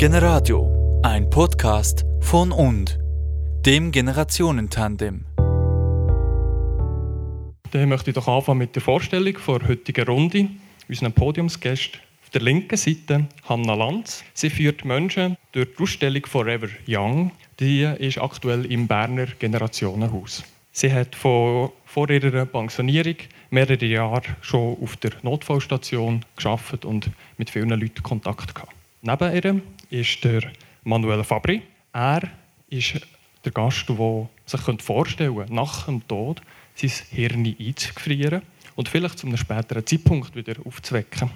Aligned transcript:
Generadio, 0.00 0.98
ein 1.02 1.28
Podcast 1.28 2.06
von 2.22 2.52
und, 2.52 2.98
dem 3.66 3.92
Generationentandem. 3.92 5.26
Dann 7.70 7.88
möchte 7.90 8.08
ich 8.08 8.14
doch 8.14 8.26
anfangen 8.26 8.60
mit 8.60 8.74
der 8.74 8.80
Vorstellung 8.80 9.34
der 9.46 9.68
heutigen 9.68 10.06
Runde. 10.06 10.48
Unseren 10.88 11.12
Podiumsgäste 11.12 11.98
auf 12.22 12.30
der 12.30 12.40
linken 12.40 12.78
Seite 12.78 13.26
Hanna 13.46 13.74
Lanz. 13.74 14.24
Sie 14.32 14.48
führt 14.48 14.86
Menschen 14.86 15.36
durch 15.52 15.68
die 15.76 15.82
Ausstellung 15.82 16.24
Forever 16.24 16.68
Young. 16.88 17.32
Die 17.58 17.82
ist 17.82 18.16
aktuell 18.16 18.64
im 18.72 18.88
Berner 18.88 19.26
Generationenhaus. 19.38 20.42
Sie 20.72 20.90
hat 20.90 21.14
von, 21.14 21.72
vor 21.84 22.08
ihrer 22.08 22.46
Pensionierung 22.46 23.16
mehrere 23.50 23.84
Jahre 23.84 24.22
schon 24.40 24.78
auf 24.80 24.96
der 24.96 25.10
Notfallstation 25.20 26.24
geschafft 26.36 26.86
und 26.86 27.10
mit 27.36 27.50
vielen 27.50 27.68
Leuten 27.68 28.02
Kontakt 28.02 28.54
gehabt. 28.54 28.72
Neben 29.02 29.34
ihr 29.34 29.60
ist 29.90 30.24
der 30.24 30.42
Manuel 30.84 31.24
Fabri. 31.24 31.62
Er 31.92 32.22
ist 32.68 33.00
der 33.44 33.52
Gast, 33.52 33.88
der 33.88 34.28
sich 34.46 34.60
vorstellen 34.82 35.36
könnte, 35.36 35.54
nach 35.54 35.86
dem 35.86 36.06
Tod 36.06 36.40
sein 36.74 36.90
Hirn 37.10 37.56
einzufrieren 37.58 38.42
und 38.76 38.88
vielleicht 38.88 39.18
zu 39.18 39.26
einem 39.26 39.36
späteren 39.36 39.84
Zeitpunkt 39.84 40.34
wieder 40.34 40.54
aufzuwecken. 40.64 41.30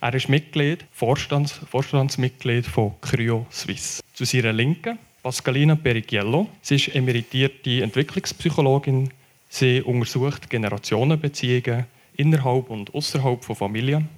Er 0.00 0.14
ist 0.14 0.28
Mitglied, 0.28 0.84
Vorstands, 0.92 1.52
Vorstandsmitglied 1.52 2.66
von 2.66 2.94
Cryo 3.00 3.46
Suisse. 3.50 4.02
Zu 4.14 4.24
seiner 4.24 4.52
Linken 4.52 4.98
Pascalina 5.22 5.74
Perigiello. 5.74 6.48
Sie 6.62 6.76
ist 6.76 6.94
emeritierte 6.94 7.82
Entwicklungspsychologin. 7.82 9.10
Sie 9.48 9.82
untersucht 9.82 10.48
Generationenbeziehungen 10.48 11.86
innerhalb 12.16 12.70
und 12.70 12.94
außerhalb 12.94 13.44
von 13.44 13.56
Familien. 13.56 14.08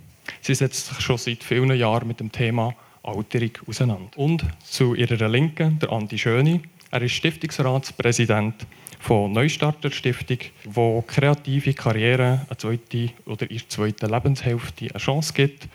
Sie 0.40 0.54
setzt 0.54 0.86
sich 0.86 1.00
schon 1.00 1.18
seit 1.18 1.42
vielen 1.42 1.74
Jahren 1.76 2.08
mit 2.08 2.20
dem 2.20 2.30
Thema 2.30 2.74
Alterung 3.02 3.50
auseinander. 3.66 4.10
Und 4.16 4.44
zu 4.64 4.94
ihrer 4.94 5.28
Linken 5.28 5.78
der 5.78 5.90
Andi 5.90 6.18
Schöni. 6.18 6.60
Er 6.90 7.02
ist 7.02 7.12
Stiftungsratspräsident 7.12 8.66
von 8.98 9.32
Neustarter 9.32 9.90
Stiftung, 9.90 10.38
wo 10.64 11.02
kreative 11.02 11.72
Karriere 11.72 12.46
eine 12.48 12.56
zweite 12.56 13.10
oder 13.26 13.50
in 13.50 13.58
der 13.58 13.68
zweiten 13.68 14.10
Lebenshälfte 14.10 14.86
eine 14.90 14.98
Chance 14.98 15.32
gibt 15.32 15.68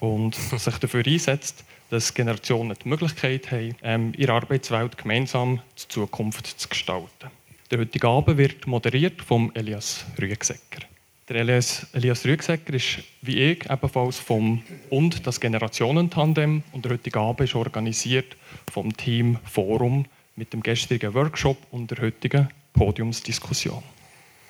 und 0.00 0.34
sich 0.56 0.78
dafür 0.78 1.06
einsetzt, 1.06 1.64
dass 1.90 2.14
Generationen 2.14 2.76
die 2.82 2.88
Möglichkeit 2.88 3.50
haben, 3.52 3.76
ähm, 3.82 4.12
ihre 4.16 4.32
Arbeitswelt 4.32 4.98
gemeinsam 4.98 5.60
zur 5.76 6.06
Zukunft 6.06 6.46
zu 6.46 6.68
gestalten. 6.68 7.30
Der 7.70 7.78
heutige 7.78 8.08
Abend 8.08 8.38
wird 8.38 8.66
moderiert 8.66 9.22
von 9.22 9.54
Elias 9.54 10.04
Rüegsecker. 10.20 10.86
Der 11.28 11.36
Elias, 11.38 11.84
Elias 11.92 12.24
Rüegsecker 12.24 12.74
ist 12.74 12.98
wie 13.20 13.50
ich 13.50 13.68
ebenfalls 13.68 14.16
vom 14.16 14.62
und 14.90 15.26
das 15.26 15.40
Generationentandem 15.40 16.62
und 16.70 16.84
der 16.84 16.92
heutige 16.92 17.18
Abend 17.18 17.40
ist 17.40 17.56
organisiert 17.56 18.36
vom 18.70 18.96
Team 18.96 19.36
Forum 19.44 20.06
mit 20.36 20.52
dem 20.52 20.62
gestrigen 20.62 21.14
Workshop 21.14 21.56
und 21.72 21.90
der 21.90 21.98
heutigen 21.98 22.48
Podiumsdiskussion. 22.74 23.82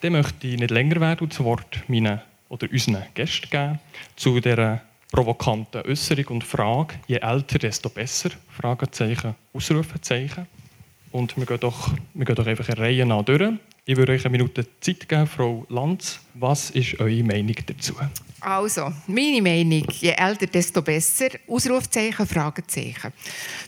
Dann 0.03 0.13
möchte 0.13 0.49
ich 0.49 0.59
nicht 0.59 0.71
länger 0.71 1.01
werden 1.01 1.21
und 1.21 1.33
das 1.33 1.43
Wort 1.43 1.83
meinen 1.89 2.21
oder 2.51 2.71
unseren 2.71 3.05
Gästen 3.15 3.49
geben 3.49 3.79
zu 4.15 4.39
dieser 4.39 4.83
provokanten 5.11 5.81
Äußerung 5.81 6.27
und 6.27 6.45
Frage, 6.45 6.97
je 7.07 7.17
älter, 7.17 7.59
desto 7.59 7.89
besser, 7.89 8.29
Fragezeichen, 8.51 9.35
Ausrufezeichen. 9.55 10.47
Und 11.11 11.39
wir 11.39 11.47
gehen 11.47 11.61
doch, 11.61 11.95
wir 12.13 12.27
gehen 12.27 12.37
doch 12.37 12.47
einfach 12.47 12.69
eine 12.69 12.79
Reihe 12.79 13.07
nach 13.07 13.25
durch. 13.25 13.55
Ich 13.87 13.97
würde 13.97 14.13
euch 14.13 14.27
eine 14.27 14.33
Minute 14.33 14.67
Zeit 14.81 15.09
geben, 15.09 15.27
Frau 15.27 15.65
Lanz. 15.71 16.21
Was 16.39 16.69
ist 16.71 17.01
eure 17.01 17.23
Meinung 17.25 17.57
dazu? 17.65 17.95
Also, 18.41 18.93
meine 19.07 19.41
Meinung, 19.41 19.87
je 20.01 20.11
älter, 20.11 20.47
desto 20.47 20.83
besser. 20.83 21.31
Ausrufzeichen, 21.49 22.27
Fragezeichen. 22.27 23.13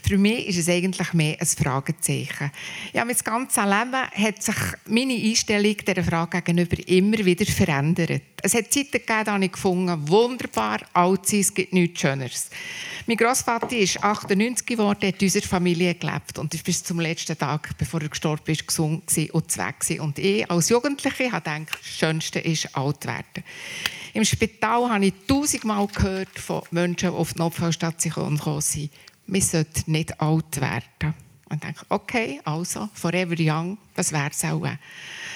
Für 0.07 0.17
mich 0.17 0.47
ist 0.47 0.59
es 0.59 0.69
eigentlich 0.69 1.11
mehr 1.13 1.35
ein 1.39 1.47
Fragezeichen. 1.47 2.51
Ja, 2.93 3.03
mein 3.03 3.17
ganzes 3.23 3.63
Leben 3.63 4.25
hat 4.27 4.43
sich 4.43 4.55
meine 4.85 5.15
Einstellung 5.15 5.75
dieser 5.75 6.03
Frage 6.03 6.41
gegenüber 6.41 6.77
immer 6.87 7.17
wieder 7.25 7.45
verändert. 7.45 8.21
Es 8.41 8.53
hat 8.53 8.71
Zeiten 8.71 8.91
gegeben, 8.91 9.25
da 9.25 9.39
ich 9.39 9.51
gefunden 9.51 10.07
wunderbar, 10.07 10.79
alt 10.93 11.33
es 11.33 11.53
gibt 11.53 11.73
nichts 11.73 11.99
Schöneres. 11.99 12.49
Mein 13.05 13.17
Großvater 13.17 13.75
ist 13.75 14.03
98 14.03 14.65
geworden, 14.65 15.07
hat 15.07 15.21
in 15.21 15.25
unserer 15.25 15.47
Familie 15.47 15.95
gelebt 15.95 16.37
und 16.37 16.53
ist 16.53 16.63
bis 16.63 16.83
zum 16.83 16.99
letzten 16.99 17.37
Tag, 17.37 17.75
bevor 17.77 18.01
er 18.01 18.09
gestorben 18.09 18.51
ist, 18.51 18.67
gesund 18.67 19.03
und 19.31 19.57
weg. 19.57 19.99
Und 19.99 20.19
ich 20.19 20.49
als 20.49 20.69
Jugendliche 20.69 21.31
habe 21.31 21.49
gedacht, 21.49 21.79
das 21.81 21.97
Schönste 21.97 22.39
ist 22.39 22.58
alt 22.73 23.05
werden. 23.05 23.43
Im 24.13 24.25
Spital 24.25 24.89
habe 24.89 25.05
ich 25.05 25.13
tausendmal 25.27 25.87
gehört 25.87 26.39
von 26.39 26.63
Menschen, 26.71 27.11
die 27.11 27.15
auf 27.15 27.33
die 27.33 27.39
Notfallstation 27.39 28.37
gekommen 28.37 28.61
sind, 28.61 28.91
wir 29.27 29.41
sollten 29.41 29.91
nicht 29.91 30.19
alt 30.19 30.59
werden. 30.59 31.13
Und 31.49 31.63
dachte, 31.63 31.85
okay, 31.89 32.39
also, 32.43 32.89
forever 32.93 33.35
young, 33.37 33.77
das 33.95 34.11
wäre 34.11 34.29
es 34.29 34.43
auch. 34.43 34.67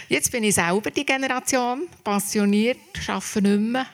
Jetzt 0.09 0.31
bin 0.31 0.43
ich 0.43 0.55
selber 0.55 0.91
die 0.91 1.05
Generation, 1.05 1.87
passioniert, 2.03 2.77
arbeite 3.07 3.41
nicht 3.41 3.71
mehr, 3.71 3.87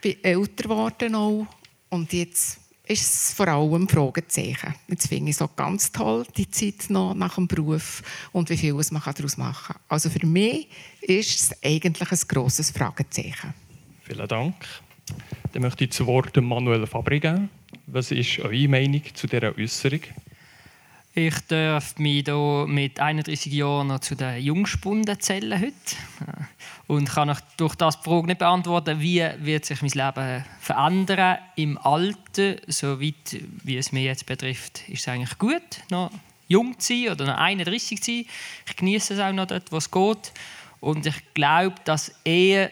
bin 0.00 0.24
älter 0.24 0.62
geworden 0.64 1.14
auch. 1.14 1.46
Und 1.90 2.12
jetzt 2.14 2.60
ist 2.86 3.02
es 3.02 3.32
vor 3.32 3.48
allem 3.48 3.88
Fragezeichen. 3.88 4.74
Jetzt 4.88 5.08
finde 5.08 5.30
ich 5.30 5.40
es 5.40 5.56
ganz 5.56 5.90
toll, 5.90 6.24
die 6.36 6.48
Zeit 6.48 6.88
noch 6.88 7.14
nach 7.14 7.34
dem 7.34 7.48
Beruf 7.48 8.02
und 8.32 8.48
wie 8.48 8.56
viel 8.56 8.74
man 8.74 9.02
daraus 9.04 9.36
machen 9.36 9.74
kann. 9.74 9.82
Also 9.88 10.08
für 10.08 10.24
mich 10.24 10.68
ist 11.00 11.52
es 11.52 11.62
eigentlich 11.62 12.10
ein 12.10 12.28
grosses 12.28 12.70
Fragezeichen. 12.70 13.52
Vielen 14.02 14.28
Dank. 14.28 14.54
Dann 15.52 15.62
möchte 15.62 15.84
ich 15.84 15.90
zu 15.90 16.06
Wort 16.06 16.36
Manuel 16.36 16.86
Fabri 16.86 17.18
geben. 17.18 17.48
Was 17.86 18.10
ist 18.12 18.38
eure 18.38 18.68
Meinung 18.68 19.02
zu 19.14 19.26
dieser 19.26 19.56
Äußerung? 19.56 20.00
Ich 21.18 21.40
darf 21.48 21.96
mich 21.96 22.24
hier 22.26 22.66
mit 22.68 23.00
31 23.00 23.50
Jahren 23.50 23.86
noch 23.86 24.00
zu 24.00 24.14
den 24.14 24.38
Jungspunden 24.38 25.18
zählen 25.18 25.58
heute. 25.58 25.72
Und 26.88 27.08
kann 27.08 27.30
euch 27.30 27.38
durch 27.56 27.74
das 27.74 27.98
die 27.98 28.04
Frage 28.04 28.26
nicht 28.26 28.38
beantworten, 28.38 29.00
wie 29.00 29.26
wird 29.38 29.64
sich 29.64 29.80
mein 29.80 29.92
Leben 29.92 30.44
verändern 30.60 31.38
im 31.56 31.78
Alter. 31.78 32.56
Soweit 32.66 33.40
wie 33.64 33.78
es 33.78 33.92
mich 33.92 34.04
jetzt 34.04 34.26
betrifft, 34.26 34.86
ist 34.90 35.00
es 35.00 35.08
eigentlich 35.08 35.38
gut, 35.38 35.62
noch 35.88 36.10
jung 36.48 36.78
zu 36.78 36.92
sein 36.92 37.12
oder 37.12 37.24
noch 37.24 37.38
31 37.38 38.02
zu 38.02 38.10
sein. 38.12 38.26
Ich 38.68 38.76
genieße 38.76 39.14
es 39.14 39.20
auch 39.20 39.32
noch 39.32 39.46
dort, 39.46 39.72
wo 39.72 39.78
es 39.78 39.90
geht. 39.90 40.32
Und 40.80 41.06
ich 41.06 41.32
glaube, 41.32 41.76
dass 41.86 42.12
eher 42.24 42.70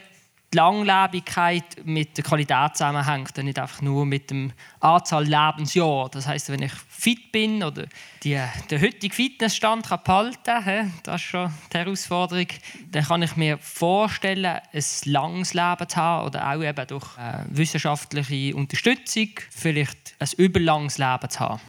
die 0.55 0.59
Langlebigkeit 0.59 1.85
mit 1.85 2.15
der 2.15 2.23
Qualität 2.23 2.77
zusammenhängt 2.77 3.37
und 3.37 3.45
nicht 3.45 3.59
einfach 3.59 3.81
nur 3.81 4.05
mit 4.05 4.31
der 4.31 4.51
Anzahl 4.79 5.25
Lebensjahre. 5.25 6.09
Das 6.11 6.27
heißt, 6.27 6.49
wenn 6.49 6.61
ich 6.61 6.71
fit 6.71 7.31
bin 7.33 7.61
oder 7.61 7.85
die, 8.23 8.39
den 8.71 8.81
heutigen 8.81 9.13
Fitnessstand 9.13 9.87
kann 9.87 9.99
behalten 10.03 10.37
kann, 10.43 10.93
das 11.03 11.15
ist 11.15 11.27
schon 11.27 11.53
die 11.73 11.77
Herausforderung, 11.77 12.47
dann 12.91 13.03
kann 13.03 13.23
ich 13.23 13.35
mir 13.35 13.57
vorstellen, 13.57 14.45
ein 14.45 14.83
langes 15.03 15.53
Leben 15.53 15.89
zu 15.89 15.97
haben 15.97 16.27
oder 16.27 16.49
auch 16.49 16.63
eben 16.63 16.87
durch 16.87 17.17
äh, 17.17 17.43
wissenschaftliche 17.49 18.55
Unterstützung 18.55 19.29
vielleicht 19.49 20.15
ein 20.19 20.29
überlanges 20.37 20.97
Leben 20.97 21.29
zu 21.29 21.39
haben. 21.39 21.61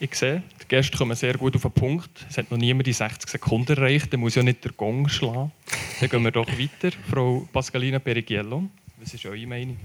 Ich 0.00 0.14
sehe, 0.14 0.42
die 0.62 0.68
Gäste 0.68 0.96
kommen 0.96 1.16
sehr 1.16 1.34
gut 1.34 1.56
auf 1.56 1.62
den 1.62 1.72
Punkt. 1.72 2.24
Es 2.30 2.38
hat 2.38 2.50
noch 2.52 2.58
niemand 2.58 2.86
die 2.86 2.92
60 2.92 3.28
Sekunden 3.28 3.76
erreicht, 3.76 4.12
dann 4.12 4.20
muss 4.20 4.36
ja 4.36 4.44
nicht 4.44 4.62
der 4.64 4.70
Gong 4.72 5.08
schlagen. 5.08 5.50
Dann 5.98 6.08
gehen 6.08 6.22
wir 6.22 6.30
doch 6.30 6.46
weiter. 6.46 6.96
Frau 7.10 7.48
Pascalina 7.52 7.98
Perigiello, 7.98 8.62
was 9.00 9.14
ist 9.14 9.26
eure 9.26 9.46
Meinung? 9.46 9.76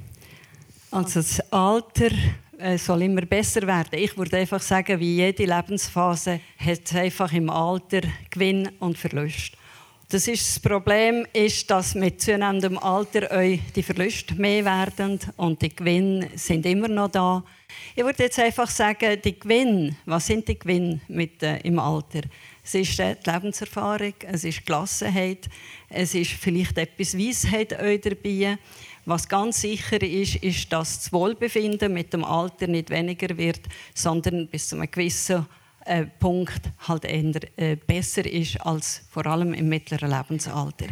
Also 0.91 1.19
das 1.21 1.39
Alter 1.51 2.11
äh, 2.59 2.77
soll 2.77 3.01
immer 3.01 3.21
besser 3.21 3.65
werden. 3.65 3.97
Ich 3.97 4.15
würde 4.15 4.37
einfach 4.37 4.61
sagen, 4.61 4.99
wie 4.99 5.15
jede 5.15 5.45
Lebensphase 5.45 6.39
hat 6.59 6.93
einfach 6.93 7.33
im 7.33 7.49
Alter 7.49 8.01
Gewinn 8.29 8.69
und 8.79 8.99
Verlust. 8.99 9.53
Das, 10.13 10.27
ist 10.27 10.47
das 10.47 10.59
Problem 10.59 11.25
ist, 11.33 11.71
dass 11.71 11.95
mit 11.95 12.21
zunehmendem 12.21 12.77
Alter 12.77 13.31
euch 13.31 13.59
die 13.75 13.81
Verluste 13.81 14.35
mehr 14.35 14.63
werden 14.63 15.19
und 15.37 15.59
die 15.59 15.75
Gewinne 15.75 16.29
sind 16.35 16.67
immer 16.67 16.87
noch 16.87 17.09
da. 17.09 17.43
Ich 17.95 18.03
würde 18.03 18.21
jetzt 18.21 18.37
einfach 18.37 18.69
sagen, 18.69 19.19
die 19.25 19.39
Gewinne, 19.39 19.95
was 20.05 20.27
sind 20.27 20.47
die 20.47 20.59
Gewinne 20.59 21.01
mit, 21.07 21.41
äh, 21.41 21.57
im 21.61 21.79
Alter? 21.79 22.21
Es 22.63 22.75
ist 22.75 22.99
äh, 22.99 23.15
die 23.15 23.27
Lebenserfahrung, 23.27 24.13
es 24.27 24.43
ist 24.43 24.63
Gelassenheit, 24.63 25.49
es 25.89 26.13
ist 26.13 26.33
vielleicht 26.33 26.77
etwas 26.77 27.17
Weisheit 27.17 27.81
euch 27.81 28.01
dabei. 28.01 28.59
Was 29.05 29.27
ganz 29.27 29.61
sicher 29.61 29.99
ist, 29.99 30.35
ist, 30.35 30.71
dass 30.71 30.99
das 30.99 31.11
Wohlbefinden 31.11 31.91
mit 31.91 32.13
dem 32.13 32.23
Alter 32.23 32.67
nicht 32.67 32.91
weniger 32.91 33.35
wird, 33.35 33.61
sondern 33.95 34.47
bis 34.47 34.69
zu 34.69 34.75
einem 34.75 34.91
gewissen 34.91 35.47
äh, 35.85 36.05
Punkt 36.05 36.61
halt 36.87 37.03
eher 37.05 37.41
äh, 37.57 37.75
besser 37.75 38.25
ist 38.25 38.59
als 38.61 39.03
vor 39.09 39.25
allem 39.25 39.53
im 39.53 39.67
mittleren 39.69 40.09
Lebensalter. 40.09 40.87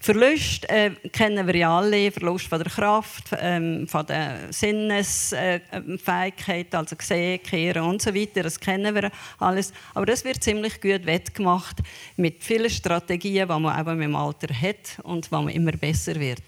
Verlust 0.00 0.68
äh, 0.68 0.90
kennen 1.12 1.46
wir 1.46 1.56
ja 1.56 1.78
alle, 1.78 2.10
Verlust 2.10 2.48
von 2.48 2.62
der 2.62 2.70
Kraft, 2.70 3.30
ähm, 3.38 3.88
von 3.88 4.04
der 4.06 4.52
Sinnesfähigkeit, 4.52 6.74
also 6.74 6.94
sehen, 7.00 7.42
kehren 7.42 7.84
und 7.84 8.02
so 8.02 8.14
weiter, 8.14 8.42
das 8.42 8.60
kennen 8.60 8.94
wir 8.94 9.10
alles. 9.38 9.72
Aber 9.94 10.04
das 10.06 10.24
wird 10.24 10.42
ziemlich 10.42 10.80
gut 10.80 11.06
wettgemacht 11.06 11.78
mit 12.16 12.44
vielen 12.44 12.70
Strategien, 12.70 13.48
die 13.48 13.60
man 13.60 13.66
auch 13.66 13.86
im 13.92 14.14
Alter 14.14 14.54
hat 14.54 15.00
und 15.04 15.32
wo 15.32 15.36
man 15.36 15.48
immer 15.48 15.72
besser 15.72 16.16
wird. 16.16 16.42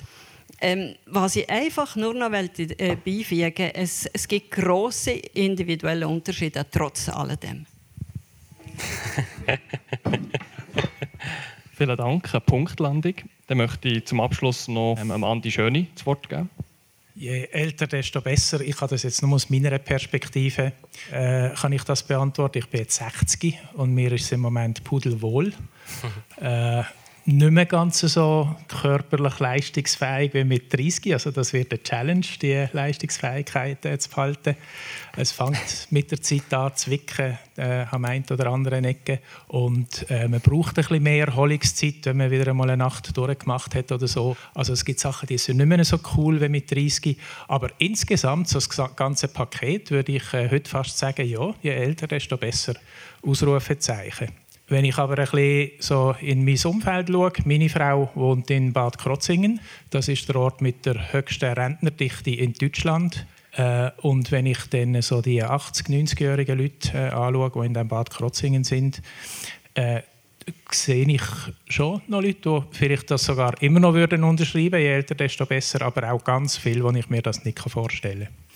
Ähm, 0.61 0.95
was 1.07 1.37
ich 1.37 1.49
einfach 1.51 1.97
nur 1.97 2.15
noch 2.15 2.33
äh, 2.33 2.97
beifügen 2.97 3.71
es, 3.75 4.07
es 4.07 4.27
gibt 4.27 4.51
grosse 4.51 5.13
individuelle 5.13 6.09
Unterschiede, 6.09 6.67
trotz 6.71 7.09
alledem. 7.09 7.67
Vielen 11.73 11.97
Dank, 11.97 12.33
eine 12.33 12.41
Punktlandung. 12.41 13.15
Dann 13.49 13.59
möchte 13.59 13.89
ich 13.89 14.07
zum 14.07 14.21
Abschluss 14.21 14.67
noch 14.67 14.97
ähm, 14.99 15.23
Andi 15.23 15.51
Schöni 15.51 15.89
das 15.95 16.07
Wort 16.07 16.29
geben. 16.29 16.49
Je 17.15 17.45
älter, 17.51 17.87
desto 17.87 18.21
besser. 18.21 18.61
Ich 18.61 18.77
kann 18.77 18.89
das 18.89 19.03
jetzt 19.03 19.23
nur 19.23 19.35
aus 19.35 19.49
meiner 19.49 19.79
Perspektive 19.79 20.73
äh, 21.11 21.51
kann 21.51 21.73
ich 21.73 21.83
das 21.85 22.03
beantworten. 22.03 22.59
Ich 22.59 22.69
bin 22.69 22.81
jetzt 22.81 22.97
60 22.97 23.59
und 23.75 23.95
mir 23.95 24.13
ist 24.13 24.25
es 24.25 24.33
im 24.33 24.41
Moment 24.41 24.85
pudelwohl. 24.85 25.53
äh, 26.41 26.83
nicht 27.29 27.51
mehr 27.51 27.67
ganz 27.67 28.01
so 28.01 28.55
körperlich 28.69 29.39
leistungsfähig 29.41 30.33
wie 30.33 30.45
mit 30.45 30.73
30. 30.73 31.13
Also 31.13 31.31
das 31.31 31.53
wird 31.53 31.73
eine 31.73 31.83
Challenge, 31.83 32.27
die 32.41 32.67
Leistungsfähigkeit 32.73 33.85
äh, 33.85 33.99
zu 33.99 34.11
behalten. 34.11 34.57
Es 35.19 35.33
fängt 35.33 35.87
mit 35.89 36.11
der 36.11 36.21
Zeit 36.21 36.53
an 36.53 36.77
zu 36.77 36.91
wicken 36.91 37.39
äh, 37.57 37.87
am 37.91 38.05
einen 38.05 38.27
oder 38.31 38.49
anderen 38.49 38.85
Ecke 38.85 39.21
und 39.49 40.11
äh, 40.11 40.29
man 40.29 40.43
braucht 40.43 40.77
ein 40.77 40.85
bisschen 40.85 41.03
mehr 41.03 41.29
Erholungszeit, 41.29 42.05
wenn 42.05 42.19
man 42.19 42.31
wieder 42.31 42.51
einmal 42.51 42.69
eine 42.69 42.77
Nacht 42.77 43.17
durchgemacht 43.17 43.75
hat 43.75 43.93
oder 43.93 44.07
so. 44.07 44.37
Also 44.55 44.75
es 44.75 44.85
gibt 44.85 45.01
Sachen, 45.01 45.27
die 45.27 45.39
sind 45.39 45.57
nicht 45.57 45.67
mehr 45.69 45.83
so 45.87 45.99
cool 46.17 46.39
wie 46.43 46.51
mit 46.51 46.71
30. 46.71 47.17
Aber 47.49 47.71
insgesamt, 47.79 48.49
so 48.49 48.59
das 48.59 48.69
ganze 48.95 49.29
Paket, 49.29 49.91
würde 49.91 50.13
ich 50.13 50.35
äh, 50.35 50.51
heute 50.51 50.69
fast 50.69 50.99
sagen, 50.99 51.27
ja, 51.27 51.55
je 51.63 51.71
älter, 51.71 52.09
desto 52.09 52.37
besser. 52.37 52.75
Ausrufezeichen. 53.23 54.29
Wenn 54.69 54.85
ich 54.85 54.99
aber 54.99 55.17
ein 55.17 55.31
bisschen 55.31 55.71
so 55.79 56.15
in 56.21 56.45
mein 56.45 56.59
Umfeld 56.63 57.09
schaue, 57.09 57.33
meine 57.47 57.71
Frau 57.71 58.11
wohnt 58.17 58.51
in 58.51 58.75
Bad 58.75 58.99
Krotzingen. 58.99 59.61
Das 59.89 60.09
ist 60.09 60.29
der 60.29 60.37
Ort 60.37 60.61
mit 60.61 60.85
der 60.85 61.13
höchsten 61.15 61.53
Rentnerdichte 61.53 62.33
in 62.33 62.53
Deutschland. 62.53 63.27
Äh, 63.57 63.91
und 64.03 64.31
wenn 64.33 64.47
ich 64.47 64.59
dann 64.71 65.01
so 65.01 65.23
die 65.23 65.43
80-, 65.43 65.89
90-jährigen 65.89 66.59
Leute 66.59 66.97
äh, 66.97 67.09
anschaue, 67.09 67.51
die 67.55 67.67
in 67.67 67.75
dem 67.75 67.89
Bad 67.89 68.11
Krotzingen 68.11 68.65
sind, 68.65 69.01
äh, 69.75 70.03
sehe 70.71 71.07
ich 71.07 71.23
schon 71.69 72.03
noch 72.07 72.23
Leute, 72.23 72.39
die 72.41 72.77
vielleicht 72.77 73.11
das 73.11 73.25
sogar 73.25 73.61
immer 73.63 73.81
noch 73.81 73.95
würden 73.95 74.25
unterschreiben 74.25 74.81
Je 74.81 74.89
älter, 74.89 75.15
desto 75.15 75.47
besser, 75.47 75.83
aber 75.83 76.13
auch 76.13 76.23
ganz 76.23 76.57
viel, 76.57 76.83
wo 76.85 76.91
ich 76.91 77.09
mir 77.09 77.23
das 77.23 77.45
nicht 77.45 77.59
vorstellen 77.59 78.29
kann. 78.29 78.47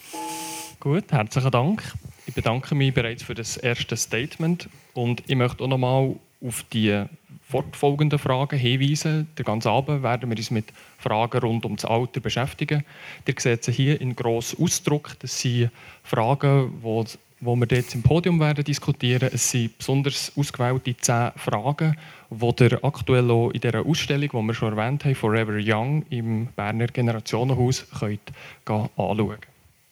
Gut, 0.81 1.13
herzlichen 1.13 1.51
Dank. 1.51 1.83
Ich 2.27 2.35
bedanke 2.35 2.75
mich 2.75 2.95
bereits 2.95 3.23
für 3.23 3.35
das 3.35 3.57
erste 3.57 3.97
Statement 3.97 4.69
und 4.95 5.23
ich 5.27 5.37
möchte 5.37 5.65
auch 5.65 5.69
noch 5.69 5.79
mal 5.79 6.15
auf 6.43 6.65
die 6.73 7.05
fortfolgenden 7.51 8.19
Fragen 8.19 8.59
hinweisen. 8.59 9.29
Den 9.37 9.45
ganzen 9.45 9.69
Abend 9.69 10.03
werden 10.03 10.31
wir 10.31 10.37
uns 10.37 10.51
mit 10.51 10.73
Fragen 10.99 11.39
rund 11.39 11.67
um 11.67 11.77
das 11.77 11.85
Alter 11.85 12.21
beschäftigen. 12.21 12.85
Ihr 13.27 13.35
seht 13.37 13.65
sie 13.65 13.73
hier 13.73 14.01
in 14.01 14.17
grossen 14.17 14.63
Ausdruck. 14.63 15.17
Das 15.19 15.41
sind 15.41 15.71
Fragen, 16.03 16.73
die 16.83 17.47
wir 17.47 17.67
jetzt 17.71 17.95
im 17.95 18.03
Podium 18.03 18.39
werden 18.39 18.65
diskutieren. 18.65 19.31
Es 19.33 19.51
sind 19.51 19.77
besonders 19.79 20.33
ausgewählte 20.37 20.97
zehn 20.97 21.31
Fragen, 21.37 21.97
die 22.31 22.65
ihr 22.65 22.85
aktuell 22.85 23.31
auch 23.31 23.51
in 23.51 23.61
dieser 23.61 23.85
Ausstellung, 23.85 24.31
die 24.31 24.47
wir 24.47 24.55
schon 24.55 24.77
erwähnt 24.77 25.05
haben, 25.05 25.15
Forever 25.15 25.59
Young 25.59 26.05
im 26.11 26.49
Berner 26.55 26.87
Generationenhaus, 26.87 27.87
könnt 27.99 28.33
anschauen. 28.67 29.39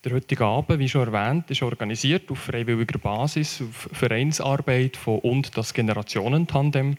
Der 0.05 0.13
heutige 0.13 0.45
Abend, 0.45 0.79
wie 0.79 0.89
schon 0.89 1.13
erwähnt, 1.13 1.51
ist 1.51 1.63
organisiert 1.63 2.31
auf 2.31 2.39
freiwilliger 2.39 2.99
Basis, 2.99 3.61
auf 3.61 3.89
Vereinsarbeit 3.93 4.97
von 4.97 5.19
und 5.19 5.57
das 5.57 5.75
Generationentandem. 5.75 6.97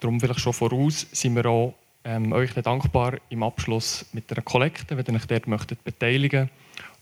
Darum 0.00 0.20
vielleicht 0.20 0.40
schon 0.40 0.52
voraus 0.52 1.06
sind 1.12 1.34
wir 1.34 1.46
auch 1.46 1.74
ähm, 2.04 2.32
euch 2.32 2.52
dankbar 2.54 3.14
im 3.28 3.42
Abschluss 3.42 4.06
mit 4.12 4.30
einer 4.32 4.42
Kollekte, 4.42 4.96
wenn 4.96 5.14
ihr 5.14 5.20
euch 5.20 5.26
dort 5.26 5.46
möchtet 5.46 5.82
beteiligen 5.84 6.48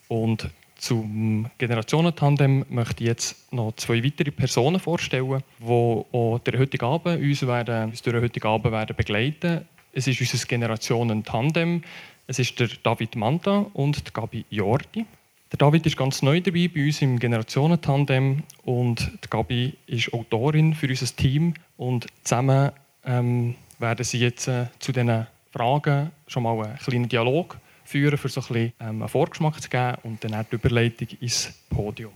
Und 0.08 0.50
zum 0.76 1.50
Generationentandem 1.58 2.66
möchte 2.68 3.02
ich 3.02 3.08
jetzt 3.08 3.52
noch 3.52 3.72
zwei 3.76 4.02
weitere 4.04 4.30
Personen 4.30 4.78
vorstellen, 4.78 5.42
die 5.58 5.66
auch 5.66 6.40
den 6.44 6.58
heutigen 6.58 6.84
Abend 6.84 7.22
uns, 7.22 7.42
werden, 7.46 7.90
uns 7.90 8.02
durch 8.02 8.14
den 8.14 8.22
heutigen 8.22 8.46
Abend 8.46 8.72
werden 8.72 8.96
begleiten 8.96 9.66
Es 9.92 10.06
ist 10.06 10.20
unser 10.20 10.46
Generationentandem. 10.46 11.82
Es 12.26 12.38
ist 12.38 12.58
der 12.60 12.68
David 12.82 13.16
Manta 13.16 13.66
und 13.72 14.08
die 14.08 14.12
Gabi 14.12 14.44
Jordi. 14.50 15.06
Der 15.52 15.58
David 15.58 15.86
ist 15.86 15.96
ganz 15.96 16.22
neu 16.22 16.40
dabei 16.40 16.68
bei 16.68 16.86
uns 16.86 17.00
im 17.00 17.18
Generationentandem 17.18 18.42
und 18.64 19.12
die 19.24 19.30
Gabi 19.30 19.74
ist 19.86 20.12
Autorin 20.12 20.74
für 20.74 20.88
unser 20.88 21.14
Team 21.14 21.54
und 21.76 22.06
zusammen 22.24 22.72
ähm, 23.06 23.54
werden 23.78 24.04
sie 24.04 24.18
jetzt 24.18 24.48
äh, 24.48 24.66
zu 24.78 24.92
diesen 24.92 25.26
Fragen 25.52 26.10
schon 26.26 26.42
mal 26.42 26.64
einen 26.64 26.78
kleinen 26.78 27.08
Dialog 27.08 27.56
führen, 27.84 28.18
für 28.18 28.28
so 28.28 28.40
ein 28.40 28.46
bisschen, 28.46 28.72
ähm, 28.80 29.02
einen 29.02 29.08
Vorgeschmack 29.08 29.62
zu 29.62 29.68
geben 29.68 29.96
und 30.02 30.22
dann 30.24 30.44
die 30.50 30.54
Überleitung 30.56 31.08
ins 31.20 31.54
Podium. 31.70 32.12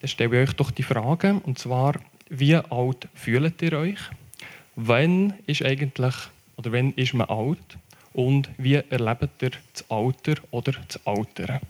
Dann 0.00 0.08
stelle 0.08 0.42
ich 0.42 0.48
euch 0.48 0.56
doch 0.56 0.70
die 0.70 0.82
Frage, 0.82 1.40
und 1.44 1.58
zwar, 1.58 1.96
wie 2.28 2.54
alt 2.54 3.08
fühlt 3.14 3.60
ihr 3.60 3.72
euch? 3.72 3.98
Wann 4.76 5.34
ist 5.46 5.62
eigentlich, 5.62 6.14
oder 6.56 6.72
wann 6.72 6.94
ist 6.94 7.12
man 7.12 7.28
alt? 7.28 7.78
Und 8.12 8.48
wie 8.56 8.74
erlebt 8.74 9.42
ihr 9.42 9.50
das 9.72 9.90
Alter 9.90 10.34
oder 10.50 10.72
das 10.88 11.06
Altern? 11.06 11.60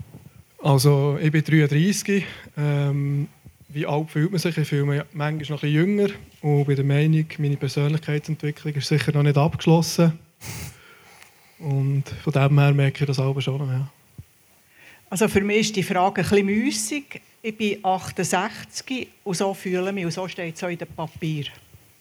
Also 0.63 1.19
ich 1.21 1.33
bin 1.33 1.43
33. 1.43 2.25
Ähm, 2.57 3.29
wie 3.73 3.87
alt 3.87 4.11
fühlt 4.11 4.31
man 4.31 4.39
sich? 4.39 4.57
Ich 4.57 4.69
fühle 4.69 4.85
mich 4.85 5.03
manchmal 5.13 5.57
noch 5.57 5.63
ein 5.63 5.73
bisschen 5.73 5.75
jünger 5.75 6.09
und 6.43 6.65
bin 6.65 6.77
der 6.77 6.85
Meinung, 6.85 7.27
meine 7.39 7.57
Persönlichkeitsentwicklung 7.57 8.75
ist 8.75 8.89
sicher 8.89 9.13
noch 9.13 9.23
nicht 9.23 9.37
abgeschlossen. 9.37 10.19
Und 11.59 12.05
von 12.23 12.33
dem 12.33 12.59
her 12.59 12.73
merke 12.73 13.05
ich 13.05 13.07
das 13.07 13.19
auch 13.19 13.39
schon. 13.41 13.61
Ja. 13.69 13.91
Also 15.11 15.29
für 15.29 15.43
mich 15.43 15.61
ist 15.61 15.77
die 15.77 15.83
Frage 15.83 16.23
ein 16.23 16.29
bisschen 16.29 16.47
müßig. 16.47 17.21
Ich 17.43 17.57
bin 17.57 17.85
68 17.85 19.09
und 19.25 19.37
so 19.37 19.55
fühle 19.55 19.89
ich 19.89 19.95
mich 19.95 20.05
und 20.05 20.11
so 20.11 20.27
steht 20.29 20.57
es 20.57 20.65
auch 20.65 20.69
in 20.69 20.79
dem 20.79 20.89
Papier. 20.89 21.47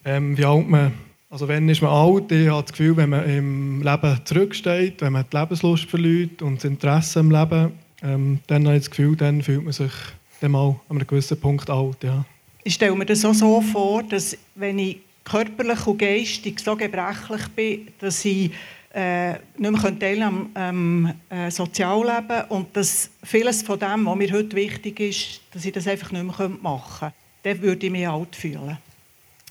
Ähm, 0.06 0.38
wie 0.38 0.46
alt 0.46 0.68
man 0.68 0.92
also 1.32 1.48
wenn 1.48 1.70
ist 1.70 1.84
man 1.84 1.92
alt? 1.92 2.32
Ich 2.32 2.48
habe 2.48 2.64
das 2.64 2.72
Gefühl, 2.72 2.98
wenn 2.98 3.12
man 3.12 3.30
im 3.30 3.84
Leben 3.84 4.20
zurücksteht, 4.26 5.02
wenn 5.02 5.14
man 5.14 5.26
die 5.32 5.38
Lebenslust 5.38 5.86
verliert 5.86 6.42
und 6.42 6.56
das 6.56 6.66
Interesse 6.66 7.20
am 7.20 7.30
Leben, 7.30 7.72
ähm, 8.02 8.40
dann 8.48 8.66
habe 8.66 8.78
ich 8.78 8.82
das 8.82 8.90
Gefühl, 8.90 9.16
dann 9.16 9.44
fühlt 9.44 9.64
man 9.64 9.74
sich 9.74 9.92
dann 10.40 10.52
mal 10.52 10.70
an 10.90 10.98
einem 10.98 11.08
gewissen 11.08 11.40
Punkt 11.40 11.70
alt. 11.70 12.04
Ja. 12.04 12.26
Ich 12.64 12.76
stelle 12.76 12.96
mir 12.96 13.06
das 13.06 13.24
auch 13.26 13.34
so 13.34 13.62
vor, 13.62 14.04
dass 14.04 14.38
wenn 14.56 14.80
ich 14.80 14.98
körperlich 15.24 15.86
und 15.86 15.98
geistig 15.98 16.60
so 16.60 16.76
gebrechlich 16.76 17.48
bin, 17.50 17.88
dass 18.00 18.26
ich 18.26 18.52
äh, 18.94 19.34
nicht 19.58 19.84
mehr 19.84 20.00
teilnehmen 20.00 20.50
am 20.56 21.14
ähm, 21.30 21.52
Sozialleben 21.52 22.46
und 22.50 22.76
dass 22.76 23.12
vieles 23.24 23.62
von 23.62 23.78
dem, 23.78 24.06
was 24.06 24.16
mir 24.16 24.32
heute 24.32 24.56
wichtig 24.56 25.00
ist, 25.00 25.42
dass 25.52 25.66
ich 25.66 25.72
das 25.72 25.88
einfach 25.88 26.12
nicht 26.12 26.24
mehr 26.24 26.50
machen 26.62 27.00
könnte. 27.00 27.16
Dann 27.44 27.62
würde 27.62 27.86
ich 27.86 27.92
mich 27.92 28.08
alt 28.08 28.36
fühlen. 28.36 28.78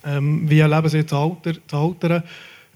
Ähm, 0.04 0.48
wie 0.48 0.58
erleben 0.58 0.88
Sie 0.88 1.02
das 1.02 1.12
Alter? 1.12 1.54
Alter? 1.72 2.24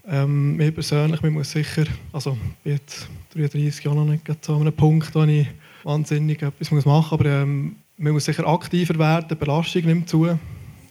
Ähm, 0.05 0.57
mir 0.57 0.71
persönlich, 0.71 1.21
man 1.21 1.33
muss 1.33 1.51
sicher, 1.51 1.85
also 2.11 2.37
ich 2.57 2.63
bin 2.63 2.73
jetzt 2.73 3.07
33 3.33 3.85
Jahre 3.85 3.97
noch 3.97 4.05
nicht 4.05 4.29
an 4.29 4.55
einem 4.61 4.73
Punkt, 4.73 5.15
wo 5.15 5.23
ich 5.23 5.47
wahnsinnig 5.83 6.41
etwas 6.41 6.71
machen 6.71 6.91
muss. 6.91 7.11
Aber 7.11 7.25
ähm, 7.25 7.77
man 7.97 8.13
muss 8.13 8.25
sicher 8.25 8.47
aktiver 8.47 8.97
werden, 8.97 9.27
die 9.29 9.35
Belastung 9.35 9.85
nimmt 9.85 10.09
zu, 10.09 10.37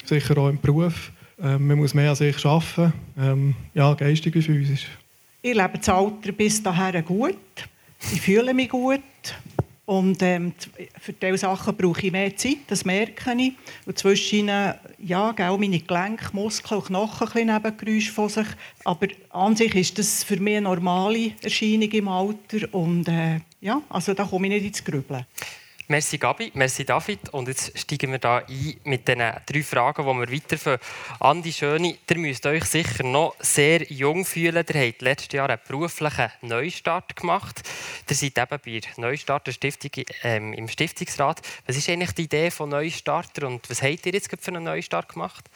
sicher 0.05 0.39
auch 0.39 0.49
im 0.49 0.61
Beruf. 0.61 1.13
Ähm, 1.41 1.67
man 1.67 1.79
muss 1.79 1.95
mehr 1.95 2.11
an 2.11 2.17
sich 2.17 2.45
arbeiten, 2.45 2.93
ähm, 3.19 3.55
ja, 3.75 3.93
geistig 3.95 4.35
wie 4.35 4.43
physisch. 4.43 4.87
Ich 5.41 5.55
lebe 5.55 5.79
das 5.79 5.89
Alter 5.89 6.33
bis 6.33 6.63
dahin 6.63 7.05
gut. 7.05 7.37
Ich 8.13 8.21
fühle 8.21 8.55
mich 8.55 8.69
gut. 8.69 9.01
Und 9.85 10.23
ähm, 10.23 10.53
für 11.01 11.13
diese 11.13 11.39
Sachen 11.39 11.77
brauche 11.77 12.07
ich 12.07 12.13
mehr 12.13 12.37
Zeit, 12.37 12.59
das 12.69 12.85
merke 12.85 13.35
ich. 13.37 13.53
Und 13.85 13.99
zwischen 13.99 14.47
ja, 14.47 15.31
auch 15.31 15.59
meine 15.59 15.81
Gelenke, 15.81 16.27
Muskeln 16.33 16.81
und 16.81 16.87
Knochen 16.87 17.29
ein 17.35 17.47
Nebengeräusche 17.47 18.13
von 18.13 18.29
sich. 18.29 18.47
Aber 18.85 19.09
an 19.31 19.57
sich 19.57 19.75
ist 19.75 19.99
das 19.99 20.23
für 20.23 20.37
mich 20.37 20.59
eine 20.59 20.69
normale 20.69 21.33
Erscheinung 21.43 21.91
im 21.91 22.09
Alter. 22.09 22.73
Und 22.73 23.09
äh, 23.09 23.41
ja, 23.61 23.83
also 23.89 24.15
da 24.15 24.25
komme 24.25 24.47
ich 24.47 24.53
nicht 24.53 24.67
ins 24.67 24.85
Grübeln. 24.85 25.27
Merci 25.89 26.17
Gabi, 26.17 26.53
merci 26.55 26.85
David. 26.85 27.29
Und 27.31 27.49
jetzt 27.49 27.77
steigen 27.77 28.13
wir 28.13 28.19
da 28.19 28.39
ein 28.39 28.77
mit 28.85 29.09
den 29.09 29.19
drei 29.19 29.63
Fragen, 29.63 30.07
die 30.07 30.31
wir 30.31 30.33
weiterführen. 30.33 30.79
Andi 31.19 31.53
Schöni, 31.53 31.99
ihr 32.09 32.19
müsst 32.19 32.47
euch 32.47 32.65
sicher 32.65 33.03
noch 33.03 33.35
sehr 33.41 33.83
jung 33.91 34.25
fühlen. 34.25 34.65
Ihr 34.73 34.87
habt 34.87 35.03
letztes 35.03 35.33
Jahr 35.33 35.51
einen 35.51 35.61
beruflichen 35.67 36.31
Neustart 36.43 37.17
gemacht. 37.17 37.69
Ihr 38.09 38.17
seid 38.17 38.39
eben 38.39 38.61
bei 38.65 38.81
Neustart 38.97 39.49
der 39.49 39.53
Stiftung, 39.53 40.05
ähm, 40.23 40.53
im 40.53 40.69
Stiftungsrat. 40.69 41.43
Was 41.67 41.77
ist 41.77 41.89
eigentlich 41.89 42.13
die 42.13 42.23
Idee 42.23 42.51
von 42.53 42.71
Neustarter 42.71 43.49
und 43.49 43.69
was 43.69 43.83
habt 43.83 44.07
ihr 44.07 44.13
jetzt 44.13 44.31
für 44.31 44.51
einen 44.51 44.65
Neustart 44.65 45.09
gemacht? 45.09 45.51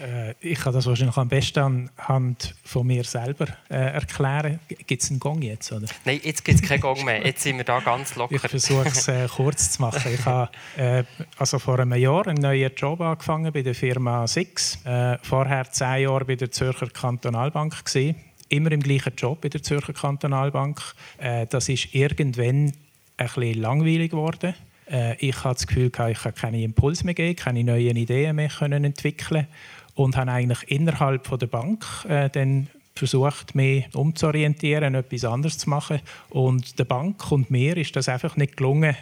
Äh, 0.00 0.34
ich 0.40 0.58
kann 0.58 0.72
das 0.72 0.86
wahrscheinlich 0.86 1.16
am 1.16 1.28
besten 1.28 1.90
anhand 1.96 2.54
von 2.64 2.86
mir 2.86 3.04
selber 3.04 3.46
äh, 3.68 3.74
erklären. 3.74 4.58
Gibt 4.86 5.02
es 5.02 5.10
einen 5.10 5.20
Gong 5.20 5.42
jetzt? 5.42 5.70
Oder? 5.72 5.86
Nein, 6.04 6.20
jetzt 6.22 6.44
gibt 6.44 6.60
es 6.60 6.68
keinen 6.68 6.80
Gong 6.80 7.04
mehr. 7.04 7.24
Jetzt 7.24 7.42
sind 7.42 7.56
wir 7.56 7.64
da 7.64 7.80
ganz 7.80 8.16
locker. 8.16 8.34
Ich 8.34 8.40
versuche 8.40 8.88
es 8.88 9.08
äh, 9.08 9.28
kurz 9.28 9.72
zu 9.72 9.82
machen. 9.82 10.12
Ich 10.12 10.24
habe 10.24 10.50
äh, 10.76 11.04
also 11.38 11.58
vor 11.58 11.78
einem 11.78 11.94
Jahr 11.94 12.26
einen 12.26 12.40
neuen 12.40 12.72
Job 12.74 13.00
angefangen 13.00 13.52
bei 13.52 13.62
der 13.62 13.74
Firma 13.74 14.26
Six. 14.26 14.84
Äh, 14.84 15.18
vorher 15.22 15.70
zehn 15.70 16.02
Jahre 16.02 16.24
bei 16.24 16.36
der 16.36 16.50
Zürcher 16.50 16.88
Kantonalbank. 16.88 17.84
Gewesen 17.84 18.16
immer 18.52 18.70
im 18.70 18.82
gleichen 18.82 19.14
Job 19.16 19.44
in 19.44 19.50
der 19.50 19.62
Zürcher 19.62 19.94
Kantonalbank. 19.94 20.80
Äh, 21.18 21.46
das 21.46 21.68
ist 21.68 21.94
irgendwann 21.94 22.72
ein 23.16 23.26
bisschen 23.26 23.60
langweilig 23.60 24.10
geworden. 24.10 24.54
Äh, 24.92 25.16
ich 25.16 25.36
hatte 25.42 25.54
das 25.54 25.66
Gefühl, 25.66 25.86
ich 25.86 25.92
konnte 25.92 26.32
keine 26.32 26.62
Impulse 26.62 27.04
mehr 27.04 27.14
geben, 27.14 27.36
keine 27.36 27.64
neuen 27.64 27.96
Ideen 27.96 28.36
mehr 28.36 28.48
können 28.48 28.84
entwickeln 28.84 29.46
und 29.94 30.16
habe 30.16 30.30
eigentlich 30.30 30.70
innerhalb 30.70 31.26
von 31.26 31.38
der 31.38 31.46
Bank 31.46 31.84
äh, 32.08 32.28
dann 32.30 32.68
versucht, 32.94 33.54
mich 33.54 33.86
umzuorientieren, 33.94 34.94
etwas 34.94 35.24
anderes 35.24 35.58
zu 35.58 35.70
machen. 35.70 36.00
Und 36.28 36.78
der 36.78 36.84
Bank 36.84 37.32
und 37.32 37.50
mir 37.50 37.76
ist 37.76 37.96
das 37.96 38.08
einfach 38.08 38.36
nicht 38.36 38.56
gelungen, 38.56 38.94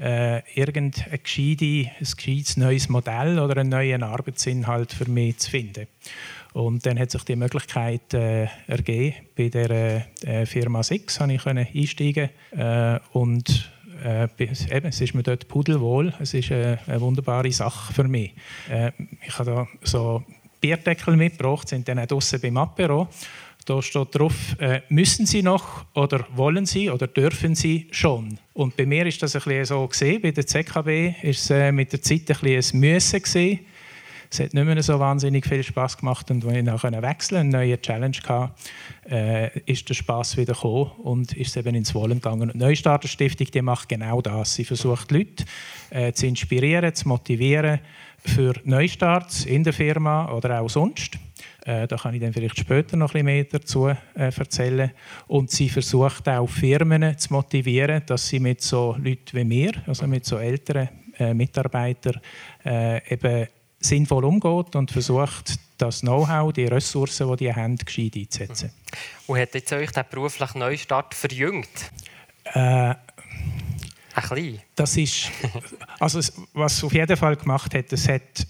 äh, 0.00 0.42
irgendein 0.54 1.20
gescheite, 1.22 1.90
gescheites 1.98 2.56
neues 2.56 2.88
Modell 2.88 3.38
oder 3.38 3.56
einen 3.56 3.70
neuen 3.70 4.02
Arbeitsinhalt 4.02 4.92
für 4.92 5.10
mich 5.10 5.38
zu 5.38 5.50
finden. 5.50 5.86
Und 6.52 6.86
dann 6.86 6.98
hat 6.98 7.10
sich 7.10 7.24
die 7.24 7.36
Möglichkeit 7.36 8.14
äh, 8.14 8.48
ergeben, 8.66 9.16
bei 9.36 9.48
der 9.48 10.06
äh, 10.22 10.46
Firma 10.46 10.82
Six 10.82 11.20
ich 11.28 11.46
einsteigen 11.46 12.30
äh, 12.52 12.98
und 13.12 13.70
äh, 14.04 14.28
eben, 14.38 14.86
es 14.86 15.00
ist 15.00 15.14
mir 15.14 15.22
dort 15.22 15.48
pudelwohl. 15.48 16.12
Es 16.20 16.34
ist 16.34 16.50
eine, 16.50 16.78
eine 16.86 17.00
wunderbare 17.00 17.50
Sache 17.52 17.92
für 17.92 18.04
mich. 18.04 18.34
Äh, 18.70 18.92
ich 19.26 19.38
habe 19.38 19.50
da 19.50 19.68
so 19.82 20.24
Bierdeckel 20.60 21.16
mitgebracht, 21.16 21.68
sind 21.68 21.88
dann 21.88 22.04
draußen 22.06 22.40
beim 22.40 22.56
Apero. 22.56 23.08
Da 23.64 23.82
steht 23.82 24.14
drauf, 24.14 24.56
äh, 24.60 24.80
müssen 24.88 25.26
Sie 25.26 25.42
noch 25.42 25.84
oder 25.94 26.26
wollen 26.34 26.64
Sie 26.64 26.88
oder 26.88 27.06
dürfen 27.06 27.54
Sie 27.54 27.86
schon? 27.90 28.38
Und 28.54 28.76
bei 28.76 28.86
mir 28.86 29.04
ist 29.04 29.22
das 29.22 29.36
ein 29.36 29.42
bisschen 29.42 29.64
so 29.66 29.86
gesehen. 29.86 30.22
Bei 30.22 30.30
der 30.30 30.46
ZKB 30.46 31.14
ist 31.22 31.42
es 31.42 31.50
äh, 31.50 31.70
mit 31.70 31.92
der 31.92 32.00
Zeit 32.00 32.30
ein 32.30 32.38
bisschen 32.40 32.78
ein 32.78 32.80
Müssen 32.80 33.22
gesehen. 33.22 33.60
Es 34.30 34.40
hat 34.40 34.52
nicht 34.52 34.64
mehr 34.64 34.82
so 34.82 34.98
wahnsinnig 34.98 35.46
viel 35.46 35.62
Spaß 35.62 35.96
gemacht 35.96 36.30
und 36.30 36.44
als 36.44 36.56
ich 36.56 36.64
dann 36.64 37.02
wechseln 37.02 37.40
eine 37.40 37.50
neue 37.50 37.80
Challenge 37.80 38.16
hatte, 38.26 38.52
äh, 39.10 39.58
ist 39.60 39.88
der 39.88 39.94
Spaß 39.94 40.36
wieder 40.36 40.54
gekommen 40.54 40.90
und 41.02 41.32
ist 41.32 41.56
eben 41.56 41.74
ins 41.74 41.94
Wollen 41.94 42.20
gegangen. 42.20 42.50
Und 42.50 42.54
die 42.54 42.58
Neustarter 42.58 43.08
Stiftung 43.08 43.46
die 43.50 43.62
macht 43.62 43.88
genau 43.88 44.20
das. 44.20 44.54
Sie 44.54 44.64
versucht 44.64 45.10
Leute 45.10 45.44
äh, 45.90 46.12
zu 46.12 46.26
inspirieren, 46.26 46.94
zu 46.94 47.08
motivieren 47.08 47.80
für 48.24 48.54
Neustarts 48.64 49.44
in 49.44 49.64
der 49.64 49.72
Firma 49.72 50.30
oder 50.32 50.60
auch 50.60 50.68
sonst. 50.68 51.18
Äh, 51.64 51.86
da 51.86 51.96
kann 51.96 52.14
ich 52.14 52.20
dann 52.20 52.32
vielleicht 52.32 52.58
später 52.58 52.96
noch 52.96 53.14
ein 53.14 53.24
bisschen 53.24 53.26
mehr 53.26 53.44
dazu 53.44 53.88
äh, 53.88 53.96
erzählen. 54.14 54.90
Und 55.26 55.50
sie 55.50 55.68
versucht 55.68 56.28
auch 56.28 56.48
Firmen 56.48 57.16
zu 57.16 57.32
motivieren, 57.32 58.02
dass 58.06 58.28
sie 58.28 58.40
mit 58.40 58.60
so 58.60 58.96
Leuten 58.98 59.36
wie 59.36 59.44
mir, 59.44 59.72
also 59.86 60.06
mit 60.06 60.24
so 60.24 60.38
älteren 60.38 60.88
äh, 61.18 61.34
Mitarbeitern, 61.34 62.20
äh, 62.64 63.12
eben 63.12 63.48
sinnvoll 63.80 64.24
umgeht 64.24 64.74
und 64.76 64.90
versucht, 64.90 65.58
das 65.78 66.00
Know-how, 66.00 66.52
die 66.52 66.64
Ressourcen, 66.64 67.30
die 67.30 67.36
die 67.44 67.54
haben, 67.54 67.76
gescheit 67.76 68.16
einzusetzen. 68.16 68.70
Und 69.26 69.38
hat 69.38 69.54
jetzt 69.54 69.72
euch 69.72 69.90
der 69.92 70.02
berufliche 70.02 70.58
Neustart 70.58 71.14
verjüngt? 71.14 71.68
Äh, 72.44 72.94
ein 74.18 74.28
bisschen. 74.28 74.60
Das 74.74 74.96
ist, 74.96 75.30
also 76.00 76.18
was 76.52 76.78
es 76.78 76.84
auf 76.84 76.92
jeden 76.92 77.16
Fall 77.16 77.36
gemacht 77.36 77.74
hat, 77.74 77.92
es, 77.92 78.08
hat, 78.08 78.46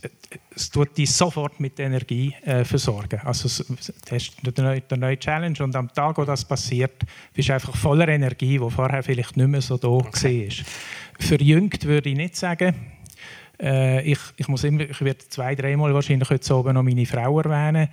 es 0.55 0.71
tut 0.71 0.97
dich 0.97 1.13
sofort 1.13 1.61
mit 1.61 1.79
Energie 1.79 2.35
äh, 2.45 2.65
versorgen. 2.65 3.21
Also 3.25 3.65
du 3.65 3.77
hast 4.11 4.33
eine 4.43 4.53
neue, 4.57 4.83
eine 4.89 5.01
neue 5.01 5.19
Challenge 5.19 5.63
und 5.63 5.77
am 5.77 5.93
Tag, 5.93 6.17
wo 6.17 6.25
das 6.25 6.45
passiert, 6.45 7.03
bist 7.35 7.49
du 7.49 7.55
einfach 7.55 7.77
voller 7.77 8.09
Energie, 8.09 8.59
die 8.59 8.71
vorher 8.71 9.03
vielleicht 9.03 9.37
nicht 9.37 9.49
mehr 9.49 9.61
so 9.61 9.77
da 9.77 9.89
okay. 9.89 10.49
war. 10.49 11.27
Verjüngt 11.27 11.85
würde 11.85 12.09
ich 12.11 12.17
nicht 12.17 12.37
sagen. 12.37 12.75
Äh, 13.61 14.03
ich, 14.03 14.19
ich, 14.37 14.49
muss 14.49 14.65
immer, 14.65 14.83
ich 14.83 15.01
werde 15.01 15.27
zwei, 15.29 15.55
dreimal 15.55 15.93
wahrscheinlich 15.95 16.31
heute 16.31 16.55
oben 16.55 16.75
noch 16.75 16.83
meine 16.83 17.07
Frau 17.07 17.41
erwähnen. 17.41 17.89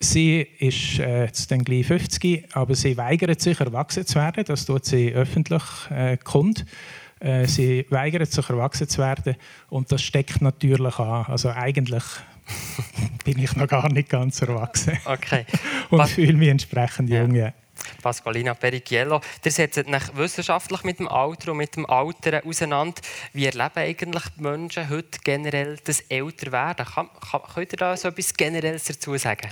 Sie 0.00 0.46
ist 0.58 1.00
äh, 1.00 1.24
jetzt 1.24 1.50
dann 1.50 1.64
gleich 1.64 1.86
50, 1.86 2.54
aber 2.54 2.74
sie 2.74 2.96
weigert 2.96 3.40
sich, 3.40 3.58
erwachsen 3.58 4.06
zu 4.06 4.16
werden. 4.16 4.44
Das 4.46 4.64
tut 4.64 4.84
sie 4.84 5.12
öffentlich 5.12 5.62
äh, 5.90 6.16
kund. 6.18 6.64
Äh, 7.20 7.46
sie 7.46 7.84
weigert 7.90 8.30
sich, 8.30 8.48
erwachsen 8.48 8.88
zu 8.88 8.98
werden. 8.98 9.34
Und 9.70 9.90
das 9.90 10.02
steckt 10.02 10.40
natürlich 10.40 10.98
an. 10.98 11.26
Also 11.26 11.50
eigentlich 11.50 12.04
bin 13.24 13.38
ich 13.40 13.56
noch 13.56 13.66
gar 13.66 13.92
nicht 13.92 14.08
ganz 14.08 14.40
erwachsen. 14.40 14.98
Okay. 15.04 15.44
und 15.90 16.06
fühle 16.08 16.34
mich 16.34 16.48
entsprechend 16.48 17.10
jung. 17.10 17.34
Ja. 17.34 17.52
Pasqualina 18.02 18.54
Perichiello, 18.54 19.20
ihr 19.44 19.50
setzt 19.50 19.74
sich 19.74 19.86
wissenschaftlich 20.14 20.84
mit 20.84 20.98
dem 20.98 21.08
Alter 21.08 21.52
und 21.52 21.58
mit 21.58 21.76
dem 21.76 21.86
Alter 21.86 22.44
auseinander. 22.44 23.00
Wie 23.32 23.46
erleben 23.46 23.70
eigentlich 23.76 24.24
die 24.36 24.42
Menschen 24.42 24.88
heute 24.88 25.18
generell 25.24 25.78
das 25.84 26.00
Älterwerden? 26.02 26.86
Kann, 26.86 27.08
kann, 27.30 27.40
könnt 27.54 27.72
ihr 27.72 27.78
da 27.78 27.96
so 27.96 28.08
etwas 28.08 28.34
Generelles 28.34 28.84
dazu 28.84 29.16
sagen? 29.16 29.48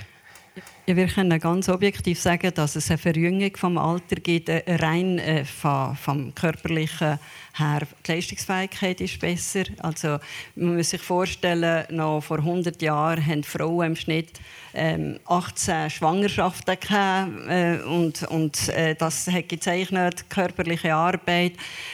Ja, 0.85 0.95
wir 0.95 1.07
können 1.07 1.39
ganz 1.39 1.69
objektiv 1.69 2.19
sagen, 2.19 2.51
dass 2.53 2.75
es 2.75 2.89
eine 2.89 2.97
Verjüngung 2.97 3.55
vom 3.55 3.77
Alter 3.77 4.15
gibt, 4.15 4.49
äh, 4.49 4.63
rein 4.67 5.19
äh, 5.19 5.45
vom, 5.45 5.95
vom 5.95 6.33
körperlichen 6.33 7.19
her. 7.59 7.87
Die 8.05 8.11
Leistungsfähigkeit 8.11 9.01
ist 9.01 9.19
besser. 9.19 9.63
Also 9.79 10.19
man 10.55 10.77
muss 10.77 10.91
sich 10.91 11.01
vorstellen, 11.01 11.85
noch 11.95 12.21
vor 12.21 12.37
100 12.37 12.81
Jahren 12.81 13.25
haben 13.25 13.43
Frauen 13.43 13.87
im 13.87 13.95
Schnitt 13.95 14.39
ähm, 14.73 15.19
18 15.25 15.89
Schwangerschaften 15.89 16.79
gehabt, 16.79 17.31
äh, 17.49 17.79
und, 17.79 18.23
und 18.23 18.69
äh, 18.69 18.95
das 18.95 19.27
hat 19.27 19.49
gezeichnet 19.49 20.29
körperliche 20.29 20.93
Arbeit, 20.93 21.53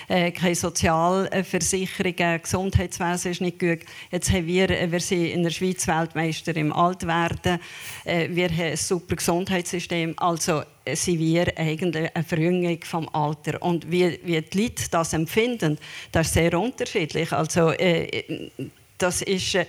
äh, 0.10 0.32
keine 0.32 0.56
Sozialversicherungen, 0.56 2.42
Gesundheitswesen 2.42 3.32
ist 3.32 3.42
nicht 3.42 3.60
gut. 3.60 3.80
Jetzt 4.12 4.32
haben 4.32 4.48
wir, 4.48 4.70
äh, 4.70 4.92
wir 4.92 5.00
sind 5.00 5.26
in 5.26 5.44
der 5.44 5.52
Schweiz 5.52 5.88
Weltmeister 5.88 6.56
im 6.56 6.74
Altwerden, 6.74 7.60
äh, 8.04 8.28
wir 8.30 8.50
haben 8.50 8.72
ein 8.72 8.78
super 8.78 9.16
Gesundheitssystem, 9.16 10.14
also 10.18 10.64
sind 10.92 11.20
wir 11.20 11.58
eigentlich 11.58 12.14
eine 12.14 12.24
Verjüngung 12.24 12.80
vom 12.84 13.10
Alter. 13.10 13.62
Und 13.62 13.90
wie, 13.90 14.20
wie 14.24 14.42
die 14.42 14.64
Leute 14.64 14.84
das 14.92 15.14
empfinden, 15.14 15.78
das 16.12 16.28
ist 16.28 16.34
sehr 16.34 16.60
unterschiedlich. 16.60 17.32
Also, 17.32 17.72
äh, 17.72 18.50
das 18.98 19.22
ist 19.22 19.56
äh, 19.56 19.66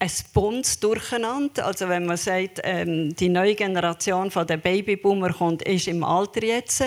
ein 0.00 0.10
buntes 0.32 0.80
Durcheinander. 0.80 1.66
Also 1.66 1.88
wenn 1.88 2.06
man 2.06 2.16
sagt, 2.16 2.60
ähm, 2.64 3.14
die 3.14 3.28
neue 3.28 3.54
Generation 3.54 4.30
der 4.30 4.56
Babyboomer 4.56 5.32
kommt, 5.32 5.62
ist 5.62 5.88
im 5.88 6.02
Alter 6.02 6.42
jetzt 6.42 6.84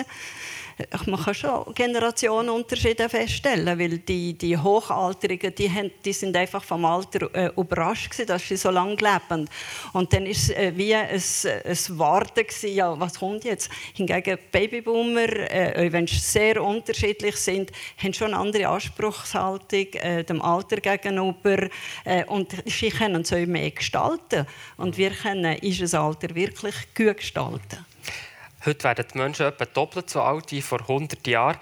man 1.06 1.22
kann 1.22 1.34
schon 1.34 1.74
Generationenunterschiede 1.74 3.08
feststellen, 3.08 3.78
weil 3.78 3.98
die, 3.98 4.34
die 4.34 4.56
Hochaltrigen, 4.56 5.54
die, 5.54 5.70
haben, 5.70 5.90
die 6.04 6.12
sind 6.12 6.36
einfach 6.36 6.64
vom 6.64 6.84
Alter 6.84 7.32
äh, 7.34 7.50
überrascht 7.56 8.10
gewesen, 8.10 8.26
dass 8.26 8.48
sie 8.48 8.56
so 8.56 8.70
lange 8.70 8.96
leben. 8.96 9.48
Und 9.92 10.12
dann 10.12 10.26
ist 10.26 10.44
es 10.44 10.50
äh, 10.50 10.72
wie 10.74 10.94
ein, 10.94 11.10
ein 11.10 11.98
Warten 11.98 12.46
gewesen, 12.46 12.74
ja, 12.74 12.98
was 12.98 13.18
kommt 13.18 13.44
jetzt? 13.44 13.70
Hingegen 13.94 14.38
Babyboomer, 14.50 15.50
äh, 15.50 15.92
wenn 15.92 16.06
sie 16.06 16.16
sehr 16.16 16.62
unterschiedlich 16.62 17.36
sind, 17.36 17.70
haben 17.98 18.12
schon 18.12 18.34
eine 18.34 18.38
andere 18.38 18.68
Anspruchshaltung 18.68 19.86
äh, 19.92 20.24
dem 20.24 20.42
Alter 20.42 20.76
gegenüber 20.78 21.68
äh, 22.04 22.24
und 22.24 22.52
sie 22.66 22.90
können 22.90 23.24
so 23.24 23.36
mehr 23.36 23.70
gestalten. 23.70 24.46
Und 24.76 24.96
wir 24.98 25.10
können 25.10 25.56
unser 25.62 26.00
Alter 26.00 26.34
wirklich 26.34 26.74
gut 26.96 27.18
gestalten. 27.18 27.93
Heute 28.66 28.84
werden 28.84 29.04
die 29.12 29.18
Menschen 29.18 29.46
etwa 29.46 29.66
doppelt 29.66 30.08
so 30.08 30.22
alt 30.22 30.50
wie 30.50 30.62
vor 30.62 30.80
100 30.80 31.26
Jahren. 31.26 31.58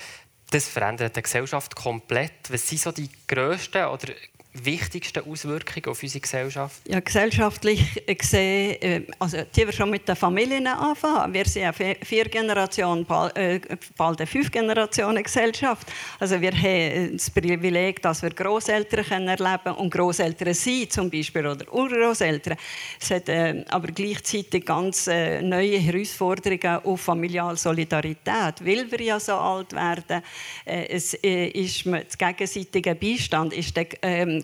Das 0.50 0.68
verändert 0.68 1.16
die 1.16 1.22
Gesellschaft 1.22 1.74
komplett. 1.74 2.50
Was 2.50 2.68
sind 2.68 2.80
so 2.80 2.92
die 2.92 3.10
grössten 3.26 3.86
oder 3.86 4.08
wichtigsten 4.54 5.28
Auswirkungen 5.28 5.86
auf 5.86 6.02
unsere 6.02 6.20
Gesellschaft? 6.20 6.82
Ja, 6.86 7.00
gesellschaftlich 7.00 8.02
gesehen, 8.06 8.82
äh, 8.82 9.02
also 9.18 9.38
die 9.54 9.66
wir 9.66 9.72
schon 9.72 9.90
mit 9.90 10.06
den 10.06 10.16
Familien 10.16 10.66
anfangen. 10.66 11.32
Wir 11.32 11.46
sind 11.46 11.64
eine 11.64 11.96
vier 12.02 12.24
Generationen, 12.24 13.06
äh, 13.34 13.60
bald 13.96 14.20
eine 14.20 14.26
fünf 14.26 14.50
Generationen 14.50 15.22
Gesellschaft. 15.22 15.90
Also 16.18 16.40
wir 16.40 16.52
haben 16.52 17.12
das 17.12 17.30
Privileg, 17.30 18.02
dass 18.02 18.22
wir 18.22 18.30
Großeltern 18.30 19.04
können 19.04 19.28
erleben 19.28 19.74
und 19.76 19.90
Großeltern 19.90 20.54
sind 20.54 20.92
zum 20.92 21.10
Beispiel 21.10 21.46
oder 21.46 21.72
Urgroßeltern. 21.72 22.56
Es 23.00 23.10
hat 23.10 23.28
äh, 23.28 23.64
aber 23.70 23.88
gleichzeitig 23.88 24.66
ganz 24.66 25.06
neue 25.06 25.78
Herausforderungen 25.78 26.84
auf 26.84 27.00
familiale 27.00 27.56
Solidarität, 27.56 28.64
weil 28.64 28.90
wir 28.90 29.00
ja 29.00 29.20
so 29.20 29.34
alt 29.34 29.72
werden. 29.72 30.22
Es 30.64 31.14
ist 31.14 31.86
das 31.86 32.18
gegenseitige 32.18 32.94
Beistand 32.94 33.52
ist 33.52 33.76
der, 33.76 33.86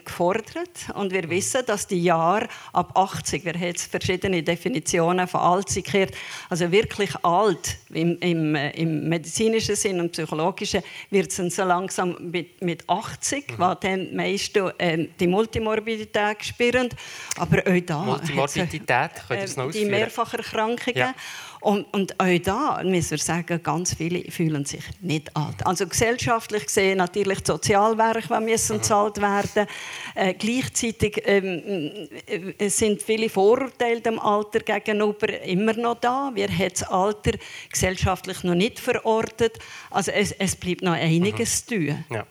gefordert 0.05 0.89
und 0.95 1.13
wir 1.13 1.29
wissen, 1.31 1.63
dass 1.67 1.87
die 1.87 2.03
Jahre 2.03 2.49
ab 2.73 2.97
80, 2.97 3.45
wir 3.45 3.55
haben 3.55 3.63
jetzt 3.63 3.91
verschiedene 3.91 4.43
Definitionen 4.43 5.27
von 5.27 5.41
alt 5.41 5.69
gehört, 5.85 6.13
also 6.49 6.71
wirklich 6.71 7.11
alt 7.25 7.77
im, 7.91 8.19
im, 8.21 8.55
äh, 8.55 8.71
im, 8.71 9.09
medizinischen 9.09 9.77
Sinn 9.77 10.01
und 10.01 10.13
psychologischen 10.13 10.83
wird 11.11 11.37
es 11.37 11.55
so 11.55 11.65
langsam 11.65 12.17
mit, 12.21 12.63
mit 12.63 12.89
80, 12.89 13.51
mhm. 13.51 13.63
wo 13.63 13.75
dann 13.75 14.15
meisten 14.15 14.71
äh, 14.79 15.09
die 15.19 15.27
Multimorbidität 15.27 16.45
spüren, 16.45 16.89
aber 17.37 17.59
auch 17.59 17.81
da 17.85 17.99
Multimorbidität, 17.99 19.11
äh, 19.31 19.47
die 19.73 19.85
Mehrfacherkrankungen 19.85 20.99
ja. 20.99 21.15
Und, 21.61 21.93
und 21.93 22.19
auch 22.21 22.39
da 22.45 22.81
müssen 22.85 23.11
wir 23.13 23.19
sagen, 23.19 23.61
ganz 23.63 23.95
viele 23.95 24.31
fühlen 24.31 24.65
sich 24.65 24.85
nicht 25.01 25.35
alt. 25.37 25.67
Also 25.67 25.87
gesellschaftlich 25.87 26.67
gesehen 26.67 26.99
natürlich 26.99 27.41
die 27.41 27.51
Sozialwerke 27.53 28.41
müssen 28.41 28.79
bezahlt 28.79 29.21
werden. 29.21 29.67
Äh, 30.15 30.35
gleichzeitig 30.35 31.23
ähm, 31.25 32.09
äh, 32.27 32.69
sind 32.69 33.03
viele 33.03 33.29
Vorurteile 33.29 34.01
dem 34.01 34.19
Alter 34.19 34.61
gegenüber 34.61 35.43
immer 35.43 35.75
noch 35.75 36.01
da. 36.01 36.31
Wir 36.35 36.49
haben 36.49 36.69
das 36.71 36.85
Alter 36.85 37.33
gesellschaftlich 37.71 38.45
noch 38.45 38.55
nicht 38.55 38.79
verortet. 38.79 39.59
Also 39.91 40.13
es, 40.13 40.33
es 40.33 40.55
bleibt 40.55 40.83
noch 40.83 40.93
einiges 40.93 41.65
mhm. 41.65 41.69
zu 41.69 41.75
tun. 41.75 42.05
Ja. 42.11 42.27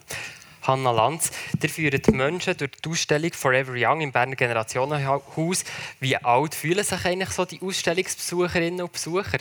Hanna 0.67 0.91
Lanz. 0.91 1.31
Ihr 1.61 1.69
führt 1.69 2.11
Menschen 2.11 2.57
durch 2.57 2.71
die 2.71 2.89
Ausstellung 2.89 3.31
Forever 3.33 3.73
Young 3.75 4.01
im 4.01 4.11
Berner 4.11 4.35
Generationenhaus. 4.35 5.63
Wie 5.99 6.17
alt 6.17 6.53
fühlen 6.53 6.83
sich 6.83 7.05
eigentlich 7.05 7.29
so 7.29 7.45
die 7.45 7.61
Ausstellungsbesucherinnen 7.61 8.81
und 8.81 8.91
Besucher? 8.91 9.39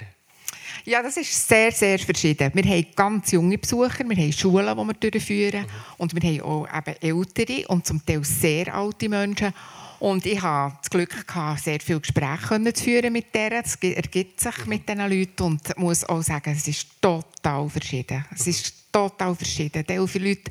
Ja, 0.85 1.03
das 1.03 1.17
ist 1.17 1.49
sehr, 1.49 1.73
sehr 1.73 1.99
verschieden. 1.99 2.53
Wir 2.55 2.65
haben 2.65 2.87
ganz 2.95 3.33
junge 3.33 3.59
Besucher, 3.59 4.09
wir 4.09 4.17
haben 4.17 4.33
Schulen, 4.33 4.77
die 4.77 4.85
wir 4.85 5.11
durchführen 5.11 5.63
mhm. 5.63 5.95
und 5.99 6.15
wir 6.15 6.31
haben 6.31 6.43
auch 6.43 6.69
eben 6.69 6.97
ältere 7.01 7.67
und 7.69 7.85
zum 7.85 8.05
Teil 8.07 8.23
sehr 8.23 8.73
alte 8.73 9.09
Menschen. 9.09 9.53
Und 9.99 10.27
ich 10.27 10.41
hatte 10.41 10.77
das 10.81 10.91
Glück, 10.91 11.27
gehabt, 11.27 11.61
sehr 11.61 11.81
viele 11.81 12.01
Gespräche 12.01 12.73
zu 12.75 12.85
führen 12.85 13.13
mit 13.13 13.35
denen. 13.35 13.65
Es 13.65 13.77
ergibt 13.77 14.41
sich 14.41 14.59
mhm. 14.59 14.69
mit 14.69 14.89
diesen 14.89 15.11
Leuten 15.11 15.43
und 15.43 15.79
muss 15.79 16.05
auch 16.05 16.23
sagen, 16.23 16.53
es 16.53 16.69
ist 16.69 16.87
total 17.01 17.69
verschieden. 17.69 18.25
Es 18.33 18.47
ist 18.47 18.86
total 18.97 19.35
verschieden. 19.35 19.85
Viele 20.09 20.29
Leute 20.29 20.51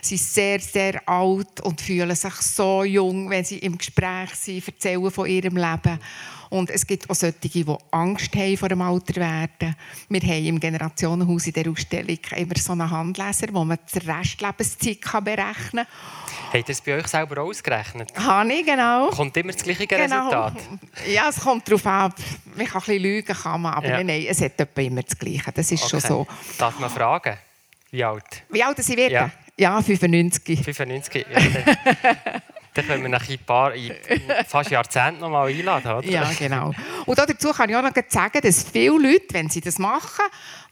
sind 0.00 0.20
sehr, 0.20 0.60
sehr 0.60 1.06
alt 1.06 1.60
und 1.60 1.80
fühlen 1.80 2.16
sich 2.16 2.34
so 2.34 2.84
jung, 2.84 3.28
wenn 3.28 3.44
sie 3.44 3.58
im 3.58 3.76
Gespräch 3.76 4.30
sind, 4.34 4.66
erzählen 4.66 5.10
von 5.10 5.26
ihrem 5.28 5.56
Leben. 5.56 5.98
Und 6.48 6.70
es 6.70 6.86
gibt 6.86 7.08
auch 7.08 7.14
solche, 7.14 7.38
die 7.38 7.64
Angst 7.90 8.34
haben 8.34 8.56
vor 8.58 8.68
dem 8.68 8.82
Alterwerden. 8.82 9.74
Wir 10.08 10.20
haben 10.20 10.46
im 10.46 10.60
Generationenhaus 10.60 11.46
in 11.46 11.52
der 11.54 11.70
Ausstellung 11.70 12.18
immer 12.36 12.58
so 12.58 12.72
einen 12.72 12.90
Handleser, 12.90 13.46
wo 13.52 13.64
man 13.64 13.78
die 13.92 13.98
Restlebenszeit 13.98 15.24
berechnen 15.24 15.86
kann. 15.86 16.52
Habt 16.52 16.68
ihr 16.68 16.72
es 16.72 16.80
bei 16.82 16.98
euch 16.98 17.06
selber 17.08 17.42
ausgerechnet? 17.42 18.12
Habe 18.18 18.52
ich, 18.52 18.66
genau. 18.66 19.08
Kommt 19.08 19.36
immer 19.36 19.52
das 19.52 19.62
gleiche 19.62 19.86
genau. 19.86 20.02
Resultat? 20.02 20.54
Ja, 21.10 21.28
es 21.30 21.40
kommt 21.40 21.66
darauf 21.68 21.86
an. 21.86 22.14
Man 22.54 22.66
kann 22.66 22.82
ein 22.82 22.86
bisschen 22.86 23.02
lügen, 23.02 23.34
kann 23.34 23.60
man, 23.62 23.74
aber 23.74 23.88
ja. 23.88 24.04
nein, 24.04 24.26
es 24.28 24.40
hat 24.42 24.52
immer 24.76 25.02
das 25.02 25.18
Gleiche. 25.18 25.52
Das 25.52 25.72
ist 25.72 25.82
okay. 25.82 25.90
schon 25.90 26.00
so. 26.00 26.26
Darf 26.58 26.78
man 26.78 26.90
fragen? 26.90 27.38
Wie 27.92 28.02
alt? 28.02 28.42
Wie 28.48 28.62
alt 28.64 28.78
sie 28.82 28.96
werden? 28.96 29.12
Ja, 29.12 29.30
ja 29.58 29.82
95. 29.82 30.64
95, 30.64 31.26
ja. 31.30 31.38
Dann 32.74 32.86
können 32.86 33.02
wir 33.02 33.10
nach 33.10 33.28
ein 33.28 33.38
paar, 33.44 33.72
fast 34.48 34.70
Jahrzehnten 34.70 35.20
noch 35.20 35.28
mal 35.28 35.46
einladen, 35.46 35.92
oder? 35.92 36.08
Ja, 36.08 36.30
genau. 36.38 36.72
Und 37.04 37.18
dazu 37.18 37.52
kann 37.52 37.68
ich 37.68 37.76
auch 37.76 37.82
noch 37.82 37.92
sagen, 38.08 38.40
dass 38.42 38.62
viele 38.62 38.96
Leute, 38.98 39.26
wenn 39.32 39.50
sie 39.50 39.60
das 39.60 39.78
machen, 39.78 40.24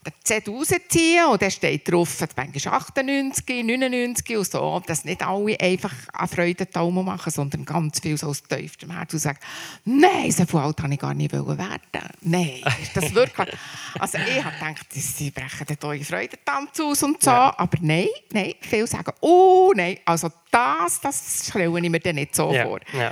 den 0.05 0.13
Zettel 0.23 0.55
rausziehen 0.55 1.25
und 1.25 1.41
dann 1.41 1.51
steht 1.51 1.91
drauf, 1.91 2.25
manchmal 2.35 2.75
98, 2.75 3.63
99 3.63 4.37
und 4.37 4.51
so, 4.51 4.81
dass 4.85 5.05
nicht 5.05 5.21
alle 5.21 5.59
einfach 5.59 5.93
an 6.13 6.27
Freude 6.27 6.65
Daumen 6.65 7.05
machen, 7.05 7.31
sondern 7.31 7.65
ganz 7.65 7.99
viel 7.99 8.17
so 8.17 8.27
aus 8.27 8.41
tiefstem 8.43 8.91
Herzen 8.91 9.19
sagen, 9.19 9.39
nein, 9.85 10.31
so 10.31 10.45
viel 10.45 10.59
alt 10.59 10.81
habe 10.81 10.93
ich 10.93 10.99
gar 10.99 11.13
nicht 11.13 11.31
werden 11.31 11.79
Nein, 12.21 12.61
ist 12.81 12.95
das 12.97 13.13
wirklich... 13.13 13.55
also 13.99 14.17
ich 14.17 14.43
habe 14.43 14.55
gedacht, 14.55 14.87
sie 14.91 15.31
brechen 15.31 15.67
dort 15.67 15.85
eure 15.85 16.03
Freudentanz 16.03 16.79
aus 16.79 17.03
und 17.03 17.21
so, 17.21 17.29
ja. 17.29 17.53
aber 17.57 17.77
nein, 17.81 18.07
nein, 18.31 18.55
viele 18.61 18.87
sagen, 18.87 19.11
oh 19.21 19.71
nein, 19.75 19.97
also 20.05 20.29
das, 20.49 20.99
das 21.01 21.47
stelle 21.49 21.79
ich 21.79 21.89
mir 21.89 21.99
dann 21.99 22.15
nicht 22.15 22.35
so 22.35 22.51
ja. 22.51 22.65
vor. 22.65 22.79
Ja. 22.93 23.11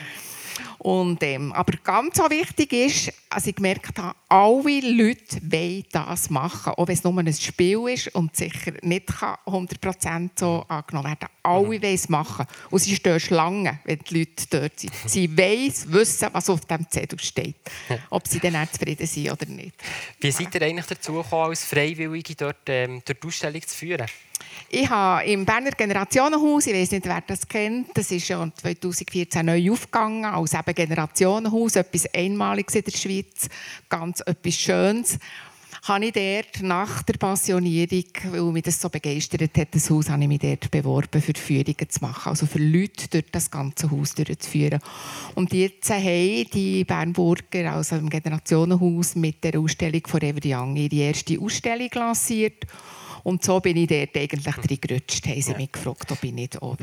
Und, 0.79 1.21
ähm, 1.23 1.51
aber 1.51 1.73
ganz 1.83 2.17
so 2.17 2.29
wichtig 2.29 2.71
ist, 2.71 3.13
als 3.29 3.47
ich 3.47 3.55
gemerkt 3.55 3.99
habe, 3.99 4.15
alle 4.29 4.79
Leute 4.79 5.41
wollen 5.41 5.83
das 5.91 6.29
machen, 6.29 6.73
auch 6.73 6.87
wenn 6.87 6.95
es 6.95 7.03
nur 7.03 7.17
ein 7.17 7.33
Spiel 7.33 7.89
ist 7.89 8.15
und 8.15 8.35
sicher 8.35 8.71
nicht 8.81 9.09
100% 9.09 10.29
so 10.35 10.65
angenommen 10.69 11.09
werden 11.09 11.27
Alle 11.43 11.63
mhm. 11.63 11.67
wollen 11.67 11.83
es 11.83 12.07
machen. 12.07 12.45
Und 12.69 12.79
sie 12.79 12.95
stehen 12.95 13.19
Schlangen, 13.19 13.77
wenn 13.83 13.99
die 13.99 14.19
Leute 14.19 14.45
dort 14.49 14.79
sind. 14.79 14.93
Sie 15.05 15.37
wollen 15.37 15.73
wissen, 15.87 16.29
was 16.31 16.49
auf 16.49 16.65
dem 16.65 16.89
Zettel 16.89 17.19
steht. 17.19 17.57
Ob 18.09 18.27
sie 18.27 18.39
dann 18.39 18.67
zufrieden 18.71 19.05
sind 19.05 19.31
oder 19.31 19.45
nicht. 19.45 19.75
Wie 20.19 20.31
seid 20.31 20.55
ihr 20.55 20.61
eigentlich 20.61 20.85
dazu 20.85 21.13
gekommen, 21.13 21.49
als 21.49 21.65
Freiwillige 21.65 22.35
dort 22.35 22.67
ähm, 22.67 23.01
durch 23.03 23.19
die 23.19 23.27
Ausstellung 23.27 23.61
zu 23.61 23.75
führen? 23.75 24.07
Ich 24.71 24.87
habe 24.87 25.25
im 25.25 25.45
Berner 25.45 25.71
Generationenhaus, 25.71 26.67
ich 26.67 26.75
weiß 26.75 26.91
nicht, 26.91 27.05
wer 27.05 27.21
das 27.25 27.47
kennt, 27.47 27.87
das 27.95 28.11
ist 28.11 28.27
ja 28.27 28.47
2014 28.61 29.43
neu 29.43 29.71
aufgegangen, 29.71 30.25
als 30.25 30.53
eben 30.53 30.75
Generationenhaus, 30.75 31.75
etwas 31.75 32.13
Einmaliges 32.13 32.75
in 32.75 32.83
der 32.83 32.91
Schweiz, 32.91 33.49
ganz 33.89 34.21
etwas 34.21 34.53
Schönes 34.53 35.17
habe 35.83 36.05
ich 36.05 36.13
dort 36.13 36.61
nach 36.61 37.03
der 37.03 37.13
Passionierung, 37.13 38.03
weil 38.31 38.43
mich 38.51 38.63
das 38.63 38.81
so 38.81 38.89
begeistert 38.89 39.57
hat, 39.57 39.73
das 39.73 39.89
Haus, 39.89 40.09
habe 40.09 40.21
ich 40.23 40.27
mich 40.27 40.39
dort 40.39 40.69
beworben, 40.71 41.21
für 41.21 41.33
Führungen 41.33 41.89
zu 41.89 42.01
machen, 42.01 42.29
also 42.29 42.45
für 42.45 42.59
Leute 42.59 43.07
durch 43.09 43.31
das 43.31 43.49
ganze 43.49 43.89
Haus 43.89 44.13
durchzuführen. 44.13 44.81
Und 45.35 45.53
jetzt 45.53 45.89
haben 45.89 46.45
die 46.53 46.83
Bernburger, 46.83 47.73
also 47.73 47.95
im 47.95 48.09
Generationenhaus, 48.09 49.15
mit 49.15 49.43
der 49.43 49.59
Ausstellung 49.59 50.01
von 50.05 50.21
Ever 50.21 50.41
Young 50.43 50.75
ihre 50.75 50.95
erste 50.95 51.39
Ausstellung 51.39 51.89
lanciert. 51.93 52.65
Und 53.23 53.43
so 53.43 53.59
bin 53.59 53.77
ich 53.77 53.87
dort 53.87 54.15
eigentlich 54.15 54.57
reingerutscht. 54.57 55.27
Haben 55.27 55.41
sie 55.41 55.55
mich 55.55 55.71
gefragt, 55.71 56.11
ob 56.11 56.23
ich 56.23 56.33
nicht 56.33 56.61
auch 56.61 56.77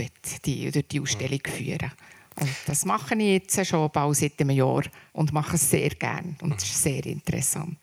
die, 0.44 0.70
durch 0.70 0.88
die 0.88 1.00
Ausstellung 1.00 1.40
führen 1.44 1.92
und 2.38 2.50
das 2.66 2.84
mache 2.84 3.14
ich 3.14 3.42
jetzt 3.42 3.66
schon 3.66 3.90
bald 3.90 4.16
seit 4.16 4.40
einem 4.40 4.50
Jahr 4.50 4.82
und 5.14 5.32
mache 5.32 5.56
es 5.56 5.70
sehr 5.70 5.88
gerne. 5.90 6.34
Und 6.42 6.56
es 6.58 6.64
ist 6.64 6.82
sehr 6.82 7.04
interessant. 7.06 7.78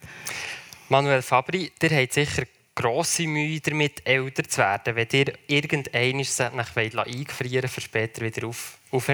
Manuel 0.90 1.24
Fabri, 1.24 1.72
ihr 1.82 1.90
habt 1.90 2.14
sicher 2.14 2.44
grosse 2.76 3.26
Mühe 3.26 3.60
damit, 3.62 4.06
älter 4.06 4.44
zu 4.44 4.60
werden, 4.60 4.96
wenn 4.96 5.08
ihr 5.12 5.34
irgendein 5.48 6.24
nach 6.56 6.76
eingefrieren 6.76 7.70
für 7.70 7.82
später 7.82 8.22
wieder 8.22 8.48
auf, 8.48 8.78
auf, 8.92 9.10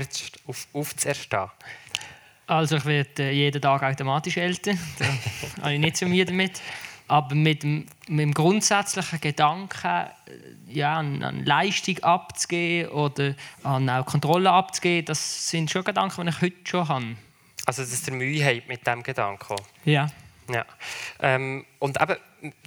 auf, 0.46 0.68
aufzuerstehen. 0.74 1.50
Also 2.48 2.78
ich 2.78 2.86
werde 2.86 3.24
äh, 3.24 3.32
jeden 3.32 3.62
Tag 3.62 3.84
automatisch 3.84 4.38
älter. 4.38 4.74
Da 4.98 5.06
habe 5.62 5.74
ich 5.74 5.80
nicht 5.80 5.98
so 5.98 6.06
Mühe 6.06 6.26
damit. 6.26 6.62
Aber 7.10 7.36
mit 7.36 7.64
dem, 7.64 7.88
mit 8.08 8.20
dem 8.20 8.34
grundsätzlichen 8.34 9.20
Gedanken, 9.20 9.88
äh, 9.88 10.12
ja, 10.68 10.98
an, 10.98 11.24
an, 11.24 11.44
Leistung 11.44 11.98
abzugeben 12.00 12.92
oder 12.92 13.36
an 13.64 13.90
auch 13.90 14.06
Kontrolle 14.06 14.52
abzugeben, 14.52 15.06
das 15.06 15.50
sind 15.50 15.72
schon 15.72 15.84
Gedanken, 15.84 16.26
die 16.26 16.30
ich 16.30 16.42
heute 16.42 16.56
schon 16.64 16.88
habe. 16.88 17.16
Also, 17.66 17.82
dass 17.82 18.08
ihr 18.08 18.14
Mühe 18.14 18.46
habt 18.46 18.68
mit 18.68 18.86
diesem 18.86 19.04
Gedanken? 19.04 19.56
Ja. 19.86 20.10
ja. 20.52 20.66
Ähm, 21.20 21.66
und 21.80 22.00
eben, 22.00 22.16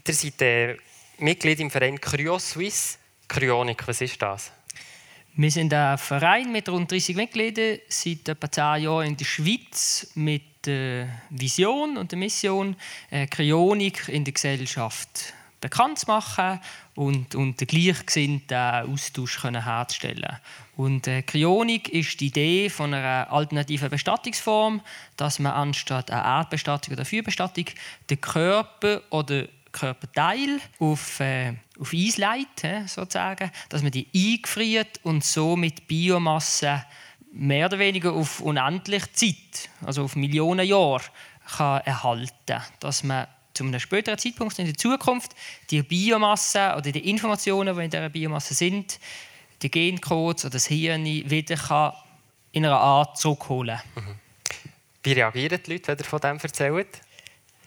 ihr 0.06 0.14
seid 0.14 0.42
äh, 0.42 0.76
Mitglied 1.18 1.60
im 1.60 1.70
Verein 1.70 2.00
Cryo 2.00 2.38
Suisse. 2.38 2.98
Kryonik, 3.28 3.86
was 3.86 4.00
ist 4.00 4.20
das? 4.20 4.52
Wir 5.34 5.50
sind 5.50 5.72
ein 5.72 5.96
Verein 5.96 6.52
mit 6.52 6.68
rund 6.68 6.90
30 6.90 7.16
Mitgliedern, 7.16 7.78
seit 7.88 8.28
etwa 8.28 8.50
10 8.50 8.82
Jahren 8.82 9.06
in 9.06 9.16
der 9.16 9.24
Schweiz 9.24 10.10
mit 10.14 10.42
der 10.66 11.08
Vision 11.30 11.96
und 11.96 12.12
der 12.12 12.18
Mission, 12.18 12.76
äh, 13.10 13.26
Kryonik 13.26 14.08
in 14.08 14.24
der 14.24 14.32
Gesellschaft 14.32 15.34
bekannt 15.60 16.00
zu 16.00 16.06
machen 16.06 16.60
und, 16.94 17.34
und 17.34 17.60
den 17.60 17.66
gleichgesinnten 17.66 18.56
Austausch 18.56 19.40
können 19.40 19.64
herzustellen. 19.64 20.38
Und 20.76 21.06
äh, 21.06 21.22
Kryonik 21.22 21.88
ist 21.88 22.20
die 22.20 22.26
Idee 22.26 22.68
von 22.68 22.92
einer 22.92 23.32
alternativen 23.32 23.88
Bestattungsform, 23.88 24.82
dass 25.16 25.38
man 25.38 25.52
anstatt 25.52 26.10
einer 26.10 26.24
Erdbestattung 26.24 26.94
oder 26.94 27.04
Feuerbestattung 27.04 27.66
den 28.10 28.20
Körper 28.20 29.02
oder 29.10 29.46
Körperteil 29.70 30.60
auf, 30.78 31.20
äh, 31.20 31.54
auf 31.78 31.92
Eis 31.94 32.18
legt, 32.18 32.88
sozusagen, 32.88 33.50
dass 33.68 33.82
man 33.82 33.90
die 33.90 34.06
eingefriert 34.14 35.00
und 35.02 35.24
so 35.24 35.56
mit 35.56 35.86
Biomasse 35.86 36.84
mehr 37.32 37.66
oder 37.66 37.78
weniger 37.78 38.12
auf 38.12 38.40
unendliche 38.40 39.12
Zeit, 39.12 39.70
also 39.84 40.04
auf 40.04 40.16
Millionen 40.16 40.66
Jahre, 40.66 41.02
kann 41.56 41.80
erhalten 41.84 42.62
Dass 42.80 43.02
man 43.02 43.26
zu 43.54 43.64
einem 43.64 43.80
späteren 43.80 44.18
Zeitpunkt 44.18 44.58
in 44.58 44.66
der 44.66 44.76
Zukunft 44.76 45.32
die 45.70 45.82
Biomasse 45.82 46.74
oder 46.76 46.92
die 46.92 47.10
Informationen, 47.10 47.76
die 47.76 47.84
in 47.84 47.90
dieser 47.90 48.08
Biomasse 48.08 48.54
sind, 48.54 48.98
die 49.60 49.70
Gencodes 49.70 50.44
oder 50.44 50.52
das 50.52 50.66
Hirn 50.66 51.04
wieder 51.04 51.56
kann 51.56 51.92
in 52.52 52.66
einer 52.66 52.78
Art 52.78 53.18
zurückholen 53.18 53.78
kann. 53.94 54.04
Mhm. 54.04 54.14
Wie 55.02 55.12
reagieren 55.12 55.60
die 55.64 55.72
Leute, 55.72 55.88
wenn 55.88 55.98
ihr 55.98 56.04
von 56.04 56.20
dem 56.20 56.38
erzählt? 56.38 57.00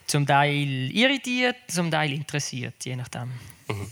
Zum 0.06 0.26
Teil 0.26 0.90
irritiert, 0.92 1.56
zum 1.68 1.90
Teil 1.90 2.12
interessiert, 2.12 2.84
je 2.84 2.96
nachdem. 2.96 3.32
Mhm. 3.68 3.90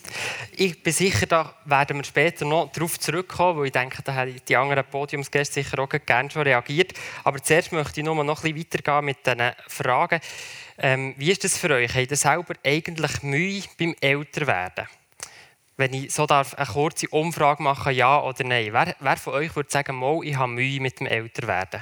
Ich 0.57 0.83
bin 0.83 0.93
sicher, 0.93 1.27
da 1.27 1.55
werden 1.65 1.97
wir 1.97 2.05
später 2.05 2.45
noch 2.45 2.71
darauf 2.71 2.99
zurückkommen, 3.01 3.59
weil 3.59 3.67
ich 3.67 3.73
denke, 3.73 4.03
da 4.03 4.15
haben 4.15 4.35
die 4.49 4.57
anderen 4.57 4.85
Podiumsgäste 4.85 5.55
sicher 5.55 5.81
auch 5.81 5.89
gerne 5.89 6.31
schon 6.31 6.43
reagiert. 6.43 6.93
Aber 7.25 7.43
zuerst 7.43 7.73
möchte 7.73 8.01
ich 8.01 8.07
mal 8.07 8.23
noch 8.23 8.45
ein 8.45 8.55
bisschen 8.55 8.83
weitergehen 8.85 9.05
mit 9.05 9.27
diesen 9.27 9.53
Fragen. 9.67 10.21
Ähm, 10.79 11.15
wie 11.19 11.31
ist 11.31 11.43
das 11.43 11.59
für 11.59 11.71
euch? 11.71 11.93
Habt 11.95 12.11
ihr 12.11 12.17
selber 12.17 12.55
eigentlich 12.65 13.23
Mühe 13.23 13.63
beim 13.79 13.97
Älterwerden? 14.01 14.87
Wenn 15.77 15.93
ich 15.93 16.13
so 16.13 16.25
darf, 16.27 16.55
eine 16.55 16.67
kurze 16.67 17.09
Umfrage 17.09 17.63
machen, 17.63 17.95
ja 17.95 18.23
oder 18.23 18.45
nein. 18.45 18.73
Wer, 18.73 18.95
wer 19.01 19.17
von 19.17 19.35
euch 19.35 19.57
würde 19.57 19.71
sagen, 19.71 19.97
mal, 19.97 20.21
ich 20.23 20.37
habe 20.37 20.53
Mühe 20.53 20.81
mit 20.81 21.01
dem 21.01 21.09
Älterwerden? 21.09 21.81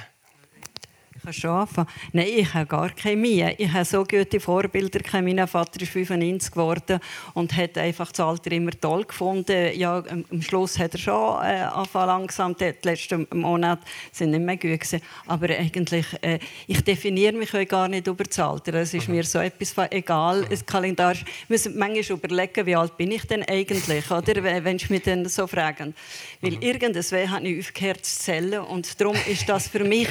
Kann 1.23 1.49
anfangen. 1.49 1.87
Nein, 2.11 2.27
ich 2.35 2.53
habe 2.53 2.65
gar 2.65 2.89
keine 2.89 3.15
Mühe. 3.15 3.55
Ich 3.57 3.71
habe 3.71 3.85
so 3.85 4.03
gute 4.03 4.39
Vorbilder. 4.39 4.99
Mein 5.21 5.47
Vater 5.47 5.81
ist 5.81 5.91
95 5.91 6.51
geworden 6.51 6.99
und 7.33 7.55
hat 7.55 7.77
einfach 7.77 8.11
das 8.11 8.19
Alter 8.19 8.51
immer 8.51 8.71
toll 8.71 9.05
gefunden. 9.05 9.71
Ja, 9.75 10.03
am 10.07 10.41
Schluss 10.41 10.77
hat 10.79 10.93
er 10.93 10.99
schon 10.99 11.43
äh, 11.43 11.61
angefangen 11.61 12.07
langsam. 12.07 12.55
Die 12.55 12.73
letzten 12.83 13.27
Monate 13.33 13.83
sind 14.11 14.31
nicht 14.31 14.41
mehr 14.41 14.57
gut 14.57 14.79
gewesen. 14.79 15.01
Aber 15.27 15.49
eigentlich, 15.49 16.05
äh, 16.21 16.39
ich 16.67 16.81
definiere 16.83 17.33
mich 17.33 17.53
auch 17.53 17.67
gar 17.67 17.87
nicht 17.87 18.07
über 18.07 18.23
das 18.23 18.39
Alter. 18.39 18.73
Es 18.75 18.93
ist 18.93 19.07
mir 19.07 19.23
so 19.23 19.39
etwas 19.39 19.73
egal. 19.91 20.41
Mhm. 20.41 20.49
Das 20.49 20.65
Kalendar. 20.65 21.13
Ich 21.13 21.49
muss 21.49 21.65
manchmal 21.73 22.17
überlegen, 22.17 22.65
wie 22.65 22.75
alt 22.75 22.97
bin 22.97 23.11
ich 23.11 23.25
denn 23.25 23.43
eigentlich, 23.43 24.11
oder? 24.11 24.43
Wenn 24.43 24.79
Sie 24.79 24.87
mich 24.89 25.03
dann 25.03 25.27
so 25.27 25.47
fragen. 25.47 25.93
Weil 26.41 26.61
irgendwas 26.63 27.11
habe 27.11 27.47
ich 27.47 27.59
aufgehört 27.59 28.05
zu 28.05 28.19
zählen 28.19 28.61
und 28.61 28.99
darum 28.99 29.15
ist 29.27 29.47
das 29.47 29.67
für 29.67 29.83
mich 29.83 30.09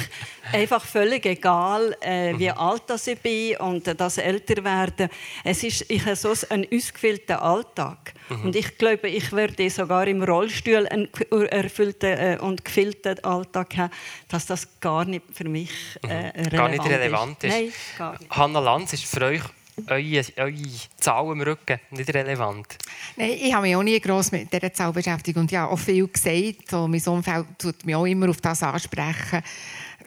einfach 0.51 0.83
völlig 0.83 1.02
egal, 1.11 1.95
äh, 2.01 2.33
wie 2.37 2.49
mhm. 2.49 2.57
alt 2.57 2.83
das 2.87 3.07
ich 3.07 3.19
bin 3.19 3.57
und 3.57 3.87
äh, 3.87 3.95
das 3.95 4.17
älter 4.17 4.63
werden. 4.63 5.09
Es 5.43 5.63
ist, 5.63 5.89
ich 5.89 6.05
habe 6.05 6.15
so 6.15 6.33
einen 6.49 6.67
ausgefüllten 6.73 7.35
Alltag. 7.35 8.13
Mhm. 8.29 8.45
Und 8.45 8.55
ich 8.55 8.77
glaube, 8.77 9.09
ich 9.09 9.31
werde 9.31 9.69
sogar 9.69 10.07
im 10.07 10.23
Rollstuhl 10.23 10.87
einen 10.87 11.09
erfüllten 11.49 12.17
äh, 12.17 12.37
und 12.39 12.63
gefüllten 12.63 13.23
Alltag 13.23 13.77
haben, 13.77 13.93
dass 14.27 14.45
das 14.45 14.79
gar 14.79 15.05
nicht 15.05 15.23
für 15.33 15.49
mich 15.49 15.71
äh, 16.03 16.07
relevant 16.07 16.51
Gar 16.51 16.69
nicht 16.69 16.85
relevant 16.85 17.43
ist. 17.43 17.53
ist. 17.53 17.59
Nein, 17.59 17.73
gar 17.97 18.11
nicht. 18.19 18.31
Hanna 18.31 18.59
Lanz 18.59 18.93
ist 18.93 19.05
für 19.05 19.25
euch 19.25 19.41
eure, 19.87 20.23
eure 20.37 20.53
Zahl 20.97 21.31
im 21.31 21.41
Rücken 21.41 21.79
nicht 21.91 22.13
relevant? 22.13 22.77
Nein, 23.15 23.31
ich 23.41 23.53
habe 23.53 23.67
mich 23.67 23.75
auch 23.75 23.83
nie 23.83 23.99
gross 23.99 24.31
mit 24.31 24.51
dieser 24.51 24.73
Zahl 24.73 24.91
beschäftigt 24.93 25.37
und 25.37 25.51
ja 25.51 25.67
auch 25.67 25.79
viel 25.79 26.07
gesagt. 26.07 26.73
Und 26.73 26.91
mein 26.91 27.03
Umfeld 27.05 27.45
tut 27.57 27.85
mich 27.85 27.95
auch 27.95 28.05
immer 28.05 28.29
auf 28.29 28.41
das 28.41 28.63
ansprechen 28.63 29.43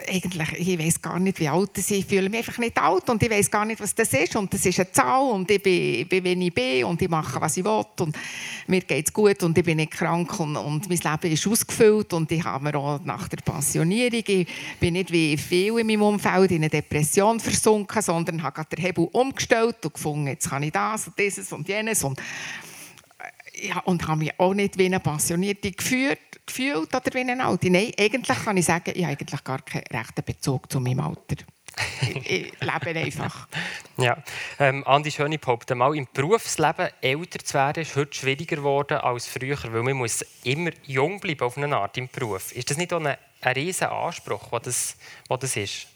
eigentlich, 0.09 0.53
ich 0.53 0.79
weiß 0.79 1.03
gar 1.03 1.19
nicht, 1.19 1.41
wie 1.41 1.49
alt 1.49 1.71
ich 1.77 1.87
bin. 1.87 1.99
Ich 1.99 2.07
fühle 2.07 2.29
mich 2.29 2.39
einfach 2.39 2.59
nicht 2.59 2.79
alt 2.79 3.09
und 3.09 3.23
ich 3.23 3.31
weiß 3.31 3.51
gar 3.51 3.65
nicht, 3.65 3.81
was 3.81 3.95
das 3.95 4.13
ist. 4.13 4.37
Und 4.37 4.53
das 4.53 4.65
ist 4.67 4.79
eine 4.79 4.91
Zahl 4.93 5.31
und 5.31 5.51
ich 5.51 5.63
bin, 5.63 6.07
bin 6.09 6.25
wie 6.25 6.47
ich 6.47 6.55
bin 6.55 6.85
und 6.85 7.01
ich 7.01 7.09
mache, 7.09 7.41
was 7.41 7.57
ich 7.57 7.65
will. 7.65 7.85
Und 8.01 8.17
mir 8.67 8.81
geht 8.81 9.07
es 9.07 9.13
gut 9.13 9.43
und 9.43 9.57
ich 9.57 9.65
bin 9.65 9.77
nicht 9.77 9.93
krank 9.93 10.39
und, 10.41 10.57
und 10.57 10.89
mein 10.89 10.99
Leben 10.99 11.33
ist 11.33 11.47
ausgefüllt 11.47 12.13
und 12.13 12.31
ich 12.33 12.45
habe 12.45 12.65
mir 12.65 12.77
auch 12.77 13.01
nach 13.05 13.29
der 13.29 13.39
Pensionierung, 13.39 14.23
ich 14.27 14.49
bin 14.81 14.95
nicht 14.95 15.13
wie 15.13 15.37
viele 15.37 15.81
in 15.81 15.87
meinem 15.87 16.03
Umfeld 16.03 16.51
in 16.51 16.59
eine 16.59 16.69
Depression 16.69 17.41
versunken, 17.41 18.03
sondern 18.03 18.43
habe 18.43 18.65
den 18.65 18.85
Hebel 18.85 19.09
umgestellt 19.13 19.77
und 19.85 19.95
gefunden, 19.95 20.29
jetzt 20.29 20.51
kann 20.51 20.63
ich 20.63 20.73
das 20.73 21.07
und 21.07 21.19
dieses 21.19 21.53
und 21.53 21.69
jenes 21.69 22.03
und 22.05 22.21
ja, 23.67 23.79
und 23.81 24.07
habe 24.07 24.19
mich 24.19 24.39
auch 24.39 24.55
nicht 24.55 24.79
wie 24.79 24.87
eine 24.87 25.01
Pensionierte 25.01 25.73
geführt, 25.73 26.19
gefühlt 26.47 26.95
oder 26.95 27.15
wie 27.15 27.21
eine 27.21 27.45
Alte. 27.45 27.71
Nein, 27.71 27.93
eigentlich 27.99 28.45
kann 28.45 28.57
ich 28.57 28.65
sagen, 28.65 28.93
ich 28.95 29.03
habe 29.03 29.13
eigentlich 29.13 29.45
gar 29.45 29.63
keinen 29.63 29.85
rechten 29.85 30.25
Bezug 30.25 30.71
zu 30.71 30.81
meinem 30.81 31.01
Alter. 31.01 31.37
ich, 32.03 32.31
ich 32.31 32.53
lebe 32.61 32.99
einfach. 33.01 33.49
Ja, 33.99 34.23
ähm, 34.59 34.87
Andi 34.87 35.11
Schöne 35.11 35.39
behauptet 35.39 35.75
mal, 35.75 35.97
im 35.97 36.07
Berufsleben 36.13 36.89
älter 37.01 37.39
zu 37.39 37.55
werden, 37.55 37.83
ist 37.83 37.97
heute 37.97 38.15
schwieriger 38.15 38.57
geworden 38.57 38.99
als 38.99 39.27
früher, 39.27 39.57
weil 39.73 39.83
man 39.83 39.95
muss 39.95 40.23
immer 40.45 40.71
jung 40.85 41.19
bleiben 41.19 41.41
auf 41.41 41.57
eine 41.57 41.75
Art 41.75 41.97
im 41.97 42.09
Beruf. 42.09 42.53
Ist 42.53 42.71
das 42.71 42.77
nicht 42.77 42.93
auch 42.93 43.01
ein, 43.01 43.17
ein 43.41 43.55
riesiger 43.55 43.93
Anspruch, 43.93 44.53
was 44.53 44.63
das, 44.63 44.97
was 45.29 45.41
das 45.41 45.57
ist? 45.57 45.87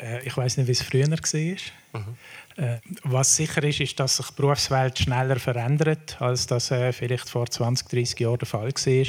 Äh, 0.00 0.26
ich 0.26 0.36
weiß 0.36 0.56
nicht, 0.56 0.66
wie 0.66 0.72
es 0.72 0.82
früher 0.82 1.08
war. 1.08 2.00
Mhm. 2.00 2.16
Äh, 2.56 2.78
was 3.02 3.36
sicher 3.36 3.62
ist, 3.64 3.80
ist, 3.80 3.98
dass 3.98 4.16
sich 4.16 4.28
die 4.28 4.34
Berufswelt 4.36 4.98
schneller 4.98 5.36
verändert, 5.36 6.16
als 6.20 6.46
das 6.46 6.70
äh, 6.70 6.92
vielleicht 6.92 7.28
vor 7.28 7.46
20, 7.46 7.88
30 7.88 8.20
Jahren 8.20 8.38
der 8.38 8.46
Fall 8.46 8.72
war. 8.72 9.06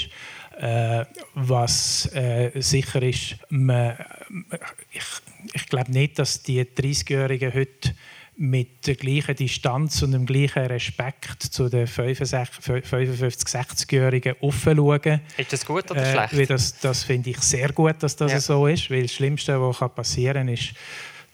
Äh, 0.57 1.05
was 1.35 2.09
äh, 2.13 2.49
sicher 2.61 3.03
ist, 3.03 3.35
man, 3.49 3.97
ich, 4.91 5.03
ich 5.53 5.65
glaube 5.67 5.91
nicht, 5.91 6.17
dass 6.17 6.41
die 6.43 6.63
30-Jährigen 6.63 7.53
heute 7.53 7.93
mit 8.37 8.87
der 8.87 8.95
gleichen 8.95 9.35
Distanz 9.35 10.01
und 10.01 10.11
dem 10.11 10.25
gleichen 10.25 10.65
Respekt 10.65 11.43
zu 11.43 11.69
den 11.69 11.87
55-60-Jährigen 11.87 14.35
aufschauen. 14.41 15.21
Ist 15.37 15.53
das 15.53 15.65
gut 15.65 15.89
oder 15.91 16.05
schlecht? 16.05 16.33
Äh, 16.33 16.45
das, 16.45 16.77
das 16.79 17.03
finde 17.03 17.29
ich 17.29 17.37
sehr 17.39 17.71
gut, 17.71 17.95
dass 17.99 18.13
das 18.15 18.31
ja. 18.31 18.41
so 18.41 18.67
ist, 18.67 18.91
weil 18.91 19.03
das 19.03 19.13
Schlimmste, 19.13 19.61
was 19.61 19.77
passieren 19.93 20.47
kann, 20.47 20.49
ist, 20.49 20.73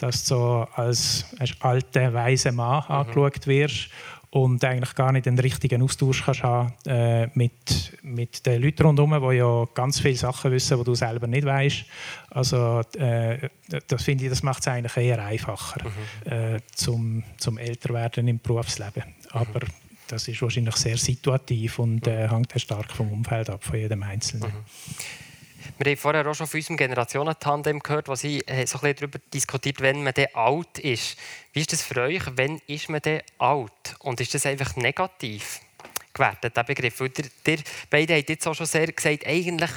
dass 0.02 0.24
du 0.24 0.36
so 0.36 0.68
als, 0.76 1.26
als 1.38 1.54
alter, 1.60 2.14
weiser 2.14 2.52
Mann 2.52 2.84
mhm. 2.88 2.96
angeschaut 2.96 3.48
wirst 3.48 3.90
und 4.32 4.64
eigentlich 4.64 4.96
gar 4.96 5.12
nicht 5.12 5.26
den 5.26 5.38
richtigen 5.38 5.82
Austausch 5.84 6.24
kannst 6.24 6.44
haben 6.44 6.74
äh, 6.88 7.28
mit, 7.34 7.98
mit 8.02 8.46
den 8.46 8.62
Leuten 8.62 8.84
rundherum, 8.84 9.30
die 9.30 9.38
ja 9.38 9.66
ganz 9.74 10.00
viele 10.00 10.16
Sachen 10.16 10.52
wissen, 10.52 10.78
die 10.78 10.84
du 10.84 10.96
selber 10.96 11.28
nicht 11.28 11.46
weißt. 11.46 11.86
Also 12.30 12.82
äh, 12.98 13.50
das 13.88 14.04
finde 14.04 14.24
ich, 14.24 14.30
das 14.30 14.42
macht 14.42 14.62
es 14.62 14.68
eigentlich 14.70 14.98
eher 14.98 15.24
einfacher 15.24 15.84
mhm. 15.84 16.32
äh, 16.32 16.60
zum, 16.74 17.24
zum 17.38 17.58
Älterwerden 17.58 18.28
im 18.28 18.40
Berufsleben. 18.40 19.04
Mhm. 19.06 19.14
Aber 19.32 19.60
das 20.08 20.28
ist 20.28 20.42
wahrscheinlich 20.42 20.76
sehr 20.78 20.98
situativ 20.98 21.80
und 21.80 22.08
äh, 22.08 22.30
hängt 22.30 22.54
stark 22.56 22.92
vom 22.92 23.12
Umfeld 23.12 23.50
ab, 23.50 23.64
von 23.64 23.78
jedem 23.78 24.02
Einzelnen. 24.02 24.50
Mhm. 24.50 24.56
Wir 25.84 25.94
haben 25.94 25.98
vorher 25.98 26.28
auch 26.28 26.36
schon 26.36 26.46
von 26.46 26.60
unserem 26.60 26.78
Generationentandem 26.78 27.80
gehört, 27.80 28.08
wo 28.08 28.14
Sie 28.14 28.40
äh, 28.46 28.68
so 28.68 28.80
ein 28.82 28.94
darüber 28.96 29.18
diskutiert, 29.34 29.82
wenn 29.82 30.04
man 30.04 30.14
alt 30.36 30.78
ist. 30.78 31.18
Wie 31.54 31.62
ist 31.62 31.74
das 31.74 31.82
für 31.82 32.02
euch? 32.02 32.22
Wann 32.36 32.62
ist 32.68 32.88
man 32.90 33.02
denn 33.02 33.24
alt? 33.40 33.96
Und 33.98 34.22
ist 34.22 34.32
das 34.36 34.46
einfach 34.46 34.76
negativ 34.76 35.60
gewertet, 36.14 36.56
der 36.56 36.64
Begriff? 36.66 37.00
Weil 37.00 37.58
beide 37.90 38.14
haben 38.14 38.26
jetzt 38.28 38.46
auch 38.46 38.54
schon 38.54 38.68
sehr 38.68 38.92
gesagt, 38.92 39.26
eigentlich 39.26 39.72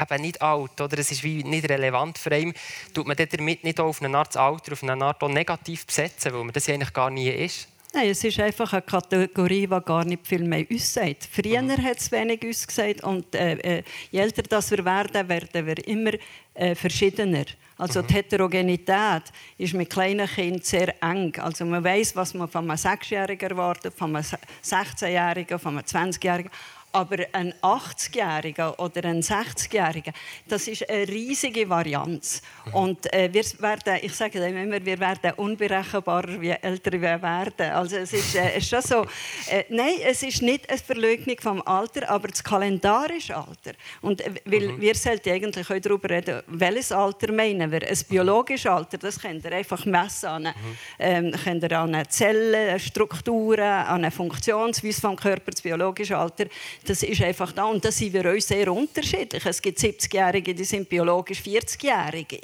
eben 0.00 0.22
nicht 0.22 0.40
alt, 0.40 0.80
oder? 0.80 0.98
es 0.98 1.10
ist 1.10 1.24
wie 1.24 1.42
nicht 1.42 1.68
relevant 1.68 2.16
für 2.16 2.30
einen, 2.30 2.54
tut 2.92 3.08
man 3.08 3.16
damit 3.16 3.64
nicht 3.64 3.80
auf 3.80 4.02
eine 4.02 4.16
Art 4.16 4.36
Alter, 4.36 4.74
auf 4.74 4.84
eine 4.84 5.04
Art 5.04 5.20
negativ 5.22 5.84
besetzen, 5.84 6.32
weil 6.32 6.44
man 6.44 6.52
das 6.52 6.68
eigentlich 6.68 6.92
gar 6.92 7.10
nie 7.10 7.30
ist? 7.30 7.66
Nein, 7.94 8.10
es 8.10 8.24
ist 8.24 8.40
einfach 8.40 8.72
eine 8.72 8.82
Kategorie, 8.82 9.68
die 9.68 9.80
gar 9.84 10.04
nicht 10.04 10.26
viel 10.26 10.42
mehr 10.42 10.66
uns 10.68 10.92
sagt. 10.92 11.28
Früher 11.30 11.62
mhm. 11.62 11.80
hat 11.80 11.98
es 11.98 12.10
wenig 12.10 12.42
uns 12.42 12.66
gesagt 12.66 13.04
und 13.04 13.32
äh, 13.36 13.52
äh, 13.78 13.82
je 14.10 14.18
älter 14.18 14.42
das 14.42 14.72
wir 14.72 14.84
werden, 14.84 15.28
werden 15.28 15.66
wir 15.66 15.86
immer 15.86 16.10
äh, 16.54 16.74
verschiedener. 16.74 17.44
Also 17.78 18.02
mhm. 18.02 18.06
die 18.08 18.14
Heterogenität 18.14 19.22
ist 19.58 19.74
mit 19.74 19.90
kleinen 19.90 20.26
Kindern 20.26 20.62
sehr 20.62 21.00
eng. 21.04 21.36
Also 21.38 21.64
man 21.64 21.84
weiß, 21.84 22.16
was 22.16 22.34
man 22.34 22.48
von 22.48 22.68
einem 22.68 22.76
Sechsjährigen 22.76 23.50
erwartet, 23.50 23.94
von 23.94 24.16
einem 24.16 24.24
16-Jährigen, 24.64 25.58
von 25.60 25.78
einem 25.78 25.84
20-Jährigen. 25.84 26.50
Aber 26.94 27.16
ein 27.32 27.52
80-Jähriger 27.54 28.78
oder 28.78 29.04
ein 29.04 29.20
60-Jähriger, 29.20 30.12
das 30.46 30.68
ist 30.68 30.88
eine 30.88 31.08
riesige 31.08 31.68
Varianz. 31.68 32.40
Und 32.70 33.12
äh, 33.12 33.28
wir 33.32 33.42
werden, 33.58 33.98
ich 34.00 34.14
sage 34.14 34.38
immer, 34.38 34.84
wir 34.84 35.00
werden 35.00 35.32
unberechenbarer, 35.32 36.40
je 36.40 36.56
älter 36.62 36.92
wir 36.92 37.20
werden. 37.20 37.72
Also 37.72 37.96
es 37.96 38.12
ist, 38.12 38.36
äh, 38.36 38.58
ist 38.58 38.68
schon 38.68 38.80
so. 38.80 39.06
Äh, 39.50 39.64
nein, 39.70 39.94
es 40.04 40.22
ist 40.22 40.40
nicht 40.40 40.70
eine 40.70 40.78
Verleugnung 40.78 41.36
vom 41.40 41.62
Alter, 41.62 42.08
aber 42.08 42.28
das 42.28 42.44
kalendarische 42.44 43.36
Alter. 43.36 43.72
Und 44.00 44.20
äh, 44.20 44.30
weil 44.44 44.68
mhm. 44.68 44.80
wir 44.80 44.94
sollten 44.94 45.30
eigentlich 45.30 45.68
auch 45.68 45.80
darüber 45.80 46.10
reden, 46.10 46.42
welches 46.46 46.92
Alter 46.92 47.32
meinen 47.32 47.72
wir? 47.72 47.82
Ein 47.82 47.98
biologisches 48.08 48.70
Alter, 48.70 48.98
das 48.98 49.20
könnt 49.20 49.44
ihr 49.44 49.50
einfach 49.50 49.84
messen 49.84 50.28
an, 50.28 50.42
mhm. 50.44 50.76
ähm, 51.00 51.32
könnt 51.42 51.64
ihr 51.64 51.76
an 51.76 52.04
Zellen, 52.08 52.78
Strukturen, 52.78 53.60
an 53.64 54.08
Funktionsweise 54.12 55.00
vom 55.00 55.16
Körper, 55.16 55.50
das 55.50 55.60
biologische 55.60 56.16
Alter 56.16 56.44
das 56.84 57.02
ist 57.02 57.22
einfach 57.22 57.52
da. 57.52 57.64
Und 57.64 57.84
da 57.84 57.90
sind 57.90 58.12
wir 58.12 58.24
uns 58.30 58.46
sehr 58.46 58.72
unterschiedlich. 58.72 59.44
Es 59.44 59.60
gibt 59.60 59.78
70-Jährige, 59.78 60.54
die 60.54 60.64
sind 60.64 60.88
biologisch 60.88 61.40
40-Jährige 61.40 62.40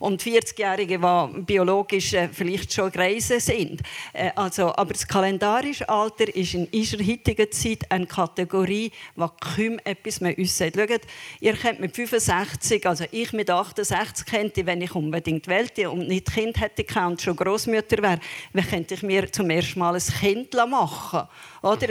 und 0.00 0.22
40-Jährige, 0.22 0.98
die 0.98 1.40
biologisch 1.42 2.14
äh, 2.14 2.28
vielleicht 2.32 2.72
schon 2.72 2.90
Greise 2.90 3.38
sind. 3.38 3.82
Äh, 4.12 4.30
also, 4.34 4.74
aber 4.74 4.94
das 4.94 5.06
kalendarische 5.06 5.88
Alter 5.88 6.34
ist 6.34 6.54
in 6.54 6.66
unserer 6.66 7.06
heutigen 7.06 7.52
Zeit 7.52 7.90
eine 7.90 8.06
Kategorie, 8.06 8.90
die 9.16 9.26
kaum 9.56 9.78
etwas 9.84 10.20
mehr 10.20 10.36
uns 10.36 10.56
sagt. 10.56 10.76
Schaut, 10.76 11.02
ihr 11.40 11.52
kennt 11.52 11.80
mit 11.80 11.94
65, 11.94 12.86
also 12.86 13.04
ich 13.10 13.32
mit 13.32 13.50
68 13.50 14.26
könnte, 14.26 14.66
wenn 14.66 14.80
ich 14.80 14.94
unbedingt 14.94 15.46
wählte 15.46 15.90
und 15.90 16.08
nicht 16.08 16.32
Kind 16.32 16.58
hätte 16.60 16.84
und 17.00 17.20
schon 17.20 17.36
Großmutter 17.36 18.02
wäre, 18.02 18.20
wie 18.52 18.62
könnte 18.62 18.94
ich 18.94 19.02
mir 19.02 19.30
zum 19.30 19.50
ersten 19.50 19.78
Mal 19.78 19.94
ein 19.94 20.02
Kind 20.20 20.54
machen 20.54 21.28
oder? 21.62 21.88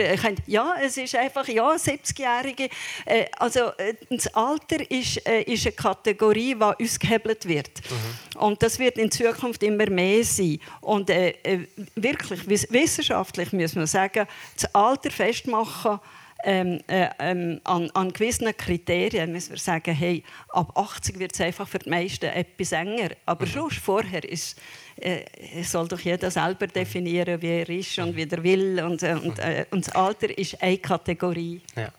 Ja, 0.48 0.76
es 0.82 0.98
ist 0.98 1.16
einfach, 1.16 1.48
ja, 1.48 1.72
70-Jährige. 1.72 2.70
Äh, 3.06 3.26
also, 3.38 3.72
das 4.10 4.34
Alter 4.34 4.90
ist, 4.90 5.18
ist 5.18 5.66
eine 5.66 5.76
Kategorie, 5.76 6.56
die 6.56 6.84
uns 6.84 7.00
gehebelt 7.00 7.48
wird. 7.48 7.82
Mhm. 7.90 8.40
Und 8.42 8.64
das 8.64 8.80
wird 8.80 8.98
in 8.98 9.12
Zukunft 9.12 9.64
immer 9.64 9.90
mehr 9.90 10.24
sein. 10.24 10.60
Und 10.82 11.10
äh, 11.10 11.36
äh 11.44 11.68
wirklich, 11.96 12.48
wissenschaftlich 12.48 13.54
muss 13.54 13.76
man 13.76 13.88
sagen, 13.88 14.28
das 14.56 14.74
Alter 14.74 15.12
festmachen, 15.12 16.00
ähm, 16.44 16.80
äh, 16.88 17.10
ähm, 17.20 17.60
an, 17.66 17.92
an, 17.92 18.14
gewissen 18.14 18.56
Kriterien 18.56 19.32
müssen 19.32 19.52
wir 19.52 19.60
sagen, 19.60 19.94
hey, 19.94 20.24
ab 20.50 20.72
80 20.78 21.20
wird 21.20 21.34
es 21.34 21.42
einfach 21.42 21.68
für 21.68 21.80
die 21.80 21.90
meisten 21.90 22.28
etwas 22.28 22.72
enger. 22.72 23.10
Aber 23.26 23.46
mhm. 23.46 23.52
schon 23.52 23.72
vorher 23.72 24.24
ist, 24.24 24.58
äh, 25.02 25.64
soll 25.64 25.88
doch 25.88 26.00
jeder 26.00 26.30
selber 26.32 26.68
definieren, 26.68 27.42
wie 27.42 27.48
er 27.48 27.70
ist 27.70 27.98
und 28.00 28.16
wie 28.16 28.28
er 28.30 28.44
will. 28.44 28.82
Und, 28.84 29.04
äh, 29.04 29.14
und, 29.14 29.40
äh, 29.40 29.66
und 29.72 29.88
das 29.88 29.96
Alter 29.96 30.38
ist 30.38 30.62
eine 30.62 30.78
Kategorie. 30.78 31.62
Ja. 31.76 31.92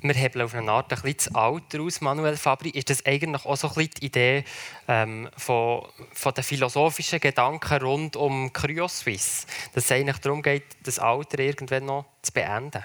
wir 0.00 0.14
hebeln 0.14 0.44
auf 0.44 0.54
eine 0.54 0.70
Art 0.70 0.92
ein 0.92 1.00
bisschen 1.00 1.16
das 1.16 1.34
Alter 1.34 1.80
aus, 1.80 2.00
Manuel 2.00 2.36
Fabri. 2.36 2.70
Ist 2.70 2.90
das 2.90 3.06
eigentlich 3.06 3.44
auch 3.44 3.56
so 3.56 3.68
ein 3.68 3.74
bisschen 3.74 3.90
die 4.00 4.06
Idee 4.06 4.44
ähm, 4.88 5.28
von, 5.36 5.86
von 6.12 6.34
den 6.34 6.44
philosophischen 6.44 7.20
Gedanken 7.20 7.82
rund 7.82 8.16
um 8.16 8.52
CryoSwiss? 8.52 9.46
Dass 9.74 9.84
es 9.84 9.92
eigentlich 9.92 10.18
darum 10.18 10.42
geht, 10.42 10.64
das 10.82 10.98
Alter 10.98 11.38
irgendwann 11.38 11.86
noch 11.86 12.04
zu 12.22 12.32
beenden? 12.32 12.84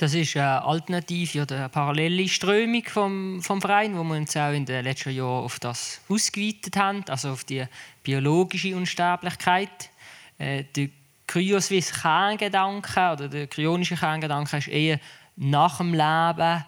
Das 0.00 0.14
ist 0.14 0.34
eine 0.34 0.62
alternative 0.62 1.42
oder 1.42 1.56
eine 1.56 1.68
parallele 1.68 2.26
Strömung 2.26 2.84
vom, 2.86 3.42
vom 3.42 3.60
Verein, 3.60 3.94
wo 3.98 4.02
wir 4.02 4.16
uns 4.16 4.34
auch 4.34 4.50
in 4.50 4.64
den 4.64 4.82
letzten 4.82 5.10
Jahren 5.10 5.44
auf 5.44 5.60
das 5.60 6.00
ausgeweitet 6.08 6.74
haben, 6.78 7.04
also 7.06 7.32
auf 7.32 7.44
die 7.44 7.66
biologische 8.02 8.74
Unsterblichkeit. 8.74 9.90
Äh, 10.38 10.64
der 10.74 10.88
Kryoswiss 11.26 11.92
Kerngedanke 11.92 13.12
oder 13.12 13.28
der 13.28 13.46
kryonische 13.46 13.94
Kerngedanke 13.94 14.56
ist 14.56 14.68
eher 14.68 14.98
nach 15.36 15.76
dem 15.76 15.92
Leben 15.92 16.64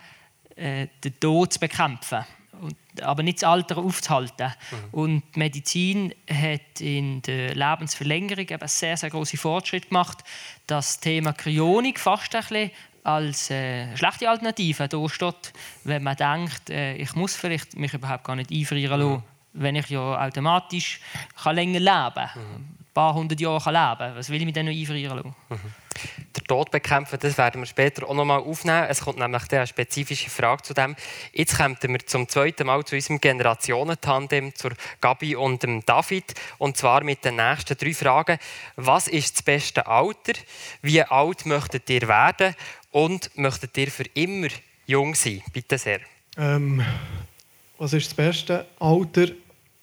äh, 0.54 0.88
den 1.02 1.18
Tod 1.18 1.54
zu 1.54 1.58
bekämpfen, 1.58 2.26
und, 2.60 2.76
aber 3.02 3.22
nicht 3.22 3.38
das 3.38 3.48
Alter 3.48 3.78
aufzuhalten. 3.78 4.52
Mhm. 4.70 4.76
Und 4.92 5.22
die 5.34 5.38
Medizin 5.38 6.14
hat 6.30 6.82
in 6.82 7.22
der 7.22 7.54
Lebensverlängerung 7.54 8.46
eben 8.46 8.68
sehr, 8.68 8.98
sehr 8.98 9.08
große 9.08 9.38
Fortschritte 9.38 9.88
gemacht. 9.88 10.18
Das 10.66 11.00
Thema 11.00 11.32
Kryonik 11.32 11.98
fast 11.98 12.34
ein 12.36 12.42
bisschen 12.42 12.70
als 13.04 13.50
äh, 13.50 13.96
schlechte 13.96 14.28
Alternative 14.28 14.88
da 14.88 15.08
steht, 15.08 15.52
wenn 15.84 16.02
man 16.02 16.16
denkt, 16.16 16.70
äh, 16.70 16.94
ich 16.94 17.14
muss 17.14 17.34
vielleicht 17.34 17.76
mich 17.76 17.94
überhaupt 17.94 18.24
gar 18.24 18.36
nicht 18.36 18.52
einfrieren 18.52 19.00
lassen, 19.00 19.12
mhm. 19.14 19.22
wenn 19.54 19.76
ich 19.76 19.88
ja 19.88 20.26
automatisch 20.26 21.00
kann 21.42 21.56
länger 21.56 21.80
leben 21.80 22.14
kann. 22.14 22.30
Mhm. 22.34 22.54
Ein 22.80 22.94
paar 22.94 23.14
hundert 23.14 23.40
Jahre 23.40 23.60
kann 23.60 23.74
leben 23.74 24.16
Was 24.16 24.30
will 24.30 24.38
ich 24.38 24.44
mich 24.44 24.54
denn 24.54 24.66
noch 24.66 24.72
einfrieren 24.72 25.16
lassen? 25.16 25.34
Mhm. 25.48 25.81
Der 26.36 26.44
Tod 26.44 26.70
bekämpfen, 26.70 27.18
das 27.20 27.36
werden 27.36 27.60
wir 27.60 27.66
später 27.66 28.08
auch 28.08 28.14
noch 28.14 28.24
mal 28.24 28.38
aufnehmen. 28.38 28.86
Es 28.88 29.00
kommt 29.00 29.18
nämlich 29.18 29.42
eine 29.50 29.66
spezifische 29.66 30.30
Frage 30.30 30.62
zu 30.62 30.74
dem. 30.74 30.96
Jetzt 31.32 31.56
kommen 31.56 31.76
wir 31.80 32.06
zum 32.06 32.28
zweiten 32.28 32.66
Mal 32.66 32.84
zu 32.84 32.94
unserem 32.94 33.20
Generationentandem, 33.20 34.54
zur 34.54 34.72
Gabi 35.00 35.36
und 35.36 35.62
dem 35.62 35.84
David. 35.84 36.34
Und 36.58 36.76
zwar 36.76 37.04
mit 37.04 37.24
den 37.24 37.36
nächsten 37.36 37.76
drei 37.76 37.94
Fragen. 37.94 38.38
Was 38.76 39.08
ist 39.08 39.36
das 39.36 39.42
beste 39.42 39.86
Alter? 39.86 40.32
Wie 40.80 41.02
alt 41.02 41.46
möchtet 41.46 41.88
ihr 41.90 42.08
werden? 42.08 42.54
Und 42.90 43.30
möchtet 43.36 43.76
ihr 43.78 43.90
für 43.90 44.04
immer 44.14 44.48
jung 44.86 45.14
sein? 45.14 45.42
Bitte 45.52 45.78
sehr. 45.78 46.00
Ähm, 46.36 46.84
was 47.78 47.92
ist 47.92 48.06
das 48.06 48.14
beste 48.14 48.66
Alter? 48.78 49.28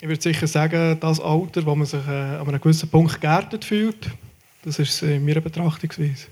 Ich 0.01 0.07
würde 0.07 0.21
sicher 0.21 0.47
sagen, 0.47 0.97
das 0.99 1.19
Alter, 1.19 1.65
wo 1.65 1.75
man 1.75 1.85
sich 1.85 2.05
äh, 2.07 2.11
an 2.11 2.47
einem 2.47 2.61
gewissen 2.61 2.89
Punkt 2.89 3.19
geerdet 3.19 3.65
fühlt. 3.65 4.09
Das 4.63 4.79
ist 4.79 5.01
in 5.03 5.25
meiner 5.25 5.41
Betrachtungsweise. 5.41 6.27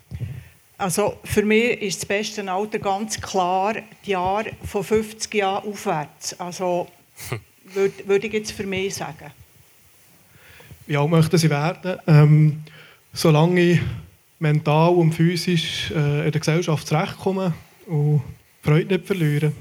Also 0.77 1.17
für 1.23 1.43
mich 1.43 1.81
ist 1.81 2.01
das 2.01 2.05
beste 2.05 2.51
Alter 2.51 2.79
ganz 2.79 3.19
klar 3.19 3.75
die 4.05 4.11
Jahre 4.11 4.51
von 4.63 4.83
50 4.83 5.33
Jahren 5.33 5.67
aufwärts. 5.67 6.39
Also 6.39 6.87
würde, 7.73 8.07
würde 8.07 8.27
ich 8.27 8.33
jetzt 8.33 8.51
für 8.51 8.65
mich 8.65 8.95
sagen. 8.95 9.31
Wie 10.85 10.95
alt 10.95 11.09
möchten 11.09 11.37
Sie 11.37 11.49
werden? 11.49 11.99
Ähm, 12.07 12.63
solange 13.11 13.59
ich 13.59 13.79
mental 14.39 14.91
und 14.91 15.13
physisch 15.13 15.91
äh, 15.91 16.25
in 16.25 16.31
der 16.31 16.39
Gesellschaft 16.39 16.87
zurechtkommen 16.87 17.53
und 17.87 18.21
Freude 18.61 18.95
nicht 18.95 19.07
verlieren. 19.07 19.53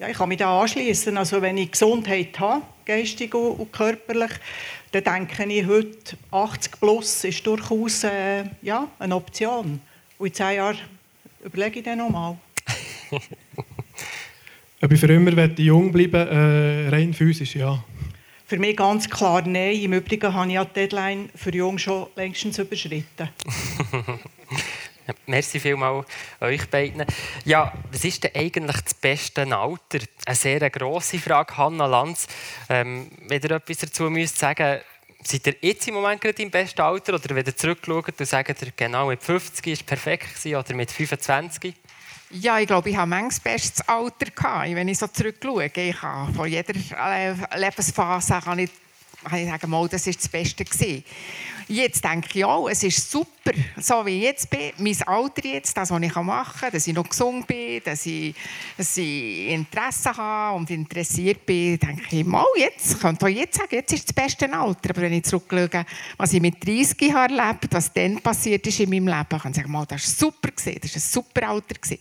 Ja, 0.00 0.08
ich 0.08 0.16
kann 0.16 0.30
mich 0.30 0.38
da 0.38 0.58
anschließen. 0.58 1.14
Also 1.18 1.42
wenn 1.42 1.58
ich 1.58 1.72
Gesundheit 1.72 2.40
habe, 2.40 2.62
geistig 2.86 3.34
und 3.34 3.70
körperlich, 3.70 4.30
dann 4.92 5.04
denke 5.04 5.44
ich 5.44 5.66
heute 5.66 6.16
80 6.30 6.80
plus 6.80 7.24
ist 7.24 7.46
durchaus 7.46 8.04
äh, 8.04 8.44
ja, 8.62 8.88
eine 8.98 9.14
Option. 9.14 9.78
Und 10.16 10.26
in 10.26 10.32
zehn 10.32 10.56
Jahren 10.56 10.78
überlege 11.44 11.80
ich 11.80 11.84
dann 11.84 11.98
nochmal. 11.98 12.38
Ob 14.80 14.90
ich 14.90 14.98
für 14.98 15.12
immer 15.12 15.32
jung 15.58 15.92
bleiben 15.92 16.28
äh, 16.28 16.88
rein 16.88 17.12
physisch, 17.12 17.56
ja. 17.56 17.84
Für 18.46 18.56
mich 18.56 18.78
ganz 18.78 19.06
klar 19.06 19.46
nein. 19.46 19.82
Im 19.82 19.92
Übrigen 19.92 20.32
habe 20.32 20.48
ich 20.48 20.54
ja 20.54 20.64
die 20.64 20.72
Deadline 20.72 21.28
für 21.34 21.54
Jung 21.54 21.76
schon 21.76 22.06
längstens 22.16 22.58
überschritten. 22.58 23.28
Merci 25.26 25.60
vielmals 25.60 26.06
euch 26.40 26.68
beiden. 26.68 27.04
Ja, 27.44 27.72
was 27.90 28.04
ist 28.04 28.24
denn 28.24 28.32
eigentlich 28.34 28.80
das 28.80 28.94
beste 28.94 29.42
Alter? 29.42 29.98
Eine 30.26 30.36
sehr 30.36 30.70
grosse 30.70 31.18
Frage, 31.18 31.56
Hanna 31.56 31.86
Lanz. 31.86 32.26
Ähm, 32.68 33.10
wenn 33.26 33.42
ihr 33.42 33.50
etwas 33.50 33.78
dazu 33.78 34.10
müsst 34.10 34.38
sagen 34.38 34.80
seid 35.22 35.46
ihr 35.46 35.56
jetzt 35.60 35.86
im 35.86 35.94
Moment 35.94 36.20
gerade 36.20 36.42
im 36.42 36.50
besten 36.50 36.80
Alter 36.80 37.14
oder 37.14 37.34
wenn 37.34 37.44
ihr 37.44 37.56
zurückschaut 37.56 38.18
und 38.18 38.26
sagt, 38.26 38.76
genau 38.76 39.08
mit 39.08 39.22
50 39.22 39.66
war 39.66 39.86
perfekt 39.86 40.46
oder 40.46 40.74
mit 40.74 40.90
25? 40.90 41.74
Ja, 42.32 42.60
ich 42.60 42.66
glaube, 42.66 42.90
ich 42.90 42.96
habe 42.96 43.10
manches 43.10 43.40
bestes 43.40 43.86
Alter 43.88 44.26
gehabt. 44.26 44.74
Wenn 44.74 44.88
ich 44.88 44.98
so 44.98 45.08
zurückschaue, 45.08 45.70
ich 45.74 46.02
habe 46.02 46.32
von 46.32 46.48
jeder 46.48 46.74
Lebensphase 47.56 48.40
kann 48.44 48.60
ich, 48.60 48.70
kann 49.24 49.38
ich 49.38 49.48
sagen, 49.48 49.68
mal, 49.70 49.88
das 49.88 50.06
war 50.06 50.12
das 50.12 50.28
Beste 50.28 50.64
gewesen. 50.64 51.04
Jetzt 51.70 52.04
denke 52.04 52.28
ich 52.36 52.44
auch, 52.44 52.68
es 52.68 52.82
ist 52.82 53.08
super, 53.08 53.52
so 53.80 54.04
wie 54.04 54.18
ich 54.18 54.22
jetzt 54.24 54.50
bin, 54.50 54.72
mein 54.78 54.96
Alter 55.06 55.46
jetzt, 55.46 55.76
das, 55.76 55.92
was 55.92 56.02
ich 56.02 56.14
machen 56.16 56.60
kann, 56.60 56.72
dass 56.72 56.84
ich 56.84 56.92
noch 56.92 57.08
gesund 57.08 57.46
bin, 57.46 57.80
dass 57.84 58.04
ich, 58.06 58.34
dass 58.76 58.96
ich 58.96 59.50
Interesse 59.50 60.16
habe 60.16 60.56
und 60.56 60.68
interessiert 60.68 61.46
bin, 61.46 61.78
denke 61.78 62.16
ich, 62.16 62.26
mal 62.26 62.44
jetzt, 62.56 63.00
könnte 63.00 63.30
ich 63.30 63.36
jetzt 63.36 63.56
sagen, 63.56 63.72
jetzt 63.76 63.92
ist 63.92 64.08
das 64.08 64.12
beste 64.12 64.52
Alter. 64.52 64.90
Aber 64.90 65.02
wenn 65.02 65.12
ich 65.12 65.22
zurückschaue, 65.22 65.86
was 66.16 66.32
ich 66.32 66.42
mit 66.42 66.66
30 66.66 67.00
Jahren 67.02 67.38
erlebt 67.38 67.68
was 67.70 67.92
dann 67.92 68.20
passiert 68.20 68.66
ist 68.66 68.80
in 68.80 68.90
meinem 68.90 69.06
Leben, 69.06 69.40
kann 69.40 69.52
ich 69.52 69.56
sagen, 69.56 69.70
mal, 69.70 69.86
das 69.86 70.02
war 70.02 70.28
super, 70.28 70.50
gewesen, 70.50 70.80
das 70.82 70.90
war 70.90 70.96
ein 70.96 71.00
super 71.00 71.48
Alter. 71.50 71.74
Gewesen. 71.76 71.98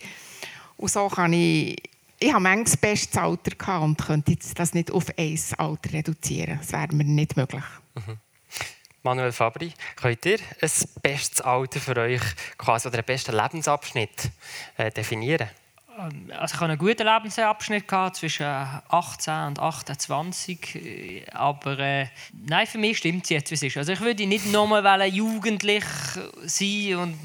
Und 0.78 0.90
so 0.90 1.08
kann 1.10 1.34
ich 1.34 1.78
ich 2.20 2.34
habe 2.34 2.42
manchmal 2.42 2.64
das 2.66 2.76
beste 2.76 3.22
Alter 3.22 3.52
gehabt 3.56 3.84
und 3.84 3.98
könnte 3.98 4.36
das 4.56 4.74
nicht 4.74 4.92
auf 4.92 5.06
ein 5.16 5.40
Alter 5.58 5.94
reduzieren. 5.94 6.58
Das 6.60 6.74
wäre 6.74 6.94
mir 6.94 7.06
nicht 7.06 7.38
möglich. 7.38 7.64
Mhm. 7.96 8.18
Manuel 9.04 9.32
Fabri, 9.32 9.74
könnt 9.96 10.26
ihr 10.26 10.40
ein 10.62 10.72
bestes 11.02 11.42
Alter 11.42 11.80
für 11.80 11.96
euch 11.98 12.22
quasi 12.58 12.88
oder 12.88 12.98
einen 12.98 13.06
besten 13.06 13.34
Lebensabschnitt 13.34 14.30
äh, 14.78 14.92
definieren? 14.92 15.50
Ähm, 16.00 16.32
also 16.38 16.56
ich 16.56 16.62
hatte 16.62 16.72
einen 16.72 16.78
guten 16.78 17.06
Lebensabschnitt 17.06 17.88
gehabt, 17.88 18.18
zwischen 18.18 18.46
18 18.46 19.34
und 19.48 19.60
28. 19.60 21.26
Aber 21.34 21.80
äh, 21.80 22.08
nein, 22.48 22.68
für 22.68 22.78
mich 22.78 22.98
stimmt 22.98 23.24
es 23.26 23.30
jetzt, 23.30 23.52
wie 23.52 23.56
es 23.56 23.64
ist. 23.64 23.78
Also 23.78 23.92
ich 23.92 24.02
würde 24.02 24.26
nicht 24.26 24.52
nochmal 24.52 25.06
jugendlich 25.08 25.84
sein 26.44 26.96
und 26.96 27.18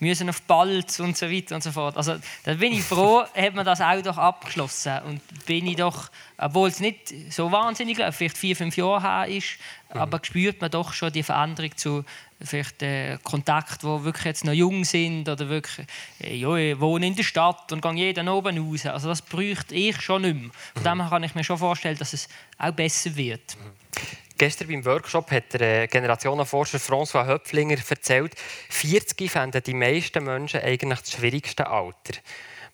müssen 0.00 0.28
auf 0.28 0.42
Balz 0.42 1.00
und 1.00 1.16
so 1.16 1.30
weiter 1.30 1.54
und 1.54 1.62
so 1.62 1.72
fort. 1.72 1.96
Also 1.96 2.16
da 2.44 2.54
bin 2.54 2.72
ich 2.72 2.82
froh, 2.82 3.24
hat 3.34 3.54
man 3.54 3.64
das 3.64 3.80
auch 3.80 4.02
doch 4.02 4.18
abgeschlossen 4.18 4.98
und 5.06 5.46
bin 5.46 5.66
ich 5.66 5.76
doch, 5.76 6.10
obwohl 6.36 6.68
es 6.68 6.80
nicht 6.80 7.32
so 7.32 7.50
wahnsinnig, 7.50 7.96
vielleicht 7.96 8.36
vier, 8.36 8.56
fünf 8.56 8.76
Jahre 8.76 9.02
her 9.02 9.28
ist, 9.28 9.58
mhm. 9.92 10.00
aber 10.00 10.20
spürt 10.22 10.60
man 10.60 10.70
doch 10.70 10.92
schon 10.92 11.12
die 11.12 11.22
Veränderung 11.22 11.76
zu 11.76 12.04
vielleicht 12.44 12.82
äh, 12.82 13.18
Kontakt, 13.22 13.84
wo 13.84 14.04
wirklich 14.04 14.24
jetzt 14.24 14.44
noch 14.44 14.52
jung 14.52 14.84
sind 14.84 15.28
oder 15.28 15.48
wirklich, 15.48 15.86
äh, 16.20 16.36
ja, 16.36 16.54
ich 16.56 16.80
wohne 16.80 17.06
in 17.06 17.16
der 17.16 17.22
Stadt 17.22 17.72
und 17.72 17.82
gehe 17.82 17.94
jeden 17.94 18.28
oben 18.28 18.58
raus. 18.58 18.86
Also 18.86 19.08
das 19.08 19.22
bräuchte 19.22 19.74
ich 19.74 20.00
schon 20.00 20.22
nicht 20.22 20.34
mehr. 20.34 20.50
Von 20.74 20.82
mhm. 20.82 21.00
dem 21.00 21.08
kann 21.08 21.24
ich 21.24 21.34
mir 21.34 21.44
schon 21.44 21.58
vorstellen, 21.58 21.98
dass 21.98 22.12
es 22.12 22.28
auch 22.58 22.72
besser 22.72 23.14
wird. 23.16 23.56
Mhm. 23.56 23.84
Gestern 24.36 24.66
beim 24.66 24.84
Workshop 24.84 25.30
hat 25.30 25.52
der 25.52 25.82
äh, 25.82 25.86
Generationenforscher 25.86 26.78
François 26.78 27.26
Höpflinger 27.26 27.76
erzählt, 27.88 28.34
40 28.68 29.30
fänden 29.30 29.62
die 29.62 29.74
meisten 29.74 30.24
Menschen 30.24 30.60
eigentlich 30.60 31.00
das 31.00 31.12
schwierigste 31.12 31.68
Alter. 31.68 32.14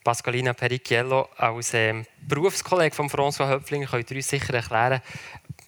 Pascalina 0.03 0.55
Pericchiello 0.55 1.29
als 1.37 1.75
ähm, 1.75 2.07
Berufskollege 2.27 2.95
von 2.95 3.11
François 3.11 3.51
Höpflinger 3.51 3.87
könnt 3.87 4.11
ihr 4.11 4.17
uns 4.17 4.29
sicher 4.29 4.55
erklären, 4.55 5.03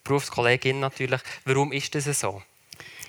Berufskollegin 0.03 0.81
natürlich, 0.81 1.21
warum 1.45 1.73
ist 1.73 1.95
das 1.95 2.05
so? 2.19 2.43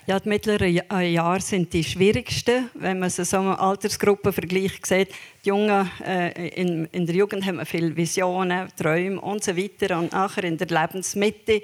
Ja, 0.06 0.20
die 0.20 0.28
mittleren 0.28 0.82
Jahre 1.14 1.40
sind 1.40 1.72
die 1.72 1.82
schwierigsten, 1.82 2.70
wenn 2.74 3.00
man 3.00 3.10
so 3.10 3.38
eine 3.38 3.58
Altersgruppenvergleich 3.58 4.82
sieht. 4.86 5.08
Die 5.44 5.50
Jungen, 5.50 5.92
äh, 6.06 6.48
in, 6.50 6.86
in, 6.94 7.06
der 7.06 7.16
Jugend 7.16 7.46
haben 7.46 7.58
wir 7.58 7.66
viele 7.66 7.96
Visionen, 7.98 8.70
Träume 8.78 9.20
und 9.20 9.44
so 9.44 9.58
weiter. 9.58 10.00
Und 10.00 10.14
nachher 10.14 10.46
in 10.46 10.58
der 10.58 10.68
Lebensmitte 10.68 11.62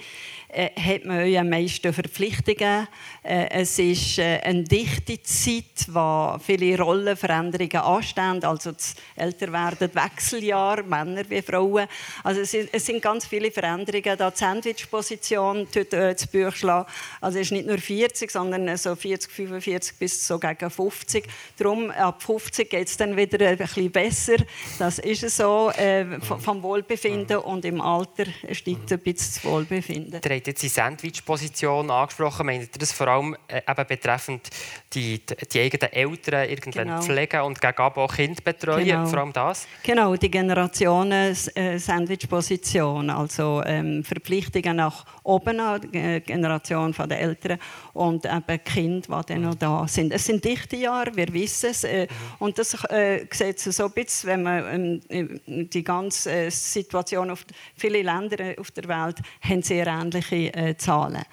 äh, 0.49 0.69
hat 0.75 1.05
man 1.05 1.19
euch 1.19 1.39
am 1.39 1.49
meisten 1.49 1.93
Verpflichtungen. 1.93 2.87
Äh, 3.23 3.49
es 3.51 3.79
ist 3.79 4.17
äh, 4.17 4.41
eine 4.43 4.63
dichte 4.63 5.21
Zeit, 5.21 5.87
wo 5.87 6.37
viele 6.45 6.77
Rollenveränderungen 6.77 7.77
anstehen. 7.77 8.43
Also 8.43 8.73
das 8.73 8.95
Älterwerden, 9.15 9.91
Wechseljahr, 9.93 10.83
Männer 10.83 11.23
wie 11.29 11.41
Frauen. 11.41 11.87
Also 12.23 12.41
es 12.41 12.53
es 12.53 12.85
sind 12.85 13.01
ganz 13.01 13.27
viele 13.27 13.49
Veränderungen. 13.49 14.17
Da 14.17 14.29
die 14.29 14.37
Sandwich-Position 14.37 15.67
äh, 15.75 16.15
das 16.15 16.27
schlagen. 16.57 16.89
Also 17.21 17.39
es 17.39 17.47
ist 17.47 17.51
nicht 17.53 17.67
nur 17.67 17.77
40, 17.77 18.29
40, 18.29 18.31
sondern 18.31 18.77
so 18.77 18.95
40, 18.95 19.31
45 19.31 19.97
bis 19.97 20.27
so 20.27 20.39
gegen 20.39 20.69
50. 20.69 21.27
Darum, 21.57 21.91
ab 21.91 22.21
50 22.21 22.69
geht 22.69 22.87
es 22.87 22.97
dann 22.97 23.15
wieder 23.15 23.47
ein 23.47 23.57
bisschen 23.73 23.91
besser. 23.91 24.35
Das 24.77 24.99
ist 24.99 25.29
so 25.35 25.69
äh, 25.71 26.05
vom 26.21 26.61
Wohlbefinden 26.63 27.37
und 27.37 27.65
im 27.65 27.81
Alter 27.81 28.25
steigt 28.51 28.91
ein 28.91 28.99
bisschen 28.99 29.33
das 29.35 29.43
Wohlbefinden. 29.45 30.21
Ihr 30.23 30.35
habt 30.35 30.47
jetzt 30.47 30.61
die 30.63 30.67
Sandwich-Position 30.67 31.89
angesprochen. 31.91 32.45
Meint 32.45 32.63
ihr 32.63 32.69
das 32.79 32.91
vor 32.91 33.07
allem 33.07 33.35
äh, 33.47 33.61
eben 33.69 33.87
betreffend 33.87 34.49
die, 34.93 35.21
die 35.51 35.59
eigenen 35.59 35.91
Eltern 35.93 36.49
irgendwann 36.49 36.89
Genau. 36.89 37.01
pflegen 37.01 37.41
und 37.41 37.61
gegen 37.61 37.77
auch 37.77 38.15
Kinder 38.15 38.41
betreuen? 38.43 38.85
Genau. 38.85 39.05
Vor 39.05 39.19
allem 39.19 39.33
das? 39.33 39.67
Genau, 39.83 40.15
die 40.15 40.31
Generationen-Sandwich-Position, 40.31 43.09
also 43.09 43.61
ähm, 43.65 44.03
Verpflichtungen 44.03 44.77
nach 44.77 45.05
oben 45.23 45.59
an 45.59 45.81
die 45.81 45.97
äh, 45.97 46.19
Generation 46.21 46.95
der 47.07 47.19
Eltern 47.19 47.59
und 47.93 48.25
eben 48.25 48.63
Kinder, 48.63 49.23
die 49.27 49.33
dann 49.33 49.41
noch 49.41 49.55
da 49.55 49.87
sind. 49.87 50.13
Es 50.13 50.25
sind 50.25 50.43
dichte 50.43 50.77
Jahre, 50.77 51.15
wir 51.15 51.31
wissen 51.33 51.69
es. 51.69 51.83
Äh, 51.83 52.07
und 52.39 52.57
das 52.57 52.73
äh, 52.85 53.25
sieht 53.31 53.58
so 53.59 53.85
ein 53.85 53.91
bisschen, 53.91 54.29
wenn 54.29 54.43
man 54.43 55.01
ähm, 55.09 55.39
die 55.69 55.83
ganze 55.83 56.31
äh, 56.31 56.49
Situation 56.49 57.29
auf 57.29 57.45
viele 57.75 58.01
Länder 58.01 58.39
äh, 58.39 58.57
auf 58.57 58.71
der 58.71 58.87
Welt 58.87 59.17
haben 59.41 59.61
sehr 59.61 59.87
ähnliche 59.87 60.53
äh, 60.53 60.77
Zahlen. 60.77 61.23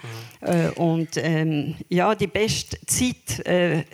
Äh, 0.41 0.69
und 0.77 1.17
ähm, 1.17 1.75
ja, 1.89 2.15
die 2.15 2.27
beste 2.27 2.79
Zeit 2.87 3.47
äh, 3.47 3.85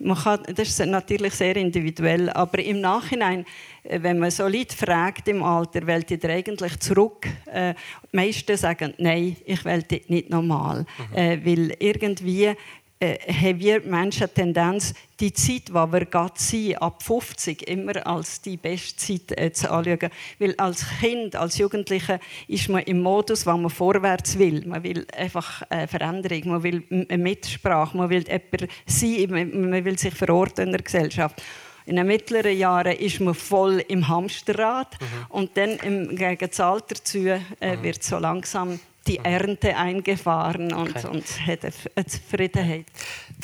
man 0.00 0.16
kann, 0.16 0.40
das 0.54 0.68
ist 0.68 0.86
natürlich 0.86 1.34
sehr 1.34 1.56
individuell, 1.56 2.30
aber 2.30 2.60
im 2.60 2.80
Nachhinein, 2.80 3.44
äh, 3.82 4.00
wenn 4.00 4.18
man 4.18 4.30
so 4.30 4.46
Leute 4.46 4.76
fragt 4.76 5.28
im 5.28 5.42
Alter, 5.42 5.86
wollt 5.86 6.10
ihr 6.10 6.30
eigentlich 6.30 6.78
zurück? 6.78 7.26
Äh, 7.46 7.74
die 8.12 8.16
meisten 8.16 8.56
sagen, 8.56 8.94
nein, 8.98 9.36
ich 9.44 9.64
will 9.64 9.84
nicht 10.08 10.30
normal. 10.30 10.86
Äh, 11.14 11.38
weil 11.44 11.74
irgendwie 11.78 12.52
äh, 13.00 13.32
haben 13.32 13.60
wir 13.60 13.80
Menschen 13.82 14.24
eine 14.24 14.34
Tendenz, 14.34 14.94
die 15.20 15.32
Zeit, 15.32 15.68
die 15.68 15.72
wir 15.72 16.04
gerade 16.04 16.34
sind, 16.36 16.82
ab 16.82 17.02
50, 17.02 17.68
immer 17.68 18.06
als 18.06 18.40
die 18.40 18.56
beste 18.56 18.96
Zeit 18.96 19.38
äh, 19.38 19.52
zu 19.52 19.70
anschauen. 19.70 20.10
Weil 20.38 20.54
als 20.56 20.84
Kind, 21.00 21.36
als 21.36 21.58
Jugendliche 21.58 22.18
ist 22.48 22.68
man 22.68 22.82
im 22.82 23.00
Modus, 23.00 23.46
wo 23.46 23.56
man 23.56 23.70
vorwärts 23.70 24.38
will. 24.38 24.66
Man 24.66 24.82
will 24.82 25.06
einfach 25.16 25.62
äh, 25.70 25.86
Veränderung, 25.86 26.48
man 26.50 26.62
will 26.62 26.82
eine 26.90 27.22
Mitsprache, 27.22 27.96
man 27.96 28.10
will 28.10 28.24
jemand 28.26 28.72
sein, 28.86 29.30
man, 29.30 29.70
man 29.70 29.84
will 29.84 29.98
sich 29.98 30.14
verorten 30.14 30.66
in 30.66 30.72
der 30.72 30.82
Gesellschaft. 30.82 31.42
In 31.86 31.96
den 31.96 32.06
mittleren 32.06 32.56
Jahren 32.56 32.96
ist 32.96 33.20
man 33.20 33.34
voll 33.34 33.82
im 33.88 34.08
Hamsterrad 34.08 34.98
und 35.30 35.56
dann 35.56 35.78
im, 35.78 36.16
gegen 36.16 36.48
das 36.50 36.60
Alter 36.60 37.02
zu 37.02 37.26
äh, 37.28 37.40
wird 37.80 38.02
so 38.02 38.18
langsam 38.18 38.78
die 39.08 39.18
Ernte 39.18 39.76
eingefahren 39.76 40.72
und, 40.72 40.96
Okay. 40.96 41.06
und 41.08 41.24
hat 41.46 41.60
eine, 41.64 42.06
Zufriedenheit. 42.06 42.86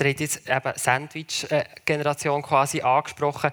Ihr 0.01 0.07
habt 0.09 0.21
jetzt 0.21 0.49
eben 0.49 0.73
Sandwich-Generation 0.77 2.43
quasi 2.43 2.81
angesprochen. 2.81 3.51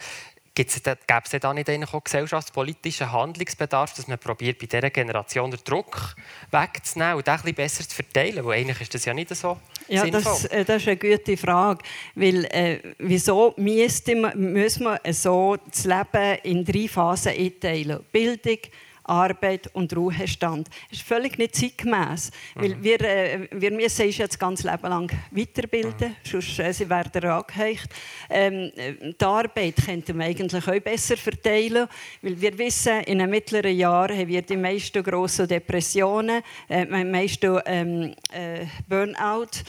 Gäbe 0.54 0.68
es 0.68 1.40
da 1.40 1.54
nicht 1.54 1.70
auch 1.94 2.04
gesellschaftspolitischen 2.04 3.10
Handlungsbedarf, 3.10 3.94
dass 3.94 4.10
man 4.10 4.20
probiert, 4.20 4.60
bei 4.60 4.66
dieser 4.66 4.90
Generation 4.90 5.50
den 5.50 5.62
Druck 5.64 6.14
wegzunehmen 6.52 7.16
und 7.16 7.26
den 7.26 7.32
ein 7.34 7.38
bisschen 7.40 7.56
besser 7.56 7.88
zu 7.88 7.96
verteilen? 7.96 8.44
Weil 8.44 8.60
eigentlich 8.60 8.82
ist 8.82 8.94
das 8.94 9.06
ja 9.06 9.14
nicht 9.14 9.34
so 9.34 9.58
Ja, 9.88 10.02
sinnvoll. 10.02 10.22
das, 10.24 10.46
äh, 10.46 10.66
das 10.66 10.82
ist 10.82 10.88
eine 10.90 10.98
gute 10.98 11.38
Frage. 11.38 11.80
Weil, 12.16 12.46
äh, 12.52 12.80
wieso 13.00 13.54
müsste 13.56 14.14
man, 14.18 14.38
müssen 14.38 14.84
wir 14.84 15.14
so 15.14 15.56
das 15.70 15.86
Leben 15.86 16.38
in 16.44 16.66
drei 16.66 16.88
Phasen 16.90 17.32
einteilen? 17.32 18.04
Bildung, 18.12 18.58
Arbeit 19.04 19.70
und 19.74 19.96
Ruhestand. 19.96 20.68
Das 20.90 21.00
ist 21.00 21.08
völlig 21.08 21.38
nicht 21.38 21.56
zeitgemäß. 21.56 22.32
Weil 22.56 22.82
wir, 22.82 23.02
äh, 23.02 23.48
wir 23.52 23.72
müssen 23.72 24.06
uns 24.06 24.18
jetzt 24.18 24.40
ganz 24.40 24.64
Leben 24.64 24.88
lang 24.88 25.12
weiterbilden, 25.32 26.16
sonst 26.24 26.60
äh, 26.60 26.74
sie 26.74 26.90
werden 26.90 27.24
angeheicht. 27.24 27.90
Ähm, 28.30 28.72
äh, 28.76 29.14
die 29.14 29.26
Arbeit 29.26 29.76
könnte 29.86 30.14
man 30.14 30.28
eigentlich 30.28 30.68
auch 30.68 30.80
besser 30.80 31.18
verteilen, 31.18 31.88
weil 32.22 32.40
wir 32.40 32.58
wissen, 32.58 33.02
in 33.02 33.20
den 33.20 33.30
mittleren 33.30 33.76
Jahren 33.76 34.18
haben 34.18 34.28
wir 34.28 34.42
die 34.42 34.58
meisten 34.58 35.04
grossen 35.04 35.48
Depressionen, 35.48 36.42
äh, 36.68 36.86
die 36.86 37.04
meisten 37.06 37.60
ähm, 37.66 38.16
äh, 38.32 38.66
Burnout, 38.88 39.64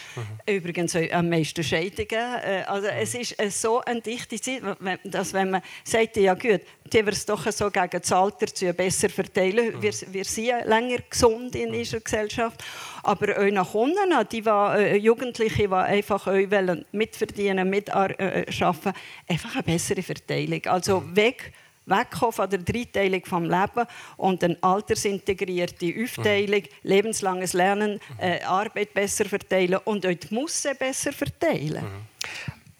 übrigens 0.47 0.95
auch 0.97 1.11
am 1.13 1.29
meisten 1.29 1.65
Scheidungen. 1.65 2.35
Äh, 2.45 2.65
also 2.67 2.89
es 2.89 3.15
ist 3.15 3.41
äh, 3.41 3.51
so 3.51 3.81
eine 3.81 4.01
dichte 4.01 4.41
Zeit, 4.41 4.63
dass 5.05 5.33
wenn 5.33 5.51
man 5.51 5.63
sagt, 5.85 6.17
ja 6.17 6.35
gut, 6.35 6.61
die 6.93 7.05
wir 7.05 7.13
es 7.13 7.25
doch 7.25 7.51
so 7.51 7.71
gegen 7.71 8.01
das 8.01 8.13
Alter 8.13 8.47
zu 8.47 8.73
besser 8.73 9.09
verteilen. 9.09 9.81
Wir, 9.81 9.93
wir 10.09 10.25
sind 10.25 10.67
länger 10.67 10.99
gesund 11.09 11.55
in 11.55 11.75
unserer 11.75 12.01
Gesellschaft. 12.01 12.63
Aber 13.03 13.39
auch 13.39 13.51
nach 13.51 13.75
unten, 13.75 14.29
die 14.31 14.43
äh, 14.47 14.97
Jugendliche, 14.97 15.69
die 15.69 15.75
einfach 15.75 16.27
wollen 16.27 16.85
mitverdienen, 16.93 17.69
mitarbeiten, 17.69 18.93
einfach 19.29 19.55
eine 19.55 19.63
bessere 19.63 20.03
Verteilung. 20.03 20.65
Also 20.67 21.03
weg 21.15 21.53
wegkommen 21.87 22.33
von 22.33 22.49
der 22.49 22.61
Dreiteilung 22.61 23.25
vom 23.25 23.45
Leben 23.45 23.87
und 24.17 24.45
eine 24.45 24.57
altersintegrierte 24.61 25.93
Aufteilung, 26.01 26.63
lebenslanges 26.83 27.55
Lernen, 27.55 28.01
äh, 28.19 28.41
Arbeit 28.45 28.95
besser 28.95 29.25
verteilen 29.25 29.81
und 29.85 30.07
auch 30.07 30.15
die 30.15 30.33
Musse 30.35 30.75
besser 30.75 31.13
verteilen. 31.13 31.85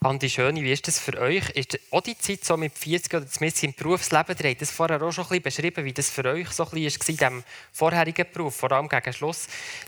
Andi 0.03 0.29
Schöni, 0.29 0.63
wie 0.63 0.71
ist 0.73 0.85
das 0.87 0.99
für 0.99 1.17
euch? 1.17 1.49
Ist 1.51 1.79
auch 1.91 2.01
die 2.01 2.17
Zeit 2.17 2.43
so 2.43 2.57
mit 2.57 2.77
40 2.77 3.13
oder 3.13 3.27
zumindest 3.27 3.63
im 3.63 3.73
Berufsleben, 3.73 4.35
ihr 4.43 4.49
habt 4.49 4.61
das 4.61 4.69
vorher 4.71 5.01
auch 5.01 5.11
schon 5.13 5.23
ein 5.23 5.41
bisschen 5.41 5.43
beschrieben, 5.71 5.85
wie 5.85 5.93
das 5.93 6.09
für 6.09 6.25
euch 6.25 6.49
so 6.49 6.65
ein 6.65 6.71
bisschen 6.71 6.99
war 6.99 7.09
in 7.09 7.17
diesem 7.17 7.43
vorherigen 7.71 8.25
Beruf, 8.33 8.55
vor 8.55 8.71
allem 8.73 8.89
gegen 8.89 9.13
Schluss. 9.13 9.47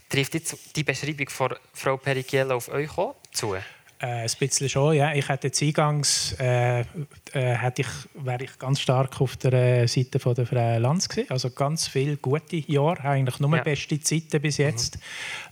Trifft 0.09 0.35
jetzt 0.35 0.57
die 0.75 0.83
Beschreibung 0.83 1.27
von 1.29 1.55
Frau 1.73 1.97
Perigiello 1.97 2.55
auf 2.55 2.69
euch 2.69 2.97
auch 2.97 3.15
zu? 3.31 3.55
Äh, 3.55 3.61
ein 4.07 4.29
bisschen 4.39 4.69
schon, 4.69 4.95
ja. 4.95 5.13
Ich 5.13 5.27
hätte 5.29 5.47
jetzt 5.47 5.61
eingangs 5.61 6.35
äh, 6.39 6.81
äh, 6.81 6.85
hätte 7.33 7.81
ich, 7.81 7.87
wäre 8.13 8.43
ich 8.43 8.59
ganz 8.59 8.81
stark 8.81 9.19
auf 9.21 9.37
der 9.37 9.53
äh, 9.53 9.87
Seite 9.87 10.19
von 10.19 10.35
der 10.35 10.45
Frau 10.45 10.77
Lanz 10.77 11.07
gewesen. 11.07 11.31
Also 11.31 11.49
ganz 11.49 11.87
viele 11.87 12.17
gute 12.17 12.57
Jahre, 12.57 13.03
eigentlich 13.05 13.39
nur 13.39 13.55
Ja. 13.55 13.63
beste 13.63 13.99
Zeiten 14.01 14.41
bis 14.41 14.57
jetzt. 14.57 14.99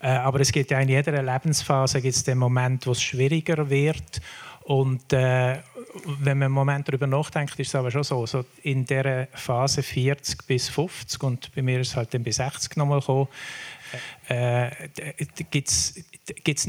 Äh, 0.01 0.07
aber 0.07 0.41
es 0.41 0.51
gibt 0.51 0.71
ja 0.71 0.79
in 0.79 0.89
jeder 0.89 1.21
Lebensphase 1.23 2.01
gibt 2.01 2.15
es 2.15 2.23
den 2.25 2.37
Moment, 2.37 2.85
wo 2.85 2.91
es 2.91 3.01
schwieriger 3.01 3.69
wird. 3.69 4.21
Und 4.65 5.11
äh, 5.11 5.57
wenn 6.19 6.37
man 6.37 6.43
einen 6.43 6.53
Moment 6.53 6.87
darüber 6.87 7.07
nachdenkt, 7.07 7.59
ist 7.59 7.67
es 7.67 7.75
aber 7.75 7.91
schon 7.91 8.03
so, 8.03 8.25
so 8.25 8.45
in 8.63 8.85
der 8.85 9.27
Phase 9.33 9.83
40 9.83 10.47
bis 10.47 10.69
50 10.69 11.21
und 11.23 11.53
bei 11.53 11.61
mir 11.61 11.81
ist 11.81 11.89
es 11.89 11.95
halt 11.95 12.13
dann 12.13 12.23
bis 12.23 12.37
60 12.37 12.77
nochmal 12.77 12.99
gekommen, 12.99 13.27
äh, 14.27 14.69
gibt 15.51 15.69
es 15.69 15.93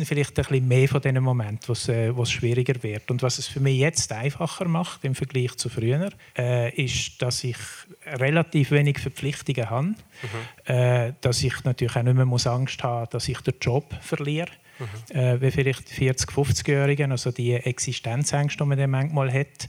vielleicht 0.05 0.39
ein 0.39 0.45
bisschen 0.45 0.69
mehr 0.69 0.89
von 0.89 1.01
diesen 1.01 1.23
Momenten, 1.23 1.69
wo 1.69 1.73
es, 1.73 1.89
äh, 1.89 2.13
schwieriger 2.27 2.83
wird. 2.83 3.11
Und 3.11 3.23
was 3.23 3.39
es 3.39 3.47
für 3.47 3.61
mich 3.61 3.79
jetzt 3.79 4.13
einfacher 4.13 4.67
macht 4.67 5.05
im 5.05 5.15
Vergleich 5.15 5.57
zu 5.57 5.69
früher, 5.69 6.11
äh, 6.37 6.75
ist, 6.75 7.23
dass 7.23 7.45
ich 7.45 7.57
relativ 8.05 8.73
wenig 8.73 8.99
Verpflichtungen 8.99 9.71
habe, 9.71 9.95
äh, 10.65 11.13
dass 11.21 11.43
ich 11.43 11.65
natürlich 11.65 11.97
auch 11.97 12.03
nicht 12.03 12.17
mehr 12.17 12.27
muss 12.27 12.47
Angst 12.47 12.83
haben 12.83 13.09
dass 13.11 13.29
ich 13.29 13.41
den 13.41 13.55
Job 13.61 13.95
verliere. 14.01 14.51
Äh, 15.11 15.41
wie 15.41 15.51
vielleicht 15.51 15.89
40-, 15.89 16.31
50-Jährigen, 16.31 17.13
also 17.13 17.31
die 17.31 17.55
Existenzängste, 17.55 18.65
die 18.65 18.69
man 18.69 18.79
dann 18.79 18.91
manchmal 18.91 19.33
hat, 19.33 19.69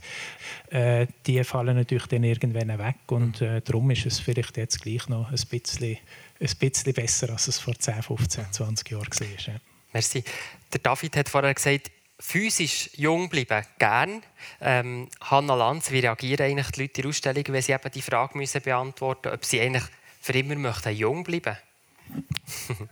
äh, 0.70 1.06
die 1.26 1.42
fallen 1.44 1.76
natürlich 1.76 2.06
dann 2.06 2.24
irgendwann 2.24 2.78
weg 2.78 2.96
und 3.08 3.40
äh, 3.40 3.60
darum 3.60 3.90
ist 3.90 4.06
es 4.06 4.18
vielleicht 4.18 4.56
jetzt 4.56 4.82
gleich 4.82 5.08
noch 5.08 5.30
ein 5.30 5.40
bisschen, 5.50 5.98
ein 6.40 6.56
bisschen 6.58 6.92
besser, 6.92 7.30
als 7.30 7.48
es 7.48 7.58
vor 7.58 7.74
10, 7.78 8.02
15, 8.02 8.52
20 8.52 8.90
Jahren 8.90 9.06
war. 9.06 9.54
Ja. 9.54 9.60
Merci. 9.92 10.24
Der 10.72 10.80
David 10.80 11.16
hat 11.16 11.28
vorher 11.28 11.54
gesagt, 11.54 11.90
physisch 12.18 12.90
jung 12.94 13.28
bleiben, 13.28 13.64
gern. 13.78 14.22
Ähm, 14.60 15.08
Hanna 15.20 15.54
Lanz, 15.54 15.90
wie 15.90 16.00
reagieren 16.00 16.46
eigentlich 16.46 16.70
die 16.70 16.82
Leute 16.82 17.00
in 17.00 17.02
der 17.02 17.08
Ausstellung, 17.10 17.44
wenn 17.48 17.62
sie 17.62 17.72
eben 17.72 17.90
die 17.94 18.02
Frage 18.02 18.38
müssen 18.38 18.60
beantworten 18.62 19.28
müssen, 19.28 19.34
ob 19.36 19.44
sie 19.44 19.60
eigentlich 19.60 19.84
für 20.20 20.32
immer 20.32 20.56
möchten 20.56 20.96
jung 20.96 21.22
bleiben 21.24 21.56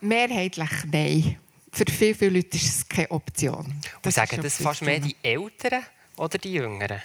Mehrheitlich 0.00 0.70
nein. 0.90 1.36
Für 1.74 1.84
viele, 1.90 2.14
viele 2.14 2.30
Leute 2.36 2.56
ist 2.56 2.78
es 2.78 2.88
keine 2.88 3.10
Option. 3.10 3.74
Ist 4.04 4.14
sagen 4.14 4.40
das 4.40 4.62
fast 4.62 4.82
mehr 4.82 5.00
die 5.00 5.16
Älteren 5.20 5.82
oder 6.16 6.38
die 6.38 6.52
Jüngeren? 6.52 7.02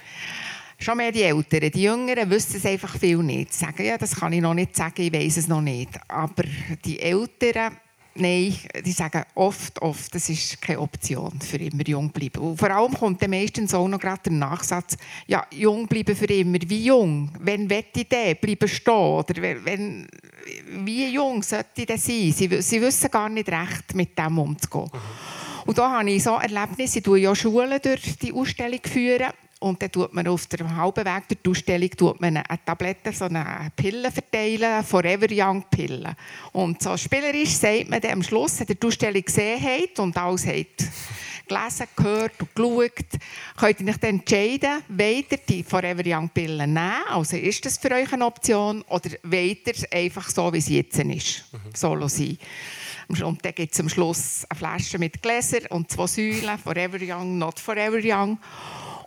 Schon 0.77 0.97
mehr 0.97 1.12
die 1.12 1.23
Älteren. 1.23 1.71
Die 1.71 1.82
Jüngeren 1.82 2.29
wissen 2.29 2.58
es 2.58 2.65
einfach 2.67 2.95
viel 2.95 3.17
nicht. 3.17 3.51
Sie 3.51 3.65
sagen, 3.65 3.84
ja, 3.84 3.97
das 3.97 4.15
kann 4.15 4.32
ich 4.32 4.41
noch 4.41 4.53
nicht 4.53 4.75
sagen, 4.75 5.01
ich 5.01 5.12
weiß 5.12 5.38
es 5.38 5.47
noch 5.47 5.62
nicht. 5.62 5.89
Aber 6.08 6.43
die 6.86 6.99
Älteren, 6.99 7.77
nein, 8.19 8.55
die 8.86 8.91
sagen 8.91 9.23
oft, 9.36 9.82
oft, 9.82 10.13
das 10.13 10.29
ist 10.29 10.62
keine 10.62 10.79
Option, 10.79 11.39
für 11.41 11.58
immer 11.58 11.88
jung 11.88 12.10
bleiben. 12.10 12.41
Und 12.41 12.58
vor 12.58 12.69
allem 12.69 12.93
kommt 12.93 13.21
dann 13.21 13.29
meistens 13.32 13.73
auch 13.73 13.88
noch 13.88 13.99
gerade 13.99 14.21
der 14.25 14.34
Nachsatz, 14.34 14.97
ja, 15.27 15.45
jung 15.51 15.88
bleiben 15.88 16.15
für 16.15 16.25
immer. 16.25 16.60
Wie 16.67 16.86
jung? 16.86 17.32
Wenn 17.39 17.69
wette 17.69 18.01
ich 18.01 18.08
denn? 18.08 18.38
Bleiben 18.38 18.67
stehen? 18.67 18.93
Oder 18.93 19.41
wenn, 19.41 20.08
wie 20.86 21.08
jung 21.10 21.41
sollte 21.43 21.82
ich 21.82 21.86
denn 21.86 21.97
sein? 21.97 22.32
Sie, 22.32 22.62
sie 22.62 22.82
wissen 22.82 23.12
gar 23.12 23.29
nicht 23.29 23.49
recht, 23.49 23.95
mit 23.95 24.17
dem 24.17 24.38
umzugehen. 24.38 24.89
Und 25.65 25.77
da 25.77 25.91
habe 25.91 26.10
ich 26.10 26.23
so 26.23 26.36
Erlebnisse, 26.36 26.99
ich 26.99 27.05
führe 27.05 27.19
ja 27.19 27.36
Schulen 27.36 27.79
durch 27.82 28.17
die 28.17 28.34
Ausstellung. 28.34 28.79
Führen. 28.84 29.32
Und 29.60 29.82
dann 29.82 29.91
tut 29.91 30.13
man 30.13 30.28
auf 30.28 30.48
dem 30.48 30.76
halben 30.76 31.06
Weg 31.06 31.28
der 31.28 31.52
Ausstellung 31.52 31.89
tut 31.91 32.22
man 32.22 32.38
eine 32.38 32.65
Tablette, 32.65 33.12
so 33.12 33.26
eine 33.26 33.72
Pille 33.76 34.12
verteilen, 34.12 34.84
Forever 34.84 35.28
Young 35.30 35.63
Pille. 35.69 36.15
Und 36.54 36.82
so 36.82 36.95
spielerisch 36.95 37.56
sagt 37.56 37.89
man 37.89 38.00
dann 38.00 38.13
am 38.13 38.24
Schluss, 38.24 38.60
wenn 38.60 38.67
ihr 38.69 38.76
die 38.76 38.88
Ausstellung 38.88 39.22
gesehen 39.22 39.62
habt 39.62 40.00
und 40.00 40.17
alles 40.17 40.48
habt 40.48 40.86
gelesen, 41.50 41.88
gehört 41.95 42.39
und 42.39 42.56
geschaut, 42.56 43.20
könnt 43.57 43.82
ihr 43.82 43.88
euch 43.88 43.97
dann 43.97 44.10
entscheiden, 44.12 44.84
wollt 44.88 45.32
ihr 45.32 45.39
die 45.49 45.64
Forever 45.64 46.03
Young 46.05 46.30
Pille 46.30 46.68
nehmen, 46.68 46.93
also 47.10 47.36
ist 47.36 47.66
das 47.66 47.78
für 47.78 47.91
euch 47.91 48.14
eine 48.14 48.26
Option, 48.26 48.84
oder 48.84 49.10
wollt 49.24 49.68
ihr 49.68 49.74
es 49.74 49.91
einfach 49.91 50.30
so, 50.30 50.53
wie 50.53 50.60
es 50.60 50.70
jetzt 50.70 50.99
ist, 50.99 51.43
mhm. 51.51 51.60
so 51.74 52.07
sein. 52.07 52.38
Und 53.10 53.43
dann 53.43 53.55
gibt 53.55 53.74
es 53.74 53.80
am 53.80 53.89
Schluss 53.89 54.45
eine 54.47 54.57
Flasche 54.57 54.99
mit 54.99 55.22
Gläsern 55.22 55.66
und 55.72 55.91
zwei 55.91 56.05
Säulen, 56.05 56.60
Forever 56.64 56.99
Young, 57.01 57.39
Not 57.39 57.60
Forever 57.60 57.99
Young. 58.03 58.38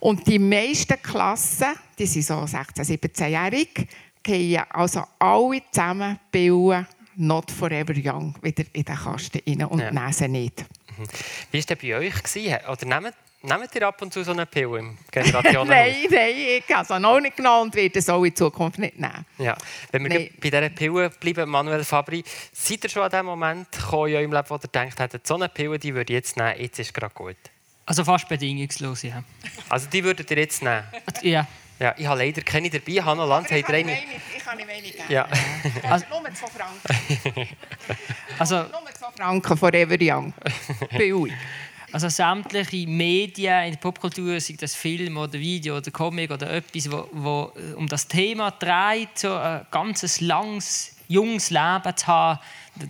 Und 0.02 0.26
die 0.26 0.40
meisten 0.40 1.00
Klassen, 1.00 1.76
die 1.96 2.06
sind 2.06 2.24
so 2.24 2.34
16-, 2.34 2.84
17-jährig, 2.84 3.86
gehen 4.20 4.64
also 4.70 5.04
alle 5.20 5.62
zusammen 5.70 6.18
Billen 6.32 6.88
Not 7.14 7.52
Forever 7.52 7.94
Young 7.94 8.34
wieder 8.42 8.64
in 8.72 8.82
den 8.82 8.96
Kasten 8.96 9.40
rein 9.46 9.64
und 9.64 9.78
ja. 9.78 9.92
nehmen 9.92 10.12
sie 10.12 10.26
nicht. 10.26 10.64
Mhm. 10.98 11.04
Wie 11.52 11.58
war 11.58 11.70
es 11.70 11.78
bei 11.80 11.96
euch? 11.98 12.68
Oder 12.68 12.86
nehmt, 12.86 13.14
nehmt 13.42 13.74
ihr 13.76 13.86
ab 13.86 14.02
und 14.02 14.12
zu 14.12 14.24
so 14.24 14.32
eine 14.32 14.44
Pille 14.44 14.80
im 14.80 14.98
Generationen? 15.12 15.68
nein, 15.68 15.94
nein, 16.10 16.34
ich 16.36 16.74
habe 16.74 16.82
es 16.82 17.00
noch 17.00 17.20
nicht 17.20 17.36
genommen 17.36 17.62
und 17.62 17.74
werde 17.76 18.00
es 18.00 18.08
auch 18.08 18.24
in 18.24 18.34
Zukunft 18.34 18.80
nicht 18.80 18.98
nehmen. 18.98 19.24
Ja. 19.38 19.56
Wenn 19.92 20.02
wir 20.02 20.08
nein. 20.08 20.30
bei 20.40 20.50
dieser 20.50 20.68
Pille 20.70 21.10
bleiben, 21.10 21.48
Manuel 21.48 21.84
Fabri, 21.84 22.24
seid 22.52 22.82
ihr 22.82 22.90
schon 22.90 23.02
an 23.02 23.10
dem 23.10 23.26
Moment 23.26 23.70
gekommen 23.70 24.08
in 24.08 24.16
eurem 24.16 24.32
Leben, 24.32 24.50
wo 24.50 24.54
ihr 24.56 24.68
denkt, 24.68 24.98
so 25.24 25.36
eine 25.36 25.48
Pille 25.48 25.78
die 25.78 25.94
würde 25.94 26.12
ich 26.12 26.16
jetzt 26.16 26.36
nehmen, 26.36 26.58
jetzt 26.58 26.80
ist 26.80 26.88
es 26.88 26.92
gerade 26.92 27.14
gut? 27.14 27.36
Also 27.84 28.04
fast 28.04 28.28
bedingungslos, 28.28 29.02
ja. 29.02 29.22
Also 29.68 29.88
die 29.88 30.04
würdet 30.04 30.30
ihr 30.30 30.38
jetzt 30.38 30.62
nehmen? 30.62 30.84
Ja. 31.22 31.46
Ja, 31.78 31.94
ich 31.98 32.06
habe 32.06 32.20
leider 32.20 32.42
keine 32.42 32.70
dabei. 32.70 33.02
Hanna 33.02 33.24
Lanz 33.24 33.50
hat 33.50 33.68
eine. 33.68 33.98
Ich 34.36 34.44
kann 34.44 34.56
nicht 34.56 34.68
wenig 34.68 34.92
geben. 34.92 35.04
Ja. 35.08 35.26
Also, 35.90 36.06
nur 36.10 36.22
2 36.32 36.46
Franken. 36.46 37.48
Also, 38.38 38.56
nur 38.56 38.94
2 38.94 39.06
Franken 39.16 39.56
Forever 39.56 39.96
Young. 40.00 40.32
Billig. 40.96 41.32
Also 41.90 42.08
sämtliche 42.08 42.86
Medien 42.86 43.64
in 43.64 43.72
der 43.72 43.78
Popkultur, 43.78 44.40
sei 44.40 44.54
das 44.58 44.74
Film 44.74 45.16
oder 45.18 45.34
Video 45.34 45.76
oder 45.76 45.90
Comic 45.90 46.30
oder 46.30 46.50
etwas, 46.50 46.90
wo, 46.90 47.08
wo 47.12 47.52
um 47.76 47.86
das 47.86 48.08
Thema 48.08 48.50
dreht, 48.52 49.18
so 49.18 49.34
ein 49.34 49.66
ganzes 49.70 50.20
langes, 50.20 50.96
junges 51.08 51.50
Leben 51.50 51.96
zu 51.96 52.06
haben, 52.06 52.38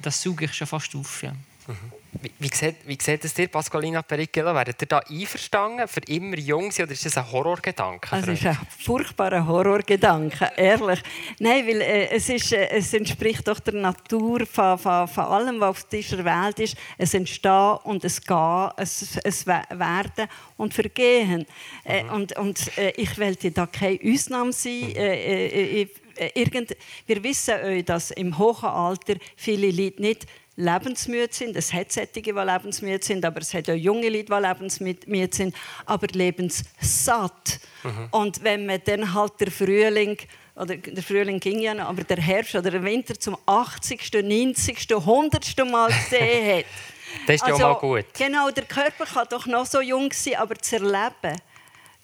das 0.03 0.22
suche 0.22 0.45
ich 0.45 0.55
schon 0.55 0.68
fast 0.68 0.95
auf. 0.95 1.22
Ja. 1.22 1.32
Mhm. 1.32 1.93
Wie, 2.20 2.30
wie, 2.38 2.50
sieht, 2.54 2.76
wie 2.86 2.98
sieht 3.00 3.24
es 3.24 3.32
dir, 3.32 3.48
Pasqualina 3.48 4.02
Perichello? 4.02 4.54
Werdet 4.54 4.82
ihr 4.82 4.86
da 4.86 4.98
einverstanden, 4.98 5.88
für 5.88 6.00
immer 6.08 6.36
jung 6.36 6.70
sein, 6.70 6.84
oder 6.84 6.92
ist 6.92 7.06
das 7.06 7.16
ein 7.16 7.32
Horrorgedanke? 7.32 8.08
Das 8.10 8.28
ist 8.28 8.44
ein 8.44 8.58
furchtbarer 8.80 9.46
Horrorgedanke, 9.46 10.52
ehrlich. 10.56 11.02
Nein, 11.38 11.66
weil 11.66 11.80
äh, 11.80 12.08
es, 12.10 12.28
ist, 12.28 12.52
äh, 12.52 12.68
es 12.68 12.92
entspricht 12.92 13.48
doch 13.48 13.60
der 13.60 13.74
Natur 13.74 14.44
von, 14.44 14.78
von, 14.78 15.08
von, 15.08 15.24
allem, 15.24 15.58
was 15.60 15.70
auf 15.70 15.84
dieser 15.84 16.22
Welt 16.22 16.58
ist. 16.58 16.76
Es 16.98 17.14
entstehen 17.14 17.78
und 17.84 18.04
es 18.04 18.20
gehen, 18.20 18.70
es, 18.76 19.16
es 19.24 19.46
werden 19.46 20.28
und 20.58 20.74
vergehen. 20.74 21.46
Äh, 21.82 22.02
mhm. 22.02 22.10
und 22.10 22.36
und 22.36 22.76
äh, 22.76 22.90
ich 22.90 23.18
wollte 23.18 23.50
da 23.52 23.66
keine 23.66 23.98
Ausnahme 24.04 24.52
sein. 24.52 24.80
Mhm. 24.80 24.96
Äh, 24.96 25.82
äh, 26.16 26.30
irgend, 26.34 26.76
wir 27.06 27.24
wissen, 27.24 27.84
dass 27.86 28.10
im 28.10 28.36
hohen 28.36 28.68
Alter 28.68 29.14
viele 29.34 29.70
Leute 29.70 30.02
nicht 30.02 30.26
lebensmüde 30.57 31.32
sind. 31.32 31.57
Es 31.57 31.72
hat 31.72 31.92
solche, 31.92 32.22
die 32.22 32.30
lebensmüde 32.30 33.05
sind, 33.05 33.24
aber 33.24 33.40
es 33.40 33.55
hat 33.55 33.70
auch 33.70 33.74
junge 33.74 34.09
Leute, 34.09 34.24
die 34.24 34.46
lebensmüde 34.46 35.34
sind, 35.34 35.55
aber 35.86 36.07
lebenssatt. 36.09 37.61
Mhm. 37.82 38.09
Und 38.11 38.44
wenn 38.44 38.66
man 38.66 38.80
dann 38.84 39.14
halt 39.14 39.32
der 39.40 39.50
Frühling 39.50 40.18
oder 40.55 40.76
der 40.76 41.03
Frühling 41.03 41.40
ging 41.40 41.61
ja 41.61 41.74
noch, 41.74 41.88
aber 41.88 42.05
der 42.05 42.18
Herbst 42.18 42.55
oder 42.55 42.70
der 42.70 42.82
Winter 42.82 43.18
zum 43.18 43.36
80., 43.46 44.12
90., 44.12 44.86
100. 44.90 45.70
Mal 45.70 45.88
gesehen 45.88 46.59
hat. 46.59 46.64
das 47.26 47.36
ist 47.36 47.46
ja 47.46 47.55
also, 47.55 47.66
mal 47.66 47.74
gut. 47.74 48.07
Genau, 48.16 48.50
der 48.50 48.64
Körper 48.64 49.07
kann 49.07 49.26
doch 49.30 49.46
noch 49.46 49.64
so 49.64 49.80
jung 49.80 50.12
sein, 50.12 50.36
aber 50.36 50.57
zu 50.57 50.76
erleben. 50.76 51.40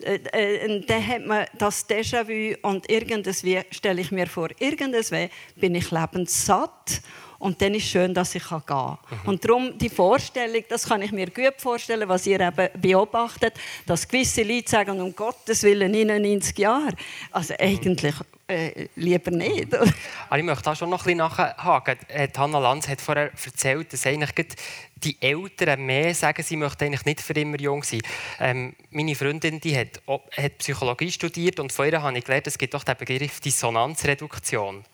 Äh, 0.00 0.20
äh, 0.32 0.80
dann 0.86 1.06
hat 1.06 1.26
man 1.26 1.44
das 1.58 1.88
Déjà-vu 1.88 2.56
und 2.62 2.88
irgendwas 2.88 3.42
stelle 3.70 4.00
ich 4.00 4.12
mir 4.12 4.28
vor, 4.28 4.48
irgendwas 4.60 5.10
bin 5.56 5.74
ich 5.74 5.90
lebenssatt 5.90 7.02
und 7.38 7.62
dann 7.62 7.74
ist 7.74 7.84
es 7.84 7.90
schön, 7.90 8.14
dass 8.14 8.34
ich 8.34 8.48
gehen 8.48 8.62
kann. 8.66 8.98
Mhm. 9.10 9.28
Und 9.28 9.44
darum 9.44 9.78
die 9.78 9.88
Vorstellung, 9.88 10.62
das 10.68 10.88
kann 10.88 11.02
ich 11.02 11.12
mir 11.12 11.30
gut 11.30 11.54
vorstellen, 11.58 12.08
was 12.08 12.26
ihr 12.26 12.40
eben 12.40 12.68
beobachtet, 12.80 13.54
dass 13.86 14.08
gewisse 14.08 14.42
Leute 14.42 14.68
sagen, 14.68 15.00
um 15.00 15.14
Gottes 15.14 15.62
Willen 15.62 15.92
99 15.92 16.58
Jahre. 16.58 16.94
Also 17.30 17.54
eigentlich 17.58 18.14
äh, 18.48 18.88
lieber 18.96 19.30
nicht. 19.30 19.74
Also 19.74 19.92
ich 20.36 20.42
möchte 20.42 20.64
da 20.64 20.74
schon 20.74 20.90
noch 20.90 21.06
ein 21.06 21.16
bisschen 21.16 21.18
nachhaken. 21.18 21.98
Hanna 22.36 22.58
Lanz 22.58 22.88
hat 22.88 23.00
vorher 23.00 23.30
erzählt, 23.32 23.92
dass 23.92 24.06
eigentlich 24.06 24.56
die 24.96 25.16
Eltern 25.20 25.86
mehr 25.86 26.14
sagen, 26.14 26.42
sie 26.42 26.56
möchten 26.56 26.84
eigentlich 26.84 27.04
nicht 27.04 27.20
für 27.20 27.34
immer 27.34 27.60
jung 27.60 27.82
sein. 27.82 28.00
Ähm, 28.40 28.74
meine 28.90 29.14
Freundin 29.14 29.60
die 29.60 29.76
hat, 29.76 30.00
hat, 30.36 30.58
Psychologie 30.58 31.10
studiert 31.10 31.60
und 31.60 31.72
von 31.72 31.86
ihr 31.86 32.02
habe 32.02 32.16
ich 32.18 32.24
gelernt, 32.24 32.46
es 32.46 32.58
gibt 32.58 32.74
doch 32.74 32.84
den 32.84 32.96
Begriff 32.96 33.40
Dissonanzreduktion. 33.40 34.84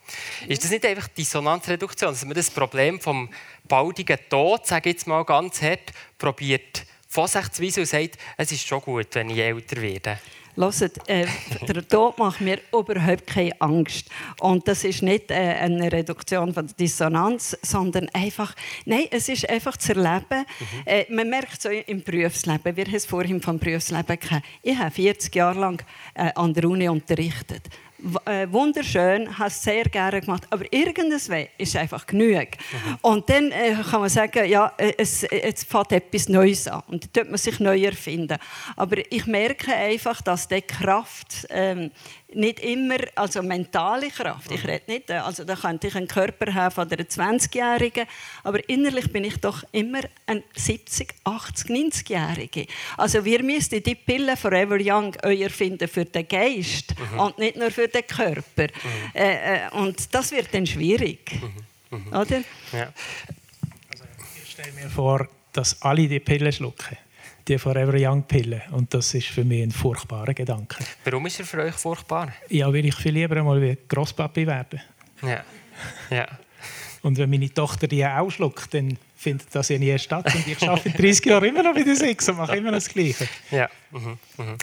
Ist 0.49 0.65
das 0.65 0.71
nicht 0.71 0.85
einfach 0.85 1.09
Dissonanzreduktion, 1.09 2.11
dass 2.11 2.25
man 2.25 2.35
das 2.35 2.51
Problem 2.51 3.01
vom 3.01 3.29
baldigen 3.69 4.19
Tod, 4.29 4.67
sage 4.67 4.91
ich 4.91 4.97
jetzt 4.97 5.07
mal 5.07 5.25
ganz 5.25 5.63
hart, 5.63 5.93
probiert 6.19 6.85
vorsichtsweise 7.09 7.81
und 7.81 7.87
sagt, 7.87 8.19
es 8.37 8.53
ist 8.53 8.67
schon 8.67 8.81
gut, 8.81 9.09
wenn 9.13 9.31
ich 9.31 9.39
älter 9.39 9.81
werde? 9.81 10.19
Hört, 10.57 11.09
äh, 11.09 11.27
der 11.69 11.87
Tod 11.89 12.19
macht 12.19 12.41
mir 12.41 12.59
überhaupt 12.73 13.27
keine 13.27 13.61
Angst. 13.61 14.09
Und 14.41 14.69
das 14.69 14.85
ist 14.85 15.03
nicht 15.03 15.31
äh, 15.31 15.35
eine 15.35 15.91
Reduktion 15.91 16.55
von 16.55 16.67
der 16.67 16.77
Dissonanz, 16.77 17.57
sondern 17.63 18.09
einfach, 18.13 18.55
nein, 18.85 19.07
es 19.11 19.29
ist 19.29 19.49
einfach 19.49 19.77
zu 19.77 19.95
erleben. 19.95 20.45
Mhm. 20.59 20.83
Äh, 20.85 21.07
man 21.11 21.29
merkt 21.29 21.65
es 21.65 21.85
im 21.87 22.03
Berufsleben, 22.03 22.77
wir 22.77 22.85
haben 22.85 22.95
es 22.95 23.07
vorhin 23.07 23.41
vom 23.41 23.59
Berufsleben 23.59 24.19
gehabt. 24.19 24.45
Ich 24.63 24.77
habe 24.77 24.91
40 24.91 25.35
Jahre 25.35 25.59
lang 25.59 25.83
äh, 26.15 26.31
an 26.35 26.55
der 26.55 26.69
Uni 26.69 26.89
unterrichtet 26.89 27.69
wunderschön, 27.99 29.39
hast 29.39 29.63
sehr 29.63 29.85
gerne 29.85 30.21
gemacht, 30.21 30.45
aber 30.51 30.71
irgendwas 30.73 31.31
ist 31.59 31.77
einfach 31.77 32.07
genug. 32.07 32.49
Mhm. 32.49 32.99
Und 33.03 33.31
dann 33.31 33.51
äh, 33.51 33.75
kann 33.89 34.01
man 34.01 34.09
sagen, 34.09 34.49
ja, 34.49 34.73
äh, 34.77 34.93
es, 34.99 35.23
jetzt 35.23 35.71
fängt 35.71 35.93
etwas 35.93 36.29
Neues 36.29 36.69
an 36.69 36.83
und 36.89 37.05
dann 37.05 37.25
tut 37.25 37.31
man 37.31 37.39
sich 37.39 37.61
neu 37.61 37.81
erfinden. 37.83 38.39
Aber 38.77 38.99
ich 39.11 39.27
merke 39.27 39.75
einfach, 39.75 40.21
dass 40.23 40.49
die 40.49 40.63
Kraft 40.63 41.47
ähm, 41.51 41.91
nicht 42.35 42.61
immer, 42.61 42.99
also 43.15 43.43
mentale 43.43 44.11
Kraft, 44.11 44.51
ich 44.51 44.65
rede 44.67 44.85
nicht, 44.87 45.11
äh, 45.11 45.15
also 45.15 45.45
da 45.45 45.55
könnte 45.55 45.89
ich 45.89 45.95
einen 45.95 46.09
Körper 46.09 46.53
haben 46.55 46.75
von 46.75 46.91
einer 46.91 47.03
20-Jährigen, 47.03 48.07
aber 48.43 48.69
innerlich 48.69 49.13
bin 49.13 49.25
ich 49.25 49.37
doch 49.41 49.63
immer 49.73 50.01
ein 50.27 50.43
70, 50.55 51.15
80, 51.25 51.71
90-Jährige. 51.71 52.67
Also 52.97 53.25
wir 53.25 53.43
müssen 53.43 53.83
die 53.83 53.95
Pille 53.95 54.37
Forever 54.37 54.79
Young 54.81 55.17
euer 55.23 55.51
finden 55.51 55.89
für 55.89 56.05
den 56.05 56.27
Geist 56.29 56.95
mhm. 57.13 57.21
und 57.21 57.39
nicht 57.39 57.57
nur 57.57 57.71
für 57.71 57.89
den 57.89 58.07
Körper. 58.07 58.65
Mhm. 58.65 59.11
Äh, 59.15 59.67
äh, 59.67 59.71
und 59.73 60.15
das 60.15 60.31
wird 60.31 60.53
dann 60.53 60.67
schwierig, 60.67 61.33
mhm. 61.91 61.99
mhm. 61.99 62.09
oder? 62.09 62.43
Ja. 62.73 62.93
Also 63.91 64.05
ich 64.43 64.51
stelle 64.51 64.73
mir 64.73 64.91
vor, 64.91 65.29
dass 65.53 65.81
alle 65.83 66.09
die 66.09 66.21
Pille 66.21 66.53
schlucken 66.53 66.97
die 67.49 67.59
Forever 67.59 67.95
Young 67.97 68.23
Pille. 68.23 68.63
Und 68.71 68.95
das 68.95 69.15
ist 69.15 69.29
für 69.29 69.45
mich 69.45 69.63
ein 69.63 69.71
furchtbarer 69.71 70.35
Gedanke. 70.35 70.85
Warum 71.05 71.27
ist 71.27 71.41
er 71.41 71.47
für 71.47 71.63
euch 71.63 71.75
furchtbar? 71.75 72.33
Ja, 72.49 72.73
weil 72.73 72.85
ich 72.87 72.95
viel 72.95 73.13
lieber 73.13 73.37
einmal 73.37 73.61
wie 73.61 73.77
Grosspapi 73.89 74.47
werden. 74.47 74.81
Ja. 75.23 75.45
ja. 76.11 76.27
Und 77.03 77.19
wenn 77.19 77.29
meine 77.29 77.53
Tochter 77.53 77.87
die 77.87 78.05
auch 78.05 78.31
schluckt, 78.31 78.73
dann 78.73 78.97
findet 79.15 79.55
das 79.55 79.69
ja 79.69 79.79
nie 79.79 79.99
statt. 79.99 80.27
Und 80.35 80.47
ich 80.47 80.69
arbeite 80.69 80.91
30 81.03 81.27
Jahre 81.27 81.47
immer 81.49 81.63
noch 81.63 81.75
bei 81.75 81.83
der 81.83 81.97
Sex 81.97 82.29
und 82.29 82.39
mache 82.39 82.57
immer 82.57 82.71
noch 82.71 82.79
das 82.79 82.89
Gleiche. 82.89 83.29
Ja. 83.51 83.69
Mhm. 83.91 84.19
Mhm. 84.39 84.59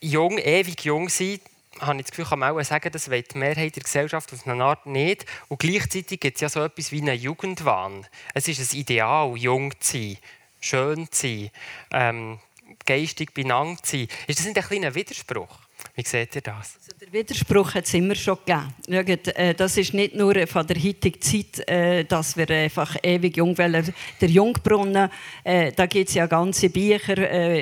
Jung, 0.00 0.38
ewig 0.38 0.84
jung 0.84 1.08
sein, 1.08 1.40
habe 1.80 1.98
ich 1.98 2.06
das 2.06 2.10
Gefühl, 2.10 2.24
kann 2.24 2.40
man 2.40 2.56
auch 2.56 2.62
sagen, 2.62 2.90
das 2.90 3.08
will 3.08 3.22
die 3.22 3.38
Mehrheit 3.38 3.76
der 3.76 3.82
Gesellschaft 3.82 4.32
auf 4.32 4.46
eine 4.46 4.62
Art 4.62 4.86
nicht. 4.86 5.26
Und 5.48 5.60
gleichzeitig 5.60 6.20
gibt 6.20 6.36
es 6.36 6.40
ja 6.40 6.48
so 6.48 6.62
etwas 6.62 6.92
wie 6.92 7.00
einen 7.00 7.18
Jugendwahn. 7.18 8.06
Es 8.34 8.48
ist 8.48 8.72
ein 8.72 8.78
Ideal, 8.78 9.36
jung 9.36 9.72
zu 9.80 9.98
sein 9.98 10.18
schön 10.60 11.10
zu 11.10 11.26
sein, 11.26 11.50
ähm, 11.92 12.40
geistig 12.86 13.34
benannt 13.34 13.84
zu 13.84 13.98
sein. 13.98 14.08
Ist 14.26 14.38
das 14.38 14.46
nicht 14.46 14.58
ein 14.58 14.64
kleiner 14.64 14.94
Widerspruch? 14.94 15.58
Wie 15.94 16.04
seht 16.04 16.34
ihr 16.36 16.42
das? 16.42 16.78
Der 17.10 17.20
Widerspruch 17.20 17.74
hat 17.74 17.86
es 17.86 17.94
immer 17.94 18.14
schon 18.14 18.36
gegeben. 18.44 18.74
Schaut, 18.86 19.28
äh, 19.28 19.54
das 19.54 19.78
ist 19.78 19.94
nicht 19.94 20.14
nur 20.14 20.46
von 20.46 20.66
der 20.66 20.76
heutigen 20.76 21.18
Zeit, 21.22 21.66
äh, 21.66 22.04
dass 22.04 22.36
wir 22.36 22.50
einfach 22.50 22.96
ewig 23.02 23.34
jung 23.34 23.56
wollen. 23.56 23.94
Der 24.20 24.28
Jungbrunnen, 24.28 25.08
äh, 25.42 25.72
da 25.72 25.86
gibt 25.86 26.10
es 26.10 26.16
ja 26.16 26.26
ganze 26.26 26.68
Bücher. 26.68 27.16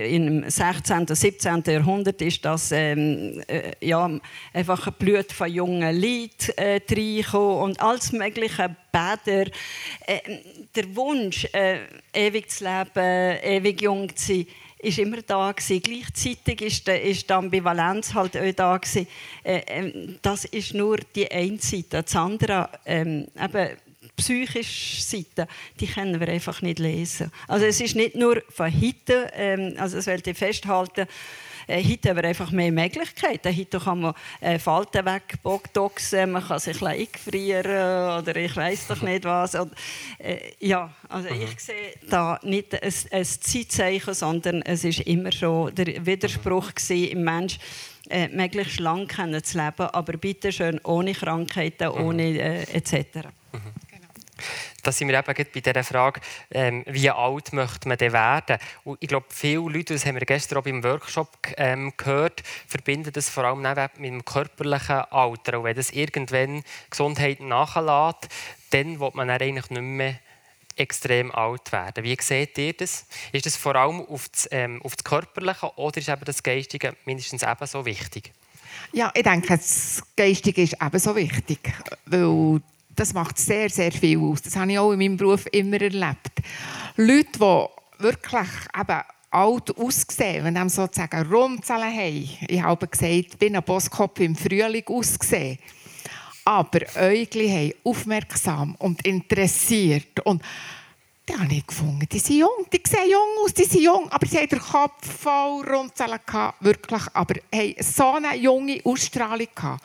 Im 0.05 0.51
16. 0.51 0.99
und 0.99 1.16
17. 1.16 1.62
Jahrhundert 1.64 2.20
ist 2.22 2.44
das 2.44 2.72
ähm, 2.72 3.40
äh, 3.47 3.70
ja, 3.86 4.11
einfach 4.53 4.88
ein 4.88 4.94
Blut 4.99 5.30
von 5.30 5.49
jungen 5.49 5.94
Leuten 5.94 6.53
äh, 6.57 7.36
und 7.36 7.80
alles 7.80 8.11
mögliche 8.11 8.74
Bäder. 8.90 9.49
Der 10.74 10.97
Wunsch, 10.97 11.47
ewig 12.12 12.51
zu 12.51 12.64
leben, 12.64 13.38
ewig 13.44 13.82
jung 13.82 14.16
zu 14.16 14.26
sein, 14.26 14.47
ist 14.78 14.98
immer 14.98 15.22
da 15.22 15.52
gewesen. 15.52 15.82
Gleichzeitig 15.82 16.60
ist, 16.62 16.88
ist 16.88 17.28
die 17.28 17.32
Ambivalenz 17.32 18.14
halt 18.14 18.36
auch 18.36 18.52
da 18.54 18.76
gewesen. 18.76 19.06
Äh, 19.42 19.58
äh, 19.58 20.18
das 20.22 20.44
ist 20.44 20.74
nur 20.74 20.98
die 21.14 21.30
eine 21.30 21.58
Seite. 21.58 22.02
Das 22.02 22.14
andere, 22.14 22.68
ähm, 22.84 23.26
eben, 23.40 23.68
psychische 24.16 25.02
Seite, 25.02 25.46
die 25.78 25.86
können 25.86 26.18
wir 26.18 26.28
einfach 26.28 26.62
nicht 26.62 26.78
lesen. 26.78 27.30
Also 27.48 27.66
es 27.66 27.80
ist 27.80 27.96
nicht 27.96 28.14
nur 28.14 28.42
von 28.48 28.72
heute, 28.72 29.30
ähm, 29.34 29.74
also 29.78 29.96
das 29.96 30.06
wollte 30.06 30.30
ich 30.30 30.38
festhalten, 30.38 31.06
heute 31.68 32.08
haben 32.08 32.16
wir 32.16 32.24
einfach 32.24 32.50
mehr 32.50 32.72
Möglichkeiten. 32.72 33.56
Heute 33.56 33.80
kann 33.80 34.00
man 34.00 34.14
äh, 34.40 34.58
Falten 34.58 35.04
wegboxen, 35.04 36.30
man 36.30 36.46
kann 36.46 36.58
sich 36.58 36.82
eingefrieren 36.82 38.18
oder 38.18 38.36
ich 38.36 38.56
weiß 38.56 38.88
doch 38.88 39.02
nicht 39.02 39.24
was. 39.24 39.54
Und, 39.54 39.72
äh, 40.18 40.52
ja, 40.60 40.90
also 41.08 41.32
mhm. 41.32 41.42
ich 41.42 41.60
sehe 41.60 41.94
da 42.08 42.38
nicht 42.42 42.74
ein, 42.74 42.92
ein 43.10 43.24
Zeitzeichen, 43.24 44.14
sondern 44.14 44.62
es 44.62 44.84
ist 44.84 45.00
immer 45.00 45.32
schon 45.32 45.74
der 45.74 46.04
Widerspruch 46.06 46.70
im 46.88 47.24
Mensch 47.24 47.58
äh, 48.08 48.28
möglichst 48.28 48.80
lang 48.80 49.08
zu 49.08 49.58
leben, 49.58 49.86
aber 49.92 50.16
bitte 50.16 50.52
schön 50.52 50.80
ohne 50.84 51.12
Krankheiten, 51.12 51.88
ohne 51.88 52.38
äh, 52.38 52.62
etc. 52.72 53.28
Mhm 53.52 53.60
da 54.87 54.93
sind 54.93 55.09
wir 55.09 55.18
eben 55.18 55.47
bei 55.53 55.61
dieser 55.61 55.84
Frage, 55.84 56.20
ähm, 56.51 56.84
wie 56.87 57.11
alt 57.11 57.53
möchte 57.53 57.89
man 57.89 57.99
denn 57.99 58.12
werden? 58.12 58.59
Und 58.84 58.99
ich 59.01 59.09
glaube, 59.09 59.26
viele 59.30 59.68
Leute, 59.68 59.95
das 59.95 60.07
haben 60.07 60.14
wir 60.14 60.26
gestern 60.26 60.59
auch 60.59 60.64
beim 60.64 60.84
Workshop 60.84 61.37
ähm, 61.57 61.93
gehört, 61.97 62.43
verbinden 62.68 63.12
das 63.12 63.28
vor 63.28 63.45
allem 63.45 63.62
mit 63.62 64.11
dem 64.11 64.24
körperlichen 64.24 65.01
Alter. 65.11 65.59
Und 65.59 65.64
wenn 65.64 65.76
das 65.76 65.91
irgendwann 65.91 66.62
Gesundheit 66.89 67.41
nachlässt, 67.41 68.28
dann 68.70 69.01
wird 69.01 69.14
man 69.14 69.28
dann 69.28 69.41
eigentlich 69.41 69.70
nicht 69.70 69.82
mehr 69.82 70.20
extrem 70.76 71.32
alt 71.32 71.72
werden. 71.72 72.05
Wie 72.05 72.16
seht 72.20 72.57
ihr 72.59 72.74
das? 72.74 73.07
Ist 73.32 73.47
das 73.47 73.57
vor 73.57 73.74
allem 73.74 74.01
auf 74.03 74.28
das, 74.28 74.49
ähm, 74.53 74.80
auf 74.82 74.95
das 74.95 75.05
Körperliche 75.05 75.72
oder 75.76 75.99
ist 75.99 76.09
eben 76.09 76.24
das 76.24 76.43
Geistige 76.43 76.95
mindestens 77.05 77.43
ebenso 77.43 77.84
wichtig? 77.84 78.32
Ja, 78.93 79.11
ich 79.14 79.22
denke, 79.22 79.57
das 79.57 80.03
Geistige 80.14 80.62
ist 80.62 80.76
ebenso 80.80 81.16
wichtig, 81.16 81.72
weil 82.05 82.61
das 82.97 83.14
macht 83.14 83.38
sehr, 83.38 83.70
sehr 83.70 83.92
viel 83.92 84.18
aus. 84.18 84.42
Das 84.42 84.57
habe 84.57 84.72
ich 84.72 84.78
auch 84.78 84.92
in 84.92 84.99
meinem 84.99 85.16
Beruf 85.16 85.47
immer 85.53 85.80
erlebt. 85.80 86.42
Leute, 86.97 87.38
die 87.38 88.03
wirklich 88.03 88.49
eben 88.78 89.01
alt 89.30 89.76
aussehen, 89.76 90.44
wenn 90.44 90.68
sie 90.68 90.74
sozusagen 90.74 91.30
Rundzellen 91.30 91.94
haben. 91.94 92.30
Ich 92.49 92.62
habe 92.62 92.88
gesagt, 92.88 93.11
ich 93.11 93.38
bin 93.38 93.57
ein 93.57 93.62
Bosskopf 93.62 94.18
im 94.20 94.34
Frühling 94.34 94.84
ausgesehen. 94.86 95.59
Aber 96.44 96.80
Äugli 96.97 97.49
haben 97.49 97.90
aufmerksam 97.90 98.76
und 98.78 99.05
interessiert. 99.05 100.20
Und 100.24 100.42
die 101.28 101.34
habe 101.36 101.54
ich 101.54 101.66
gefunden. 101.66 102.06
Die 102.10 102.18
sind 102.18 102.38
jung, 102.38 102.66
die 102.72 102.80
sehen 102.86 103.10
jung 103.10 103.44
aus, 103.44 103.52
die 103.52 103.64
sind 103.64 103.82
jung, 103.82 104.08
aber 104.10 104.26
sie 104.26 104.38
haben 104.38 104.48
den 104.48 104.60
Kopf 104.60 105.20
voll 105.20 105.68
Rundzellen 105.68 106.20
gehabt, 106.24 106.62
wirklich. 106.62 107.02
Aber 107.12 107.34
haben 107.52 107.74
so 107.80 108.12
eine 108.12 108.36
junge 108.36 108.80
Ausstrahlung 108.84 109.48
gehabt. 109.54 109.84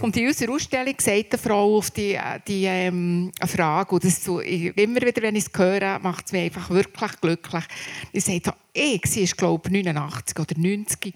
Und 0.00 0.16
in 0.16 0.28
unserer 0.28 0.52
Ausstellung 0.52 0.94
sagt 0.98 1.32
eine 1.32 1.42
Frau 1.42 1.78
auf 1.78 1.90
die, 1.90 2.18
die 2.46 2.64
ähm, 2.66 3.32
Frage, 3.46 3.94
und 3.94 4.04
das 4.04 4.22
so, 4.22 4.40
immer 4.40 5.00
wieder, 5.00 5.22
wenn 5.22 5.36
ich 5.36 5.46
es 5.46 5.58
höre, 5.58 5.98
macht 6.00 6.26
es 6.26 6.32
mich 6.32 6.42
einfach 6.42 6.68
wirklich 6.70 7.20
glücklich. 7.20 7.64
Sie 8.12 8.20
sagt, 8.20 8.56
ich, 8.72 9.02
sie 9.06 9.22
ist 9.22 9.36
glaube 9.36 9.68
ich 9.68 9.84
89 9.84 10.38
oder 10.38 10.58
90, 10.58 11.14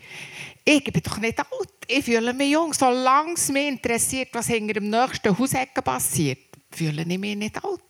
ich 0.65 0.85
bin 0.85 1.03
doch 1.03 1.19
nicht 1.19 1.39
alt, 1.39 1.71
ich 1.87 2.05
fühle 2.05 2.33
mich 2.33 2.53
jung. 2.53 2.73
Solange 2.73 3.35
es 3.35 3.49
mich 3.51 3.69
interessiert, 3.69 4.29
was 4.33 4.47
hinter 4.47 4.75
dem 4.75 4.91
nächsten 4.91 5.37
Hausecken 5.37 5.83
passiert, 5.83 6.39
fühle 6.71 7.03
ich 7.03 7.19
mich 7.19 7.37
nicht 7.37 7.63
alt 7.63 7.81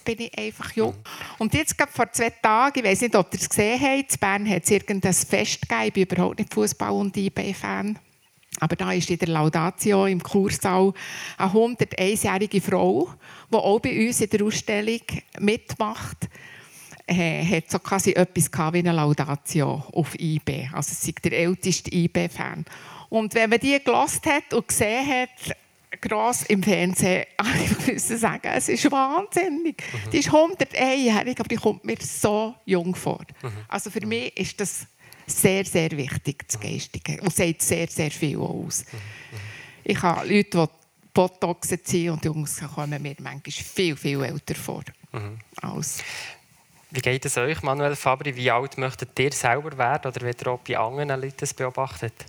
bin 0.00 0.20
ich 0.20 0.38
einfach 0.38 0.72
jung. 0.72 0.94
Und 1.38 1.54
jetzt 1.54 1.76
gerade 1.76 1.92
vor 1.92 2.10
zwei 2.12 2.30
Tagen, 2.30 2.78
ich 2.78 2.84
weiß 2.84 3.00
nicht, 3.02 3.14
ob 3.16 3.32
ihr 3.32 3.40
es 3.40 3.48
gesehen 3.48 3.80
habt, 3.80 4.12
in 4.12 4.18
Bern 4.18 4.48
hat 4.48 4.64
es 4.64 4.70
irgendein 4.70 5.12
Fest 5.12 5.62
gegeben. 5.62 5.84
Ich 5.84 5.92
bin 5.92 6.02
überhaupt 6.02 6.38
nicht 6.38 6.52
Fußball- 6.52 6.90
und 6.90 7.16
IB-Fan. 7.16 7.98
Aber 8.58 8.76
da 8.76 8.92
ist 8.92 9.08
in 9.10 9.18
der 9.18 9.28
Laudatio 9.28 10.06
im 10.06 10.22
Kursaal 10.22 10.92
eine 11.38 11.50
101-jährige 11.50 12.60
Frau, 12.60 13.08
die 13.50 13.56
auch 13.56 13.78
bei 13.80 14.06
uns 14.06 14.20
in 14.20 14.30
der 14.30 14.44
Ausstellung 14.44 15.00
mitmacht. 15.38 16.28
Äh, 17.06 17.44
hat 17.44 17.70
so 17.70 17.78
quasi 17.78 18.12
etwas 18.12 18.50
wie 18.72 18.78
eine 18.78 18.92
Laudatio 18.92 19.84
auf 19.92 20.18
IB. 20.18 20.68
Also 20.72 20.94
sie 20.94 21.10
ist 21.10 21.24
der 21.24 21.32
älteste 21.32 21.92
IB-Fan. 21.92 22.64
Und 23.08 23.34
wenn 23.34 23.50
man 23.50 23.58
die 23.58 23.82
gelost 23.82 24.26
hat 24.26 24.54
und 24.54 24.68
gesehen 24.68 25.06
hat, 25.06 25.56
gross 26.00 26.42
im 26.44 26.62
Fernsehen, 26.62 27.26
ich 27.64 27.94
muss 27.94 28.08
sagen, 28.08 28.48
es 28.54 28.68
ist 28.68 28.90
wahnsinnig. 28.90 29.82
Mhm. 29.92 30.10
Die 30.10 30.18
ist 30.18 30.30
101-jährig, 30.30 31.38
aber 31.38 31.48
die 31.48 31.56
kommt 31.56 31.84
mir 31.84 31.96
so 32.00 32.54
jung 32.64 32.94
vor. 32.94 33.24
Mhm. 33.42 33.52
Also 33.68 33.90
für 33.90 34.06
mich 34.06 34.36
ist 34.36 34.60
das 34.60 34.86
sehr, 35.26 35.64
sehr 35.64 35.90
wichtig, 35.92 36.46
das 36.46 36.60
Geistige. 36.60 37.20
Und 37.20 37.34
sagt 37.34 37.62
sehr, 37.62 37.88
sehr 37.88 38.10
viel 38.10 38.38
aus. 38.38 38.84
Ich 39.84 40.00
habe 40.02 40.26
Leute, 40.26 40.66
die 40.66 40.72
Botox 41.12 41.68
ziehen 41.84 42.10
und 42.12 42.24
Jungs 42.24 42.60
kommen 42.74 43.02
mir 43.02 43.16
manchmal 43.20 43.52
viel, 43.52 43.96
viel 43.96 44.22
älter 44.22 44.54
vor. 44.54 44.82
Mhm. 45.12 45.38
Als 45.60 46.02
wie 46.92 47.00
geht 47.00 47.24
es 47.24 47.36
euch, 47.36 47.62
Manuel 47.62 47.94
Fabri? 47.94 48.34
Wie 48.34 48.50
alt 48.50 48.76
möchtet 48.76 49.16
ihr 49.20 49.30
selber 49.30 49.78
werden 49.78 50.10
oder 50.10 50.26
wie 50.26 50.34
ihr 50.36 50.46
auch 50.48 50.58
bei 50.58 50.76
anderen 50.76 51.20
Leuten 51.20 51.36
das 51.38 51.54
beobachtet? 51.54 52.24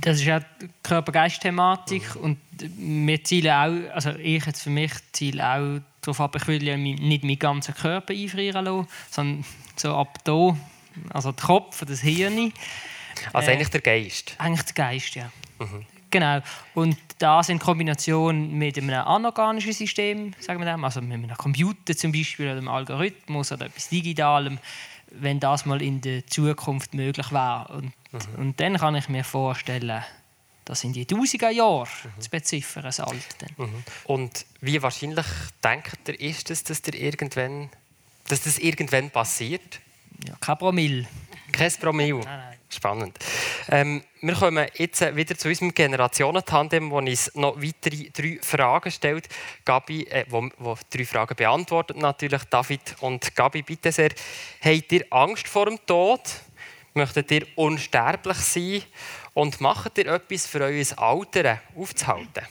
Das 0.00 0.18
ist 0.18 0.24
ja 0.24 0.40
die 0.40 0.68
Körper-Geist-Thematik 0.82 2.16
mhm. 2.16 2.20
und 2.20 2.38
wir 2.76 3.24
zielen 3.24 3.50
auch, 3.50 3.94
also 3.94 4.10
ich 4.10 4.44
jetzt 4.44 4.62
für 4.62 4.70
mich 4.70 4.92
ziele 5.12 5.42
auch 5.42 5.80
darauf 6.02 6.20
ab, 6.20 6.36
ich 6.36 6.46
will 6.46 6.62
ja 6.62 6.76
nicht 6.76 7.24
meinen 7.24 7.38
ganzen 7.38 7.74
Körper 7.74 8.12
einfrieren 8.12 8.64
lassen, 8.64 8.88
sondern 9.10 9.44
so 9.76 9.96
ab 9.96 10.18
hier 10.24 10.56
also 11.10 11.32
der 11.32 11.44
Kopf, 11.44 11.84
das 11.84 12.00
Hirn. 12.00 12.52
Also 13.32 13.50
eigentlich 13.50 13.70
der 13.70 13.80
Geist? 13.80 14.34
Eigentlich 14.38 14.66
der 14.66 14.74
Geist, 14.74 15.14
ja. 15.14 15.30
Mhm. 15.58 15.86
Genau. 16.10 16.40
Und 16.74 16.96
das 17.18 17.48
in 17.48 17.58
Kombination 17.58 18.52
mit 18.52 18.78
einem 18.78 18.90
anorganischen 18.90 19.72
System, 19.72 20.32
sagen 20.38 20.60
wir 20.60 20.70
dem, 20.70 20.84
also 20.84 21.00
mit 21.00 21.12
einem 21.12 21.36
Computer 21.36 21.96
zum 21.96 22.12
Beispiel 22.12 22.46
oder 22.46 22.58
einem 22.58 22.68
Algorithmus 22.68 23.50
oder 23.50 23.66
etwas 23.66 23.88
Digitalem, 23.88 24.58
wenn 25.10 25.40
das 25.40 25.66
mal 25.66 25.82
in 25.82 26.00
der 26.00 26.26
Zukunft 26.26 26.94
möglich 26.94 27.32
wäre. 27.32 27.66
Und, 27.76 27.92
mhm. 28.14 28.40
und 28.40 28.60
dann 28.60 28.76
kann 28.76 28.94
ich 28.94 29.08
mir 29.08 29.24
vorstellen, 29.24 30.02
das 30.64 30.80
sind 30.80 30.96
die 30.96 31.04
1000er 31.04 31.50
Jahre 31.50 31.86
mhm. 31.86 32.20
zu 32.20 32.30
beziffern, 32.30 32.84
das 32.84 33.00
Alter. 33.00 33.46
Mhm. 33.56 33.84
Und 34.04 34.46
wie 34.60 34.80
wahrscheinlich 34.82 35.26
denkt 35.62 36.08
ihr, 36.08 36.20
ist 36.20 36.50
es, 36.50 36.64
dass, 36.64 36.80
irgendwann, 36.80 37.68
dass 38.28 38.42
das 38.42 38.58
irgendwann 38.58 39.10
passiert? 39.10 39.80
Ja, 40.26 40.34
kein 40.40 40.56
Promille. 40.56 41.06
Kein 41.52 41.72
Promille. 41.72 42.20
Nein, 42.20 42.24
nein. 42.24 42.58
Spannend. 42.74 43.16
Ähm, 43.68 44.02
wir 44.20 44.34
kommen 44.34 44.66
jetzt 44.74 45.00
wieder 45.14 45.36
zu 45.36 45.48
unserem 45.48 45.72
Generationentandem, 45.72 46.90
wo 46.90 46.98
uns 46.98 47.30
noch 47.34 47.56
weitere 47.62 48.10
drei 48.10 48.38
Fragen 48.42 48.90
stellt. 48.90 49.28
Gabi, 49.64 50.04
äh, 50.04 50.24
wo, 50.28 50.48
wo 50.58 50.76
drei 50.90 51.04
Fragen 51.04 51.36
beantwortet 51.36 51.98
natürlich. 51.98 52.42
David 52.44 52.96
und 53.00 53.36
Gabi, 53.36 53.62
bitte 53.62 53.92
sehr. 53.92 54.10
Habt 54.60 54.90
ihr 54.90 55.04
Angst 55.10 55.46
vor 55.46 55.66
dem 55.66 55.78
Tod? 55.86 56.20
Möchtet 56.96 57.30
ihr 57.32 57.46
unsterblich 57.56 58.36
sein? 58.36 58.82
Und 59.34 59.60
macht 59.60 59.98
ihr 59.98 60.06
etwas 60.06 60.46
für 60.46 60.60
euer 60.60 60.84
Alter 60.96 61.60
aufzuhalten? 61.76 62.44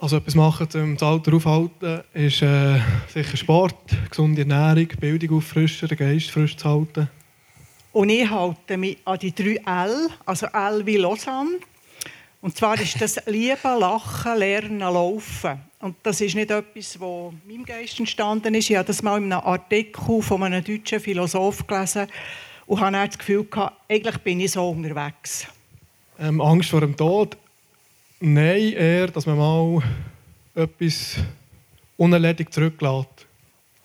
Also 0.00 0.18
etwas 0.18 0.36
machen, 0.36 0.68
um 0.74 0.96
das 0.96 1.02
Alter 1.02 1.34
aufzuhalten, 1.34 2.04
ist 2.14 2.42
äh, 2.42 2.80
sicher 3.12 3.36
Sport, 3.36 3.74
gesunde 4.08 4.42
Ernährung, 4.42 4.86
Bildung 5.00 5.38
auffrischen, 5.38 5.88
den 5.88 5.98
Geist 5.98 6.30
frisch 6.30 6.56
zu 6.56 6.68
halten. 6.68 7.10
Und 7.92 8.08
ich 8.10 8.30
halte 8.30 8.76
mich 8.76 8.98
an 9.04 9.18
die 9.18 9.34
drei 9.34 9.60
L, 9.66 10.10
also 10.24 10.46
L 10.46 10.86
wie 10.86 10.98
Lausanne. 10.98 11.58
Und 12.40 12.56
zwar 12.56 12.80
ist 12.80 13.00
das 13.00 13.20
Lieben, 13.26 13.80
Lachen, 13.80 14.38
Lernen, 14.38 14.78
Laufen. 14.78 15.60
Und 15.80 15.96
das 16.04 16.20
ist 16.20 16.36
nicht 16.36 16.52
etwas, 16.52 16.92
das 16.92 17.00
meinem 17.00 17.64
Geist 17.64 17.98
entstanden 17.98 18.54
ist. 18.54 18.70
Ich 18.70 18.76
habe 18.76 18.86
das 18.86 19.02
mal 19.02 19.16
in 19.18 19.32
einem 19.32 19.44
Artikel 19.44 20.22
von 20.22 20.44
einem 20.44 20.62
deutschen 20.62 21.00
Philosoph 21.00 21.66
gelesen 21.66 22.06
und 22.68 22.80
habe 22.80 23.06
das 23.06 23.18
Gefühl 23.18 23.44
gehabt, 23.44 23.76
eigentlich 23.88 24.18
bin 24.18 24.40
ich 24.40 24.52
so 24.52 24.68
unterwegs. 24.68 25.46
Ähm, 26.20 26.40
Angst 26.40 26.70
vor 26.70 26.80
dem 26.80 26.96
Tod 26.96 27.36
Nein, 28.20 28.72
eher, 28.72 29.06
dass 29.08 29.26
man 29.26 29.38
mal 29.38 29.80
etwas 30.54 31.16
unerledigt 31.96 32.52
zurücklässt. 32.52 33.26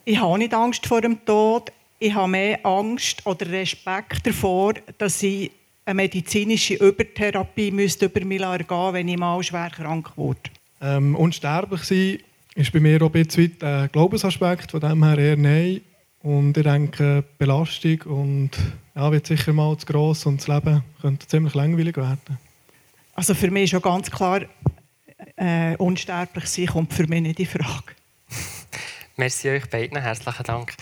Ich 0.05 0.19
habe 0.19 0.39
nicht 0.39 0.53
Angst 0.55 0.87
vor 0.87 1.01
dem 1.01 1.23
Tod. 1.23 1.71
Ich 1.99 2.13
habe 2.15 2.29
mehr 2.29 2.65
Angst 2.65 3.25
oder 3.25 3.47
Respekt 3.49 4.25
davor, 4.25 4.73
dass 4.97 5.21
ich 5.21 5.51
eine 5.85 5.95
medizinische 5.95 6.75
Übertherapie 6.75 7.69
müsste 7.69 8.05
über 8.05 8.25
mich 8.25 8.41
ergehen 8.41 8.93
wenn 8.93 9.07
ich 9.07 9.17
mal 9.17 9.41
schwer 9.43 9.69
krank 9.69 10.11
wurde. 10.15 10.39
Ähm, 10.81 11.15
unsterblich 11.15 11.83
sein 11.83 12.17
ist 12.55 12.71
bei 12.73 12.79
mir 12.79 13.01
auch 13.03 13.13
ein 13.13 13.23
bisschen 13.23 13.55
ein 13.61 13.89
Glaubensaspekt, 13.91 14.71
von 14.71 14.79
dem 14.79 15.03
her 15.03 15.17
eher 15.17 15.37
nein. 15.37 15.81
Und 16.23 16.55
ich 16.57 16.63
denke, 16.63 17.21
die 17.21 17.27
Belastung 17.37 18.01
und, 18.03 18.51
ja, 18.95 19.11
wird 19.11 19.27
sicher 19.27 19.51
mal 19.51 19.77
zu 19.77 19.85
gross 19.85 20.25
und 20.25 20.39
das 20.39 20.47
Leben 20.47 20.81
könnte 21.01 21.27
ziemlich 21.27 21.53
langweilig 21.53 21.97
werden. 21.97 22.39
Also 23.13 23.35
für 23.35 23.51
mich 23.51 23.65
ist 23.65 23.69
schon 23.71 23.81
ganz 23.81 24.09
klar, 24.09 24.41
äh, 25.35 25.75
unsterblich 25.75 26.45
sein 26.45 26.67
kommt 26.67 26.93
für 26.93 27.07
mich 27.07 27.21
nicht 27.21 27.39
in 27.41 27.45
Frage. 27.45 27.93
Merci 29.17 29.49
euch 29.49 29.69
beiden, 29.69 30.01
herzlichen 30.01 30.43
Dank. 30.43 30.73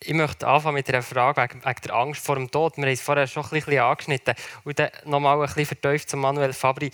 Ich 0.00 0.14
möchte 0.14 0.48
anfangen 0.48 0.76
mit 0.76 0.88
einer 0.88 1.02
Frage 1.02 1.42
wegen, 1.42 1.62
wegen 1.62 1.80
der 1.84 1.94
Angst 1.94 2.24
vor 2.24 2.36
dem 2.36 2.50
Tod. 2.50 2.78
Wir 2.78 2.84
haben 2.84 2.92
es 2.92 3.02
vorher 3.02 3.26
schon 3.26 3.44
ein 3.44 3.50
bisschen 3.50 3.78
angeschnitten. 3.78 4.34
Und 4.64 4.78
dann 4.78 4.88
nochmal 5.04 5.38
ein 5.38 5.46
bisschen 5.46 5.66
vertieft 5.66 6.08
zu 6.08 6.16
Manuel 6.16 6.54
Fabri. 6.54 6.90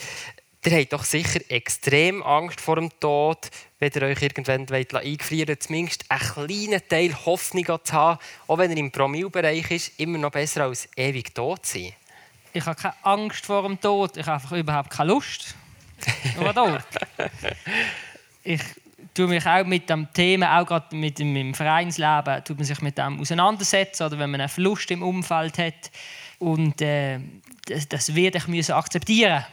Ihr 0.66 0.78
habt 0.78 0.94
doch 0.94 1.04
sicher 1.04 1.40
extrem 1.50 2.22
Angst 2.22 2.58
vor 2.58 2.76
dem 2.76 2.88
Tod, 2.98 3.50
wenn 3.78 3.92
ihr 3.94 4.02
euch 4.02 4.22
irgendwann 4.22 4.66
eingefrieren 4.66 5.48
wollt. 5.48 5.62
Zumindest 5.62 6.04
einen 6.08 6.20
kleinen 6.20 6.88
Teil 6.88 7.14
Hoffnung 7.26 7.66
zu 7.84 7.92
haben, 7.92 8.18
auch 8.46 8.56
wenn 8.56 8.70
er 8.70 8.76
im 8.78 8.90
Promillbereich 8.90 9.70
ist, 9.70 10.00
immer 10.00 10.16
noch 10.16 10.30
besser 10.30 10.64
als 10.64 10.88
ewig 10.96 11.34
tot 11.34 11.66
zu 11.66 11.80
sein. 11.80 11.92
Ich 12.54 12.64
habe 12.64 12.80
keine 12.80 12.94
Angst 13.02 13.44
vor 13.44 13.62
dem 13.62 13.78
Tod, 13.78 14.16
ich 14.16 14.24
habe 14.24 14.36
einfach 14.36 14.52
überhaupt 14.52 14.88
keine 14.88 15.12
Lust. 15.12 15.54
Oder 16.40 16.82
Ich 18.42 18.62
tue 19.12 19.26
mich 19.26 19.44
auch 19.44 19.66
mit 19.66 19.90
dem 19.90 20.10
Thema, 20.14 20.58
auch 20.58 20.66
gerade 20.66 20.96
mit 20.96 21.20
im 21.20 21.52
Vereinsleben, 21.52 22.42
tut 22.42 22.56
man 22.56 22.64
sich 22.64 22.80
mit 22.80 22.96
dem 22.96 23.20
auseinandersetzen 23.20 24.04
oder 24.04 24.18
wenn 24.18 24.30
man 24.30 24.40
einen 24.40 24.48
Verlust 24.48 24.90
im 24.90 25.02
Umfeld 25.02 25.58
hat. 25.58 25.90
Und 26.38 26.80
äh, 26.80 27.20
das, 27.66 27.88
das 27.88 28.14
werde 28.14 28.38
ich 28.38 28.48
müssen 28.48 28.72
akzeptieren 28.72 29.44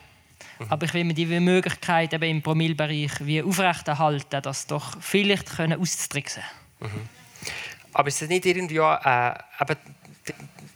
aber 0.70 0.86
ich 0.86 0.94
will 0.94 1.04
mir 1.04 1.14
die 1.14 1.26
Möglichkeit 1.26 2.14
eben 2.14 2.24
im 2.24 2.42
Promillbereich 2.42 3.12
wie 3.22 3.42
aufrechterhalten, 3.42 4.42
das 4.42 4.68
doch 4.68 4.98
vielleicht 5.02 5.56
können 5.56 5.80
auszutricksen. 5.80 6.44
Mhm. 6.80 7.10
Aber 7.94 8.08
ist 8.08 8.22
es 8.22 8.30
nicht 8.30 8.46
irgendwie 8.46 8.80
auch, 8.80 9.06
äh, 9.06 9.34
eben, 9.60 9.78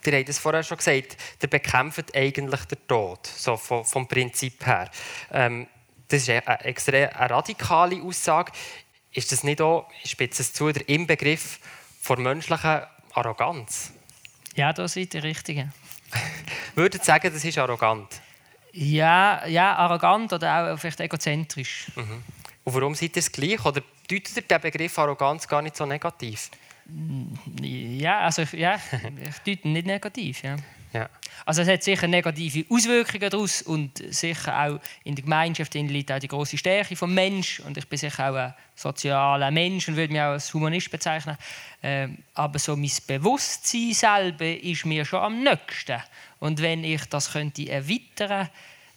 ihr 0.05 0.19
habt 0.19 0.29
es 0.29 0.39
vorher 0.39 0.63
schon 0.63 0.77
gesagt, 0.77 1.17
der 1.41 1.47
bekämpft 1.47 2.15
eigentlich 2.15 2.65
den 2.65 2.87
Tod, 2.87 3.25
so 3.27 3.57
vom, 3.57 3.85
vom 3.85 4.07
Prinzip 4.07 4.65
her. 4.65 4.89
Ähm, 5.31 5.67
das 6.07 6.23
ist 6.23 6.29
eine, 6.29 6.59
extrem 6.61 7.09
eine 7.09 7.29
radikale 7.29 8.01
Aussage. 8.01 8.51
Ist 9.11 9.31
das 9.31 9.43
nicht 9.43 9.61
auch, 9.61 9.89
ich 10.03 10.11
spitze 10.11 10.41
es 10.41 10.53
zu, 10.53 10.71
der 10.71 10.87
Inbegriff 10.89 11.59
von 12.01 12.21
menschlicher 12.21 12.89
Arroganz? 13.13 13.91
Ja, 14.55 14.73
da 14.73 14.87
seid 14.87 15.13
ihr 15.13 15.23
Richtige. 15.23 15.71
Würdet 16.75 17.03
sagen, 17.03 17.31
das 17.33 17.43
ist 17.43 17.57
arrogant? 17.57 18.21
Ja, 18.77 19.45
ja, 19.47 19.73
arrogant 19.75 20.33
oder 20.33 20.73
auch 20.73 20.77
vielleicht 20.77 20.99
egozentrisch. 20.99 21.87
Mhm. 21.95 22.23
Und 22.65 22.73
warum 22.73 22.93
seid 22.93 23.15
ihr 23.15 23.21
es 23.21 23.31
gleich? 23.31 23.63
Oder 23.63 23.81
deutet 24.09 24.35
ihr 24.35 24.41
den 24.41 24.61
Begriff 24.61 24.99
Arroganz 24.99 25.47
gar 25.47 25.61
nicht 25.61 25.77
so 25.77 25.85
negativ? 25.85 26.49
Ja, 27.61 28.19
also 28.19 28.43
ja, 28.51 28.75
ich 29.29 29.37
deute 29.39 29.69
nicht 29.69 29.87
negativ. 29.87 30.43
Ja. 30.43 30.57
Ja. 30.95 31.09
Also 31.45 31.61
es 31.61 31.67
hat 31.67 31.83
sicher 31.83 32.07
negative 32.07 32.65
Auswirkungen 32.73 33.29
daraus 33.29 33.61
und 33.63 34.01
sicher 34.13 34.57
auch 34.57 34.79
in 35.03 35.13
der 35.13 35.23
Gemeinschaft 35.25 35.73
liegt 35.73 36.09
auch 36.09 36.19
die 36.19 36.29
große 36.29 36.57
Stärke 36.57 36.95
vom 36.95 37.13
Mensch 37.13 37.59
und 37.59 37.77
ich 37.77 37.85
bin 37.85 37.99
sicher 37.99 38.29
auch 38.29 38.35
ein 38.35 38.53
sozialer 38.75 39.51
Mensch 39.51 39.89
und 39.89 39.97
würde 39.97 40.13
mich 40.13 40.21
auch 40.21 40.31
als 40.31 40.53
Humanist 40.53 40.89
bezeichnen. 40.89 41.37
Ähm, 41.83 42.19
aber 42.33 42.59
so 42.59 42.77
mein 42.77 42.89
Bewusstsein 43.05 43.93
selber 43.93 44.45
ist 44.45 44.85
mir 44.85 45.03
schon 45.03 45.19
am 45.19 45.43
nächsten 45.43 46.01
und 46.39 46.61
wenn 46.61 46.85
ich 46.85 47.03
das 47.09 47.33
könnte 47.33 47.69
erweitern, 47.69 48.49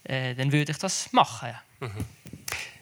äh, 0.05 0.37
dann 0.37 0.53
würde 0.53 0.71
ich 0.71 0.79
das 0.79 1.13
machen. 1.13 1.51
Mhm. 1.81 2.07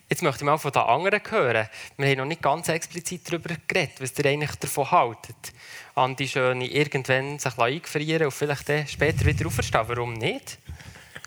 Jetzt 0.08 0.22
möchte 0.22 0.44
ich 0.44 0.46
mal 0.46 0.56
von 0.56 0.70
den 0.70 0.82
anderen 0.82 1.20
hören. 1.28 1.68
Wir 1.96 2.08
haben 2.08 2.18
noch 2.18 2.24
nicht 2.26 2.42
ganz 2.42 2.68
explizit 2.68 3.22
darüber 3.28 3.56
geredet, 3.66 4.00
was 4.00 4.16
ihr 4.16 4.26
eigentlich 4.26 4.54
davon 4.54 4.88
haltet. 4.88 5.52
Andi 5.96 6.28
Schöne 6.28 6.66
irgendwann 6.66 7.40
sich 7.40 7.58
eingefrieren 7.58 8.26
und 8.26 8.32
vielleicht 8.32 8.68
dann 8.68 8.86
später 8.86 9.24
wieder 9.26 9.46
auferstehen. 9.46 9.88
Warum 9.88 10.12
nicht? 10.12 10.58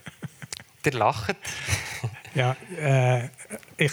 Der 0.86 0.94
lacht. 0.94 1.36
ja, 2.36 2.56
äh, 2.78 3.28
ich, 3.76 3.92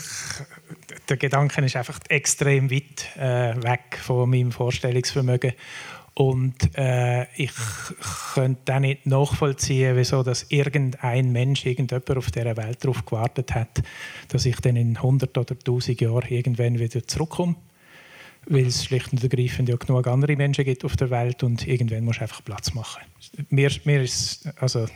der 1.09 1.17
Gedanke 1.17 1.65
ist 1.65 1.75
einfach 1.75 1.99
extrem 2.09 2.71
weit 2.71 3.17
äh, 3.17 3.61
weg 3.61 3.99
von 4.01 4.31
meinem 4.31 4.53
Vorstellungsvermögen. 4.53 5.55
Und 6.19 6.75
äh, 6.79 7.25
ich 7.35 7.51
könnte 8.33 8.75
auch 8.75 8.79
nicht 8.79 9.05
nachvollziehen, 9.05 9.97
wieso 9.97 10.23
dass 10.23 10.47
irgendein 10.49 11.31
Mensch, 11.31 11.67
irgendjemand 11.67 12.17
auf 12.17 12.31
dieser 12.31 12.57
Welt 12.57 12.83
darauf 12.83 13.05
gewartet 13.05 13.55
hat, 13.55 13.83
dass 14.29 14.47
ich 14.47 14.57
dann 14.61 14.77
in 14.77 14.97
100 14.97 15.37
oder 15.37 15.55
1000 15.55 16.01
Jahren 16.01 16.27
irgendwann 16.31 16.79
wieder 16.79 17.07
zurückkomme. 17.07 17.57
Weil 18.47 18.65
es 18.65 18.87
schlicht 18.87 19.13
und 19.13 19.23
ergreifend 19.23 19.69
ja 19.69 19.77
genug 19.77 20.07
andere 20.07 20.37
Menschen 20.37 20.65
gibt 20.65 20.87
auf 20.87 20.97
der 20.97 21.11
Welt 21.11 21.43
und 21.43 21.69
irgendwann 21.69 22.05
muss 22.05 22.17
du 22.17 22.23
einfach 22.23 22.43
Platz 22.43 22.73
machen. 22.73 23.03
Mir, 23.51 23.71
mir 23.85 24.01
ist, 24.03 24.49
also, 24.59 24.87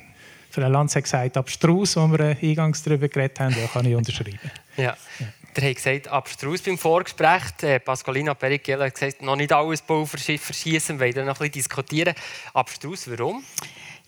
für 0.48 0.66
Land 0.66 0.94
hat 0.94 1.04
gesagt, 1.04 1.36
abstrus, 1.36 1.96
wo 1.96 2.08
wir 2.08 2.36
eingangs 2.40 2.82
darüber 2.82 3.08
geredet 3.08 3.40
haben, 3.40 3.54
da 3.54 3.66
kann 3.66 3.84
ich 3.84 3.94
unterschreiben. 3.94 4.50
Ja. 4.78 4.84
ja. 5.18 5.26
Der 5.56 5.68
hat 5.68 5.76
gesagt, 5.76 6.08
abstrus 6.08 6.62
beim 6.62 6.78
Vorgespräch. 6.78 7.42
Äh, 7.62 7.80
Pascolina 7.80 8.34
Pericchiello 8.34 8.84
hat 8.84 8.94
gesagt, 8.94 9.22
noch 9.22 9.34
nicht 9.34 9.52
alles 9.52 9.82
Bau 9.82 10.04
verschießen, 10.06 11.00
wir 11.00 11.14
wollen 11.14 11.26
noch 11.26 11.40
ein 11.40 11.50
bisschen 11.50 11.52
diskutieren. 11.52 12.14
Abstrus, 12.54 13.10
warum? 13.10 13.42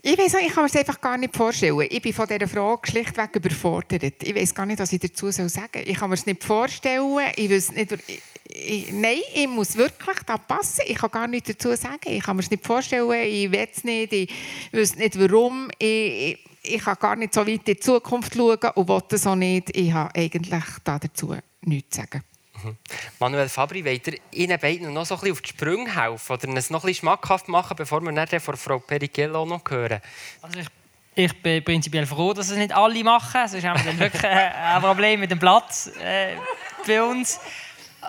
Ich 0.04 0.18
weiß 0.18 0.34
ich 0.34 0.52
kann 0.52 0.64
mir 0.64 0.68
das 0.68 0.76
einfach 0.76 1.00
gar 1.00 1.16
nicht 1.16 1.36
vorstellen. 1.36 1.86
Ich 1.88 2.02
bin 2.02 2.12
von 2.12 2.26
dieser 2.26 2.48
Frage 2.48 2.90
schlichtweg 2.90 3.36
überfordert. 3.36 4.22
Ich 4.22 4.34
weiß 4.34 4.54
gar 4.54 4.66
nicht, 4.66 4.80
was 4.80 4.92
ich 4.92 5.00
dazu 5.00 5.30
sagen 5.30 5.48
soll. 5.48 5.82
Ich 5.84 5.96
kann 5.96 6.10
mir 6.10 6.16
das 6.16 6.26
nicht 6.26 6.42
vorstellen. 6.42 7.20
Ich 7.36 7.50
weiß 7.50 7.72
nicht, 7.72 7.92
ich, 7.92 8.22
ich, 8.48 8.92
nein, 8.92 9.20
ich 9.32 9.46
muss 9.46 9.76
wirklich 9.76 10.18
da 10.26 10.38
passen. 10.38 10.82
Ich 10.88 10.96
kann 10.96 11.10
gar 11.10 11.28
nichts 11.28 11.50
dazu 11.50 11.76
sagen. 11.76 12.00
Ich 12.06 12.22
kann 12.22 12.36
mir 12.36 12.42
das 12.42 12.50
nicht 12.50 12.66
vorstellen. 12.66 13.10
Ich 13.12 13.52
weiß 13.52 13.68
es 13.76 13.84
nicht. 13.84 14.12
Ich 14.12 14.28
weiß 14.72 14.96
nicht, 14.96 15.20
warum. 15.20 15.70
Ich, 15.78 16.38
ich 16.62 16.82
kann 16.82 16.96
gar 17.00 17.16
nicht 17.16 17.34
so 17.34 17.40
weit 17.40 17.48
in 17.48 17.64
die 17.64 17.76
Zukunft 17.78 18.34
schauen 18.34 18.58
und 18.74 18.88
will 18.88 19.02
das 19.08 19.26
auch 19.26 19.34
nicht. 19.34 19.76
Ich 19.76 19.92
habe 19.92 20.14
eigentlich 20.14 20.64
dazu 20.84 21.36
nichts 21.62 21.96
zu 21.96 22.02
sagen. 22.02 22.22
Mhm. 22.62 22.76
Manuel 23.18 23.48
Fabri, 23.48 23.84
wollt 23.84 24.06
ihr 24.06 24.18
Ihnen 24.30 24.58
beiden 24.58 24.92
noch 24.92 25.06
so 25.06 25.14
ein 25.14 25.20
bisschen 25.20 25.32
auf 25.32 25.42
die 25.42 25.48
Sprünge 25.48 25.94
helfen 25.94 26.32
oder 26.32 26.56
es 26.56 26.70
noch 26.70 26.84
ein 26.84 26.86
bisschen 26.86 27.00
schmackhaft 27.00 27.48
machen, 27.48 27.76
bevor 27.76 28.00
wir 28.00 28.12
dann 28.12 28.40
von 28.40 28.56
Frau 28.56 28.78
Perichello 28.78 29.44
noch 29.44 29.62
hören? 29.68 30.00
Also 30.42 30.60
ich, 30.60 30.66
ich, 31.14 31.42
bin 31.42 31.64
prinzipiell 31.64 32.06
froh, 32.06 32.32
dass 32.32 32.50
es 32.50 32.56
nicht 32.56 32.72
alle 32.72 33.02
machen, 33.02 33.48
sonst 33.48 33.64
haben 33.64 33.80
wir 33.80 33.90
dann 33.90 33.98
wirklich 33.98 34.24
ein 34.24 34.80
Problem 34.82 35.20
mit 35.20 35.30
dem 35.30 35.38
Platz 35.38 35.90
äh, 36.00 36.36
bei 36.86 37.02
uns. 37.02 37.40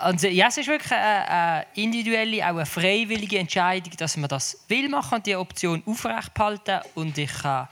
Und 0.06 0.22
ja, 0.22 0.48
es 0.48 0.58
ist 0.58 0.66
wirklich 0.66 0.92
eine, 0.92 1.66
individuelle, 1.74 2.44
auch 2.44 2.56
eine 2.56 2.66
freiwillige 2.66 3.38
Entscheidung, 3.38 3.92
dass 3.96 4.16
man 4.16 4.28
das 4.28 4.58
will 4.68 4.88
machen 4.88 5.16
und 5.16 5.26
die 5.26 5.36
Option 5.36 5.82
aufrechthalten 5.86 6.80
und 6.94 7.16
ich 7.16 7.32
kann 7.32 7.68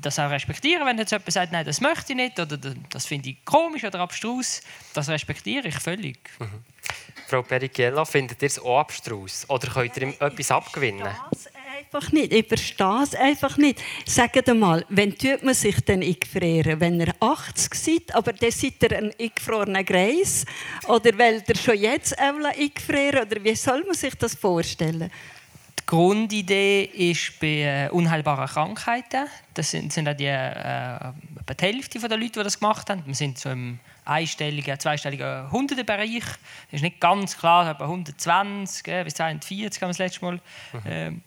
das 0.00 0.18
auch 0.18 0.30
respektieren, 0.30 0.86
wenn 0.86 0.98
jetzt 0.98 1.12
jemand 1.12 1.32
sagt, 1.32 1.52
nein, 1.52 1.64
das 1.64 1.80
möchte 1.80 2.12
ich 2.12 2.16
nicht 2.16 2.38
oder 2.38 2.56
das 2.56 3.06
finde 3.06 3.30
ich 3.30 3.44
komisch 3.44 3.84
oder 3.84 4.00
abstrus. 4.00 4.62
Das 4.94 5.08
respektiere 5.08 5.68
ich 5.68 5.78
völlig. 5.78 6.18
Mhm. 6.38 6.62
Frau 7.26 7.42
Pericchiello, 7.42 8.04
findet 8.04 8.42
ihr 8.42 8.46
es 8.46 8.58
auch 8.58 8.80
abstrus? 8.80 9.48
Oder 9.48 9.68
könnt 9.68 9.96
ihr 9.96 10.02
ihm 10.04 10.14
etwas 10.18 10.50
abgewinnen? 10.50 11.08
einfach 11.94 12.12
nicht. 12.12 12.32
Ich 12.32 12.46
verstehe 12.46 13.02
es 13.02 13.14
einfach 13.14 13.56
nicht. 13.58 13.82
Sagt 14.06 14.46
mal, 14.54 14.84
wenn 14.88 15.16
tut 15.16 15.42
man 15.42 15.54
sich 15.54 15.80
denn 15.80 16.02
eingefrieren? 16.02 16.80
Wenn 16.80 17.00
er 17.00 17.14
80 17.20 17.74
seid, 17.74 18.14
aber 18.14 18.32
dann 18.32 18.50
seid 18.50 18.82
ihr 18.82 18.96
ein 18.96 19.12
eingefrorener 19.18 19.84
Greis? 19.84 20.44
Oder 20.88 21.16
weil 21.18 21.42
ihr 21.46 21.56
schon 21.56 21.78
jetzt 21.78 22.18
eingefrieren 22.18 23.26
Oder 23.26 23.44
wie 23.44 23.54
soll 23.54 23.84
man 23.84 23.94
sich 23.94 24.14
das 24.14 24.34
vorstellen? 24.34 25.10
Die 25.92 25.96
Grundidee 25.96 26.84
ist 26.84 27.38
bei 27.38 27.88
äh, 27.88 27.88
unheilbaren 27.90 28.46
Krankheiten. 28.46 29.26
Das 29.52 29.72
sind, 29.72 29.92
sind 29.92 30.08
auch 30.08 30.14
die, 30.14 30.24
äh, 30.24 31.12
die 31.46 31.62
Hälfte 31.62 31.98
der 31.98 32.16
Leute, 32.16 32.32
die 32.32 32.44
das 32.44 32.58
gemacht 32.58 32.88
haben. 32.88 33.02
Wir 33.04 33.14
sind 33.14 33.38
so 33.38 33.50
im 33.50 33.78
einstelligen, 34.06 34.80
zweistelligen 34.80 35.52
Hundertenbereich. 35.52 36.24
Das 36.24 36.78
ist 36.78 36.82
nicht 36.82 36.98
ganz 36.98 37.36
klar, 37.36 37.66
aber 37.66 37.84
120 37.84 38.88
äh, 38.88 39.04
bis 39.04 39.12
240 39.16 39.82
haben 39.82 39.88
wir 39.88 39.88
das 39.88 39.98
letzte 39.98 40.24
Mal 40.24 40.40
mhm. 40.72 41.20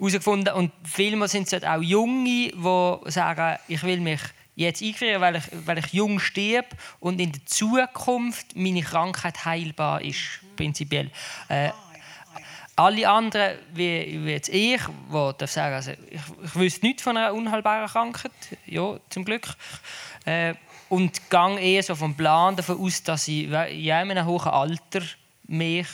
herausgefunden. 0.00 0.54
Und 0.54 0.72
vielmal 0.82 1.28
sind 1.28 1.52
es 1.52 1.62
auch 1.62 1.80
Junge, 1.80 2.24
die 2.24 3.10
sagen, 3.12 3.56
ich 3.68 3.84
will 3.84 4.00
mich 4.00 4.20
jetzt 4.56 4.82
einfrieren, 4.82 5.20
weil 5.20 5.36
ich, 5.36 5.44
weil 5.64 5.78
ich 5.78 5.92
jung 5.92 6.18
sterbe 6.18 6.70
und 6.98 7.20
in 7.20 7.30
der 7.30 7.46
Zukunft 7.46 8.56
meine 8.56 8.82
Krankheit 8.82 9.44
heilbar 9.44 10.02
ist, 10.02 10.40
prinzipiell. 10.56 11.10
Äh, 11.48 11.70
alle 12.76 13.08
anderen, 13.08 13.58
wie, 13.72 14.20
wie 14.24 14.30
jetzt 14.30 14.50
ich, 14.50 14.80
die 15.10 15.46
sagen, 15.46 15.74
also 15.74 15.92
ich, 15.92 16.20
ich 16.44 16.54
wüsste 16.54 16.86
nichts 16.86 17.02
von 17.02 17.16
einer 17.16 17.32
unheilbaren 17.32 17.88
Krankheit, 17.88 18.32
ja, 18.66 18.98
zum 19.08 19.24
Glück. 19.24 19.48
Äh, 20.24 20.54
und 20.88 21.30
gehe 21.30 21.58
eher 21.58 21.82
so 21.82 21.94
vom 21.94 22.14
Plan 22.14 22.54
davon 22.54 22.78
aus, 22.78 23.02
dass 23.02 23.26
ich 23.28 23.44
in 23.44 23.54
einem 23.90 24.24
hohen 24.24 24.48
Alter 24.48 25.00
mich 25.48 25.88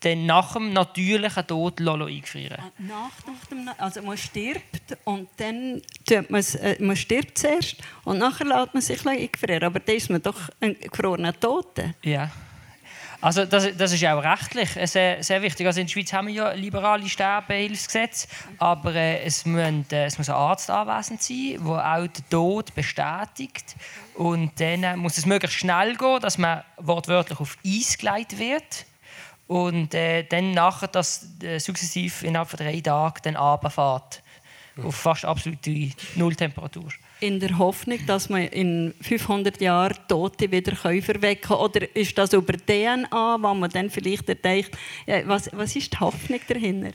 dann 0.00 0.26
nach 0.26 0.54
dem 0.54 0.72
natürlichen 0.72 1.46
Tod 1.46 1.80
eingefrieren 1.80 2.58
ah, 2.58 2.72
nach, 2.78 3.26
nach 3.26 3.46
dem, 3.48 3.70
Also 3.78 4.02
man 4.02 4.16
stirbt 4.16 4.96
und 5.04 5.28
dann 5.36 5.80
tut 6.06 6.30
man, 6.30 6.42
äh, 6.60 6.76
man 6.82 6.96
stirbt 6.96 7.38
zuerst 7.38 7.76
und 8.04 8.18
nachher 8.18 8.46
lässt 8.46 8.74
man 8.74 8.82
sich 8.82 9.06
eingefrieren. 9.06 9.62
Aber 9.62 9.78
dann 9.80 9.96
ist 9.96 10.10
man 10.10 10.22
doch 10.22 10.50
ein 10.60 10.76
gefrorener 10.78 11.38
Tote. 11.38 11.94
Ja. 12.02 12.30
Also 13.22 13.44
das, 13.44 13.68
das 13.76 13.92
ist 13.92 14.04
auch 14.04 14.22
rechtlich 14.22 14.68
sehr, 14.90 15.22
sehr 15.22 15.40
wichtig. 15.42 15.64
Also 15.64 15.80
in 15.80 15.86
der 15.86 15.92
Schweiz 15.92 16.12
haben 16.12 16.26
wir 16.26 16.34
ja 16.34 16.52
liberale 16.52 17.08
Sterbehilfsgesetze, 17.08 18.26
aber 18.58 18.96
äh, 18.96 19.22
es, 19.22 19.46
müssen, 19.46 19.86
äh, 19.92 20.06
es 20.06 20.18
muss 20.18 20.28
ein 20.28 20.34
Arzt 20.34 20.68
anwesend 20.68 21.22
sein, 21.22 21.58
der 21.64 21.94
auch 21.94 22.06
den 22.08 22.28
Tod 22.28 22.74
bestätigt. 22.74 23.76
Und 24.14 24.60
dann 24.60 24.82
äh, 24.82 24.96
muss 24.96 25.18
es 25.18 25.26
möglichst 25.26 25.56
schnell 25.56 25.96
gehen, 25.96 26.20
dass 26.20 26.36
man 26.36 26.64
wortwörtlich 26.78 27.38
auf 27.38 27.56
Eis 27.64 27.96
gelegt 27.96 28.38
wird. 28.38 28.86
und 29.46 29.94
äh, 29.94 30.24
dann 30.24 30.50
nachher 30.50 30.88
das 30.88 31.28
äh, 31.42 31.58
sukzessiv 31.58 32.24
innerhalb 32.24 32.48
von 32.48 32.58
drei 32.58 32.80
Tagen 32.80 33.20
dann 33.22 33.36
runterfährt 33.36 34.22
auf 34.82 34.96
fast 34.96 35.24
absolute 35.24 35.90
Nulltemperatur. 36.16 36.90
In 37.22 37.38
der 37.38 37.56
Hoffnung, 37.56 38.04
dass 38.04 38.28
man 38.28 38.42
in 38.48 38.94
500 39.00 39.60
Jahren 39.60 39.96
Tote 40.08 40.50
wieder 40.50 40.74
verwecken 40.74 41.40
können? 41.40 41.60
Oder 41.60 41.94
ist 41.94 42.18
das 42.18 42.32
über 42.32 42.54
DNA, 42.54 43.38
wo 43.40 43.54
man 43.54 43.70
dann 43.70 43.90
vielleicht 43.90 44.26
denkt, 44.44 44.76
was, 45.26 45.48
was 45.52 45.76
ist 45.76 45.92
die 45.92 46.00
Hoffnung 46.00 46.40
dahinter? 46.48 46.90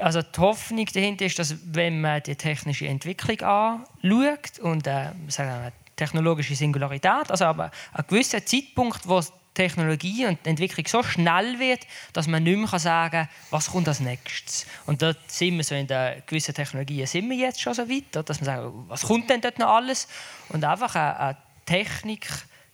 Also 0.00 0.22
die 0.22 0.40
Hoffnung 0.40 0.86
dahinter 0.92 1.26
ist, 1.26 1.38
dass 1.38 1.54
wenn 1.72 2.00
man 2.00 2.20
die 2.20 2.34
technische 2.34 2.88
Entwicklung 2.88 3.40
anschaut 3.42 4.58
und 4.60 4.88
äh, 4.88 5.12
sagen 5.28 5.62
wir, 5.62 5.72
technologische 5.94 6.56
Singularität, 6.56 7.30
also 7.30 7.44
aber 7.44 7.70
an 7.92 8.04
gewissen 8.08 8.44
Zeitpunkt, 8.44 9.06
wo 9.06 9.22
Technologie 9.54 10.26
und 10.26 10.46
Entwicklung 10.46 10.86
so 10.86 11.02
schnell 11.02 11.58
wird, 11.58 11.86
dass 12.12 12.26
man 12.26 12.42
nicht 12.42 12.56
mehr 12.56 12.78
sagen 12.78 13.10
kann, 13.10 13.28
was 13.50 13.70
kommt 13.70 13.88
als 13.88 14.00
nächstes. 14.00 14.66
Und 14.86 15.02
dort 15.02 15.18
sind 15.30 15.56
wir 15.56 15.64
so 15.64 15.74
in 15.74 15.86
der 15.86 16.22
gewissen 16.26 16.54
Technologien 16.54 17.06
sind 17.06 17.28
wir 17.28 17.36
jetzt 17.36 17.60
schon 17.60 17.74
so 17.74 17.88
weit, 17.88 18.04
dass 18.28 18.40
man 18.40 18.44
sagt, 18.44 18.72
was 18.88 19.02
kommt 19.02 19.28
denn 19.28 19.40
dort 19.40 19.58
noch 19.58 19.68
alles? 19.68 20.08
Und 20.50 20.64
einfach 20.64 20.94
eine, 20.94 21.36
Technik, 21.66 22.26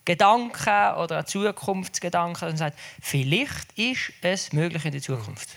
Gedanken 0.07 0.95
oder 0.97 1.19
ein 1.19 1.27
Zukunftsgedanke 1.27 2.47
und 2.47 2.57
sagt, 2.57 2.79
vielleicht 3.03 3.77
ist 3.77 4.13
es 4.23 4.53
möglich 4.55 4.85
in 4.87 4.93
der 4.93 5.03
Zukunft. 5.03 5.51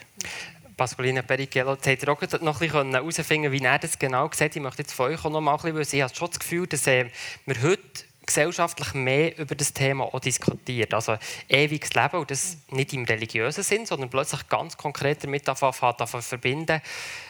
Pasqualina 0.76 1.22
Perichello, 1.22 1.74
jetzt 1.74 1.88
habt 1.88 2.04
ihr 2.04 2.08
noch 2.10 2.22
ein 2.22 2.68
bisschen 2.68 2.92
herausfinden 2.92 3.52
wie 3.52 3.64
er 3.64 3.80
das 3.80 3.98
genau 3.98 4.30
sieht. 4.34 4.56
Ich 4.56 4.62
möchte 4.62 4.82
jetzt 4.82 4.94
von 4.94 5.12
euch 5.12 5.24
noch 5.24 5.40
mal 5.40 5.52
ein 5.52 5.58
bisschen 5.58 5.76
wissen. 5.78 5.96
Ich 5.98 6.02
habe 6.02 6.16
schon 6.16 6.30
das 6.30 6.40
Gefühl, 6.40 6.68
dass 6.68 6.88
äh, 6.88 7.10
wir 7.46 7.62
heute 7.62 8.09
gesellschaftlich 8.30 8.94
mehr 8.94 9.38
über 9.38 9.56
das 9.56 9.74
Thema 9.74 10.06
auch 10.06 10.20
diskutiert. 10.20 10.94
Also 10.94 11.18
ewiges 11.48 11.94
Leben 11.94 12.18
und 12.18 12.32
das 12.32 12.58
nicht 12.70 12.94
im 12.94 13.04
religiösen 13.04 13.64
Sinn, 13.64 13.86
sondern 13.86 14.10
plötzlich 14.10 14.48
ganz 14.48 14.78
konkret 14.78 15.24
damit 15.24 15.48
davon 15.48 15.74
verbinden. 15.74 16.82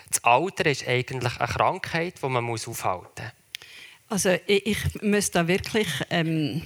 Das 0.10 0.24
Alter 0.24 0.66
ist 0.66 0.88
eigentlich 0.88 1.40
eine 1.40 1.48
Krankheit, 1.48 2.16
die 2.22 2.28
man 2.28 2.44
muss 2.44 2.68
aufhalten 2.68 3.24
muss. 3.24 3.34
Also 4.10 4.30
ich, 4.48 4.66
ich 4.66 5.02
muss 5.02 5.32
da 5.32 5.48
wirklich 5.48 5.88
ähm, 6.10 6.64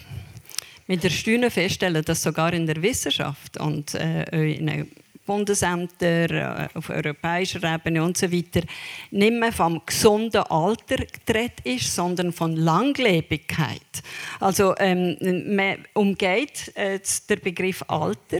mit 0.88 1.04
der 1.04 1.10
Stühne 1.10 1.52
feststellen, 1.52 2.04
dass 2.04 2.24
sogar 2.24 2.54
in 2.54 2.66
der 2.66 2.82
Wissenschaft 2.82 3.58
und 3.58 3.94
äh, 3.96 4.54
in 4.54 4.90
Bundesämter, 5.26 6.30
äh, 6.32 6.68
auf 6.74 6.90
europäischer 6.90 7.64
Ebene 7.64 8.04
und 8.04 8.18
so 8.18 8.32
weiter, 8.32 8.62
nicht 9.12 9.34
mehr 9.34 9.52
vom 9.52 9.82
gesunden 9.86 10.44
Alter 10.44 10.98
geredet 11.26 11.62
ist, 11.64 11.94
sondern 11.96 12.34
von 12.34 12.56
Langlebigkeit. 12.56 14.04
Also 14.40 14.76
ähm, 14.78 15.18
man 15.56 15.78
umgeht 15.94 16.76
äh, 16.76 17.00
der 17.30 17.38
Begriff 17.38 17.84
Alter. 17.88 18.40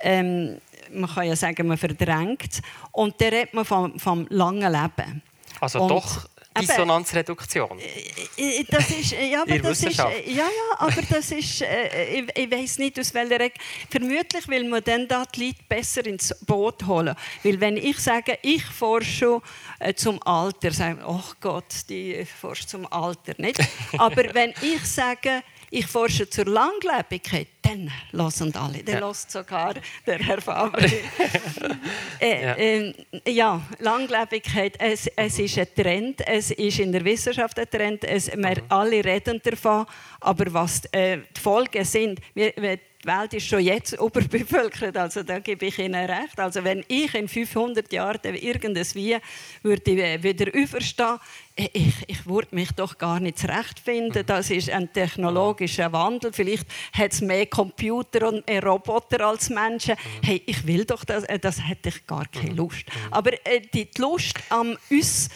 Ähm, 0.00 0.58
man 0.92 1.08
kann 1.08 1.26
ja 1.26 1.36
sagen, 1.36 1.66
man 1.66 1.78
verdrängt. 1.78 2.60
Und 2.92 3.20
dann 3.20 3.28
redet 3.28 3.54
man 3.54 3.64
vom, 3.64 3.98
vom 3.98 4.26
langen 4.28 4.70
Leben. 4.70 5.22
Also 5.60 5.82
und 5.82 5.88
doch 5.88 6.26
Dissonanzreduktion. 6.60 7.78
Äh, 7.78 8.60
äh, 8.60 8.64
das 8.68 8.90
ist, 8.90 9.12
ja, 9.12 9.42
aber 9.42 9.58
das 9.58 9.82
ist, 9.82 9.96
ja, 9.96 10.10
ja, 10.26 10.48
aber 10.78 11.02
das 11.08 11.30
ist, 11.30 11.62
äh, 11.62 12.20
ich, 12.20 12.36
ich 12.36 12.50
weiß 12.50 12.78
nicht 12.78 12.98
aus 12.98 13.14
welcher 13.14 13.50
Vermutlich 13.90 14.48
will 14.48 14.68
man 14.68 14.82
dann 14.84 15.08
da 15.08 15.24
die 15.24 15.46
Leute 15.46 15.58
besser 15.68 16.06
ins 16.06 16.34
Boot 16.46 16.86
holen. 16.86 17.14
Weil 17.42 17.60
wenn 17.60 17.76
ich 17.76 17.98
sage, 17.98 18.38
ich 18.42 18.64
forsche 18.64 19.40
äh, 19.78 19.94
zum 19.94 20.22
Alter, 20.22 20.70
sagen, 20.72 21.00
oh 21.06 21.22
Gott, 21.40 21.88
die 21.88 22.24
forscht 22.24 22.68
zum 22.68 22.86
Alter, 22.92 23.34
nicht? 23.38 23.60
Aber 23.98 24.34
wenn 24.34 24.52
ich 24.62 24.84
sage, 24.84 25.42
ich 25.72 25.86
forsche 25.86 26.28
zur 26.28 26.44
Langlebigkeit, 26.44 27.48
dann 27.62 27.90
hören 28.10 28.54
alle. 28.56 28.82
Dann 28.82 28.94
ja. 28.94 29.00
hört 29.00 29.30
sogar 29.30 29.74
der 30.06 30.18
Herr 30.18 30.42
Faber. 30.42 30.78
äh, 32.20 32.44
ja. 32.44 32.54
Äh, 32.54 32.94
ja. 33.26 33.62
Langlebigkeit, 33.78 34.74
es, 34.78 35.06
es 35.16 35.38
ist 35.38 35.58
ein 35.58 35.68
Trend, 35.74 36.20
es 36.26 36.50
ist 36.50 36.78
in 36.78 36.92
der 36.92 37.02
Wissenschaft 37.04 37.58
ein 37.58 37.70
Trend, 37.70 38.04
es, 38.04 38.26
wir 38.26 38.36
mhm. 38.36 38.62
alle 38.68 39.02
reden 39.02 39.40
davon, 39.42 39.86
aber 40.20 40.52
was 40.52 40.84
äh, 40.92 41.20
die 41.34 41.40
Folgen 41.40 41.84
sind, 41.84 42.20
wir, 42.34 42.52
wir 42.56 42.78
die 43.02 43.08
Welt 43.08 43.34
ist 43.34 43.46
schon 43.46 43.60
jetzt 43.60 43.92
überbevölkert, 44.00 44.96
also 44.96 45.22
da 45.22 45.40
gebe 45.40 45.66
ich 45.66 45.78
Ihnen 45.78 46.08
recht. 46.08 46.38
Also 46.38 46.62
wenn 46.62 46.84
ich 46.88 47.14
in 47.14 47.28
500 47.28 47.92
Jahren 47.92 48.20
irgendwie 48.22 49.18
würde 49.62 50.22
wieder 50.22 50.54
überstehen, 50.54 51.18
ich, 51.56 51.94
ich 52.06 52.26
würde 52.26 52.54
mich 52.54 52.72
doch 52.72 52.96
gar 52.96 53.20
nicht 53.20 53.38
zurechtfinden. 53.38 54.24
Das 54.26 54.50
ist 54.50 54.70
ein 54.70 54.92
technologischer 54.92 55.92
Wandel. 55.92 56.32
Vielleicht 56.32 56.66
hat 56.92 57.12
es 57.12 57.20
mehr 57.20 57.46
Computer 57.46 58.28
und 58.28 58.46
mehr 58.46 58.62
Roboter 58.62 59.26
als 59.26 59.50
Menschen. 59.50 59.96
Hey, 60.22 60.42
ich 60.46 60.66
will 60.66 60.84
doch 60.84 61.04
das, 61.04 61.24
äh, 61.24 61.38
das 61.38 61.66
hätte 61.66 61.90
ich 61.90 62.06
gar 62.06 62.26
keine 62.26 62.54
Lust. 62.54 62.84
Aber 63.10 63.32
äh, 63.46 63.60
die 63.60 63.88
Lust 63.98 64.34
am 64.48 64.76
uns, 64.90 65.28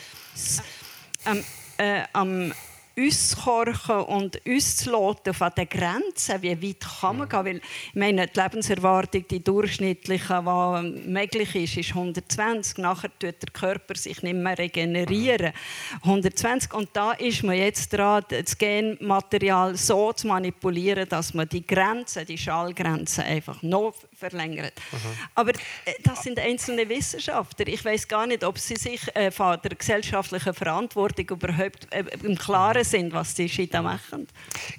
ähm, 1.27 1.45
äh, 1.77 2.03
am 2.13 2.53
uns 2.99 3.37
und 4.09 4.47
uns 4.47 4.77
zu 4.77 4.91
loten 4.91 5.35
von 5.35 5.51
den 5.57 5.69
Grenzen, 5.69 6.41
wie 6.41 6.63
weit 6.63 6.81
kann 7.01 7.19
man 7.19 7.29
gehen, 7.29 7.45
weil 7.45 7.57
ich 7.57 7.95
meine, 7.95 8.27
die 8.27 8.41
Lebenserwartung, 8.41 9.29
die 9.29 9.45
durchschnittliche, 9.45 10.43
die 10.43 11.09
möglich 11.11 11.55
ist, 11.55 11.77
ist 11.77 11.91
120, 11.91 12.79
nachher 12.79 13.11
tut 13.19 13.43
der 13.43 13.51
Körper 13.53 13.95
sich 13.97 14.23
nicht 14.23 14.37
mehr 14.37 14.57
regenerieren. 14.57 15.53
120 16.03 16.73
und 16.73 16.89
da 16.95 17.13
ist 17.13 17.43
man 17.43 17.57
jetzt 17.57 17.93
dran, 17.93 18.25
das 18.29 18.57
Genmaterial 18.57 19.77
so 19.77 20.13
zu 20.15 20.27
manipulieren, 20.29 21.07
dass 21.09 21.35
man 21.35 21.49
die 21.49 21.67
Grenzen, 21.67 22.25
die 22.25 22.39
Schallgrenzen 22.39 23.25
einfach 23.25 23.63
noch 23.63 23.95
verlängert. 24.17 24.73
Mhm. 24.93 24.99
Aber 25.35 25.51
äh, 25.51 25.95
das 26.03 26.23
sind 26.23 26.39
einzelne 26.39 26.89
Wissenschaftler. 26.89 27.69
Ich 27.69 27.85
weiß 27.85 28.09
gar 28.09 28.27
nicht, 28.27 28.45
ob 28.45 28.59
sie 28.59 28.77
sich 28.77 29.15
äh, 29.15 29.31
von 29.31 29.59
der 29.63 29.77
gesellschaftlichen 29.77 30.55
Verantwortung 30.55 31.29
überhaupt 31.29 31.93
äh, 31.93 32.05
im 32.23 32.37
Klaren 32.37 32.85
sind, 32.85 33.13
was 33.13 33.37
sie 33.37 33.69
da 33.69 33.83
machen. 33.83 34.27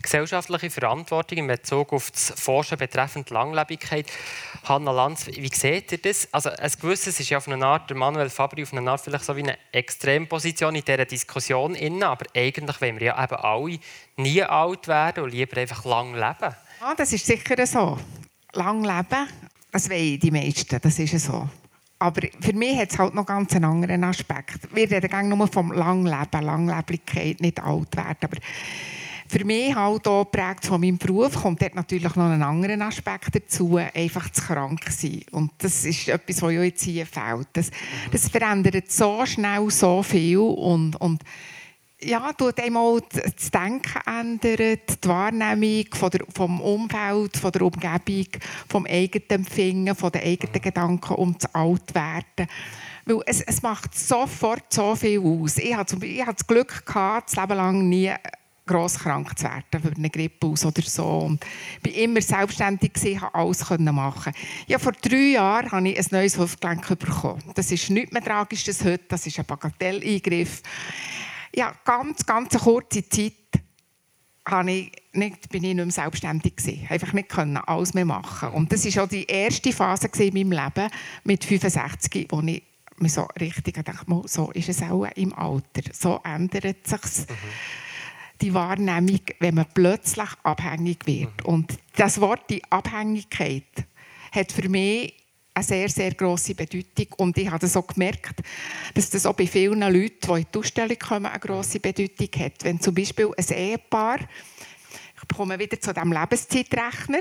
Gesellschaftliche 0.01 0.69
Verantwortung 0.69 1.37
in 1.37 1.47
Bezug 1.47 1.93
auf 1.93 2.11
das 2.11 2.33
Forschen 2.35 2.77
betreffend 2.77 3.29
Langlebigkeit. 3.29 4.07
Hanna 4.63 4.91
Lanz, 4.91 5.27
wie 5.27 5.47
seht 5.53 5.91
ihr 5.91 5.97
das? 5.99 6.27
Also 6.31 6.49
ein 6.49 6.71
gewisses 6.79 7.19
ist 7.19 7.29
ja 7.29 7.37
auf 7.37 7.47
eine 7.47 7.65
Art, 7.65 7.89
der 7.89 7.97
Manuel 7.97 8.29
Fabri 8.29 8.63
auf 8.63 8.73
eine 8.73 8.89
Art 8.89 9.01
vielleicht 9.01 9.25
so 9.25 9.35
wie 9.35 9.43
eine 9.43 9.57
Extremposition 9.71 10.75
in 10.75 10.83
dieser 10.83 11.05
Diskussion 11.05 11.75
inne, 11.75 12.07
aber 12.07 12.25
eigentlich 12.35 12.81
wollen 12.81 12.99
wir 12.99 13.07
ja 13.07 13.23
eben 13.23 13.35
alle 13.35 13.79
nie 14.17 14.43
alt 14.43 14.87
werden 14.87 15.23
und 15.23 15.31
lieber 15.31 15.57
einfach 15.57 15.85
lang 15.85 16.13
leben. 16.13 16.55
Ja, 16.81 16.95
das 16.95 17.13
ist 17.13 17.25
sicher 17.25 17.65
so 17.65 17.97
lang 18.53 18.83
leben, 18.83 19.27
das 19.71 19.89
wollen 19.89 20.19
die 20.19 20.31
meisten, 20.31 20.79
das 20.81 20.99
ist 20.99 21.19
so. 21.19 21.47
Aber 21.99 22.21
für 22.39 22.53
mich 22.53 22.77
hat 22.77 22.91
es 22.91 22.99
halt 22.99 23.15
noch 23.15 23.25
ganz 23.25 23.55
einen 23.55 23.65
anderen 23.65 24.03
Aspekt. 24.03 24.73
Wir 24.73 24.89
reden 24.91 25.29
nur 25.29 25.47
vom 25.47 25.71
Langleben, 25.71 26.43
Langleblichkeit, 26.43 27.41
nicht 27.41 27.59
alt 27.59 27.95
werden. 27.95 28.17
Aber 28.21 28.37
für 29.27 29.43
mich 29.43 29.75
halt 29.75 30.07
auch 30.07 30.23
geprägt 30.23 30.65
von 30.65 30.79
meinem 30.79 30.97
Beruf 30.97 31.33
kommt 31.41 31.61
dort 31.61 31.75
natürlich 31.75 32.15
noch 32.15 32.25
einen 32.25 32.43
anderen 32.43 32.81
Aspekt 32.83 33.35
dazu, 33.35 33.77
einfach 33.77 34.31
zu 34.31 34.41
krank 34.41 34.85
sein. 34.89 35.23
Und 35.31 35.51
das 35.57 35.83
ist 35.85 36.07
etwas, 36.07 36.41
was 36.41 36.53
jetzt 36.53 36.83
hier 36.83 37.05
fehlt. 37.05 37.47
Das, 37.53 37.71
das 38.11 38.29
verändert 38.29 38.91
so 38.91 39.25
schnell 39.25 39.69
so 39.69 40.01
viel 40.03 40.37
und, 40.37 40.95
und 41.01 41.23
ja, 42.01 42.31
tut 42.33 42.59
einmal 42.59 43.01
das 43.11 43.49
Denken 43.49 44.01
ändern, 44.05 44.79
die 45.03 45.07
Wahrnehmung 45.07 45.85
von 45.93 46.09
der, 46.11 46.25
vom 46.33 46.61
Umfeld, 46.61 47.37
von 47.37 47.51
der 47.51 47.61
Umgebung, 47.63 48.27
vom 48.69 48.85
eigenen 48.85 49.29
Empfinden, 49.29 49.95
von 49.95 50.11
den 50.11 50.21
eigenen 50.21 50.61
Gedanken 50.61 51.15
um 51.15 51.35
das 51.37 51.53
Altwerden. 51.55 52.47
Weil 53.05 53.21
es, 53.25 53.41
es 53.41 53.61
macht 53.61 53.97
sofort 53.97 54.71
so 54.71 54.95
viel 54.95 55.19
aus. 55.19 55.57
Ich 55.57 55.75
hatte, 55.75 55.97
ich 56.05 56.21
hatte 56.21 56.35
das 56.35 56.47
Glück, 56.47 56.85
gehabt, 56.85 57.29
das 57.29 57.41
Leben 57.41 57.57
lang 57.57 57.89
nie 57.89 58.13
gross 58.67 58.99
krank 58.99 59.39
zu 59.39 59.45
werden 59.45 59.81
für 59.81 59.95
eine 59.95 60.09
Grippe 60.09 60.47
oder 60.47 60.81
so. 60.83 61.05
Und 61.05 61.43
ich 61.83 61.95
war 61.95 62.03
immer 62.03 62.21
selbstständig, 62.21 62.93
gewesen, 62.93 63.21
konnte 63.21 63.35
alles 63.35 63.69
machen. 63.79 64.33
Ja, 64.67 64.77
vor 64.77 64.91
drei 64.91 65.31
Jahren 65.31 65.71
habe 65.71 65.89
ich 65.89 65.97
ein 65.97 66.05
neues 66.11 66.37
Hüftgelenk 66.37 66.99
bekommen. 66.99 67.41
Das 67.55 67.71
ist 67.71 67.89
nichts 67.89 68.11
mehr 68.11 68.21
Tragisches 68.21 68.83
heute, 68.83 69.05
das 69.07 69.25
ist 69.25 69.39
ein 69.39 69.45
Bagatelleingriff 69.45 70.61
ja, 71.55 71.73
ganz, 71.85 72.25
ganz 72.25 72.53
eine 72.53 72.61
kurze 72.61 73.07
Zeit 73.07 73.33
habe 74.47 74.71
ich 74.71 74.91
nicht, 75.13 75.49
bin 75.49 75.63
ich 75.63 75.75
nicht 75.75 75.85
mehr 75.85 75.91
selbstständig 75.91 76.55
gewesen. 76.55 76.87
Einfach 76.89 77.13
nicht 77.13 77.29
können, 77.29 77.57
alles 77.57 77.93
mehr 77.93 78.05
machen. 78.05 78.49
Und 78.49 78.71
das 78.71 78.85
war 78.95 79.03
auch 79.03 79.09
die 79.09 79.25
erste 79.25 79.73
Phase 79.73 80.09
in 80.19 80.33
meinem 80.33 80.51
Leben 80.51 80.89
mit 81.23 81.43
65, 81.43 82.27
wo 82.29 82.41
ich 82.41 82.63
mir 82.97 83.09
so 83.09 83.27
richtig 83.39 83.83
dachte, 83.83 84.21
so 84.25 84.51
ist 84.51 84.69
es 84.69 84.81
auch 84.81 85.05
im 85.15 85.33
Alter. 85.33 85.91
So 85.91 86.21
ändert 86.23 86.87
sich 86.87 87.27
mhm. 87.29 87.35
die 88.41 88.53
Wahrnehmung, 88.53 89.21
wenn 89.39 89.55
man 89.55 89.65
plötzlich 89.73 90.29
abhängig 90.43 91.05
wird. 91.05 91.43
Mhm. 91.43 91.45
Und 91.45 91.79
das 91.95 92.19
Wort 92.21 92.49
die 92.49 92.63
Abhängigkeit 92.69 93.85
hat 94.31 94.51
für 94.51 94.69
mich 94.69 95.13
eine 95.57 95.63
sehr, 95.63 95.89
sehr 95.89 96.13
grosse 96.13 96.53
Bedeutung. 96.53 97.07
Und 97.17 97.37
ich 97.37 97.47
habe 97.47 97.59
das 97.59 97.75
auch 97.75 97.87
gemerkt, 97.87 98.41
dass 98.93 99.09
das 99.09 99.25
auch 99.25 99.33
bei 99.33 99.47
vielen 99.47 99.81
Leuten, 99.81 100.17
die 100.21 100.41
in 100.41 100.47
die 100.53 100.59
Ausstellung 100.59 100.99
kommen, 100.99 101.25
eine 101.25 101.39
grosse 101.39 101.79
Bedeutung 101.79 102.27
hat. 102.39 102.63
Wenn 102.63 102.79
zum 102.79 102.93
Beispiel 102.93 103.31
ein 103.35 103.57
Ehepaar, 103.57 104.19
ich 104.19 105.35
kommen 105.35 105.59
wieder 105.59 105.81
zu 105.81 105.93
dem 105.93 106.11
Lebenszeitrechner. 106.11 107.19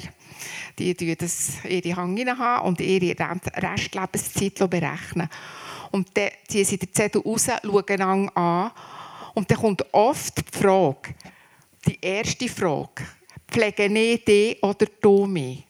Die 0.78 0.94
tun 0.94 1.16
das 1.18 1.64
ihre 1.64 1.96
Hand 1.96 2.20
haben 2.38 2.66
und 2.66 2.80
ihre 2.80 3.16
Restlebenszeit 3.56 4.70
berechnen. 4.70 5.28
Und 5.92 6.14
dann 6.14 6.30
ziehen 6.46 6.64
sie 6.64 6.76
den 6.76 6.92
Zettel 6.92 7.22
raus, 7.22 7.46
schauen 7.46 8.00
an 8.36 8.70
und 9.34 9.50
dann 9.50 9.58
kommt 9.58 9.84
oft 9.92 10.36
die 10.36 10.58
Frage, 10.58 11.14
die 11.86 11.98
erste 12.00 12.48
Frage, 12.48 13.02
pflege 13.48 13.86
ich 13.86 14.24
dich 14.24 14.62
oder 14.62 14.86
du 15.00 15.26
mich? 15.26 15.64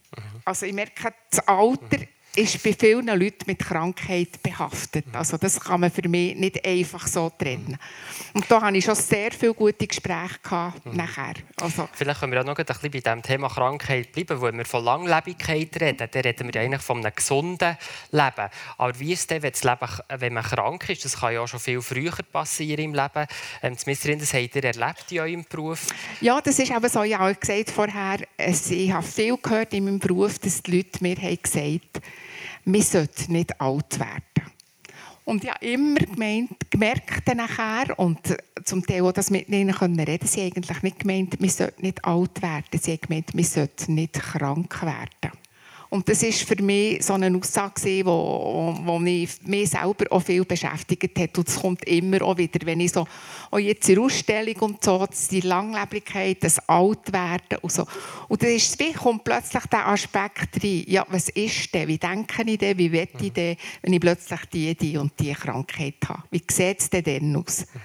Also 0.44 0.66
ich 0.66 0.72
merke, 0.72 1.14
das 1.30 1.46
Alter 1.46 1.98
ist 2.36 2.62
bei 2.62 2.74
vielen 2.78 3.06
Leuten 3.06 3.44
mit 3.46 3.58
Krankheit 3.58 4.42
behaftet. 4.42 5.06
Also 5.12 5.36
das 5.36 5.58
kann 5.58 5.80
man 5.80 5.90
für 5.90 6.08
mich 6.08 6.36
nicht 6.36 6.64
einfach 6.64 7.06
so 7.06 7.30
trennen. 7.30 7.78
Und 8.34 8.44
da 8.50 8.60
hatte 8.60 8.76
ich 8.76 8.84
schon 8.84 8.94
sehr 8.94 9.32
viele 9.32 9.54
gute 9.54 9.86
Gespräche 9.86 10.38
gehabt 10.42 10.84
mhm. 10.84 10.96
nachher. 10.96 11.34
Also. 11.60 11.88
Vielleicht 11.92 12.20
können 12.20 12.32
wir 12.32 12.40
auch 12.40 12.44
noch 12.44 12.58
ein 12.58 12.64
bisschen 12.64 12.90
bei 12.90 13.00
diesem 13.00 13.22
Thema 13.22 13.48
Krankheit 13.48 14.12
bleiben. 14.12 14.40
Wenn 14.40 14.58
wir 14.58 14.64
von 14.66 14.84
Langlebigkeit 14.84 15.80
reden, 15.80 16.08
dann 16.10 16.22
reden 16.22 16.52
wir 16.52 16.60
eigentlich 16.60 16.82
von 16.82 16.98
einem 16.98 17.14
gesunden 17.14 17.76
Leben. 18.10 18.50
Aber 18.78 19.00
wie 19.00 19.12
ist 19.12 19.20
es 19.20 19.26
denn, 19.28 19.42
wenn, 19.42 19.52
das 19.52 19.64
Leben, 19.64 19.88
wenn 20.18 20.34
man 20.34 20.44
krank 20.44 20.88
ist? 20.88 21.04
Das 21.04 21.18
kann 21.18 21.32
ja 21.32 21.40
auch 21.40 21.48
schon 21.48 21.60
viel 21.60 21.80
früher 21.80 22.12
passieren 22.30 22.84
im 22.84 22.94
Leben. 22.94 23.26
Ähm, 23.62 23.76
das 23.76 24.34
habt 24.34 24.56
ihr 24.56 24.64
erlebt 24.64 25.10
in 25.10 25.20
eurem 25.20 25.44
Beruf? 25.48 25.86
Ja, 26.20 26.40
das 26.40 26.58
ist 26.58 26.70
eben 26.70 26.88
so. 26.88 27.02
Ich 27.02 27.16
habe 27.16 27.34
gesagt 27.34 27.70
vorher, 27.70 28.18
ich 28.38 28.92
habe 28.92 29.06
viel 29.06 29.36
gehört 29.38 29.72
in 29.72 29.84
meinem 29.84 29.98
Beruf, 29.98 30.38
dass 30.38 30.62
die 30.62 30.76
Leute 30.76 31.02
mir 31.02 31.16
haben 31.16 31.38
gesagt 31.42 31.56
haben, 31.66 32.02
wir 32.64 32.82
sollten 32.82 33.32
nicht 33.32 33.60
alt 33.60 33.98
werden. 33.98 34.52
Und 35.24 35.42
ich 35.42 35.50
habe 35.50 35.66
immer 35.66 35.98
gemeint, 35.98 36.70
gemerkt 36.70 37.34
nachher, 37.34 37.98
und 37.98 38.36
zum 38.64 38.86
Teil 38.86 39.02
auch 39.02 39.12
das 39.12 39.30
mit 39.30 39.48
ihnen 39.48 39.70
reden 39.70 39.96
können, 39.96 40.18
sie 40.22 40.40
haben 40.40 40.52
eigentlich 40.52 40.82
nicht 40.82 40.98
gemeint, 41.00 41.40
wir 41.40 41.50
sollten 41.50 41.82
nicht 41.82 42.04
alt 42.04 42.42
werden. 42.42 42.80
Sie 42.80 42.92
haben 42.92 43.00
gemeint, 43.00 43.30
wir 43.34 43.44
sollten 43.44 43.94
nicht 43.96 44.12
krank 44.12 44.82
werden. 44.82 45.15
Und 45.96 46.06
das 46.10 46.22
ist 46.22 46.42
für 46.42 46.62
mich 46.62 47.02
so 47.02 47.14
eine 47.14 47.34
Aussage, 47.34 47.80
die 47.82 48.04
wo, 48.04 48.76
wo 48.82 48.98
mich, 48.98 49.30
mich 49.44 49.70
selber 49.70 50.04
auch 50.10 50.20
viel 50.20 50.44
beschäftigt 50.44 51.18
hat. 51.18 51.38
Und 51.38 51.48
es 51.48 51.56
kommt 51.56 51.84
immer 51.86 52.20
auch 52.20 52.36
wieder, 52.36 52.66
wenn 52.66 52.80
ich 52.80 52.92
so, 52.92 53.06
auch 53.50 53.58
jetzt 53.58 53.88
in 53.88 54.00
Ausstellung 54.00 54.56
und 54.56 54.84
so, 54.84 55.06
die 55.30 55.40
Langlebigkeit, 55.40 56.44
das 56.44 56.58
Altwerden 56.68 57.60
und 57.62 57.72
so. 57.72 57.86
Und 58.28 58.42
dann 58.42 58.50
ist, 58.50 58.78
kommt 58.98 59.24
plötzlich 59.24 59.64
der 59.72 59.88
Aspekt 59.88 60.62
rein, 60.62 60.84
ja, 60.86 61.06
was 61.08 61.30
ist 61.30 61.72
denn, 61.72 61.88
wie 61.88 61.96
denke 61.96 62.42
ich 62.44 62.58
denn, 62.58 62.76
wie 62.76 62.92
wette 62.92 63.24
ich 63.24 63.32
denn, 63.32 63.56
wenn 63.80 63.94
ich 63.94 64.00
plötzlich 64.00 64.40
die, 64.52 64.74
die 64.74 64.98
und 64.98 65.18
die 65.18 65.32
Krankheit 65.32 65.94
habe? 66.06 66.24
Wie 66.30 66.42
sieht 66.46 66.78
es 66.78 66.90
denn 66.90 67.04
dann 67.04 67.36
aus? 67.36 67.64
Mhm. 67.72 67.80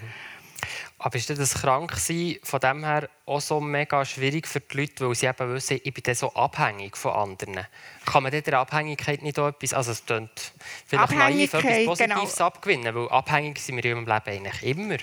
Aber 1.03 1.15
ist 1.15 1.31
das 1.31 1.55
Kranksein 1.55 2.37
von 2.43 2.59
dem 2.59 2.83
her 2.83 3.09
auch 3.25 3.41
so 3.41 3.59
mega 3.59 4.05
schwierig 4.05 4.47
für 4.47 4.59
die 4.59 4.77
Leute, 4.77 5.07
weil 5.07 5.15
sie 5.15 5.25
eben 5.25 5.53
wissen, 5.55 5.79
ich 5.83 5.91
bin 5.91 6.13
so 6.13 6.31
abhängig 6.35 6.95
von 6.95 7.13
anderen? 7.13 7.65
Kann 8.05 8.21
man 8.21 8.31
der 8.31 8.59
Abhängigkeit 8.59 9.23
nicht 9.23 9.39
auch 9.39 9.47
etwas, 9.47 9.73
also 9.73 9.93
es 9.93 10.05
klingt 10.05 10.53
vielleicht 10.85 11.13
naiv, 11.13 11.55
etwas 11.55 11.63
genau. 11.63 11.85
Positives 11.85 12.35
genau. 12.35 12.45
abgewinnen? 12.45 12.93
Weil 12.93 13.09
abhängig 13.09 13.57
sind 13.57 13.77
wir 13.77 13.85
in 13.85 13.97
unserem 13.97 14.15
Leben 14.15 14.37
eigentlich 14.37 14.63
immer. 14.63 14.97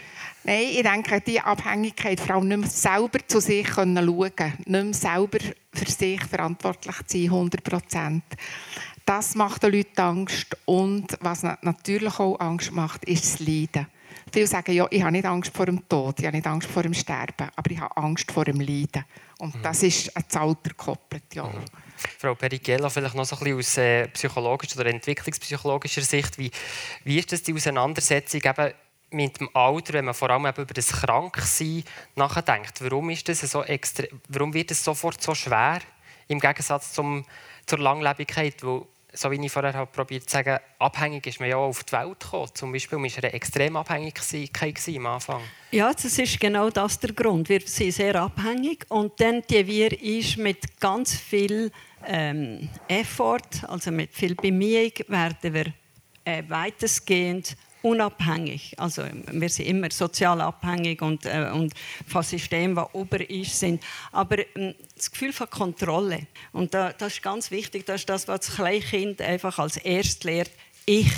Nein, 0.44 0.66
ich 0.70 0.82
denke, 0.82 1.20
die 1.20 1.40
Abhängigkeit, 1.40 2.20
vor 2.20 2.36
allem 2.36 2.46
nicht 2.46 2.60
mehr 2.60 2.70
selber 2.70 3.18
zu 3.26 3.40
sich 3.40 3.66
schauen 3.66 3.96
können, 3.96 4.62
nicht 4.66 4.68
mehr 4.68 4.94
selber 4.94 5.38
für 5.74 5.90
sich 5.90 6.22
verantwortlich 6.22 6.96
zu 7.08 7.18
sein, 7.18 7.24
100 7.24 7.64
Prozent. 7.64 8.22
Das 9.04 9.34
macht 9.34 9.64
den 9.64 9.72
Leuten 9.72 10.00
Angst. 10.00 10.56
Und 10.64 11.18
was 11.20 11.42
natürlich 11.42 12.20
auch 12.20 12.38
Angst 12.38 12.70
macht, 12.70 13.04
ist 13.04 13.24
das 13.24 13.40
Leiden. 13.40 13.88
Viele 14.32 14.46
sagen, 14.46 14.72
ja, 14.72 14.86
ich 14.90 15.02
habe 15.02 15.12
nicht 15.12 15.24
Angst 15.24 15.54
vor 15.54 15.66
dem 15.66 15.88
Tod, 15.88 16.18
ich 16.18 16.26
habe 16.26 16.36
nicht 16.36 16.46
Angst 16.46 16.68
vor 16.68 16.82
dem 16.82 16.94
Sterben, 16.94 17.48
aber 17.54 17.70
ich 17.70 17.80
habe 17.80 17.96
Angst 17.96 18.30
vor 18.30 18.44
dem 18.44 18.60
Leiden. 18.60 19.04
Und 19.38 19.54
mhm. 19.54 19.62
das 19.62 19.82
ist 19.82 20.16
ein 20.16 20.24
Alter 20.34 20.70
gekoppelt, 20.70 21.34
ja. 21.34 21.44
Mhm. 21.44 21.64
Frau 22.18 22.34
Perigella, 22.34 22.88
vielleicht 22.88 23.14
noch 23.14 23.24
so 23.24 23.36
ein 23.36 23.40
bisschen 23.40 23.58
aus 23.58 23.78
äh, 23.78 24.08
psychologischer 24.08 24.80
oder 24.80 24.90
entwicklungspsychologischer 24.90 26.02
Sicht. 26.02 26.38
Wie, 26.38 26.50
wie 27.04 27.18
ist 27.18 27.32
das 27.32 27.42
die 27.42 27.54
Auseinandersetzung 27.54 28.40
eben 28.44 28.72
mit 29.10 29.40
dem 29.40 29.48
Alter, 29.54 29.94
wenn 29.94 30.04
man 30.04 30.14
vor 30.14 30.30
allem 30.30 30.46
eben 30.46 30.62
über 30.62 30.74
das 30.74 30.88
Kranksein 30.88 31.84
nachdenkt? 32.14 32.82
Warum, 32.82 33.10
ist 33.10 33.28
das 33.28 33.40
so 33.40 33.62
extra, 33.64 34.04
warum 34.28 34.54
wird 34.54 34.70
es 34.70 34.84
sofort 34.84 35.22
so 35.22 35.34
schwer 35.34 35.80
im 36.28 36.40
Gegensatz 36.40 36.92
zum, 36.92 37.24
zur 37.66 37.78
Langlebigkeit? 37.78 38.62
Weil 38.62 38.82
so 39.12 39.30
wie 39.30 39.44
ich 39.44 39.50
vorher 39.50 39.74
habe 39.74 39.90
probiert 39.90 40.28
zu 40.28 40.34
sagen, 40.36 40.58
abhängig 40.78 41.26
ist 41.26 41.40
man 41.40 41.48
ja 41.48 41.56
auch 41.56 41.68
auf 41.68 41.84
die 41.84 41.92
Welt 41.92 42.20
gekommen. 42.20 42.50
Zum 42.54 42.72
Beispiel 42.72 42.98
war 42.98 43.04
eine 43.04 43.32
extrem 43.32 43.76
Abhängigkeit 43.76 44.80
am 44.96 45.06
Anfang. 45.06 45.40
Ja, 45.70 45.92
das 45.92 46.18
ist 46.18 46.38
genau 46.38 46.70
das 46.70 46.98
der 46.98 47.12
Grund. 47.12 47.48
Wir 47.48 47.60
sind 47.64 47.92
sehr 47.92 48.16
abhängig 48.16 48.84
und 48.88 49.20
dann 49.20 49.42
die 49.48 49.66
wir 49.66 50.00
ist 50.00 50.36
mit 50.36 50.78
ganz 50.80 51.14
viel 51.16 51.70
ähm, 52.06 52.68
Effort, 52.86 53.64
also 53.66 53.90
mit 53.90 54.12
viel 54.12 54.34
Bemühung, 54.34 54.92
werden 55.08 55.54
wir 55.54 55.72
äh, 56.24 56.42
weitestgehend 56.48 57.56
unabhängig. 57.82 58.74
Also 58.78 59.04
wir 59.30 59.48
sind 59.48 59.66
immer 59.66 59.90
sozial 59.90 60.40
abhängig 60.40 61.02
und, 61.02 61.24
äh, 61.26 61.50
und 61.52 61.72
von 62.06 62.22
Systemen, 62.22 62.76
die 62.76 62.96
ober 62.96 63.28
ist, 63.28 63.58
sind. 63.58 63.82
Aber 64.12 64.38
äh, 64.38 64.74
das 64.96 65.10
Gefühl 65.10 65.32
von 65.32 65.48
Kontrolle, 65.48 66.26
und 66.52 66.74
da, 66.74 66.92
das 66.92 67.14
ist 67.14 67.22
ganz 67.22 67.50
wichtig, 67.50 67.86
das 67.86 68.02
ist 68.02 68.08
das, 68.08 68.28
was 68.28 68.40
das 68.40 68.56
Kleinkind 68.56 69.20
einfach 69.20 69.58
als 69.58 69.76
erstes 69.76 70.24
lernt, 70.24 70.50
ich 70.86 71.12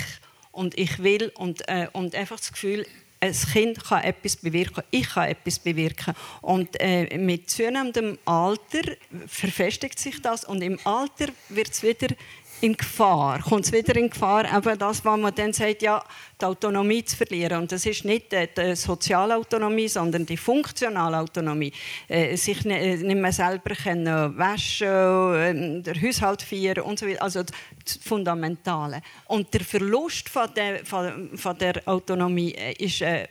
und 0.51 0.77
ich 0.77 1.01
will 1.01 1.31
und, 1.35 1.67
äh, 1.67 1.87
und 1.93 2.15
einfach 2.15 2.37
das 2.37 2.51
Gefühl, 2.51 2.85
ein 3.21 3.33
Kind 3.33 3.83
kann 3.83 4.03
etwas 4.03 4.35
bewirken, 4.35 4.83
ich 4.89 5.07
kann 5.09 5.29
etwas 5.29 5.59
bewirken. 5.59 6.15
Und 6.41 6.69
äh, 6.79 7.17
mit 7.17 7.49
zunehmendem 7.51 8.17
Alter 8.25 8.81
verfestigt 9.27 9.99
sich 9.99 10.21
das 10.21 10.43
und 10.43 10.61
im 10.61 10.79
Alter 10.83 11.27
wird 11.49 11.69
es 11.69 11.83
wieder 11.83 12.15
in 12.61 12.77
Gefahr, 12.77 13.39
kommt 13.41 13.65
es 13.65 13.71
wieder 13.71 13.95
in 13.95 14.09
Gefahr, 14.09 14.45
eben 14.45 14.77
das, 14.77 15.03
was 15.03 15.19
man 15.19 15.33
dann 15.33 15.51
sagt, 15.51 15.81
ja, 15.81 16.03
die 16.39 16.45
Autonomie 16.45 17.03
zu 17.03 17.17
verlieren. 17.17 17.61
Und 17.61 17.71
das 17.71 17.85
ist 17.85 18.05
nicht 18.05 18.31
die 18.31 18.75
soziale 18.75 19.35
Autonomie, 19.35 19.87
sondern 19.87 20.25
die 20.25 20.37
funktionale 20.37 21.19
Autonomie. 21.19 21.71
Äh, 22.07 22.35
sich 22.35 22.65
äh, 22.65 22.97
nicht 22.97 23.19
mehr 23.19 23.31
selber 23.31 23.75
können 23.75 24.37
waschen, 24.37 24.87
äh, 24.87 25.81
der 25.81 26.01
Haushalt 26.01 26.41
führen 26.41 26.83
und 26.83 26.99
so 26.99 27.07
weiter. 27.07 27.23
Also 27.23 27.43
das 27.43 27.99
Fundamentale. 28.03 29.01
Und 29.25 29.53
der 29.53 29.61
Verlust 29.61 30.29
von 30.29 30.49
der, 30.55 30.85
von, 30.85 31.57
der 31.59 31.81
Autonomie 31.85 32.53
äh, 32.53 32.73
ist, 32.73 33.01
äh, 33.01 33.27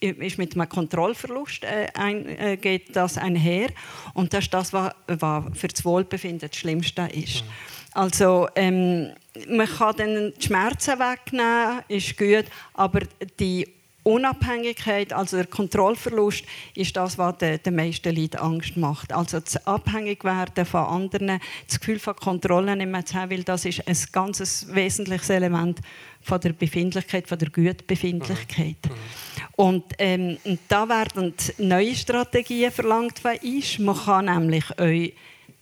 ist 0.00 0.38
mit 0.38 0.54
einem 0.54 0.68
Kontrollverlust 0.68 1.64
äh, 1.64 1.88
ein, 1.94 2.58
geht 2.60 2.94
das 2.94 3.18
einher. 3.18 3.68
Und 4.14 4.32
das 4.32 4.44
ist 4.44 4.54
das, 4.54 4.72
was, 4.72 4.92
für 5.06 5.68
das 5.68 5.84
Wohlbefinden 5.84 6.48
das 6.48 6.56
Schlimmste 6.56 7.08
ist. 7.12 7.44
Mhm. 7.44 7.50
Also 7.92 8.48
ähm, 8.54 9.12
man 9.48 9.66
kann 9.66 9.96
dann 9.96 10.32
die 10.38 10.46
Schmerzen 10.46 10.98
wegnehmen, 10.98 11.82
ist 11.88 12.16
gut, 12.16 12.44
aber 12.74 13.00
die 13.38 13.66
Unabhängigkeit, 14.02 15.12
also 15.12 15.36
der 15.36 15.46
Kontrollverlust, 15.46 16.44
ist 16.74 16.96
das, 16.96 17.18
was 17.18 17.36
den, 17.38 17.62
den 17.62 17.76
meisten 17.76 18.14
Leuten 18.14 18.38
Angst 18.38 18.76
macht. 18.76 19.12
Also 19.12 19.40
das 19.40 19.66
Abhängigwerden 19.66 20.64
von 20.64 20.84
anderen, 20.84 21.40
das 21.66 21.80
Gefühl 21.80 21.98
von 21.98 22.16
Kontrolle 22.16 22.76
nicht 22.76 22.90
mehr 22.90 23.04
zu 23.04 23.14
haben, 23.14 23.30
weil 23.30 23.44
das 23.44 23.66
ist 23.66 23.86
ein 23.86 23.96
ganz 24.12 24.66
wesentliches 24.70 25.28
Element 25.28 25.80
von 26.22 26.40
der 26.40 26.54
Befindlichkeit, 26.54 27.28
von 27.28 27.38
der 27.38 27.50
Gutbefindlichkeit. 27.50 28.76
Mhm. 28.84 28.90
mhm. 28.90 29.40
Und, 29.56 29.84
ähm, 29.98 30.38
da 30.68 30.88
werden 30.88 31.34
neue 31.58 31.94
Strategien 31.94 32.72
verlangt 32.72 33.18
von 33.18 33.36
uns. 33.36 33.78
Man 33.78 33.96
kann 33.96 34.24
nämlich 34.24 34.80
euch 34.80 35.12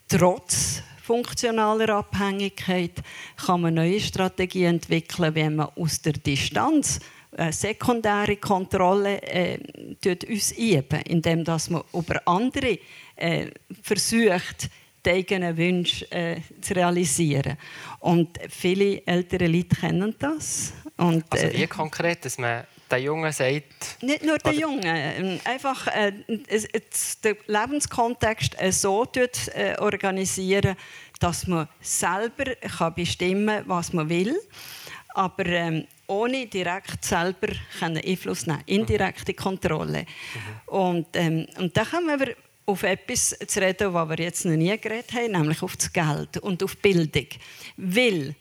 trotz 0.07 0.85
funktionaler 1.09 1.89
Abhängigkeit 1.89 3.03
kann 3.47 3.63
man 3.63 3.75
neue 3.75 3.99
Strategien 3.99 4.75
entwickeln, 4.75 5.35
wenn 5.35 5.57
man 5.57 5.71
aus 5.75 6.03
der 6.03 6.13
Distanz 6.13 7.01
eine 7.35 7.51
sekundäre 7.51 8.37
Kontrolle 8.37 9.23
äh, 9.23 9.59
uns 10.29 10.53
üben, 10.53 11.01
indem 11.07 11.45
dass 11.45 11.71
man 11.71 11.83
über 11.95 12.21
andere 12.27 12.79
äh, 13.17 13.47
versucht, 13.83 14.69
die 15.07 15.11
eigenen 15.11 15.57
Wünsche 15.57 16.11
äh, 16.13 16.43
zu 16.61 16.75
realisieren. 16.75 17.57
Und 18.01 18.39
viele 18.51 19.07
ältere 19.07 19.47
Leute 19.47 19.77
kennen 19.77 20.15
das. 20.19 20.75
Und, 20.99 21.25
also 21.31 21.53
wie 21.55 21.67
konkret, 21.67 22.23
dass 22.27 22.37
man 22.37 22.65
der 22.91 22.99
Junge 22.99 23.33
sagt... 23.33 24.03
Nicht 24.03 24.25
nur 24.25 24.39
der 24.39 24.53
Junge, 24.53 25.15
ähm, 25.17 25.41
einfach 25.45 25.87
äh, 25.89 26.13
den 26.29 27.37
Lebenskontext 27.47 28.61
äh, 28.61 28.73
so 28.73 29.07
äh, 29.15 29.77
organisieren, 29.79 30.77
dass 31.21 31.47
man 31.47 31.69
selber 31.81 32.55
kann 32.79 32.95
bestimmen 32.95 33.47
kann, 33.47 33.69
was 33.69 33.93
man 33.93 34.09
will, 34.09 34.37
aber 35.15 35.47
ähm, 35.47 35.87
ohne 36.07 36.47
direkt 36.47 37.05
selber 37.05 37.49
Einfluss 37.81 38.47
nehmen 38.47 38.63
indirekte 38.67 39.35
Kontrolle. 39.35 40.01
Mhm. 40.01 40.75
Und, 40.75 41.07
ähm, 41.15 41.47
und 41.59 41.77
da 41.77 41.85
kommen 41.85 42.19
wir 42.19 42.35
auf 42.67 42.83
etwas 42.83 43.37
zu 43.47 43.61
reden, 43.61 43.95
was 43.95 44.09
wir 44.09 44.19
jetzt 44.19 44.45
noch 44.45 44.57
nie 44.57 44.77
geredet 44.79 45.13
haben, 45.13 45.33
nämlich 45.33 45.63
auf 45.63 45.77
das 45.77 45.93
Geld 45.93 46.37
und 46.39 46.63
auf 46.63 46.77
Bildung. 46.79 47.27
Weil 47.77 48.35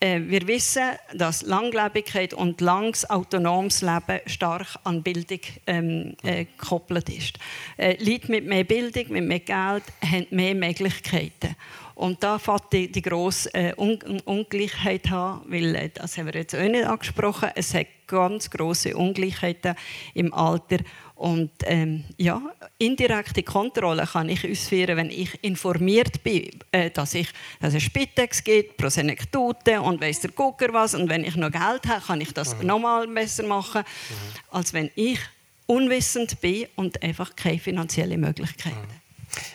wir 0.00 0.46
wissen, 0.46 0.82
dass 1.14 1.42
Langlebigkeit 1.42 2.32
und 2.32 2.60
langes 2.60 3.08
autonomes 3.10 3.82
Leben 3.82 4.20
stark 4.26 4.78
an 4.84 5.02
Bildung 5.02 5.40
ähm, 5.66 6.14
äh, 6.22 6.44
gekoppelt 6.44 7.08
ist. 7.08 7.38
Äh, 7.76 7.96
Leute 8.02 8.30
mit 8.30 8.46
mehr 8.46 8.64
Bildung, 8.64 9.06
mit 9.08 9.24
mehr 9.24 9.40
Geld 9.40 9.82
haben 10.04 10.26
mehr 10.30 10.54
Möglichkeiten. 10.54 11.56
Und 11.98 12.22
da 12.22 12.38
fängt 12.38 12.72
die, 12.72 12.92
die 12.92 13.02
grosse 13.02 13.52
äh, 13.54 13.74
Un 13.76 13.98
Ungleichheit 14.24 15.10
an, 15.10 15.40
weil, 15.46 15.74
äh, 15.74 15.90
das 15.92 16.16
haben 16.16 16.26
wir 16.26 16.34
jetzt 16.34 16.54
auch 16.54 16.60
nicht 16.60 16.84
angesprochen, 16.84 17.50
es 17.56 17.74
hat 17.74 17.88
ganz 18.06 18.50
große 18.50 18.96
Ungleichheiten 18.96 19.74
im 20.14 20.32
Alter. 20.32 20.78
Und 21.18 21.50
ähm, 21.64 22.04
ja, 22.16 22.40
indirekte 22.78 23.42
Kontrolle 23.42 24.06
kann 24.06 24.28
ich 24.28 24.48
ausführen, 24.48 24.96
wenn 24.96 25.10
ich 25.10 25.42
informiert 25.42 26.22
bin, 26.22 26.48
äh, 26.70 26.90
dass, 26.90 27.12
ich, 27.14 27.28
dass 27.60 27.74
es 27.74 27.82
Spitex 27.82 28.44
gibt, 28.44 28.76
pro 28.76 28.88
Senektute 28.88 29.82
und 29.82 30.00
weiss 30.00 30.20
der 30.20 30.30
Gucker 30.30 30.72
was. 30.72 30.94
Und 30.94 31.08
wenn 31.08 31.24
ich 31.24 31.34
noch 31.34 31.50
Geld 31.50 31.88
habe, 31.88 32.00
kann 32.06 32.20
ich 32.20 32.32
das 32.32 32.56
mhm. 32.56 32.66
nochmal 32.66 33.08
besser 33.08 33.42
machen, 33.42 33.82
mhm. 33.82 34.56
als 34.56 34.72
wenn 34.72 34.92
ich 34.94 35.18
unwissend 35.66 36.40
bin 36.40 36.68
und 36.76 37.02
einfach 37.02 37.34
keine 37.34 37.58
finanziellen 37.58 38.20
Möglichkeiten. 38.20 38.76
Mhm. 38.76 39.07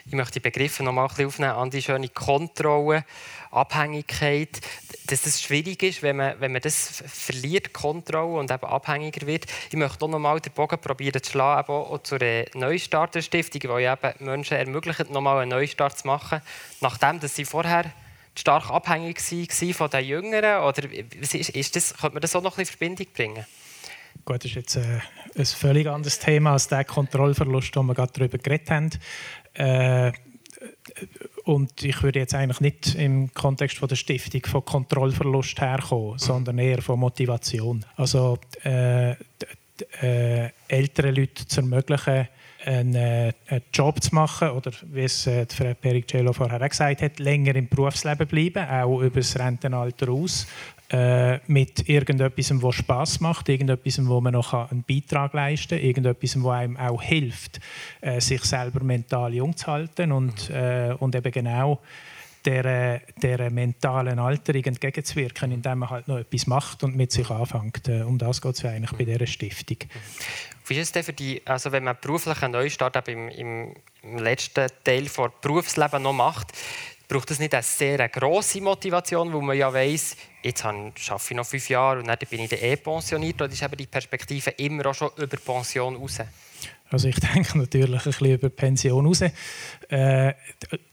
Ich 0.05 0.13
möchte 0.13 0.33
die 0.33 0.39
Begriffe 0.39 0.83
noch 0.83 0.93
mal 0.93 1.05
aufnehmen. 1.05 1.51
An 1.51 1.69
die 1.69 1.81
schöne 1.81 2.09
Kontrolle, 2.09 3.05
Abhängigkeit. 3.51 4.61
Dass 5.07 5.23
das 5.23 5.41
schwierig 5.41 5.83
ist, 5.83 6.01
wenn 6.01 6.17
man, 6.17 6.39
wenn 6.39 6.51
man 6.51 6.61
das 6.61 7.03
verliert, 7.05 7.73
Kontrolle 7.73 8.39
und 8.39 8.51
eben 8.51 8.65
abhängiger 8.65 9.27
wird. 9.27 9.45
Ich 9.69 9.77
möchte 9.77 10.05
auch 10.05 10.09
noch 10.09 10.19
mal 10.19 10.39
den 10.39 10.53
Bogen 10.53 10.79
probieren 10.79 11.21
zu 11.21 11.31
schlagen, 11.31 11.71
auch 11.71 12.01
zur 12.03 12.19
Neustarterstiftung, 12.53 13.61
die 13.61 13.83
eben 13.83 14.13
Menschen 14.19 14.57
ermöglicht, 14.57 15.09
noch 15.09 15.21
mal 15.21 15.39
einen 15.39 15.51
Neustart 15.51 15.97
zu 15.97 16.07
machen, 16.07 16.41
nachdem 16.81 17.19
dass 17.19 17.35
sie 17.35 17.45
vorher 17.45 17.91
stark 18.35 18.69
abhängig 18.69 19.19
waren 19.31 19.73
von 19.73 19.89
den 19.89 20.05
Jüngeren? 20.05 20.63
Oder 20.63 20.91
ist, 20.91 21.33
ist 21.33 21.75
das, 21.75 21.93
könnte 21.93 22.15
man 22.15 22.21
das 22.21 22.35
auch 22.35 22.41
noch 22.41 22.57
in 22.57 22.65
Verbindung 22.65 23.07
bringen? 23.13 23.45
Gut, 24.25 24.37
das 24.37 24.45
ist 24.45 24.55
jetzt 24.55 24.75
äh, 24.77 24.99
ein 25.35 25.45
völlig 25.45 25.87
anderes 25.87 26.19
Thema 26.19 26.53
als 26.53 26.67
der 26.67 26.85
Kontrollverlust, 26.85 27.75
den 27.75 27.85
wir 27.87 27.93
gerade 27.93 28.13
darüber 28.13 28.37
geredet 28.37 28.69
haben. 28.69 28.89
Äh, 29.53 30.11
und 31.43 31.83
ich 31.83 32.01
würde 32.03 32.19
jetzt 32.19 32.33
eigentlich 32.33 32.61
nicht 32.61 32.95
im 32.95 33.33
Kontext 33.33 33.77
von 33.77 33.89
der 33.89 33.95
Stiftung 33.95 34.45
von 34.45 34.63
Kontrollverlust 34.63 35.59
herkommen, 35.59 36.17
sondern 36.17 36.57
eher 36.57 36.81
von 36.81 36.99
Motivation. 36.99 37.85
Also 37.97 38.39
äh, 38.63 39.11
äh, 40.01 40.49
ältere 40.67 41.11
Leute 41.11 41.45
zu 41.47 41.61
ermöglichen, 41.61 42.27
einen, 42.65 42.95
äh, 42.95 43.33
einen, 43.47 43.61
Job 43.73 44.01
zu 44.01 44.15
machen 44.15 44.49
oder 44.51 44.71
wie 44.91 45.03
es 45.03 45.27
äh, 45.27 45.45
Frau 45.49 45.73
Pericello 45.73 46.31
vorher 46.31 46.61
auch 46.61 46.69
gesagt 46.69 47.01
hat, 47.01 47.19
länger 47.19 47.55
im 47.55 47.67
Berufsleben 47.67 48.27
bleiben, 48.27 48.69
auch 48.69 49.01
über 49.01 49.19
das 49.19 49.37
Rentenalter 49.37 50.09
aus 50.09 50.47
äh, 50.89 51.39
mit 51.47 51.87
irgendetwas, 51.89 52.51
was 52.61 52.75
Spaß 52.75 53.19
macht, 53.21 53.49
irgendetwas, 53.49 54.05
wo 54.05 54.21
man 54.21 54.33
noch 54.33 54.53
einen 54.53 54.83
Beitrag 54.83 55.33
leisten 55.33 55.77
kann, 55.77 55.85
irgendetwas, 55.85 56.41
wo 56.41 56.49
einem 56.49 56.77
auch 56.77 57.01
hilft, 57.01 57.59
äh, 58.01 58.19
sich 58.21 58.43
selber 58.43 58.83
mental 58.83 59.33
jung 59.33 59.55
zu 59.55 59.67
halten 59.67 60.11
und, 60.11 60.49
mhm. 60.49 60.55
äh, 60.55 60.93
und 60.99 61.15
eben 61.15 61.31
genau 61.31 61.81
der, 62.45 63.01
der 63.21 63.49
mentalen 63.49 64.19
Alterung 64.19 64.63
entgegenzuwirken, 64.63 65.51
indem 65.51 65.79
man 65.79 65.89
halt 65.89 66.07
noch 66.07 66.17
etwas 66.17 66.47
macht 66.47 66.83
und 66.83 66.95
mit 66.95 67.11
sich 67.11 67.29
anfängt. 67.29 67.87
Äh, 67.87 68.01
um 68.01 68.17
das 68.17 68.41
geht 68.41 68.55
es 68.55 68.65
eigentlich 68.65 68.91
bei 68.91 69.05
dieser 69.05 69.25
Stiftung. 69.27 69.77
Wie 70.65 70.75
ist 70.75 70.87
es 70.87 70.91
denn 70.91 71.03
für 71.03 71.13
die, 71.13 71.41
also 71.45 71.71
wenn 71.71 71.83
man 71.83 71.97
beruflichen 71.99 72.51
Neustart 72.51 73.07
im, 73.07 73.29
im, 73.29 73.73
im 74.01 74.17
letzten 74.17 74.67
Teil 74.83 75.03
des 75.03 75.17
Berufslebens 75.41 76.03
noch 76.03 76.13
macht, 76.13 76.53
braucht 77.13 77.29
das 77.29 77.37
nicht 77.37 77.53
eine 77.53 77.61
sehr 77.61 78.09
grosse 78.09 78.59
Motivation, 78.59 79.31
wo 79.31 79.39
man 79.39 79.55
ja 79.55 79.71
weiss, 79.71 80.17
jetzt 80.41 80.65
arbeite 80.65 80.93
ich 80.97 81.35
noch 81.35 81.45
fünf 81.45 81.69
Jahre 81.69 81.99
und 81.99 82.07
dann 82.07 82.17
bin 82.27 82.39
ich 82.39 82.49
dann 82.49 82.59
eh 82.59 82.75
pensioniert, 82.75 83.39
oder 83.39 83.51
ist 83.51 83.61
eben 83.61 83.77
die 83.77 83.85
Perspektive 83.85 84.49
immer 84.51 84.87
auch 84.87 84.95
schon 84.95 85.11
über 85.17 85.37
Pension 85.37 85.95
raus? 85.95 86.21
Also 86.89 87.07
ich 87.07 87.15
denke 87.33 87.59
natürlich 87.59 87.99
ein 87.99 88.03
bisschen 88.03 88.31
über 88.31 88.49
Pension 88.49 89.05
raus. 89.05 89.21
Äh, 89.21 90.33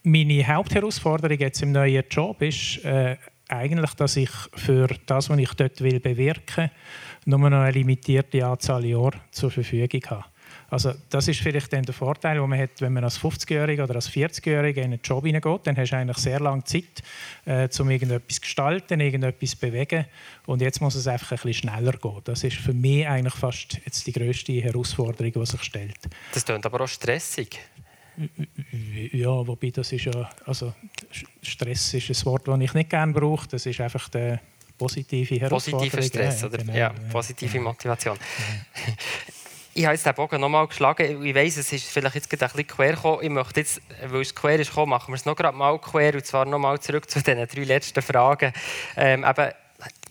meine 0.03 0.47
Hauptherausforderung 0.47 1.39
jetzt 1.39 1.63
im 1.63 1.73
neuen 1.73 2.05
Job 2.11 2.43
ist 2.43 2.85
äh, 2.85 3.17
eigentlich, 3.49 3.95
dass 3.95 4.17
ich 4.17 4.31
für 4.55 4.89
das, 5.07 5.31
was 5.31 5.39
ich 5.39 5.55
dort 5.55 5.81
will 5.81 6.01
bewirken, 6.01 6.71
nur 7.25 7.39
noch 7.39 7.61
eine 7.61 7.71
limitierte 7.71 8.45
Anzahl 8.45 8.85
Jahre 8.85 9.19
zur 9.31 9.51
Verfügung 9.51 10.03
habe. 10.11 10.25
Also 10.71 10.93
das 11.11 11.27
ist 11.27 11.41
vielleicht 11.41 11.73
dann 11.73 11.83
der 11.83 11.95
Vorteil, 11.95 12.39
den 12.39 12.49
man 12.49 12.59
hat, 12.59 12.81
wenn 12.81 12.93
man 12.93 13.03
als 13.03 13.21
50-Jähriger 13.21 13.85
oder 13.85 13.97
als 13.97 14.09
40-Jähriger 14.11 14.79
in 14.79 14.85
einen 14.85 15.01
Job 15.03 15.25
hineingeht, 15.25 15.67
dann 15.67 15.77
hast 15.77 15.91
du 15.91 15.97
eigentlich 15.97 16.19
sehr 16.19 16.39
lange 16.39 16.63
Zeit, 16.65 17.03
äh, 17.45 17.69
um 17.81 17.91
irgendetwas 17.91 18.37
zu 18.37 18.41
gestalten, 18.43 19.01
irgendetwas 19.01 19.51
zu 19.51 19.57
bewegen 19.59 20.07
und 20.47 20.63
jetzt 20.63 20.81
muss 20.81 20.95
es 20.95 21.09
einfach 21.09 21.33
ein 21.33 21.37
bisschen 21.37 21.71
schneller 21.71 21.93
gehen. 21.93 22.21
Das 22.25 22.45
ist 22.45 22.57
für 22.57 22.73
mich 22.73 23.07
eigentlich 23.07 23.35
fast 23.35 23.81
jetzt 23.85 24.07
die 24.07 24.13
grösste 24.13 24.53
Herausforderung, 24.53 25.33
die 25.33 25.47
sich 25.47 25.63
stellt. 25.63 25.99
Das 26.33 26.45
klingt 26.45 26.65
aber 26.65 26.83
auch 26.83 26.89
stressig. 26.89 27.59
Ja, 29.13 29.47
wobei 29.47 29.71
das 29.71 29.93
ist 29.93 30.05
ja, 30.05 30.31
also 30.45 30.75
Stress 31.43 31.95
ist 31.95 32.11
ein 32.11 32.27
Wort, 32.27 32.47
das 32.47 32.61
ich 32.61 32.75
nicht 32.75 32.91
gerne 32.91 33.13
brauche. 33.13 33.49
Das 33.49 33.65
ist 33.65 33.81
einfach 33.81 34.09
der 34.11 34.41
positive 34.77 35.41
Herausforderung. 35.41 35.91
Positiver 35.91 36.03
Stress, 36.03 36.41
ja, 36.43 36.47
oder? 36.49 36.59
Genau, 36.59 36.73
ja, 36.75 36.95
positive 37.11 37.57
ja. 37.57 37.63
Motivation. 37.63 38.19
Ja. 38.19 38.95
ich 39.81 39.87
habe 39.87 39.95
jetzt 39.95 40.05
den 40.05 40.15
Bogen 40.15 40.41
nochmal 40.41 40.67
geschlagen. 40.67 41.25
Ich 41.25 41.35
weiss, 41.35 41.57
es 41.57 41.73
ist 41.73 41.89
vielleicht 41.89 42.15
jetzt 42.15 42.29
gerade 42.29 42.45
ein 42.45 42.49
bisschen 42.49 42.67
quer 42.67 42.93
gekommen. 42.93 43.19
Ich 43.23 43.31
möchte 43.31 43.61
jetzt, 43.61 43.81
weil 44.09 44.21
es 44.21 44.35
quer 44.35 44.61
ist 44.61 44.69
gekommen, 44.69 44.91
machen 44.91 45.09
wir 45.09 45.15
es 45.15 45.25
noch 45.25 45.35
gerade 45.35 45.57
mal 45.57 45.79
quer. 45.79 46.15
Und 46.15 46.27
zwar 46.27 46.45
nochmal 46.45 46.79
zurück 46.81 47.11
zu 47.11 47.23
den 47.23 47.47
drei 47.47 47.65
letzten 47.65 48.03
Fragen. 48.03 48.53
Ähm, 48.97 49.25
eben, 49.25 49.53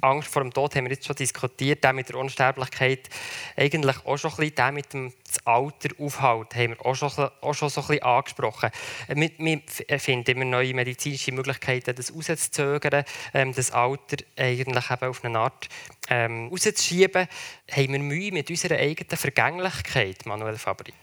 Angst 0.02 0.30
vor 0.30 0.44
dem 0.44 0.54
Tod 0.54 0.76
haben 0.76 0.86
wir 0.86 0.92
jetzt 0.92 1.06
schon 1.06 1.16
diskutiert, 1.16 1.84
der 1.84 1.94
mit 1.94 2.10
der 2.10 2.18
Unsterblichkeit, 2.18 3.10
eigentlich 3.56 4.06
auch 4.06 4.18
schon 4.18 4.32
ein 4.32 4.38
bisschen, 4.38 4.56
der 4.56 4.72
mit 4.72 4.94
dem 4.94 5.14
Alter 5.46 5.90
aufhält, 6.00 6.56
haben 6.56 6.78
wir 6.78 6.86
auch 6.86 6.96
schon, 6.96 7.10
auch 7.10 7.54
schon 7.54 7.70
so 7.70 7.82
ein 7.82 7.88
bisschen 7.88 8.04
angesprochen. 8.04 8.70
Äh, 9.08 9.16
wir, 9.16 9.32
wir 9.38 10.00
finden 10.00 10.32
immer 10.32 10.46
neue 10.46 10.74
medizinische 10.74 11.32
Möglichkeiten, 11.32 11.96
das 11.96 12.14
rauszuzögern, 12.14 13.04
ähm, 13.34 13.54
das 13.54 13.72
Alter 13.72 14.18
eigentlich 14.38 14.92
eben 14.92 15.10
auf 15.10 15.26
eine 15.26 15.40
Art 15.40 15.68
ähm, 16.10 16.48
rauszuschieben. 16.48 17.28
Haben 17.72 17.94
wir 17.94 18.00
Mühe 18.00 18.32
mit 18.32 18.50
unserer 18.50 18.78
eigenen 18.78 19.18
Vergänglichkeit, 19.18 20.26
Manuel 20.26 20.58
Fabri? 20.58 20.94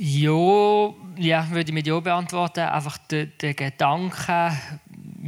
Ja, 0.00 0.94
ja, 1.16 1.50
würde 1.50 1.70
ich 1.70 1.72
mit 1.72 1.88
Ja 1.88 1.98
beantworten. 1.98 2.60
Einfach 2.60 2.98
der, 2.98 3.26
der 3.26 3.54
Gedanke, 3.54 4.56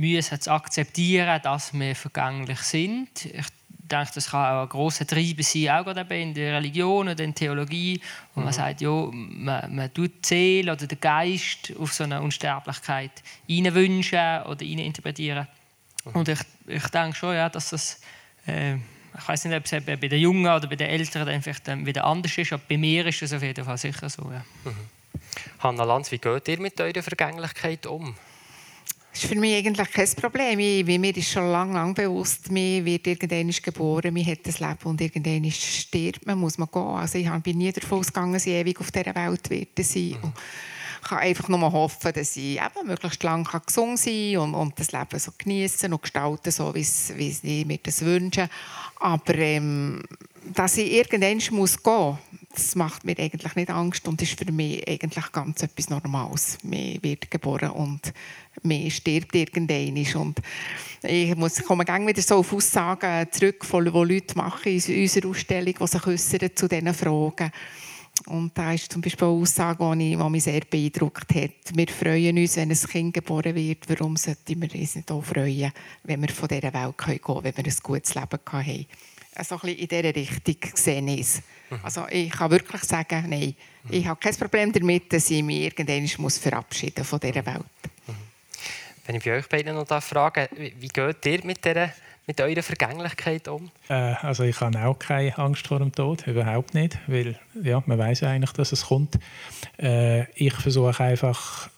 müssen 0.00 0.40
zu 0.40 0.50
akzeptieren, 0.50 1.40
dass 1.42 1.72
wir 1.72 1.94
vergänglich 1.94 2.60
sind. 2.60 3.24
Ich 3.24 3.46
denke, 3.68 4.10
das 4.14 4.30
kann 4.30 4.56
auch 4.56 4.62
ein 4.62 4.68
grosser 4.68 5.06
Treiber 5.06 5.42
sein, 5.42 5.68
auch 5.70 5.84
gerade 5.84 6.20
in 6.20 6.34
der 6.34 6.56
Religion 6.56 7.08
oder 7.08 7.24
in 7.24 7.30
der 7.30 7.34
Theologie, 7.34 8.00
wo 8.34 8.40
mhm. 8.40 8.44
man 8.44 8.52
sagt, 8.52 8.80
ja, 8.80 8.90
man, 8.90 9.74
man 9.74 9.92
tut 9.92 10.12
die 10.24 10.28
Seele 10.28 10.72
oder 10.72 10.86
den 10.86 11.00
Geist 11.00 11.72
auf 11.78 11.92
so 11.92 12.04
eine 12.04 12.20
Unsterblichkeit 12.20 13.22
wünschen 13.46 14.42
oder 14.44 14.62
interpretieren. 14.62 15.46
Mhm. 16.04 16.12
Und 16.12 16.28
ich, 16.28 16.40
ich 16.66 16.86
denke 16.88 17.16
schon, 17.16 17.34
ja, 17.34 17.48
dass 17.48 17.70
das 17.70 18.00
äh, 18.46 18.76
ich 19.18 19.28
weiß 19.28 19.44
nicht, 19.46 19.56
ob 19.56 19.64
es 19.64 19.84
bei 19.84 19.96
den 19.96 20.20
Jungen 20.20 20.46
oder 20.46 20.68
bei 20.68 20.76
den 20.76 20.88
Älteren 20.88 21.26
dann 21.26 21.42
vielleicht 21.42 21.66
wieder 21.86 22.04
anders 22.04 22.36
ist, 22.38 22.52
aber 22.52 22.62
bei 22.68 22.78
mir 22.78 23.06
ist 23.06 23.22
es 23.22 23.32
auf 23.32 23.42
jeden 23.42 23.64
Fall 23.64 23.76
sicher 23.76 24.08
so. 24.08 24.22
Ja. 24.30 24.44
Mhm. 24.64 24.74
Hanna 25.58 25.84
Lanz, 25.84 26.10
wie 26.12 26.18
geht 26.18 26.48
ihr 26.48 26.60
mit 26.60 26.80
eurer 26.80 27.02
Vergänglichkeit 27.02 27.86
um? 27.86 28.14
Das 29.12 29.24
ist 29.24 29.28
für 29.28 29.38
mich 29.38 29.56
eigentlich 29.56 29.90
kein 29.90 30.08
Problem. 30.14 30.58
Ich, 30.60 30.86
mir 30.86 31.16
ist 31.16 31.30
schon 31.30 31.50
lange, 31.50 31.74
lange 31.74 31.94
bewusst, 31.94 32.50
man 32.50 32.84
wird 32.84 33.06
irgendwann 33.08 33.50
geboren, 33.50 34.14
man 34.14 34.26
hat 34.26 34.46
das 34.46 34.60
Leben 34.60 34.84
und 34.84 35.00
irgendwann 35.00 35.50
stirbt 35.50 36.26
man, 36.26 36.38
muss 36.38 36.58
man 36.58 36.68
gehen. 36.72 36.82
Also 36.82 37.18
ich 37.18 37.28
bin 37.42 37.58
nie 37.58 37.72
davon 37.72 37.98
ausgegangen, 37.98 38.34
dass 38.34 38.46
ich 38.46 38.52
ewig 38.52 38.78
auf 38.80 38.92
dieser 38.92 39.14
Welt 39.14 39.50
werde 39.50 39.82
sein 39.82 40.16
mhm. 40.22 40.32
Ich 41.02 41.08
kann 41.08 41.18
einfach 41.18 41.48
nur 41.48 41.72
hoffen, 41.72 42.12
dass 42.12 42.36
ich 42.36 42.60
eben 42.60 42.86
möglichst 42.86 43.22
lange 43.22 43.44
gesund 43.66 43.98
sein 43.98 44.34
kann 44.34 44.42
und, 44.42 44.54
und 44.54 44.78
das 44.78 44.92
Leben 44.92 45.18
so 45.18 45.32
genießen 45.36 45.92
und 45.92 46.02
gestalten, 46.02 46.52
so 46.52 46.74
wie, 46.74 46.86
wie 47.16 47.60
ich 47.60 47.66
mir 47.66 47.78
das 47.82 48.04
wünsche. 48.04 48.50
Aber 49.00 49.34
ähm, 49.34 50.02
dass 50.54 50.76
ich 50.76 50.92
irgendwann 50.92 51.40
muss 51.56 51.82
gehen 51.82 51.94
muss, 51.96 52.18
das 52.52 52.74
macht 52.74 53.04
mir 53.04 53.16
eigentlich 53.18 53.54
nicht 53.54 53.70
Angst 53.70 54.08
und 54.08 54.20
ist 54.22 54.36
für 54.38 54.50
mich 54.50 54.86
eigentlich 54.88 55.30
ganz 55.30 55.62
etwas 55.62 55.88
Normales. 55.88 56.58
Man 56.64 56.98
wird 57.02 57.30
geboren 57.30 57.70
und 57.70 58.12
man 58.62 58.90
stirbt 58.90 59.34
irgendwann. 59.34 60.20
Und 60.20 60.40
ich 61.02 61.36
muss, 61.36 61.58
ich 61.58 61.64
komme 61.64 61.84
gerne 61.84 62.06
wieder 62.06 62.22
so 62.22 62.36
auf 62.36 62.52
Aussagen 62.52 63.30
zurück, 63.30 63.64
die 63.70 63.76
Leute 63.76 64.36
machen 64.36 64.72
in 64.72 65.02
unserer 65.02 65.28
Ausstellung, 65.28 65.74
die 65.80 65.86
sich 65.86 66.06
äußern 66.06 66.50
zu 66.54 66.68
diesen 66.68 66.92
Fragen. 66.92 67.52
Und 68.26 68.56
da 68.58 68.72
ist 68.72 68.92
zum 68.92 69.00
Beispiel 69.00 69.28
eine 69.28 69.36
Aussage, 69.36 69.96
die, 69.96 70.16
mich 70.16 70.44
sehr 70.44 70.60
beeindruckt 70.68 71.34
hat. 71.34 71.74
Wir 71.74 71.88
freuen 71.88 72.36
uns, 72.36 72.56
wenn 72.56 72.70
ein 72.70 72.76
Kind 72.76 73.14
geboren 73.14 73.54
wird. 73.54 73.88
Warum 73.88 74.16
sollten 74.16 74.60
wir 74.60 74.74
uns 74.74 74.96
nicht 74.96 75.10
auch 75.10 75.22
freuen, 75.22 75.72
wenn 76.02 76.20
wir 76.20 76.28
von 76.28 76.48
dieser 76.48 76.74
Welt 76.74 76.98
gehen 76.98 77.20
können, 77.20 77.44
wenn 77.44 77.56
wir 77.56 77.64
ein 77.64 77.76
gutes 77.82 78.14
Leben 78.14 78.40
haben? 78.44 78.86
Also 79.34 79.54
ein 79.54 79.60
bisschen 79.60 79.78
in 79.78 79.88
dieser 79.88 80.14
Richtung 80.14 80.72
gesehen 80.72 81.08
ist. 81.08 81.42
Mhm. 81.70 81.78
Also 81.82 82.06
ich 82.10 82.30
kann 82.30 82.50
wirklich 82.50 82.82
sagen, 82.82 83.26
nein, 83.28 83.54
ich 83.88 84.06
habe 84.06 84.20
kein 84.20 84.34
Problem 84.36 84.72
damit, 84.72 85.12
dass 85.12 85.30
ich 85.30 85.42
mich 85.42 85.62
irgendwann 85.62 86.06
verabschieden 86.30 87.00
muss 87.00 87.08
von 87.08 87.20
dieser 87.20 87.46
Welt. 87.46 87.64
Wenn 89.06 89.16
ich 89.16 89.24
bei 89.24 89.38
euch 89.38 89.48
beiden 89.48 89.74
noch 89.74 90.02
frage, 90.02 90.48
wie 90.56 90.88
geht 90.88 91.26
ihr 91.26 91.44
mit, 91.44 91.64
der, 91.64 91.92
mit 92.26 92.40
eurer 92.40 92.62
Vergänglichkeit 92.62 93.48
um? 93.48 93.70
Äh, 93.88 93.94
also 93.94 94.44
ich 94.44 94.60
habe 94.60 94.78
auch 94.84 94.98
keine 94.98 95.36
Angst 95.36 95.66
vor 95.66 95.78
dem 95.78 95.92
Tod, 95.92 96.26
überhaupt 96.26 96.74
nicht, 96.74 96.98
weil 97.06 97.38
ja, 97.60 97.82
man 97.86 97.98
weiß 97.98 98.20
ja 98.20 98.30
eigentlich, 98.30 98.52
dass 98.52 98.72
es 98.72 98.86
kommt. 98.86 99.18
Äh, 99.80 100.30
ich 100.34 100.54
versuche 100.54 101.02
einfach 101.02 101.70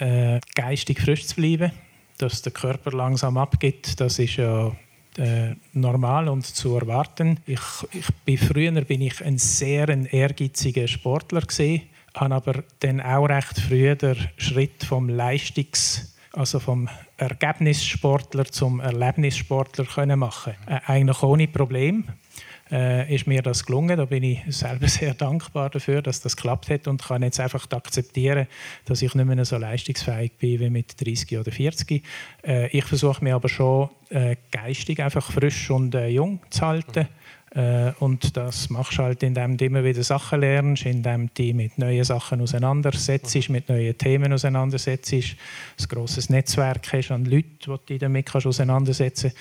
äh, 0.00 0.40
geistig 0.54 1.00
frisch 1.00 1.26
zu 1.26 1.36
bleiben, 1.36 1.70
dass 2.18 2.42
der 2.42 2.52
Körper 2.52 2.90
langsam 2.90 3.36
abgeht. 3.36 4.00
Das 4.00 4.18
ist 4.18 4.36
ja 4.36 4.72
äh, 5.18 5.54
normal 5.72 6.28
und 6.28 6.46
zu 6.46 6.76
erwarten. 6.76 7.38
Ich, 7.46 7.60
ich 7.92 8.06
bin, 8.24 8.38
früher 8.38 8.80
bin 8.82 9.02
ich 9.02 9.24
ein 9.24 9.38
sehr 9.38 9.88
ein 9.88 10.06
ehrgeiziger 10.06 10.88
Sportler 10.88 11.42
gewesen, 11.42 11.82
habe 12.14 12.34
aber 12.34 12.64
dann 12.80 13.00
auch 13.00 13.26
recht 13.26 13.58
früh 13.58 13.94
den 13.94 14.16
Schritt 14.36 14.84
vom 14.84 15.08
Leistungs 15.08 16.08
also 16.34 16.60
vom 16.60 16.88
Ergebnissportler 17.18 18.46
zum 18.46 18.80
Erlebnissportler 18.80 19.84
können 19.84 20.18
machen. 20.18 20.54
Äh, 20.66 20.80
eigentlich 20.86 21.22
ohne 21.22 21.46
Problem 21.46 22.04
äh, 22.72 23.14
ist 23.14 23.26
mir 23.26 23.42
das 23.42 23.64
gelungen. 23.64 23.98
Da 23.98 24.06
bin 24.06 24.22
ich 24.22 24.40
selber 24.48 24.88
sehr 24.88 25.14
dankbar 25.14 25.70
dafür, 25.70 26.02
dass 26.02 26.20
das 26.20 26.36
geklappt 26.36 26.70
hat 26.70 26.88
und 26.88 27.02
kann 27.02 27.22
jetzt 27.22 27.38
einfach 27.38 27.70
akzeptieren, 27.70 28.46
dass 28.86 29.02
ich 29.02 29.14
nicht 29.14 29.26
mehr 29.26 29.44
so 29.44 29.58
leistungsfähig 29.58 30.32
bin 30.38 30.58
wie 30.60 30.70
mit 30.70 31.00
30 31.00 31.38
oder 31.38 31.52
40. 31.52 32.02
Äh, 32.44 32.68
ich 32.68 32.84
versuche 32.84 33.22
mir 33.22 33.34
aber 33.34 33.48
schon 33.48 33.90
äh, 34.08 34.36
geistig 34.50 35.00
einfach 35.02 35.30
frisch 35.30 35.70
und 35.70 35.94
äh, 35.94 36.08
jung 36.08 36.40
zu 36.50 36.66
halten. 36.66 37.00
Äh, 37.00 37.06
und 37.98 38.36
das 38.36 38.70
machst 38.70 38.98
du 38.98 39.02
halt, 39.02 39.22
indem 39.22 39.58
du 39.58 39.66
immer 39.66 39.84
wieder 39.84 40.02
Sachen 40.02 40.40
lernst, 40.40 40.86
indem 40.86 41.26
du 41.26 41.34
dich 41.34 41.52
mit 41.52 41.76
neuen 41.76 42.02
Sachen 42.02 42.40
auseinandersetzt, 42.40 43.50
mit 43.50 43.68
neuen 43.68 43.96
Themen 43.98 44.32
auseinandersetzt, 44.32 45.12
ein 45.12 45.24
grosses 45.88 46.30
Netzwerk 46.30 46.90
hast 46.94 47.10
an 47.10 47.26
Leuten, 47.26 47.58
die 47.60 47.86
dich 47.86 47.98
damit 47.98 48.26
kannst 48.26 48.46
auseinandersetzen 48.46 49.32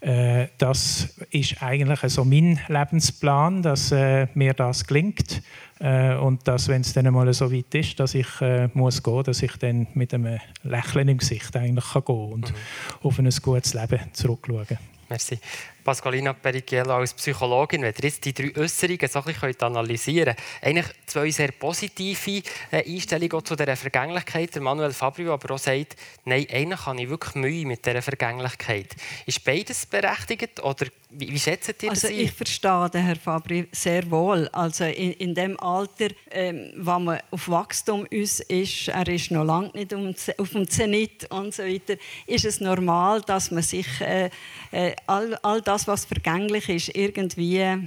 kannst. 0.00 0.10
Äh, 0.10 0.48
das 0.56 1.14
ist 1.30 1.62
eigentlich 1.62 2.00
so 2.10 2.24
mein 2.24 2.58
Lebensplan, 2.68 3.62
dass 3.62 3.92
äh, 3.92 4.26
mir 4.34 4.54
das 4.54 4.86
gelingt. 4.86 5.42
Und 5.82 6.46
dass, 6.46 6.68
wenn 6.68 6.82
es 6.82 6.92
dann 6.92 7.06
einmal 7.06 7.32
so 7.32 7.50
weit 7.50 7.74
ist, 7.74 7.98
dass 7.98 8.14
ich 8.14 8.28
äh, 8.42 8.68
muss 8.74 9.02
gehen, 9.02 9.22
dass 9.22 9.42
ich 9.42 9.56
dann 9.56 9.86
mit 9.94 10.12
einem 10.12 10.38
Lächeln 10.62 11.08
im 11.08 11.16
Gesicht 11.16 11.56
eigentlich 11.56 11.92
kann 11.92 12.04
gehen 12.04 12.32
und 12.32 12.50
mhm. 12.50 12.54
auf 13.02 13.18
ein 13.18 13.30
gutes 13.30 13.72
Leben 13.72 13.98
zurückschauen 14.12 14.66
kann. 14.66 14.78
Merci. 15.08 15.38
Pasqualina 15.84 16.32
Perichiello 16.32 16.94
als 16.94 17.14
Psychologin, 17.14 17.82
wenn 17.82 17.94
ihr 17.94 18.04
jetzt 18.04 18.24
die 18.24 18.32
drei 18.32 18.54
Äußerungen 18.56 19.08
so 19.08 19.18
ein 19.20 19.24
bisschen 19.24 19.62
analysieren 19.62 20.34
könnt, 20.34 20.64
eigentlich 20.64 20.86
zwei 21.06 21.30
sehr 21.30 21.52
positive 21.52 22.42
äh, 22.70 22.84
Einstellungen 22.86 23.44
zu 23.44 23.56
dieser 23.56 23.76
Vergänglichkeit. 23.76 24.56
Manuel 24.56 24.92
Fabio 24.92 25.34
aber 25.34 25.54
auch 25.54 25.58
sagt, 25.58 25.96
nein, 26.24 26.46
eigentlich 26.50 26.86
habe 26.86 27.02
ich 27.02 27.08
wirklich 27.08 27.34
Mühe 27.34 27.66
mit 27.66 27.84
dieser 27.84 28.02
Vergänglichkeit. 28.02 28.94
Ist 29.26 29.44
beides 29.44 29.86
berechtigt 29.86 30.62
oder 30.62 30.86
wie, 31.12 31.32
wie 31.32 31.38
schätzt 31.38 31.68
ihr 31.68 31.74
das? 31.74 32.04
Also 32.04 32.08
ich 32.08 32.30
verstehe 32.30 32.88
den 32.90 33.02
Herrn 33.02 33.18
Fabri 33.18 33.66
sehr 33.72 34.08
wohl. 34.10 34.48
Also 34.52 34.84
in, 34.84 35.12
in 35.14 35.34
dem 35.34 35.58
Alter, 35.58 36.08
ähm, 36.30 36.72
wo 36.76 36.98
man 36.98 37.18
auf 37.30 37.48
Wachstum 37.48 38.06
ist, 38.10 38.40
ist, 38.40 38.88
er 38.88 39.08
ist 39.08 39.30
noch 39.30 39.44
lange 39.44 39.70
nicht 39.74 39.92
auf 39.94 40.50
dem 40.50 40.68
Zenit 40.68 41.30
und 41.30 41.52
so 41.52 41.64
weiter, 41.64 41.96
ist 42.26 42.44
es 42.44 42.60
normal, 42.60 43.22
dass 43.22 43.50
man 43.50 43.62
sich 43.62 43.86
äh, 44.00 44.30
äh, 44.70 44.94
all, 45.06 45.34
all 45.42 45.60
das, 45.60 45.88
was 45.88 46.04
vergänglich 46.04 46.68
ist, 46.68 46.94
irgendwie, 46.96 47.56
äh, 47.56 47.78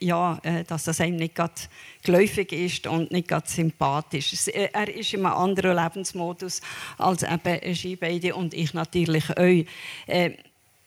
ja, 0.00 0.38
äh, 0.42 0.64
dass 0.64 0.84
das 0.84 1.00
einem 1.00 1.16
nicht 1.16 1.34
gerade 1.34 1.54
geläufig 2.02 2.52
ist 2.52 2.86
und 2.86 3.10
nicht 3.10 3.28
gerade 3.28 3.48
sympathisch. 3.48 4.48
Äh, 4.48 4.68
er 4.72 4.94
ist 4.94 5.14
in 5.14 5.24
einem 5.24 5.34
anderen 5.34 5.76
Lebensmodus 5.76 6.60
als 6.98 7.22
eben 7.22 7.74
Skibeide 7.74 8.34
und 8.34 8.52
ich 8.52 8.74
natürlich 8.74 9.30
auch. 9.30 9.64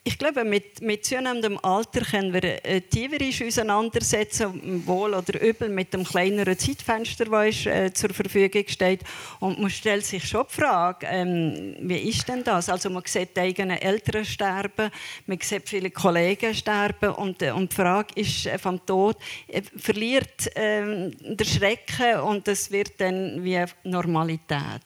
Äh, 0.04 0.10
ich 0.10 0.18
glaube, 0.18 0.44
mit, 0.44 0.82
mit 0.82 1.06
zunehmendem 1.06 1.60
Alter 1.62 2.02
können 2.02 2.34
wir 2.34 2.44
äh, 2.66 2.82
tiefer 2.82 3.18
auseinandersetzen, 3.46 4.86
wohl 4.86 5.14
oder 5.14 5.42
übel, 5.42 5.70
mit 5.70 5.94
dem 5.94 6.04
kleineren 6.04 6.58
Zeitfenster, 6.58 7.26
das 7.26 7.66
äh, 7.66 7.94
zur 7.94 8.12
Verfügung 8.12 8.64
steht. 8.68 9.02
Und 9.40 9.60
man 9.60 9.70
stellt 9.70 10.06
sich 10.06 10.28
schon 10.28 10.46
die 10.50 10.56
Frage, 10.60 11.08
ähm, 11.08 11.76
wie 11.82 12.10
ist 12.10 12.28
denn 12.28 12.44
das? 12.44 12.70
Also 12.70 12.90
man 12.90 13.04
sieht 13.06 13.36
die 13.36 13.42
eigenen 13.42 13.78
Eltern 13.78 14.26
sterben, 14.26 14.90
man 15.28 15.40
sieht 15.40 15.70
viele 15.70 15.92
Kollegen 15.92 16.54
sterben 16.54 17.12
und, 17.14 17.42
äh, 17.42 17.52
und 17.52 17.72
die 17.72 17.76
Frage 17.76 18.14
ist 18.16 18.46
äh, 18.46 18.58
vom 18.58 18.84
Tod, 18.86 19.18
äh, 19.48 19.62
verliert 19.78 20.50
ähm, 20.56 21.12
der 21.22 21.46
Schrecken 21.46 22.22
und 22.22 22.48
es 22.48 22.72
wird 22.72 23.00
dann 23.00 23.44
wie 23.44 23.64
Normalität. 23.84 24.82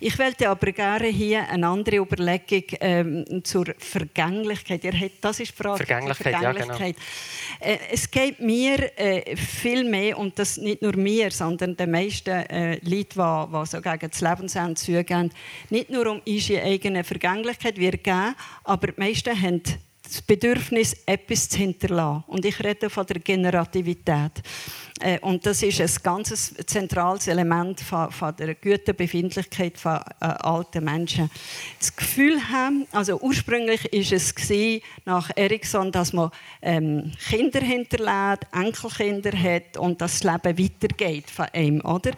Ich 0.00 0.18
wollte 0.18 0.48
aber 0.48 0.72
gerne 0.72 1.08
hier 1.08 1.48
eine 1.48 1.66
andere 1.66 1.96
Überlegung 1.96 2.64
ähm, 2.80 3.44
zur 3.44 3.66
Vergangenheit 3.78 4.37
Vergänglichkeit. 4.44 4.84
Ihr 4.84 5.00
habt, 5.00 5.24
das 5.24 5.40
ist 5.40 5.52
die 5.52 5.62
Frage. 5.62 5.84
Vergänglichkeit, 5.84 6.36
Vergänglichkeit. 6.36 6.96
Ja, 6.96 7.66
genau. 7.66 7.72
Äh, 7.72 7.78
es 7.92 8.10
geht 8.10 8.40
mir 8.40 8.98
äh, 8.98 9.36
viel 9.36 9.84
mehr, 9.84 10.18
und 10.18 10.38
das 10.38 10.56
nicht 10.56 10.82
nur 10.82 10.96
mir, 10.96 11.30
sondern 11.30 11.76
den 11.76 11.90
meisten 11.90 12.30
äh, 12.30 12.74
Leuten, 12.82 13.52
die, 13.52 13.58
die 13.58 13.66
so 13.66 13.80
gegen 13.80 14.10
das 14.10 14.20
Lebensende 14.20 14.74
zugehen, 14.74 15.32
nicht 15.70 15.90
nur 15.90 16.06
um 16.06 16.22
unsere 16.26 16.62
eigene 16.62 17.04
Vergänglichkeit, 17.04 17.76
wir 17.78 17.92
geben, 17.92 18.34
aber 18.64 18.88
die 18.88 19.00
meisten 19.00 19.40
haben 19.40 19.62
das 20.08 20.22
Bedürfnis, 20.22 20.96
etwas 21.06 21.48
zu 21.48 21.58
hinterlassen. 21.58 22.24
Und 22.26 22.44
ich 22.44 22.62
rede 22.62 22.90
von 22.90 23.06
der 23.06 23.20
Generativität. 23.20 24.32
Äh, 25.00 25.18
und 25.20 25.44
das 25.46 25.62
ist 25.62 25.80
ein 25.80 26.02
ganz 26.02 26.54
zentrales 26.66 27.28
Element 27.28 27.80
von, 27.80 28.10
von 28.10 28.34
der 28.36 28.54
guten 28.54 28.96
Befindlichkeit 28.96 29.78
von 29.78 29.96
äh, 30.20 30.24
alten 30.24 30.84
Menschen. 30.84 31.30
Das 31.78 31.94
Gefühl 31.94 32.40
haben, 32.50 32.86
also 32.92 33.20
ursprünglich 33.20 33.84
ist 33.92 34.12
es 34.12 34.34
gewesen, 34.34 34.82
nach 35.04 35.30
Erikson, 35.36 35.92
dass 35.92 36.12
man 36.12 36.30
ähm, 36.62 37.12
Kinder 37.28 37.60
hinterlässt, 37.60 38.46
Enkelkinder 38.52 39.32
hat 39.32 39.76
und 39.76 40.00
das 40.00 40.24
Leben 40.24 40.58
weitergeht 40.58 41.30
von 41.30 41.46
einem, 41.52 41.80
oder? 41.82 42.12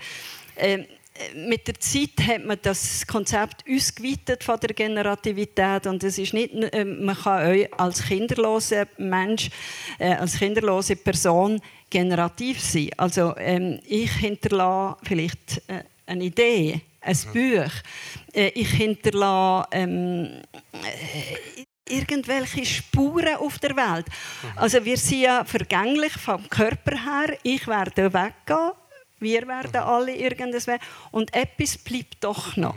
Ähm, 0.56 0.86
mit 1.34 1.66
der 1.66 1.78
Zeit 1.78 2.26
hat 2.26 2.44
man 2.44 2.58
das 2.62 3.06
Konzept 3.06 3.64
ausgeweitet 3.68 4.44
von 4.44 4.58
der 4.60 4.74
Generativität 4.74 5.86
und 5.86 6.02
es 6.04 6.18
ist 6.18 6.34
nicht, 6.34 6.54
äh, 6.54 6.84
man 6.84 7.16
kann 7.16 7.46
euch 7.46 7.68
als 7.78 8.02
kinderloser 8.02 8.86
Mensch, 8.98 9.50
äh, 9.98 10.14
als 10.14 10.38
kinderlose 10.38 10.96
Person 10.96 11.60
generativ 11.88 12.60
sein. 12.60 12.90
Also 12.96 13.34
ähm, 13.36 13.80
ich 13.86 14.12
hinterlasse 14.12 14.96
vielleicht 15.02 15.62
äh, 15.68 15.84
eine 16.06 16.24
Idee, 16.24 16.80
ein. 17.00 17.16
Buch. 17.32 17.72
Ich 18.32 18.70
hinterlasse 18.70 19.68
ähm, 19.72 20.42
äh, 20.72 21.64
irgendwelche 21.90 22.64
Spuren 22.64 23.36
auf 23.36 23.58
der 23.58 23.76
Welt. 23.76 24.06
Mhm. 24.06 24.58
Also 24.58 24.84
wir 24.84 24.96
sind 24.96 25.22
ja 25.22 25.44
vergänglich 25.44 26.12
vom 26.12 26.48
Körper 26.48 26.92
her. 26.92 27.36
Ich 27.42 27.66
werde 27.66 28.12
weggehen 28.12 28.72
wir 29.20 29.46
werden 29.46 29.76
alle 29.76 30.14
irgendwas 30.14 30.66
werden. 30.66 30.82
Und 31.10 31.34
etwas 31.34 31.78
bleibt 31.78 32.16
doch 32.20 32.56
noch. 32.56 32.74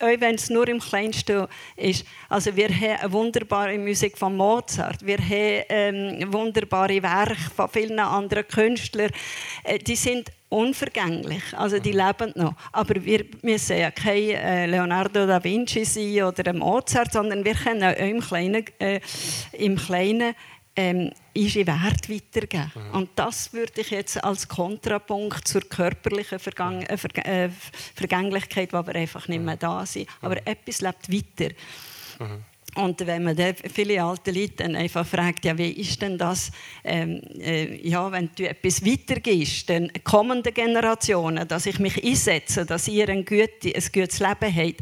Wenn 0.00 0.34
es 0.34 0.50
nur 0.50 0.68
im 0.68 0.80
Kleinsten 0.80 1.46
ist. 1.76 2.04
Also 2.28 2.54
wir 2.54 2.68
haben 2.68 3.00
eine 3.00 3.12
wunderbare 3.12 3.78
Musik 3.78 4.18
von 4.18 4.36
Mozart. 4.36 5.04
Wir 5.04 5.18
haben 5.18 5.64
ähm, 5.68 6.32
wunderbare 6.32 7.02
Werke 7.02 7.36
von 7.54 7.68
vielen 7.68 7.98
anderen 7.98 8.46
Künstlern. 8.46 9.10
Äh, 9.64 9.78
die 9.78 9.96
sind 9.96 10.30
unvergänglich, 10.48 11.42
also 11.56 11.78
die 11.78 11.92
leben 11.92 12.32
noch. 12.36 12.54
Aber 12.72 13.04
wir 13.04 13.24
müssen 13.42 13.78
ja 13.78 13.90
kein 13.90 14.30
äh, 14.30 14.66
Leonardo 14.66 15.26
da 15.26 15.42
Vinci 15.42 15.84
sein 15.84 16.22
oder 16.22 16.48
ein 16.50 16.58
Mozart, 16.58 17.12
sondern 17.12 17.44
wir 17.44 17.54
können 17.54 17.82
auch 17.82 17.96
im 17.98 18.20
Kleinen, 18.20 18.64
äh, 18.78 19.00
im 19.52 19.76
Kleinen 19.76 20.34
ähm, 20.76 21.10
unsere 21.34 21.66
Werte 21.66 22.12
weitergeben. 22.12 22.72
Mhm. 22.74 22.94
Und 22.94 23.10
das 23.16 23.52
würde 23.52 23.80
ich 23.80 23.90
jetzt 23.90 24.22
als 24.22 24.46
Kontrapunkt 24.46 25.48
zur 25.48 25.62
körperlichen 25.62 26.38
Vergang 26.38 26.82
äh, 26.82 26.96
Ver 26.96 27.26
äh, 27.26 27.50
Vergänglichkeit, 27.94 28.72
wo 28.72 28.86
wir 28.86 28.94
einfach 28.94 29.26
nicht 29.28 29.42
mehr 29.42 29.56
da 29.56 29.84
sind. 29.86 30.06
Mhm. 30.06 30.26
Aber 30.26 30.46
etwas 30.46 30.80
lebt 30.80 31.12
weiter. 31.12 31.54
Mhm. 32.18 32.44
Und 32.76 33.06
wenn 33.06 33.24
man 33.24 33.36
viele 33.72 34.02
alte 34.02 34.30
Leute 34.30 34.56
dann 34.58 34.76
einfach 34.76 35.06
fragt, 35.06 35.46
ja, 35.46 35.56
wie 35.56 35.70
ist 35.70 36.02
denn 36.02 36.18
das, 36.18 36.50
ähm, 36.84 37.22
äh, 37.40 37.74
ja, 37.88 38.12
wenn 38.12 38.28
du 38.36 38.46
etwas 38.46 38.84
weitergibst, 38.84 39.70
den 39.70 39.90
kommenden 40.04 40.52
Generationen, 40.52 41.48
dass 41.48 41.64
ich 41.64 41.78
mich 41.78 42.04
einsetze, 42.04 42.66
dass 42.66 42.86
ihr 42.86 43.08
ein, 43.08 43.24
gute, 43.24 43.74
ein 43.74 43.84
gutes 43.92 44.20
Leben 44.20 44.54
habt, 44.54 44.80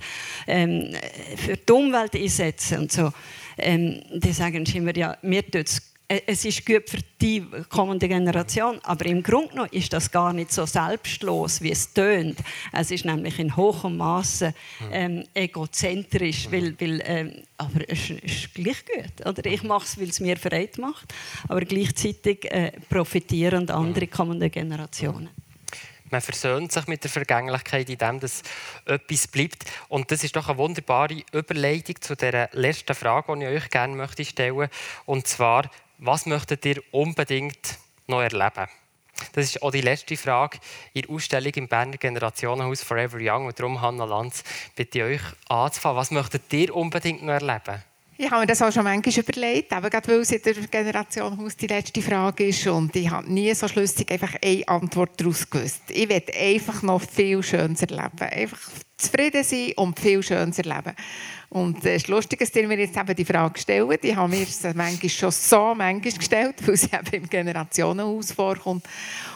ähm, 0.49 0.93
für 1.37 1.57
die 1.57 1.73
Umwelt 1.73 2.17
einsetzen 2.17 2.81
und 2.81 2.93
so, 2.93 3.13
ähm, 3.59 4.01
die 4.13 4.33
sagen 4.33 4.65
immer, 4.65 4.97
ja, 4.97 5.17
mir 5.23 5.43
tut 5.43 5.69
es 5.69 5.95
äh, 6.09 6.21
es 6.27 6.45
ist 6.45 6.67
gut 6.67 6.89
für 6.89 6.99
die 7.21 7.45
kommende 7.69 8.09
Generation, 8.09 8.79
aber 8.83 9.07
im 9.07 9.23
Grunde 9.23 9.49
genommen 9.49 9.69
ist 9.73 9.93
das 9.93 10.11
gar 10.11 10.33
nicht 10.33 10.53
so 10.53 10.67
selbstlos, 10.67 11.63
wie 11.63 11.71
es 11.71 11.93
tönt. 11.93 12.39
Es 12.73 12.91
ist 12.91 13.05
nämlich 13.05 13.39
in 13.39 13.57
hohem 13.57 13.97
Maße 13.97 14.55
ähm, 14.93 15.25
egozentrisch, 15.33 16.49
weil, 16.51 16.79
weil 16.79 17.03
ähm, 17.07 17.33
aber 17.57 17.89
es 17.89 18.11
ist 18.11 18.55
gleich 18.55 18.85
gut. 18.85 19.27
Oder 19.27 19.47
ich 19.47 19.63
mache 19.63 19.87
es, 19.87 19.99
weil 19.99 20.09
es 20.09 20.21
mir 20.21 20.37
Freude 20.37 20.81
macht, 20.81 21.15
aber 21.49 21.63
gleichzeitig 21.63 22.51
äh, 22.51 22.73
profitieren 22.89 23.71
andere 23.71 24.07
kommende 24.07 24.51
Generationen. 24.51 25.31
Man 26.11 26.21
versöhnt 26.21 26.73
sich 26.73 26.87
mit 26.87 27.03
der 27.03 27.11
Vergänglichkeit, 27.11 27.89
indem 27.89 28.21
das 28.21 28.43
etwas 28.85 29.27
bleibt. 29.29 29.65
Und 29.89 30.11
das 30.11 30.25
ist 30.25 30.37
doch 30.37 30.49
eine 30.49 30.59
wunderbare 30.59 31.23
Überleitung 31.33 32.01
zu 32.01 32.15
der 32.15 32.51
letzten 32.53 32.95
Frage, 32.95 33.35
die 33.37 33.45
ich 33.45 33.63
euch 33.63 33.71
gerne 33.71 33.95
möchte 33.95 34.25
stellen 34.25 34.69
Und 35.07 35.27
zwar, 35.27 35.71
was 35.99 36.27
möchtet 36.27 36.65
ihr 36.67 36.83
unbedingt 36.93 37.79
noch 38.07 38.21
erleben? 38.21 38.69
Das 39.33 39.47
ist 39.47 39.63
auch 39.63 39.71
die 39.71 39.81
letzte 39.81 40.17
Frage 40.17 40.59
in 40.93 41.03
der 41.03 41.11
Ausstellung 41.11 41.53
im 41.55 41.69
Berner 41.69 41.97
Generationenhaus 41.97 42.83
Forever 42.83 43.19
Young. 43.21 43.47
Und 43.47 43.59
darum, 43.59 43.81
Hanna 43.81 44.05
Lanz, 44.05 44.43
bitte 44.75 45.05
euch 45.05 45.23
anzufangen. 45.49 45.97
Was 45.97 46.11
möchtet 46.11 46.53
ihr 46.53 46.75
unbedingt 46.75 47.23
noch 47.23 47.33
erleben? 47.33 47.83
Ich 48.17 48.31
habe 48.31 48.43
mir 48.43 48.47
das 48.47 48.63
auch 48.63 48.71
schon 48.71 48.85
manchmal 48.85 49.25
überlegt, 49.25 49.73
eben 49.73 49.91
gerade 49.91 50.09
weil 50.09 50.21
es 50.21 50.31
in 50.31 50.41
der 50.41 50.55
Generation 50.55 51.37
Haus 51.37 51.57
die 51.57 51.67
letzte 51.67 52.01
Frage 52.01 52.47
ist 52.47 52.65
und 52.69 52.95
ich 52.95 53.11
habe 53.11 53.33
nie 53.33 53.53
so 53.55 53.67
schlüssig 53.67 54.09
einfach 54.09 54.37
eine 54.41 54.69
Antwort 54.69 55.21
daraus 55.21 55.51
gewusst. 55.51 55.83
Ich 55.89 56.09
will 56.09 56.23
einfach 56.41 56.81
noch 56.83 57.03
viel 57.03 57.43
Schönes 57.43 57.83
erleben. 57.83 58.21
Einfach 58.21 58.61
zufrieden 58.97 59.43
sein 59.43 59.73
und 59.75 59.99
viel 59.99 60.23
Schönes 60.23 60.59
erleben. 60.61 60.95
Und 61.51 61.79
es 61.79 62.03
ist 62.03 62.09
lustig, 62.09 62.39
dass 62.39 62.55
ihr 62.55 62.69
mir 62.69 62.79
jetzt 62.79 62.97
eben 62.97 63.17
die 63.17 63.25
Frage 63.25 63.59
stellen. 63.59 63.99
Die 64.01 64.15
haben 64.15 64.31
mir 64.31 64.47
manchmal 64.75 65.11
schon 65.11 65.33
so 65.33 65.75
manchmal 65.75 66.13
gestellt, 66.13 66.55
weil 66.65 66.77
sie 66.77 66.91
eben 66.93 67.25
im 67.25 67.29
Generationenhaus 67.29 68.31
vorkommt. 68.31 68.87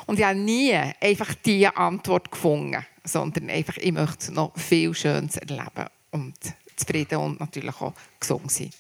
Und 0.07 0.21
ich 0.21 0.25
habe 0.25 0.39
nie 0.39 0.73
einfach 1.01 1.35
diese 1.45 1.77
Antwort 1.77 2.31
gefunden, 2.31 2.87
sondern 3.03 3.51
einfach, 3.51 3.77
ich 3.77 3.93
möchte 3.93 4.33
noch 4.33 4.57
viel 4.57 4.95
Schönes 4.95 5.37
erleben. 5.37 5.87
Und 6.13 6.37
zufrieden 6.79 7.19
und 7.19 7.41
natürlich 7.41 7.81
auch 7.81 7.93
gesund 8.19 8.51
sein. 8.51 8.71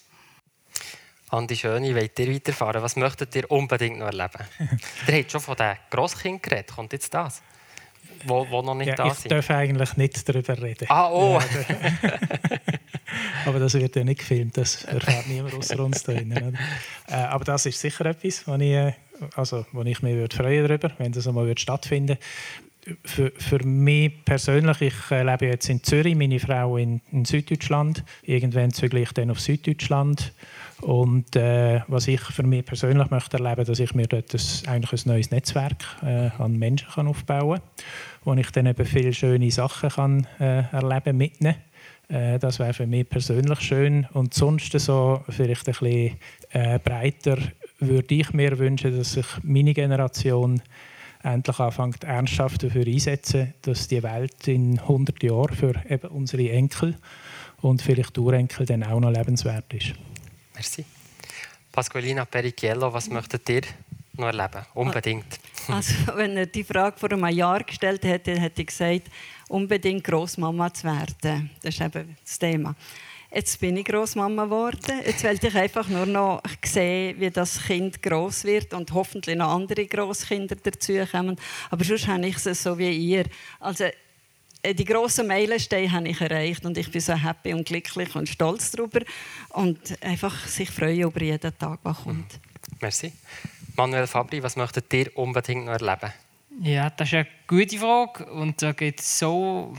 Andi 1.30 1.56
Schöne, 1.56 1.94
wollt 1.94 2.18
ihr 2.18 2.34
weiterfahren? 2.34 2.82
Was 2.82 2.96
möchtet 2.96 3.36
ihr 3.36 3.50
unbedingt 3.50 3.98
noch 3.98 4.06
erleben? 4.06 4.44
ihr 5.08 5.14
habt 5.14 5.30
schon 5.32 5.40
von 5.40 5.56
den 5.56 5.76
Grosskindern 5.90 6.40
geredet. 6.40 6.74
Kommt 6.74 6.92
jetzt 6.92 7.12
das? 7.12 7.42
Wo, 8.24 8.48
wo 8.48 8.62
noch 8.62 8.74
nicht 8.74 8.88
ja, 8.88 8.94
da 8.94 9.06
ich 9.06 9.14
sind? 9.14 9.26
Ich 9.26 9.30
darf 9.30 9.50
eigentlich 9.50 9.96
nicht 9.96 10.28
darüber 10.28 10.60
reden. 10.60 10.86
Ah, 10.88 11.10
oh! 11.10 11.40
aber 13.46 13.58
das 13.58 13.74
wird 13.74 13.94
ja 13.94 14.04
nicht 14.04 14.20
gefilmt, 14.20 14.56
das 14.56 14.84
erfährt 14.84 15.28
niemand 15.28 15.54
außer 15.54 15.78
uns 15.78 16.02
da 16.02 16.12
drinnen. 16.12 16.58
Äh, 17.08 17.14
aber 17.14 17.44
das 17.44 17.66
ist 17.66 17.78
sicher 17.78 18.06
etwas, 18.06 18.46
wo 18.46 18.54
ich, 18.54 18.72
äh, 18.72 18.94
also, 19.36 19.66
wo 19.72 19.82
ich 19.82 20.02
mich 20.02 20.14
würde 20.14 20.34
freuen 20.34 20.66
darüber, 20.66 20.90
wenn 20.98 21.12
das 21.12 21.28
einmal 21.28 21.56
stattfinden 21.56 22.16
würde 22.16 22.20
für, 23.04 23.32
für 23.36 23.64
mich 23.64 24.24
persönlich, 24.24 24.80
ich 24.80 25.10
äh, 25.10 25.22
lebe 25.22 25.46
jetzt 25.46 25.68
in 25.68 25.82
Zürich, 25.82 26.14
meine 26.14 26.38
Frau 26.38 26.76
in, 26.76 27.00
in 27.12 27.24
Süddeutschland. 27.24 28.04
Irgendwann 28.22 28.72
zügle 28.72 29.00
ich 29.00 29.12
dann 29.12 29.30
auf 29.30 29.40
Süddeutschland. 29.40 30.32
Und 30.80 31.34
äh, 31.34 31.80
was 31.88 32.06
ich 32.06 32.20
für 32.20 32.44
mich 32.44 32.64
persönlich 32.64 33.10
möchte 33.10 33.38
erleben, 33.38 33.64
dass 33.64 33.80
ich 33.80 33.94
mir 33.94 34.06
dort 34.06 34.32
ein, 34.32 34.68
eigentlich 34.68 35.04
ein 35.04 35.08
neues 35.08 35.30
Netzwerk 35.30 35.84
äh, 36.02 36.30
an 36.38 36.56
Menschen 36.56 36.88
kann 36.88 37.08
aufbauen 37.08 37.58
kann, 37.58 37.84
wo 38.24 38.34
ich 38.34 38.50
dann 38.52 38.66
eben 38.66 38.84
viele 38.84 39.12
schöne 39.12 39.50
Sachen 39.50 39.90
kann, 39.90 40.26
äh, 40.38 40.62
erleben 40.70 41.16
mitnehmen 41.16 41.56
äh, 42.08 42.38
Das 42.38 42.58
wäre 42.58 42.74
für 42.74 42.86
mich 42.86 43.08
persönlich 43.08 43.60
schön. 43.60 44.06
Und 44.12 44.34
sonst 44.34 44.78
so 44.78 45.24
vielleicht 45.28 45.68
ein 45.68 45.74
bisschen 45.74 46.16
äh, 46.52 46.78
breiter 46.78 47.38
würde 47.80 48.14
ich 48.14 48.32
mir 48.32 48.58
wünschen, 48.58 48.96
dass 48.96 49.12
sich 49.12 49.26
meine 49.42 49.74
Generation 49.74 50.62
endlich 51.22 51.58
anfängt, 51.58 52.04
ernsthaft 52.04 52.62
dafür 52.62 52.86
einsetzen, 52.86 53.54
dass 53.62 53.88
die 53.88 54.02
Welt 54.02 54.46
in 54.48 54.78
100 54.78 55.22
Jahren 55.22 55.54
für 55.54 55.74
eben 55.88 56.08
unsere 56.08 56.50
Enkel 56.50 56.96
und 57.60 57.82
vielleicht 57.82 58.16
Urenkel 58.18 58.66
dann 58.66 58.84
auch 58.84 59.00
noch 59.00 59.10
lebenswert 59.10 59.72
ist. 59.74 59.94
Merci. 60.54 60.84
Pasqualina 61.72 62.24
Perichiello, 62.24 62.92
was 62.92 63.08
möchtet 63.08 63.48
ihr 63.48 63.62
noch 64.14 64.26
erleben? 64.26 64.64
Unbedingt. 64.74 65.38
Also, 65.68 65.94
wenn 66.16 66.36
er 66.36 66.46
die 66.46 66.64
Frage 66.64 66.98
vor 66.98 67.12
einem 67.12 67.26
Jahr 67.28 67.62
gestellt 67.62 68.04
hätte, 68.04 68.38
hätte 68.38 68.62
ich 68.62 68.68
gesagt, 68.68 69.02
unbedingt 69.48 70.04
Großmama 70.04 70.72
zu 70.72 70.84
werden. 70.84 71.50
Das 71.62 71.74
ist 71.74 71.80
eben 71.80 72.16
das 72.24 72.38
Thema. 72.38 72.74
Jetzt 73.30 73.60
bin 73.60 73.76
ich 73.76 73.84
Großmama 73.84 74.44
geworden. 74.44 75.02
Jetzt 75.04 75.22
will 75.22 75.38
ich 75.40 75.56
einfach 75.56 75.86
nur 75.88 76.06
noch 76.06 76.42
sehen, 76.64 77.20
wie 77.20 77.30
das 77.30 77.62
Kind 77.62 78.02
groß 78.02 78.44
wird 78.44 78.72
und 78.72 78.92
hoffentlich 78.92 79.36
noch 79.36 79.54
andere 79.54 79.84
Großkinder 79.86 80.56
dazukommen. 80.56 81.36
Aber 81.70 81.84
sonst 81.84 82.06
habe 82.06 82.26
ich 82.26 82.44
es 82.46 82.62
so 82.62 82.78
wie 82.78 82.90
ihr. 82.90 83.24
Also 83.60 83.84
äh, 84.62 84.74
die 84.74 84.84
grossen 84.84 85.26
Meilensteine 85.26 85.92
habe 85.92 86.08
ich 86.08 86.20
erreicht 86.20 86.64
und 86.64 86.78
ich 86.78 86.90
bin 86.90 87.00
so 87.00 87.14
happy 87.14 87.52
und 87.52 87.66
glücklich 87.66 88.14
und 88.16 88.28
stolz 88.28 88.70
darüber 88.70 89.00
und 89.50 89.78
einfach 90.02 90.46
sich 90.46 90.70
freuen 90.70 91.02
über 91.02 91.22
jeden 91.22 91.58
Tag, 91.58 91.82
der 91.82 91.94
kommt. 91.94 92.40
Merci. 92.80 93.12
Manuel 93.76 94.06
Fabri, 94.06 94.42
was 94.42 94.56
möchtet 94.56 94.92
ihr 94.92 95.16
unbedingt 95.16 95.66
noch 95.66 95.72
erleben? 95.72 96.12
Ja, 96.62 96.90
das 96.90 97.08
ist 97.08 97.14
eine 97.14 97.26
gute 97.46 97.78
Frage 97.78 98.26
und 98.32 98.60
da 98.60 98.72
gibt 98.72 99.00
es 99.00 99.18
so 99.18 99.72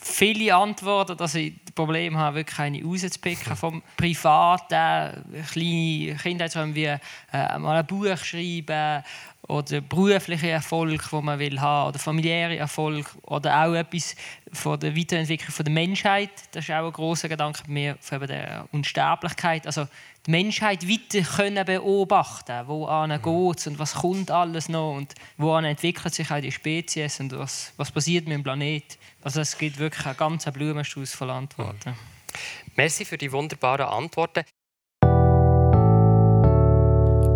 viele 0.00 0.54
Antworten, 0.54 1.16
dass 1.16 1.34
ich 1.34 1.54
Problem 1.74 2.16
habe, 2.16 2.36
wirklich 2.36 2.58
eine 2.58 2.82
rauszupicken 2.82 3.56
vom 3.56 3.82
privaten, 3.96 5.24
kleinen 5.50 6.16
Kindheitsräumen 6.18 6.74
wie 6.74 6.84
äh, 6.84 7.58
mal 7.58 7.76
ein 7.76 7.86
Buch 7.86 8.16
schreiben 8.16 9.02
oder 9.48 9.80
beruflichen 9.80 10.48
Erfolg, 10.48 11.10
den 11.10 11.24
man 11.24 11.38
will 11.38 11.60
haben, 11.60 11.88
oder 11.88 11.98
familiäre 11.98 12.56
Erfolg 12.56 13.06
oder 13.22 13.64
auch 13.64 13.74
etwas 13.74 14.16
von 14.52 14.78
der 14.80 14.96
Weiterentwicklung 14.96 15.50
von 15.50 15.64
der 15.64 15.74
Menschheit. 15.74 16.30
Das 16.52 16.64
ist 16.64 16.70
auch 16.70 16.86
ein 16.86 16.92
großer 16.92 17.28
Gedanke 17.28 17.62
bei 17.66 17.72
mir 17.72 17.96
von 18.00 18.20
der 18.26 18.66
Unsterblichkeit. 18.72 19.66
Also 19.66 19.86
die 20.26 20.30
Menschheit 20.30 20.88
weiter 20.88 21.20
können 21.36 21.64
beobachten, 21.66 22.66
wo 22.66 22.86
an 22.86 23.10
geht 23.10 23.66
und 23.66 23.78
was 23.78 23.94
kommt 23.94 24.30
alles 24.30 24.68
noch 24.68 24.94
und 24.96 25.14
wo 25.36 25.54
entwickelt 25.56 26.14
sich 26.14 26.30
auch 26.30 26.40
die 26.40 26.52
Spezies 26.52 27.20
und 27.20 27.38
was, 27.38 27.72
was 27.76 27.92
passiert 27.92 28.26
mit 28.26 28.34
dem 28.34 28.42
Planet. 28.42 28.98
Also 29.22 29.40
es 29.40 29.58
gibt 29.58 29.78
wirklich 29.78 30.06
einen 30.06 30.16
ganzen 30.16 30.52
Blumenstrauß 30.52 31.12
von 31.12 31.30
Antworten. 31.30 31.90
Mhm. 31.90 32.14
Merci 32.76 33.04
für 33.04 33.18
die 33.18 33.30
wunderbaren 33.30 33.86
Antworten. 33.86 34.44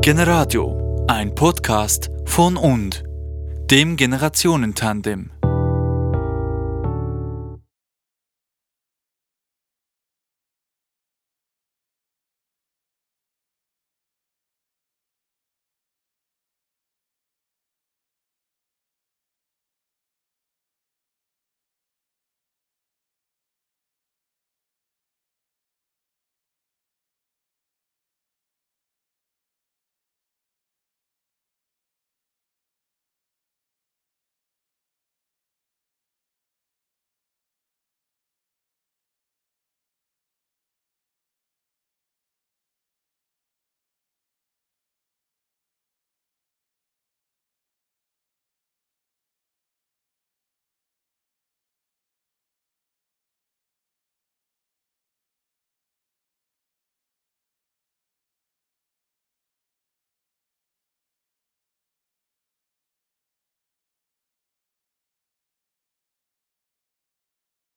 Generadio, 0.01 0.88
ein 1.09 1.35
Podcast 1.35 2.11
von 2.27 2.59
und 2.59 3.03
dem 3.71 3.97
Generationentandem. 3.97 5.31